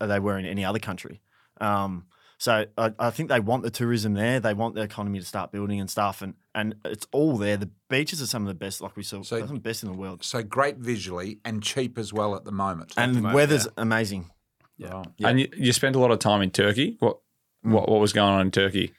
they 0.00 0.18
were 0.18 0.38
in 0.38 0.44
any 0.46 0.64
other 0.64 0.78
country. 0.78 1.20
Um, 1.60 2.06
so 2.38 2.66
I, 2.76 2.92
I 2.98 3.10
think 3.10 3.28
they 3.28 3.38
want 3.38 3.62
the 3.62 3.70
tourism 3.70 4.14
there. 4.14 4.40
They 4.40 4.52
want 4.52 4.74
the 4.74 4.80
economy 4.82 5.20
to 5.20 5.24
start 5.24 5.52
building 5.52 5.80
and 5.80 5.88
stuff, 5.88 6.22
and 6.22 6.34
and 6.54 6.74
it's 6.84 7.06
all 7.12 7.36
there. 7.38 7.56
The 7.56 7.70
beaches 7.88 8.20
are 8.20 8.26
some 8.26 8.42
of 8.42 8.48
the 8.48 8.54
best, 8.54 8.80
like 8.80 8.96
we 8.96 9.02
saw, 9.02 9.22
So- 9.22 9.38
some 9.38 9.44
of 9.44 9.54
the 9.54 9.60
best 9.60 9.82
in 9.82 9.90
the 9.90 9.96
world, 9.96 10.24
So 10.24 10.42
great 10.42 10.76
visually 10.78 11.38
and 11.44 11.62
cheap 11.62 11.96
as 11.98 12.12
well 12.12 12.34
at 12.34 12.44
the 12.44 12.52
moment. 12.52 12.92
and 12.96 13.14
the 13.14 13.20
moment, 13.20 13.34
weather's 13.36 13.68
amazing. 13.76 14.30
Wow. 14.78 15.04
Yeah. 15.18 15.28
And 15.28 15.40
you, 15.40 15.48
you 15.56 15.72
spent 15.72 15.94
a 15.94 16.00
lot 16.00 16.10
of 16.10 16.18
time 16.18 16.42
in 16.42 16.50
Turkey. 16.50 16.96
What 16.98 17.18
what 17.62 17.88
what 17.88 18.00
was 18.00 18.12
going 18.12 18.32
on 18.34 18.40
in 18.40 18.50
Turkey? 18.50 18.92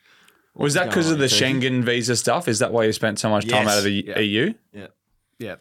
Was 0.56 0.74
that 0.76 0.88
because 0.90 1.10
of 1.10 1.18
the? 1.20 1.26
Schengen 1.26 1.84
visa 1.84 2.16
stuff? 2.16 2.48
Is 2.48 2.60
that 2.60 2.72
why 2.72 2.86
you 2.86 2.94
spent 2.94 3.20
so 3.20 3.30
much 3.30 3.48
time 3.48 3.66
Yes. 3.66 3.72
out 3.74 3.78
of 3.80 3.84
the 3.86 4.04
Yeah. 4.08 4.20
EU? 4.20 4.54
yeah. 4.72 4.88
Yeah. 5.40 5.56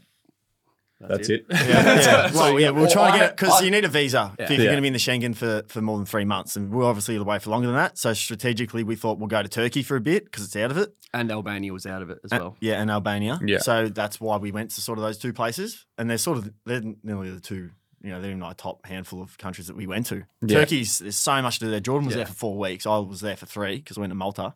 That's 1.01 1.29
it. 1.31 1.47
Yeah, 1.51 2.31
well, 2.33 2.61
yeah, 2.61 2.71
we're 2.71 2.83
Well, 2.83 2.91
trying 2.91 3.13
to 3.13 3.17
I- 3.17 3.27
get 3.27 3.37
because 3.37 3.61
you 3.63 3.73
need 3.73 3.85
a 3.85 3.89
visa 3.89 4.35
if 4.39 4.51
you're 4.51 4.61
Yeah. 4.61 4.67
going 4.67 4.77
to 4.77 4.83
be 4.83 4.87
in 4.87 4.93
the 4.93 5.01
Schengen 5.01 5.35
for, 5.35 5.65
for 5.67 5.81
more 5.83 5.97
than 5.97 6.07
three 6.07 6.25
months, 6.25 6.55
and 6.55 6.71
we're 6.71 6.85
obviously 6.85 7.17
away 7.17 7.41
for 7.41 7.51
longer 7.51 7.67
than 7.67 7.75
that. 7.75 7.99
So 7.99 8.13
strategically, 8.13 8.85
we 8.85 8.95
thought 8.95 9.19
we'll 9.19 9.27
go 9.27 9.43
to 9.43 9.49
Turkey 9.49 9.83
for 9.83 9.97
a 9.97 10.01
bit 10.01 10.27
because 10.27 10.45
it's 10.45 10.55
out 10.55 10.71
of 10.71 10.77
it. 10.77 10.95
And 11.13 11.33
Albania 11.33 11.73
was 11.73 11.87
out 11.87 12.03
of 12.03 12.11
it 12.11 12.19
as 12.25 12.31
well. 12.31 12.57
yeah, 12.61 12.81
and 12.81 12.89
Albania. 12.89 13.41
Yeah. 13.45 13.59
So 13.59 13.89
that's 13.89 14.21
why 14.21 14.37
we 14.37 14.53
went 14.53 14.71
to 14.73 14.81
sort 14.81 14.97
of 14.99 15.03
those 15.03 15.19
two 15.19 15.33
places, 15.33 15.87
and 15.99 16.09
they're 16.09 16.19
sort 16.19 16.39
of 16.39 16.53
they're 16.67 16.83
nearly 17.03 17.31
the 17.31 17.41
two. 17.41 17.71
You 18.01 18.11
know, 18.11 18.21
they're 18.21 18.31
in 18.33 18.39
my 18.41 18.53
top 18.53 18.85
handful 18.87 19.23
of 19.23 19.37
countries 19.39 19.67
that 19.69 19.77
we 19.77 19.87
went 19.89 20.07
to. 20.07 20.23
Yeah. 20.41 20.59
Turkey's 20.61 20.99
there's 21.01 21.17
so 21.17 21.41
much 21.43 21.59
to 21.59 21.65
do 21.65 21.71
there. 21.73 21.81
Jordan 21.81 22.07
was 22.07 22.15
Yeah. 22.15 22.19
there 22.25 22.27
for 22.27 22.35
four 22.35 22.59
weeks. 22.59 22.87
I 22.87 22.99
was 22.99 23.21
there 23.21 23.37
for 23.37 23.47
three 23.47 23.77
because 23.77 23.97
we 23.97 24.03
went 24.03 24.11
to 24.13 24.17
Malta. 24.17 24.55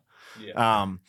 Um, 0.55 0.99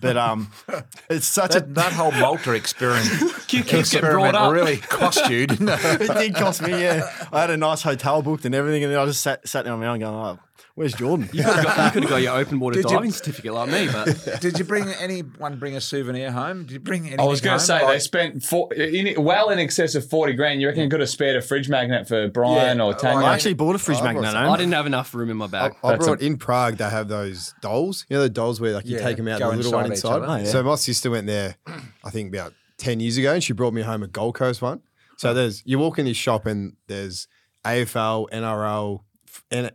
but 0.00 0.16
um, 0.16 0.50
it's 1.10 1.26
such 1.26 1.54
a 1.54 1.60
That, 1.60 1.74
that 1.74 1.92
whole 1.92 2.12
Malta 2.12 2.52
experience, 2.52 3.08
Keep 3.46 3.66
getting 3.66 3.80
experiment 3.80 4.32
brought 4.32 4.34
up. 4.34 4.52
really 4.52 4.76
cost 4.78 5.28
you, 5.28 5.46
didn't 5.46 5.68
it? 5.68 5.80
it 6.02 6.14
did 6.14 6.34
cost 6.34 6.62
me, 6.62 6.70
yeah. 6.70 7.02
I 7.32 7.40
had 7.40 7.50
a 7.50 7.56
nice 7.56 7.82
hotel 7.82 8.22
booked 8.22 8.44
and 8.44 8.54
everything, 8.54 8.84
and 8.84 8.92
then 8.92 8.98
I 8.98 9.04
just 9.06 9.20
sat 9.20 9.46
sat 9.46 9.64
down 9.64 9.82
own 9.82 9.98
going, 9.98 10.14
"Oh, 10.14 10.38
where's 10.74 10.94
Jordan?" 10.94 11.28
You 11.32 11.42
could 11.44 11.54
have 11.54 11.64
got, 11.64 11.84
you 11.84 11.90
could 11.92 12.02
have 12.04 12.10
got 12.10 12.22
your 12.22 12.36
open 12.36 12.60
water 12.60 12.76
Did 12.76 12.90
you- 12.90 12.96
diving 12.96 13.12
certificate 13.12 13.52
like 13.52 13.70
me, 13.70 13.88
but 13.92 14.40
Did 14.40 14.58
you 14.58 14.64
bring 14.64 14.88
anyone 14.88 15.58
bring 15.58 15.76
a 15.76 15.80
souvenir 15.80 16.30
home? 16.30 16.62
Did 16.62 16.72
you 16.72 16.80
bring 16.80 17.02
anything 17.02 17.20
I 17.20 17.24
was 17.24 17.40
going 17.40 17.52
home? 17.52 17.60
to 17.60 17.64
say 17.64 17.82
Like- 17.82 17.94
they 17.94 17.98
spent 17.98 18.42
four, 18.42 18.72
in, 18.74 19.22
well 19.22 19.50
in 19.50 19.58
excess 19.58 19.94
of 19.94 20.08
forty 20.08 20.32
grand. 20.34 20.60
You 20.60 20.68
reckon 20.68 20.84
you 20.84 20.88
could 20.90 21.00
have 21.00 21.08
spared 21.10 21.36
a 21.36 21.42
fridge 21.42 21.68
magnet 21.68 22.08
for 22.08 22.28
Brian 22.28 22.78
Yeah, 22.78 22.84
or 22.84 22.94
Tanya? 22.94 23.26
I 23.26 23.34
actually 23.34 23.54
bought 23.54 23.74
a 23.74 23.78
fridge 23.78 23.98
I 23.98 24.00
brought 24.00 24.14
magnet 24.14 24.32
some. 24.32 24.44
home. 24.44 24.52
I 24.52 24.56
didn't 24.56 24.72
have 24.74 24.86
enough 24.86 25.14
room 25.14 25.30
in 25.30 25.36
my 25.36 25.46
I, 25.46 25.48
bag. 25.48 25.76
I 25.82 25.90
That's 25.90 26.04
brought 26.06 26.20
in 26.22 26.36
Prague. 26.36 26.76
They 26.76 26.88
have 26.88 27.08
those 27.08 27.54
dolls. 27.60 28.06
You 28.08 28.16
know 28.16 28.22
the 28.22 28.28
dolls 28.28 28.60
where 28.60 28.72
like 28.72 28.86
you 28.86 28.96
Yeah, 28.96 29.04
take 29.04 29.16
them 29.16 29.28
out, 29.28 29.38
go 29.38 29.50
the 29.50 29.56
little 29.56 29.72
one 29.72 29.86
inside 29.86 30.08
each 30.08 30.12
other. 30.12 30.26
Oh, 30.26 30.36
yeah. 30.36 30.44
So 30.44 30.62
my 30.62 30.74
sister 30.76 31.10
went 31.10 31.26
there, 31.26 31.56
I 32.04 32.10
think 32.10 32.34
about 32.34 32.54
ten 32.78 33.00
years 33.00 33.16
ago, 33.18 33.34
and 33.34 33.42
she 33.44 33.52
brought 33.52 33.74
me 33.74 33.82
home 33.82 34.02
a 34.02 34.08
Gold 34.08 34.34
Coast 34.34 34.62
one. 34.62 34.80
So 35.16 35.30
oh. 35.30 35.34
there's 35.34 35.62
you 35.66 35.78
walk 35.78 35.98
in 35.98 36.06
this 36.06 36.16
shop 36.16 36.46
and 36.46 36.76
there's 36.86 37.28
AFL, 37.64 38.30
NRL, 38.30 38.94
f- 38.94 39.00
N, 39.00 39.09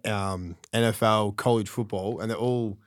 um, 0.05 0.55
NFL, 0.73 1.35
college 1.35 1.69
football, 1.69 2.19
and 2.19 2.29
they're 2.29 2.37
all 2.37 2.77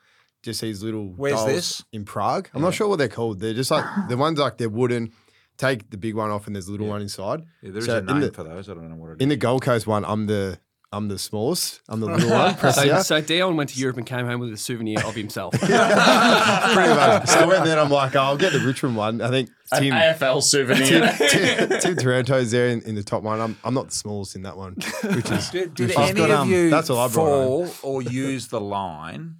just 0.42 0.60
these 0.60 0.82
little. 0.82 1.08
Where's 1.16 1.34
dolls 1.36 1.46
this? 1.48 1.84
in 1.92 2.04
Prague? 2.04 2.48
I'm 2.54 2.62
not 2.62 2.74
sure 2.74 2.88
what 2.88 2.98
they're 2.98 3.08
called. 3.08 3.40
They're 3.40 3.54
just 3.54 3.70
like 3.70 3.84
the 4.08 4.16
ones 4.16 4.38
like 4.38 4.58
they're 4.58 4.68
wooden. 4.68 5.12
Take 5.56 5.90
the 5.90 5.96
big 5.96 6.14
one 6.14 6.30
off, 6.30 6.46
and 6.46 6.54
there's 6.54 6.68
a 6.68 6.70
little 6.70 6.86
one 6.86 7.02
inside. 7.02 7.42
Yeah, 7.62 7.70
there 7.72 7.78
is 7.80 7.86
So 7.86 7.98
a 7.98 8.02
name 8.02 8.20
the- 8.20 8.32
for 8.32 8.44
those. 8.44 8.68
I 8.70 8.74
don't 8.74 8.88
know 8.88 8.94
what 8.94 9.10
it 9.10 9.12
is. 9.14 9.18
In 9.20 9.28
the 9.28 9.36
Gold 9.36 9.62
Coast 9.62 9.86
one, 9.88 10.04
I'm 10.04 10.26
the 10.26 10.60
I'm 10.90 11.08
the 11.08 11.18
smallest. 11.18 11.82
I'm 11.88 12.00
the 12.00 12.06
little 12.16 12.30
one. 12.30 12.56
So, 12.72 13.02
so 13.02 13.20
Dion 13.20 13.56
went 13.56 13.70
to 13.70 13.78
Europe 13.78 13.98
and 13.98 14.06
came 14.06 14.24
home 14.24 14.40
with 14.40 14.52
a 14.52 14.56
souvenir 14.56 15.04
of 15.04 15.14
himself. 15.14 15.52
Pretty 15.58 15.72
much. 15.74 17.26
So 17.28 17.40
I 17.40 17.46
went 17.46 17.64
there 17.64 17.72
and 17.72 17.80
I'm 17.80 17.90
like, 17.90 18.16
oh, 18.16 18.20
I'll 18.20 18.36
get 18.38 18.54
the 18.54 18.60
Richmond 18.60 18.96
one. 18.96 19.20
I 19.20 19.28
think 19.28 19.50
An 19.72 19.82
Tim, 19.82 19.92
AFL 19.92 20.42
souvenir. 20.42 21.12
Tim, 21.28 21.80
Tim 21.80 21.96
Taranto's 21.96 22.50
there 22.52 22.68
in, 22.68 22.80
in 22.82 22.94
the 22.94 23.02
top 23.02 23.22
one. 23.22 23.38
I'm, 23.38 23.58
I'm 23.64 23.74
not 23.74 23.88
the 23.88 23.94
smallest 23.94 24.34
in 24.34 24.42
that 24.42 24.56
one, 24.56 24.76
which 25.14 25.30
is 25.30 25.50
Did, 25.50 25.74
did 25.74 25.88
which 25.90 25.98
any 25.98 26.14
got, 26.14 26.30
of 26.30 26.40
um, 26.40 26.50
you 26.50 26.70
that's 26.70 26.88
all 26.88 26.98
I 26.98 27.08
brought 27.08 27.26
home. 27.26 27.66
fall 27.68 27.90
or 27.96 28.02
use 28.02 28.48
the 28.48 28.60
line? 28.60 29.36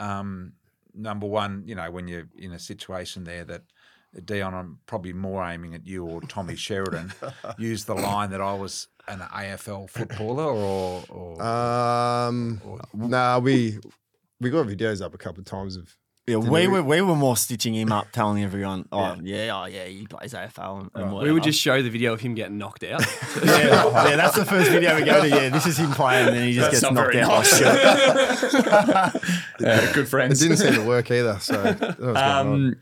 Um, 0.00 0.54
number 0.94 1.28
one, 1.28 1.62
you 1.64 1.76
know, 1.76 1.88
when 1.92 2.08
you're 2.08 2.28
in 2.36 2.52
a 2.52 2.58
situation 2.58 3.22
there 3.22 3.44
that 3.44 3.62
Dion, 4.24 4.52
I'm 4.52 4.78
probably 4.86 5.12
more 5.12 5.42
aiming 5.44 5.74
at 5.74 5.86
you 5.86 6.04
or 6.04 6.20
Tommy 6.22 6.56
Sheridan. 6.56 7.12
use 7.56 7.84
the 7.84 7.94
line 7.94 8.30
that 8.30 8.40
I 8.40 8.52
was 8.54 8.88
an 9.08 9.20
AFL 9.20 9.88
footballer, 9.90 10.44
or, 10.44 11.02
or 11.08 11.42
Um, 11.42 12.60
nah, 12.94 13.38
we 13.38 13.78
we 14.40 14.50
got 14.50 14.66
videos 14.66 15.00
up 15.02 15.14
a 15.14 15.18
couple 15.18 15.40
of 15.40 15.46
times 15.46 15.76
of. 15.76 15.96
Yeah, 16.24 16.36
Did 16.38 16.50
we 16.50 16.60
they- 16.60 16.68
were 16.68 16.82
we 16.84 17.00
were 17.00 17.16
more 17.16 17.36
stitching 17.36 17.74
him 17.74 17.90
up, 17.90 18.12
telling 18.12 18.44
everyone, 18.44 18.86
"Oh 18.92 19.16
yeah, 19.24 19.60
oh 19.60 19.64
yeah, 19.64 19.86
he 19.86 20.06
plays 20.06 20.32
AFL." 20.34 20.82
And, 20.82 20.90
and 20.94 21.12
we 21.16 21.32
would 21.32 21.42
just 21.42 21.58
show 21.60 21.82
the 21.82 21.90
video 21.90 22.12
of 22.12 22.20
him 22.20 22.36
getting 22.36 22.58
knocked 22.58 22.84
out. 22.84 23.00
yeah, 23.44 24.08
yeah, 24.08 24.14
that's 24.16 24.36
the 24.36 24.44
first 24.44 24.70
video 24.70 24.94
we 24.94 25.02
go 25.04 25.20
to. 25.20 25.28
Yeah, 25.28 25.48
this 25.48 25.66
is 25.66 25.78
him 25.78 25.90
playing, 25.90 26.28
and 26.28 26.36
then 26.36 26.46
he 26.46 26.54
just 26.54 26.70
That's 26.70 26.80
gets 26.82 26.94
knocked 26.94 27.16
out 27.16 27.28
nice. 27.28 29.12
Yeah, 29.60 29.92
good 29.94 30.08
friends. 30.08 30.40
It 30.40 30.46
didn't 30.48 30.58
seem 30.58 30.74
to 30.74 30.86
work 30.86 31.10
either. 31.10 31.38
So 31.40 31.60
that 31.60 31.98
was. 31.98 32.16
Um, 32.16 32.74
Jo- 32.74 32.78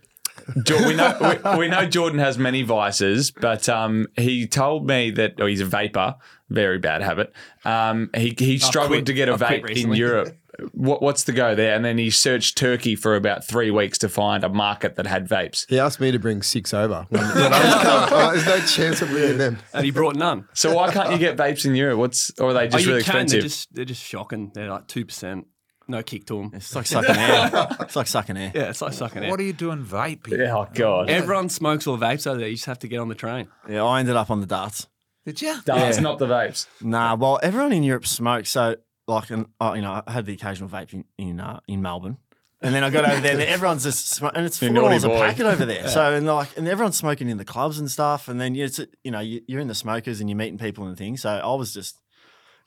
we 0.56 0.94
know 0.94 1.16
we, 1.20 1.58
we 1.58 1.68
know 1.68 1.86
Jordan 1.86 2.18
has 2.18 2.38
many 2.38 2.62
vices, 2.62 3.30
but 3.30 3.68
um, 3.68 4.06
he 4.16 4.46
told 4.46 4.86
me 4.86 5.10
that 5.12 5.34
oh, 5.38 5.46
he's 5.46 5.60
a 5.60 5.66
vapor, 5.66 6.16
very 6.48 6.78
bad 6.78 7.02
habit. 7.02 7.32
Um, 7.64 8.10
he 8.14 8.34
he 8.38 8.58
struggled 8.58 8.90
quit. 8.90 9.06
to 9.06 9.12
get 9.12 9.28
a 9.28 9.34
I've 9.34 9.40
vape 9.40 9.70
in. 9.70 9.92
Europe. 9.92 10.36
what, 10.72 11.02
what's 11.02 11.24
the 11.24 11.32
go 11.32 11.54
there? 11.54 11.74
And 11.74 11.84
then 11.84 11.98
he 11.98 12.10
searched 12.10 12.58
Turkey 12.58 12.96
for 12.96 13.16
about 13.16 13.44
three 13.44 13.70
weeks 13.70 13.98
to 13.98 14.08
find 14.08 14.44
a 14.44 14.48
market 14.48 14.96
that 14.96 15.06
had 15.06 15.28
vapes. 15.28 15.66
He 15.68 15.78
asked 15.78 16.00
me 16.00 16.10
to 16.10 16.18
bring 16.18 16.42
six 16.42 16.74
over. 16.74 17.06
When, 17.08 17.22
when 17.34 17.52
I 17.52 17.64
was 17.64 17.74
coming. 17.82 18.08
Oh, 18.12 18.30
there's 18.32 18.46
no 18.46 18.66
chance 18.66 19.02
of 19.02 19.08
bringing 19.08 19.38
them. 19.38 19.58
and 19.72 19.84
he 19.84 19.90
brought 19.90 20.16
none. 20.16 20.48
So 20.54 20.74
why 20.74 20.92
can't 20.92 21.12
you 21.12 21.18
get 21.18 21.36
vapes 21.36 21.64
in 21.64 21.74
Europe? 21.74 21.98
What's 21.98 22.30
or 22.38 22.50
are 22.50 22.52
they 22.52 22.68
just 22.68 22.76
oh, 22.76 22.78
you 22.78 22.86
really 22.88 23.02
can. 23.02 23.12
They're 23.12 23.20
expensive? 23.22 23.42
just 23.42 23.74
they're 23.74 23.84
just 23.84 24.02
shocking. 24.02 24.50
They're 24.54 24.70
like 24.70 24.86
two 24.86 25.04
percent. 25.04 25.46
No 25.90 26.02
kick 26.02 26.26
to 26.26 26.38
them. 26.38 26.50
It's 26.54 26.74
like 26.74 26.86
sucking 26.86 27.16
air. 27.16 27.50
It's 27.80 27.96
like 27.96 28.06
sucking 28.06 28.36
air. 28.36 28.52
Yeah, 28.54 28.70
it's 28.70 28.80
like 28.80 28.92
sucking 28.92 29.24
air. 29.24 29.30
What 29.30 29.40
are 29.40 29.44
you 29.44 29.52
doing 29.52 29.84
vaping? 29.84 30.38
Yeah, 30.38 30.56
oh 30.56 30.68
god. 30.72 31.10
Everyone 31.10 31.48
smokes 31.48 31.86
or 31.86 31.98
vapes 31.98 32.26
over 32.26 32.38
there. 32.38 32.48
You 32.48 32.54
just 32.54 32.66
have 32.66 32.78
to 32.80 32.88
get 32.88 32.98
on 32.98 33.08
the 33.08 33.14
train. 33.14 33.48
Yeah, 33.68 33.84
I 33.84 34.00
ended 34.00 34.16
up 34.16 34.30
on 34.30 34.40
the 34.40 34.46
darts. 34.46 34.86
Did 35.26 35.42
you? 35.42 35.60
That's 35.66 35.96
Yeah. 35.98 36.02
not 36.02 36.18
the 36.18 36.26
vapes. 36.26 36.66
Nah, 36.80 37.14
well, 37.16 37.38
everyone 37.42 37.72
in 37.72 37.82
Europe 37.82 38.06
smokes. 38.06 38.48
So, 38.50 38.76
like, 39.06 39.30
and 39.30 39.46
uh, 39.60 39.72
you 39.76 39.82
know, 39.82 40.02
I 40.06 40.10
had 40.12 40.24
the 40.26 40.32
occasional 40.32 40.68
vape 40.68 40.92
in 40.94 41.04
in, 41.18 41.40
uh, 41.40 41.60
in 41.68 41.82
Melbourne, 41.82 42.16
and 42.62 42.74
then 42.74 42.82
I 42.84 42.90
got 42.90 43.04
over 43.04 43.20
there, 43.20 43.32
and 43.32 43.42
everyone's 43.42 43.82
just 43.82 44.08
sm- 44.08 44.26
and 44.34 44.46
it's 44.46 44.62
You 44.62 44.68
four 44.68 44.74
naughty 44.74 44.98
dollars 45.00 45.04
a 45.04 45.08
boy. 45.08 45.18
packet 45.18 45.46
over 45.46 45.66
there. 45.66 45.88
So, 45.88 46.14
and 46.14 46.24
like, 46.26 46.56
and 46.56 46.66
everyone's 46.68 46.96
smoking 46.96 47.28
in 47.28 47.36
the 47.36 47.44
clubs 47.44 47.78
and 47.78 47.90
stuff, 47.90 48.28
and 48.28 48.40
then 48.40 48.54
you, 48.54 48.64
it's, 48.64 48.80
you 49.04 49.10
know, 49.10 49.20
you, 49.20 49.40
you're 49.46 49.60
in 49.60 49.68
the 49.68 49.74
smokers 49.74 50.20
and 50.20 50.30
you're 50.30 50.36
meeting 50.36 50.58
people 50.58 50.86
and 50.86 50.96
things. 50.96 51.22
So, 51.22 51.30
I 51.30 51.54
was 51.54 51.74
just, 51.74 51.98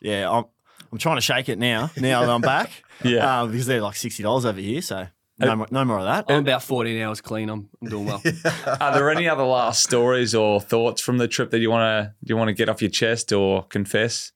yeah, 0.02 0.30
I'm 0.30 0.46
I'm 0.94 1.00
trying 1.00 1.18
to 1.18 1.22
shake 1.22 1.50
it 1.50 1.58
now. 1.58 1.90
Now 1.98 2.22
that 2.22 2.30
I'm 2.30 2.42
back, 2.42 2.70
Yeah. 3.04 3.42
uh, 3.42 3.48
because 3.48 3.66
they're 3.66 3.82
like 3.82 3.96
sixty 3.96 4.22
dollars 4.22 4.46
over 4.46 4.60
here. 4.60 4.80
So, 4.84 5.08
no, 5.40 5.56
more, 5.56 5.68
no 5.72 5.84
more 5.86 5.98
of 5.98 6.06
that. 6.06 6.26
I'm 6.32 6.42
about 6.42 6.62
14 6.62 7.02
hours 7.02 7.20
clean. 7.20 7.50
I'm, 7.50 7.68
I'm 7.82 7.90
doing 7.90 8.06
well. 8.06 8.22
Are 8.80 8.94
there 8.94 9.10
any 9.10 9.28
other 9.28 9.42
last 9.44 9.82
stories 9.82 10.36
or 10.36 10.62
thoughts 10.62 11.02
from 11.02 11.18
the 11.18 11.28
trip 11.28 11.50
that 11.50 11.58
you 11.58 11.72
want 11.72 11.82
to 11.82 12.14
you 12.24 12.38
want 12.38 12.50
to 12.50 12.54
get 12.54 12.70
off 12.70 12.80
your 12.80 12.92
chest 12.92 13.34
or 13.34 13.64
confess? 13.64 14.34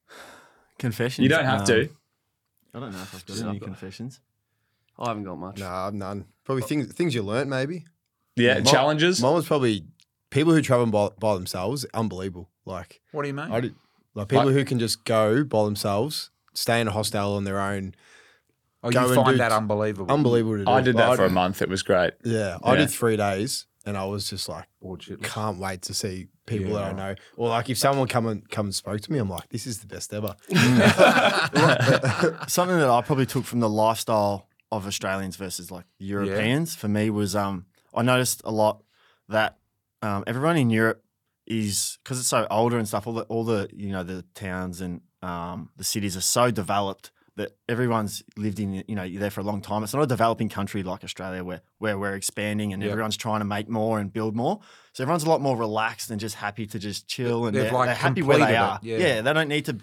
Confessions. 0.80 1.24
You 1.24 1.30
don't 1.30 1.46
have 1.46 1.64
to. 1.66 1.82
Um, 1.84 1.90
I 2.74 2.80
don't 2.80 2.92
know 2.92 3.02
if 3.04 3.14
I've 3.14 3.26
got 3.28 3.48
any 3.50 3.60
confessions. 3.60 4.20
I 4.98 5.10
haven't 5.10 5.26
got 5.26 5.36
much. 5.38 5.60
Nah, 5.60 5.86
I've 5.88 5.94
none. 5.94 6.26
Probably 6.44 6.64
things 6.64 6.92
things 6.94 7.14
you 7.14 7.22
learnt 7.22 7.50
maybe. 7.52 7.86
Yeah, 8.36 8.56
Mine- 8.56 8.66
challenges. 8.66 9.22
Mine 9.22 9.36
was 9.36 9.46
probably 9.46 9.86
people 10.32 10.54
who 10.54 10.62
travel 10.64 10.88
by, 10.88 11.10
by 11.20 11.36
themselves. 11.36 11.86
Unbelievable. 11.94 12.50
Like 12.66 13.02
What 13.12 13.22
do 13.22 13.28
you 13.28 13.34
mean? 13.36 13.52
I 13.52 13.60
did, 13.60 13.76
like 14.16 14.28
people 14.30 14.50
who 14.50 14.66
can 14.66 14.80
just 14.80 15.06
go 15.06 15.44
by 15.44 15.64
themselves, 15.66 16.32
stay 16.58 16.82
in 16.82 16.88
a 16.88 16.92
hostel 16.92 17.36
on 17.36 17.44
their 17.44 17.60
own. 17.60 17.94
oh, 18.84 18.92
go 18.92 19.02
you 19.02 19.08
and 19.14 19.16
find 19.16 19.40
that 19.40 19.52
unbelievable. 19.52 20.12
Unbelievable 20.14 20.58
to 20.58 20.66
do. 20.66 20.72
I 20.72 20.82
did 20.82 20.98
that 20.98 21.10
Like, 21.10 21.18
for 21.18 21.26
a 21.26 21.30
month. 21.30 21.62
It 21.62 21.70
was 21.70 21.84
great. 21.84 22.14
Yeah, 22.24 22.58
I 22.64 22.74
Yeah. 22.74 22.80
did 22.80 22.90
three 22.92 23.18
days, 23.18 23.66
and 23.86 23.98
I 23.98 24.06
was 24.06 24.30
just 24.30 24.48
like, 24.50 24.66
Bullshit. 24.82 25.22
can't 25.24 25.58
wait 25.60 25.82
to 25.84 25.94
see 25.94 26.28
people 26.46 26.74
Yeah, 26.74 26.80
that 26.80 26.94
I 26.94 26.94
know. 27.10 27.16
Or 27.36 27.50
like 27.50 27.70
if 27.70 27.78
someone 27.78 28.08
come 28.08 28.26
and 28.28 28.50
come 28.50 28.68
and 28.68 28.76
spoke 28.76 29.02
to 29.02 29.12
me, 29.12 29.20
I'm 29.20 29.30
like, 29.30 29.50
this 29.50 29.68
is 29.68 29.80
the 29.80 29.88
best 29.88 30.14
ever. 30.14 30.36
something 32.48 32.78
that 32.78 32.90
I 32.90 33.02
probably 33.02 33.26
took 33.26 33.46
from 33.46 33.60
the 33.60 33.70
lifestyle 33.70 34.48
of 34.72 34.86
Australians 34.88 35.36
versus 35.36 35.72
like 35.72 35.86
Europeans 36.00 36.76
for 36.76 36.88
me 36.88 37.10
was 37.10 37.36
um 37.36 37.66
I 37.94 38.02
noticed 38.02 38.42
a 38.44 38.52
lot 38.52 38.84
that 39.30 39.58
um, 40.02 40.24
everyone 40.28 40.58
in 40.58 40.70
Europe 40.70 41.04
is 41.46 41.98
because 42.04 42.20
it's 42.20 42.28
so 42.28 42.46
older 42.52 42.78
and 42.78 42.88
stuff. 42.88 43.08
All 43.08 43.14
the 43.14 43.24
all 43.24 43.44
the 43.44 43.70
you 43.74 43.92
know 43.92 44.04
the 44.04 44.24
towns 44.36 44.82
and 44.82 45.02
um, 45.28 45.70
the 45.78 45.84
cities 45.84 46.16
are 46.18 46.22
so 46.22 46.52
developed 46.52 47.12
that 47.36 47.52
everyone's 47.70 48.24
lived 48.36 48.60
in 48.60 48.74
you 48.88 48.96
know 48.96 49.04
you're 49.04 49.20
there 49.22 49.30
for 49.30 49.42
a 49.42 49.44
long 49.44 49.62
time. 49.62 49.84
It's 49.84 49.94
not 49.94 50.02
a 50.02 50.08
developing 50.08 50.50
country 50.50 50.82
like 50.82 51.04
Australia 51.04 51.44
where 51.44 51.62
where 51.78 51.98
we're 52.00 52.16
expanding 52.16 52.74
and 52.74 52.82
Yep. 52.82 52.92
everyone's 52.92 53.18
trying 53.18 53.42
to 53.42 53.46
make 53.46 53.70
more 53.70 54.00
and 54.00 54.12
build 54.12 54.36
more. 54.36 54.60
So 54.94 55.04
everyone's 55.04 55.24
a 55.24 55.30
lot 55.30 55.42
more 55.42 55.56
relaxed 55.56 56.10
and 56.10 56.20
just 56.20 56.36
happy 56.36 56.66
to 56.66 56.80
just 56.80 57.08
chill 57.08 57.46
and 57.46 57.56
they're, 57.56 57.72
like, 57.72 57.88
they're 57.90 57.96
happy 57.96 58.24
where 58.24 58.40
they 58.40 58.56
are. 58.56 58.80
yeah. 58.82 58.98
yeah, 58.98 59.22
they 59.22 59.34
don't 59.34 59.48
need 59.50 59.66
to 59.66 59.78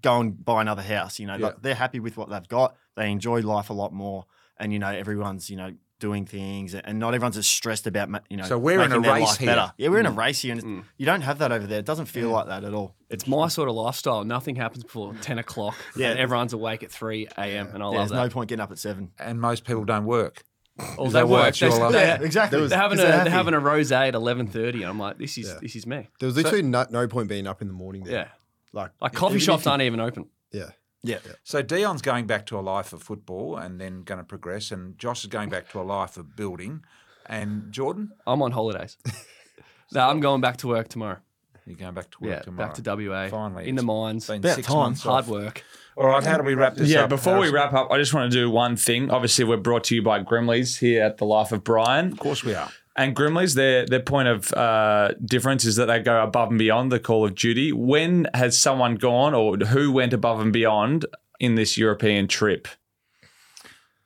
go 0.00 0.20
and 0.20 0.42
buy 0.42 0.62
another 0.62 0.82
house. 0.82 1.18
You 1.20 1.26
know, 1.26 1.36
Yeah. 1.36 1.46
like 1.46 1.60
they're 1.62 1.74
happy 1.74 2.00
with 2.00 2.16
what 2.16 2.30
they've 2.30 2.48
got. 2.48 2.74
They 2.96 3.10
enjoy 3.10 3.40
life 3.42 3.68
a 3.68 3.74
lot 3.74 3.92
more, 3.92 4.24
and 4.56 4.72
you 4.72 4.78
know, 4.78 4.88
everyone's 4.88 5.50
you 5.50 5.56
know 5.56 5.74
doing 6.00 6.26
things, 6.26 6.74
and 6.74 6.98
not 6.98 7.14
everyone's 7.14 7.36
as 7.36 7.46
stressed 7.46 7.86
about 7.86 8.08
you 8.28 8.36
know. 8.36 8.44
So 8.44 8.58
we're 8.58 8.82
in 8.82 8.92
a 8.92 9.00
race 9.00 9.36
here. 9.36 9.46
Better. 9.46 9.72
Yeah, 9.76 9.88
we're 9.88 10.00
in 10.00 10.06
a 10.06 10.12
mm. 10.12 10.18
race 10.18 10.40
here, 10.42 10.52
and 10.52 10.58
it's, 10.58 10.66
mm. 10.66 10.84
you 10.96 11.06
don't 11.06 11.22
have 11.22 11.38
that 11.38 11.52
over 11.52 11.66
there. 11.66 11.78
It 11.78 11.84
doesn't 11.86 12.06
feel 12.06 12.30
mm. 12.30 12.32
like 12.32 12.46
that 12.48 12.64
at 12.64 12.74
all. 12.74 12.94
It's 13.10 13.26
my 13.26 13.48
sort 13.48 13.68
of 13.68 13.74
lifestyle. 13.74 14.24
Nothing 14.24 14.56
happens 14.56 14.84
before 14.84 15.14
10 15.20 15.38
o'clock. 15.38 15.74
Yeah. 15.96 16.10
And 16.10 16.18
everyone's 16.18 16.52
awake 16.52 16.82
at 16.82 16.90
3 16.90 17.28
a.m. 17.38 17.68
And 17.72 17.82
I 17.82 17.86
Yeah, 17.90 17.98
love 17.98 18.08
there's 18.08 18.20
no 18.24 18.28
point 18.28 18.48
getting 18.48 18.62
up 18.62 18.72
at 18.72 18.78
seven. 18.78 19.12
And 19.18 19.40
most 19.40 19.64
people 19.64 19.84
don't 19.84 20.04
work. 20.06 20.42
Or 20.98 21.06
oh, 21.06 21.10
they 21.10 21.22
work. 21.22 21.54
They- 21.54 21.68
life? 21.68 21.92
they- 21.92 21.98
Yeah, 22.00 22.20
exactly. 22.20 22.60
Was- 22.60 22.70
They're 22.70 22.78
having 22.80 22.98
a 22.98 23.02
they're 23.02 23.24
they're 23.24 23.32
having 23.32 23.54
a 23.54 23.60
rosé 23.60 24.08
at 24.08 24.16
eleven 24.16 24.48
thirty, 24.48 24.82
and 24.82 24.90
I'm 24.90 24.98
like, 24.98 25.18
this 25.18 25.38
is 25.38 25.46
Yeah. 25.46 25.58
this 25.62 25.76
is 25.76 25.86
me. 25.86 26.08
There 26.18 26.26
was 26.26 26.34
literally 26.34 26.62
no, 26.62 26.84
no 26.90 27.06
point 27.06 27.28
being 27.28 27.46
up 27.46 27.62
in 27.62 27.68
the 27.68 27.74
morning 27.74 28.02
there. 28.02 28.12
Yeah, 28.12 28.28
Like, 28.72 28.90
like 29.00 29.12
coffee 29.12 29.38
shops 29.38 29.68
aren't 29.68 29.82
even 29.82 30.00
open. 30.00 30.26
Yeah. 30.50 30.70
Yeah. 31.04 31.18
So 31.44 31.62
Dion's 31.62 32.02
going 32.02 32.26
back 32.26 32.46
to 32.46 32.58
a 32.58 32.60
life 32.62 32.92
of 32.92 33.02
football 33.02 33.56
and 33.56 33.80
then 33.80 34.02
going 34.02 34.18
to 34.18 34.24
progress, 34.24 34.72
and 34.72 34.98
Josh 34.98 35.22
is 35.24 35.30
going 35.30 35.50
back 35.50 35.70
to 35.72 35.80
a 35.80 35.82
life 35.82 36.16
of 36.16 36.34
building. 36.34 36.82
And 37.26 37.70
Jordan, 37.72 38.12
I'm 38.26 38.42
on 38.42 38.50
holidays. 38.52 38.96
no, 39.92 40.08
I'm 40.08 40.20
going 40.20 40.40
back 40.40 40.56
to 40.58 40.68
work 40.68 40.88
tomorrow. 40.88 41.18
you're 41.66 41.76
going 41.76 41.94
back 41.94 42.10
to 42.12 42.18
work 42.20 42.30
Yeah, 42.30 42.40
tomorrow. 42.40 42.68
back 42.68 42.82
to 42.82 43.08
WA. 43.08 43.28
Finally, 43.28 43.68
in 43.68 43.76
the 43.76 43.82
mines. 43.82 44.26
Been 44.26 44.38
About 44.38 44.56
six 44.56 44.66
time. 44.66 44.76
months 44.78 45.02
Hard 45.02 45.24
off. 45.24 45.30
work. 45.30 45.62
All 45.96 46.08
right, 46.08 46.24
how 46.24 46.36
do 46.36 46.42
we 46.42 46.54
wrap 46.54 46.74
this 46.74 46.88
Yeah, 46.88 47.04
up? 47.04 47.08
before 47.10 47.38
we 47.38 47.50
wrap 47.50 47.72
up, 47.72 47.90
I 47.92 47.98
just 47.98 48.12
want 48.12 48.30
to 48.32 48.36
do 48.36 48.50
one 48.50 48.76
thing. 48.76 49.10
Obviously, 49.10 49.44
we're 49.44 49.56
brought 49.58 49.84
to 49.84 49.94
you 49.94 50.02
by 50.02 50.20
Grimley's 50.22 50.76
here 50.78 51.02
at 51.04 51.18
the 51.18 51.24
Life 51.24 51.52
of 51.52 51.62
Brian. 51.62 52.10
Of 52.12 52.18
course 52.18 52.42
we 52.42 52.54
are. 52.54 52.70
And 52.96 53.14
Grimley's, 53.16 53.54
their 53.54 53.86
their 53.86 54.00
point 54.00 54.28
of 54.28 54.52
uh, 54.52 55.14
difference 55.24 55.64
is 55.64 55.74
that 55.76 55.86
they 55.86 55.98
go 56.00 56.22
above 56.22 56.50
and 56.50 56.58
beyond 56.58 56.92
the 56.92 57.00
call 57.00 57.24
of 57.24 57.34
duty. 57.34 57.72
When 57.72 58.28
has 58.34 58.56
someone 58.56 58.94
gone, 58.94 59.34
or 59.34 59.56
who 59.56 59.90
went 59.90 60.12
above 60.12 60.38
and 60.40 60.52
beyond 60.52 61.04
in 61.40 61.56
this 61.56 61.76
European 61.76 62.28
trip? 62.28 62.68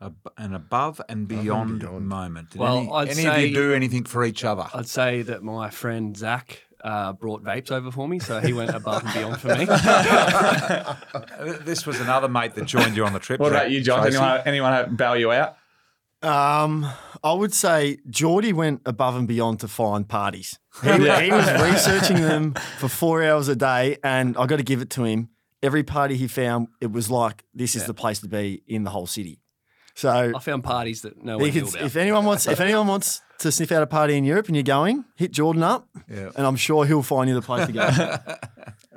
Ab- 0.00 0.14
an 0.38 0.54
above 0.54 1.02
and 1.08 1.28
beyond, 1.28 1.80
beyond. 1.80 2.08
moment. 2.08 2.50
Did 2.50 2.60
Well, 2.60 2.78
any, 2.78 2.90
I'd 2.90 3.08
any 3.10 3.26
of 3.26 3.34
say- 3.34 3.46
you 3.48 3.54
do 3.54 3.74
anything 3.74 4.04
for 4.04 4.24
each 4.24 4.42
other? 4.44 4.64
I'd 4.72 4.86
say 4.88 5.20
that 5.22 5.42
my 5.42 5.68
friend 5.68 6.16
Zach 6.16 6.62
uh, 6.82 7.12
brought 7.12 7.42
vapes 7.44 7.70
over 7.70 7.90
for 7.90 8.08
me, 8.08 8.18
so 8.20 8.40
he 8.40 8.54
went 8.54 8.70
above 8.70 9.04
and 9.04 9.12
beyond 9.12 9.38
for 9.40 9.48
me. 9.54 9.66
This 11.66 11.84
was 11.86 12.00
another 12.00 12.28
mate 12.28 12.54
that 12.54 12.64
joined 12.64 12.96
you 12.96 13.04
on 13.04 13.12
the 13.12 13.18
trip. 13.18 13.38
What 13.38 13.52
about 13.52 13.70
you, 13.70 13.82
John? 13.82 14.00
Tracy. 14.00 14.16
Anyone 14.16 14.40
anyone 14.46 14.72
have- 14.72 14.96
bail 14.96 15.14
you 15.14 15.30
out? 15.30 15.57
Um, 16.22 16.86
I 17.22 17.32
would 17.32 17.54
say 17.54 17.98
Geordie 18.10 18.52
went 18.52 18.82
above 18.86 19.14
and 19.16 19.28
beyond 19.28 19.60
to 19.60 19.68
find 19.68 20.08
parties. 20.08 20.58
He, 20.82 20.90
he 20.90 21.30
was 21.32 21.62
researching 21.62 22.20
them 22.20 22.54
for 22.78 22.88
four 22.88 23.22
hours 23.22 23.48
a 23.48 23.56
day, 23.56 23.98
and 24.02 24.36
I 24.36 24.46
got 24.46 24.56
to 24.56 24.62
give 24.64 24.80
it 24.80 24.90
to 24.90 25.04
him. 25.04 25.28
Every 25.62 25.82
party 25.82 26.16
he 26.16 26.28
found, 26.28 26.68
it 26.80 26.92
was 26.92 27.10
like 27.10 27.44
this 27.54 27.74
is 27.74 27.86
the 27.86 27.94
place 27.94 28.20
to 28.20 28.28
be 28.28 28.62
in 28.66 28.84
the 28.84 28.90
whole 28.90 29.06
city. 29.06 29.40
So 29.94 30.32
I 30.36 30.38
found 30.38 30.62
parties 30.62 31.02
that 31.02 31.24
no 31.24 31.38
one 31.38 31.50
he 31.50 31.58
knew 31.60 31.66
could, 31.66 31.74
about. 31.74 31.86
if 31.86 31.96
anyone 31.96 32.24
wants, 32.24 32.46
if 32.46 32.60
anyone 32.60 32.86
wants 32.86 33.20
to 33.40 33.50
sniff 33.50 33.72
out 33.72 33.82
a 33.82 33.86
party 33.88 34.16
in 34.16 34.22
Europe 34.24 34.46
and 34.46 34.54
you're 34.54 34.62
going, 34.62 35.04
hit 35.16 35.32
Jordan 35.32 35.64
up, 35.64 35.88
Yeah. 36.08 36.30
and 36.36 36.46
I'm 36.46 36.54
sure 36.54 36.84
he'll 36.86 37.02
find 37.02 37.28
you 37.28 37.34
the 37.34 37.42
place 37.42 37.66
to 37.66 37.72
go. 37.72 37.88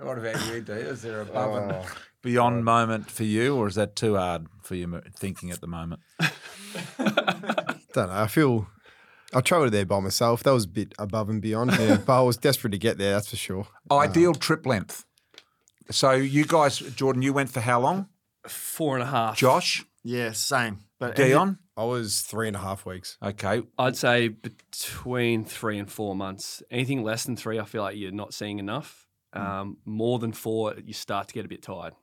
What 0.04 0.18
about 0.18 0.44
you, 0.48 0.62
D? 0.62 0.74
Is 0.74 1.04
there 1.04 1.22
above 1.22 1.56
and 1.70 1.86
beyond 2.22 2.64
moment 2.66 3.10
for 3.10 3.24
you, 3.24 3.56
or 3.56 3.68
is 3.68 3.76
that 3.76 3.96
too 3.96 4.16
hard 4.16 4.48
for 4.64 4.76
you 4.76 5.02
thinking 5.16 5.52
at 5.52 5.62
the 5.62 5.68
moment? 5.68 6.02
Don't 6.98 8.08
know. 8.08 8.14
I 8.14 8.28
feel 8.28 8.68
I 9.34 9.42
travelled 9.42 9.72
there 9.72 9.86
by 9.86 10.00
myself. 10.00 10.44
That 10.44 10.52
was 10.52 10.66
a 10.66 10.70
bit 10.70 10.94
above 11.00 11.30
and 11.30 11.42
beyond. 11.42 11.72
but 12.06 12.20
I 12.20 12.22
was 12.22 12.38
desperate 12.38 12.72
to 12.72 12.78
get 12.78 12.98
there. 12.98 13.14
That's 13.14 13.30
for 13.30 13.36
sure. 13.36 13.68
Ideal 13.92 14.34
trip 14.34 14.66
length. 14.66 15.06
So 15.90 16.12
you 16.12 16.46
guys, 16.46 16.80
Jordan, 16.80 17.22
you 17.22 17.34
went 17.34 17.50
for 17.50 17.60
how 17.62 17.82
long? 17.82 18.08
Four 18.48 18.96
and 18.96 19.04
a 19.04 19.08
half. 19.08 19.38
Josh, 19.38 19.86
yeah, 20.04 20.32
same. 20.32 20.80
But 21.00 21.16
Dion. 21.16 21.60
I 21.76 21.84
was 21.84 22.22
three 22.22 22.48
and 22.48 22.56
a 22.56 22.60
half 22.60 22.86
weeks. 22.86 23.18
Okay, 23.24 23.64
I'd 23.78 23.98
say 23.98 24.28
between 24.28 25.46
three 25.46 25.80
and 25.80 25.92
four 25.92 26.16
months. 26.16 26.62
Anything 26.70 27.04
less 27.04 27.24
than 27.24 27.36
three, 27.36 27.60
I 27.60 27.66
feel 27.66 27.82
like 27.82 27.98
you're 27.98 28.12
not 28.12 28.34
seeing 28.34 28.60
enough. 28.60 29.08
Um, 29.34 29.78
more 29.86 30.20
than 30.20 30.34
four, 30.34 30.76
you 30.84 30.94
start 30.94 31.30
to 31.30 31.34
get 31.34 31.46
a 31.46 31.48
bit 31.48 31.64
tired 31.64 31.94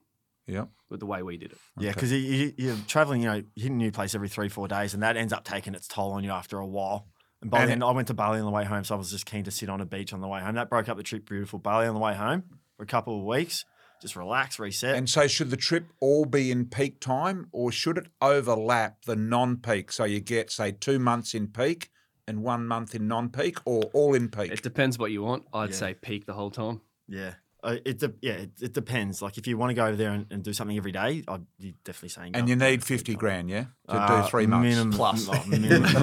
yeah. 0.49 0.65
with 0.89 0.99
the 0.99 1.05
way 1.05 1.21
we 1.23 1.37
did 1.37 1.51
it. 1.51 1.57
Yeah, 1.77 1.91
because 1.93 2.11
you, 2.11 2.17
you, 2.17 2.53
you're 2.57 2.75
traveling, 2.87 3.21
you 3.21 3.27
know, 3.29 3.43
hitting 3.55 3.73
a 3.73 3.77
new 3.77 3.91
place 3.91 4.15
every 4.15 4.29
three, 4.29 4.49
four 4.49 4.67
days, 4.67 4.93
and 4.93 5.03
that 5.03 5.15
ends 5.17 5.31
up 5.33 5.43
taking 5.43 5.75
its 5.75 5.87
toll 5.87 6.11
on 6.13 6.23
you 6.23 6.31
after 6.31 6.57
a 6.57 6.65
while. 6.67 7.07
And 7.41 7.49
by 7.49 7.61
And 7.61 7.71
then, 7.71 7.83
I 7.83 7.91
went 7.91 8.07
to 8.09 8.13
Bali 8.13 8.39
on 8.39 8.45
the 8.45 8.51
way 8.51 8.65
home, 8.65 8.83
so 8.83 8.95
I 8.95 8.97
was 8.97 9.11
just 9.11 9.25
keen 9.25 9.43
to 9.45 9.51
sit 9.51 9.69
on 9.69 9.79
a 9.79 9.85
beach 9.85 10.11
on 10.11 10.19
the 10.21 10.27
way 10.27 10.41
home. 10.41 10.55
That 10.55 10.69
broke 10.69 10.89
up 10.89 10.97
the 10.97 11.03
trip 11.03 11.27
beautiful. 11.27 11.59
Bali 11.59 11.87
on 11.87 11.93
the 11.93 11.99
way 12.01 12.13
home 12.13 12.43
for 12.75 12.83
a 12.83 12.87
couple 12.87 13.17
of 13.17 13.25
weeks, 13.25 13.63
just 14.01 14.15
relax, 14.17 14.59
reset. 14.59 14.95
And 14.95 15.09
so, 15.09 15.25
should 15.27 15.49
the 15.49 15.57
trip 15.57 15.85
all 16.01 16.25
be 16.25 16.51
in 16.51 16.65
peak 16.65 16.99
time, 16.99 17.47
or 17.53 17.71
should 17.71 17.97
it 17.97 18.07
overlap 18.21 19.05
the 19.05 19.15
non-peak? 19.15 19.91
So 19.91 20.03
you 20.03 20.19
get, 20.19 20.51
say, 20.51 20.71
two 20.73 20.99
months 20.99 21.33
in 21.33 21.47
peak 21.47 21.89
and 22.27 22.43
one 22.43 22.67
month 22.67 22.93
in 22.93 23.07
non-peak, 23.07 23.57
or 23.65 23.83
all 23.93 24.13
in 24.13 24.29
peak. 24.29 24.51
It 24.51 24.61
depends 24.61 24.99
what 24.99 25.11
you 25.11 25.23
want. 25.23 25.45
I'd 25.53 25.69
Yeah. 25.69 25.75
say 25.75 25.93
peak 25.95 26.25
the 26.25 26.33
whole 26.33 26.51
time. 26.51 26.81
yeah, 27.07 27.35
uh, 27.63 27.77
it 27.85 27.99
de- 27.99 28.13
yeah, 28.21 28.33
it, 28.33 28.51
it 28.61 28.73
depends. 28.73 29.21
Like 29.21 29.37
if 29.37 29.47
you 29.47 29.57
want 29.57 29.71
to 29.71 29.73
go 29.73 29.85
over 29.85 29.95
there 29.95 30.11
and, 30.11 30.25
and 30.31 30.43
do 30.43 30.53
something 30.53 30.77
every 30.77 30.91
day, 30.91 31.23
I'd 31.27 31.45
you 31.57 31.73
definitely 31.83 32.09
saying. 32.09 32.35
and 32.35 32.47
you 32.47 32.55
need 32.55 32.83
fifty 32.83 33.15
grand, 33.15 33.49
yeah. 33.49 33.65
To 33.89 33.95
Uh, 33.95 34.21
do 34.23 34.27
three 34.29 34.45
months. 34.47 34.63
minimum, 34.69 34.91
plus. 34.93 35.27
oh, 35.31 35.43
minimum. 35.47 35.83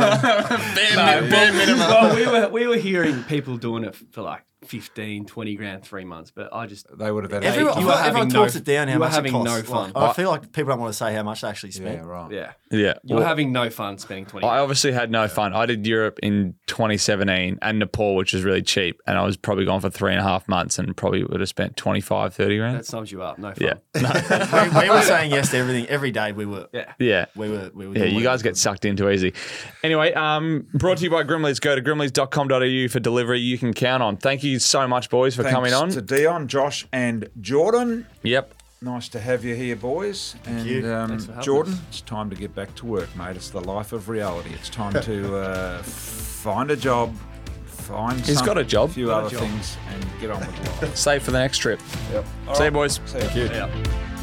Bare, 0.00 1.22
bare 1.30 1.52
minimum. 1.52 1.78
well, 1.78 2.14
we 2.14 2.26
were 2.26 2.48
we 2.48 2.66
were 2.66 2.76
hearing 2.76 3.22
people 3.24 3.56
doing 3.56 3.84
it 3.84 3.94
for 4.12 4.22
like 4.22 4.42
15, 4.64 5.26
20 5.26 5.54
grand, 5.54 5.84
three 5.84 6.04
months, 6.04 6.32
but 6.34 6.52
I 6.52 6.66
just 6.66 6.86
They 6.98 7.10
would 7.12 7.22
have 7.24 7.30
had 7.32 7.44
everyone, 7.44 7.78
you 7.80 7.86
were 7.86 7.92
everyone 7.92 8.14
having 8.14 8.28
no- 8.32 8.40
talks 8.40 8.56
it 8.56 8.64
down 8.64 8.88
how 8.88 8.94
you 8.94 8.98
were 8.98 9.04
much 9.06 9.14
having 9.14 9.34
it 9.36 9.44
no 9.44 9.62
fun. 9.62 9.92
Like, 9.94 10.10
I 10.10 10.12
feel 10.14 10.28
like 10.30 10.50
people 10.52 10.70
don't 10.70 10.80
want 10.80 10.92
to 10.92 10.96
say 10.96 11.14
how 11.14 11.22
much 11.22 11.42
they 11.42 11.48
actually 11.48 11.70
spent. 11.72 11.98
Yeah, 12.02 12.04
right. 12.06 12.30
yeah, 12.32 12.52
Yeah. 12.72 12.94
you're 13.04 13.18
Well, 13.18 13.26
having 13.28 13.52
no 13.52 13.70
fun 13.70 13.98
spending 13.98 14.26
twenty. 14.26 14.44
I 14.46 14.50
grand. 14.50 14.62
obviously 14.62 14.92
had 14.92 15.10
no 15.10 15.28
fun. 15.28 15.52
I 15.52 15.66
did 15.66 15.86
Europe 15.86 16.18
in 16.22 16.54
2017 16.66 17.58
and 17.62 17.78
Nepal, 17.78 18.16
which 18.16 18.32
was 18.32 18.42
really 18.42 18.62
cheap. 18.62 19.00
And 19.06 19.16
I 19.18 19.24
was 19.24 19.36
probably 19.36 19.66
gone 19.66 19.80
for 19.80 19.90
three 19.90 20.10
and 20.12 20.20
a 20.20 20.24
half 20.24 20.48
months 20.48 20.78
and 20.80 20.96
probably 20.96 21.22
would 21.22 21.38
have 21.40 21.48
spent 21.48 21.76
25, 21.76 22.34
30 22.34 22.56
grand. 22.58 22.76
that 22.78 22.86
sums 22.86 23.12
you 23.12 23.22
up. 23.22 23.38
No 23.38 23.52
fun. 23.52 23.78
Yeah. 23.94 24.70
we, 24.82 24.88
we 24.88 24.90
were 24.90 25.02
saying 25.02 25.30
yes 25.30 25.50
to 25.50 25.58
everything 25.58 25.86
every 25.88 26.10
day. 26.10 26.32
We 26.32 26.46
were, 26.46 26.66
yeah. 26.72 26.92
Yeah. 26.98 27.15
We 27.34 27.48
were, 27.50 27.70
we 27.74 27.86
were. 27.88 27.96
Yeah, 27.98 28.04
you 28.04 28.22
guys 28.22 28.40
we 28.42 28.44
get 28.50 28.56
sucked 28.56 28.84
into 28.84 29.10
easy. 29.10 29.32
Anyway, 29.82 30.12
um, 30.14 30.66
brought 30.74 30.98
to 30.98 31.04
you 31.04 31.10
by 31.10 31.22
Grimleys. 31.24 31.60
Go 31.60 31.74
to 31.74 31.82
grimleys.com.au 31.82 32.88
for 32.88 33.00
delivery 33.00 33.40
you 33.40 33.58
can 33.58 33.72
count 33.72 34.02
on. 34.02 34.16
Thank 34.16 34.42
you 34.44 34.58
so 34.58 34.86
much, 34.86 35.10
boys, 35.10 35.34
for 35.34 35.42
Thanks 35.42 35.54
coming 35.54 35.72
on. 35.72 35.90
to 35.90 36.02
Dion, 36.02 36.48
Josh, 36.48 36.86
and 36.92 37.28
Jordan. 37.40 38.06
Yep. 38.22 38.54
Nice 38.82 39.08
to 39.08 39.20
have 39.20 39.42
you 39.42 39.54
here, 39.54 39.74
boys. 39.74 40.36
and 40.44 40.66
you. 40.66 40.92
Um, 40.92 41.08
Thanks 41.08 41.24
for 41.26 41.40
Jordan, 41.40 41.72
us. 41.72 41.80
it's 41.88 42.00
time 42.02 42.28
to 42.30 42.36
get 42.36 42.54
back 42.54 42.74
to 42.76 42.86
work, 42.86 43.08
mate. 43.16 43.34
It's 43.36 43.48
the 43.50 43.60
life 43.60 43.92
of 43.92 44.08
reality. 44.08 44.50
It's 44.52 44.68
time 44.68 44.92
to 45.02 45.36
uh, 45.36 45.82
find 45.82 46.70
a 46.70 46.76
job, 46.76 47.14
find 47.64 48.20
He's 48.20 48.42
got 48.42 48.58
a 48.58 48.64
job. 48.64 48.90
a 48.90 48.92
few 48.92 49.06
Got 49.06 49.22
a 49.22 49.26
other 49.26 49.30
job. 49.30 49.40
things, 49.40 49.76
and 49.88 50.06
get 50.20 50.30
on 50.30 50.40
with 50.40 50.82
life. 50.82 50.94
Save 50.96 51.22
for 51.22 51.30
the 51.30 51.38
next 51.38 51.58
trip. 51.58 51.80
Yep. 52.12 52.24
See 52.54 52.64
you, 52.64 52.70
boys. 52.70 53.00
See 53.06 53.18
you. 53.40 53.46
Yeah. 53.46 54.15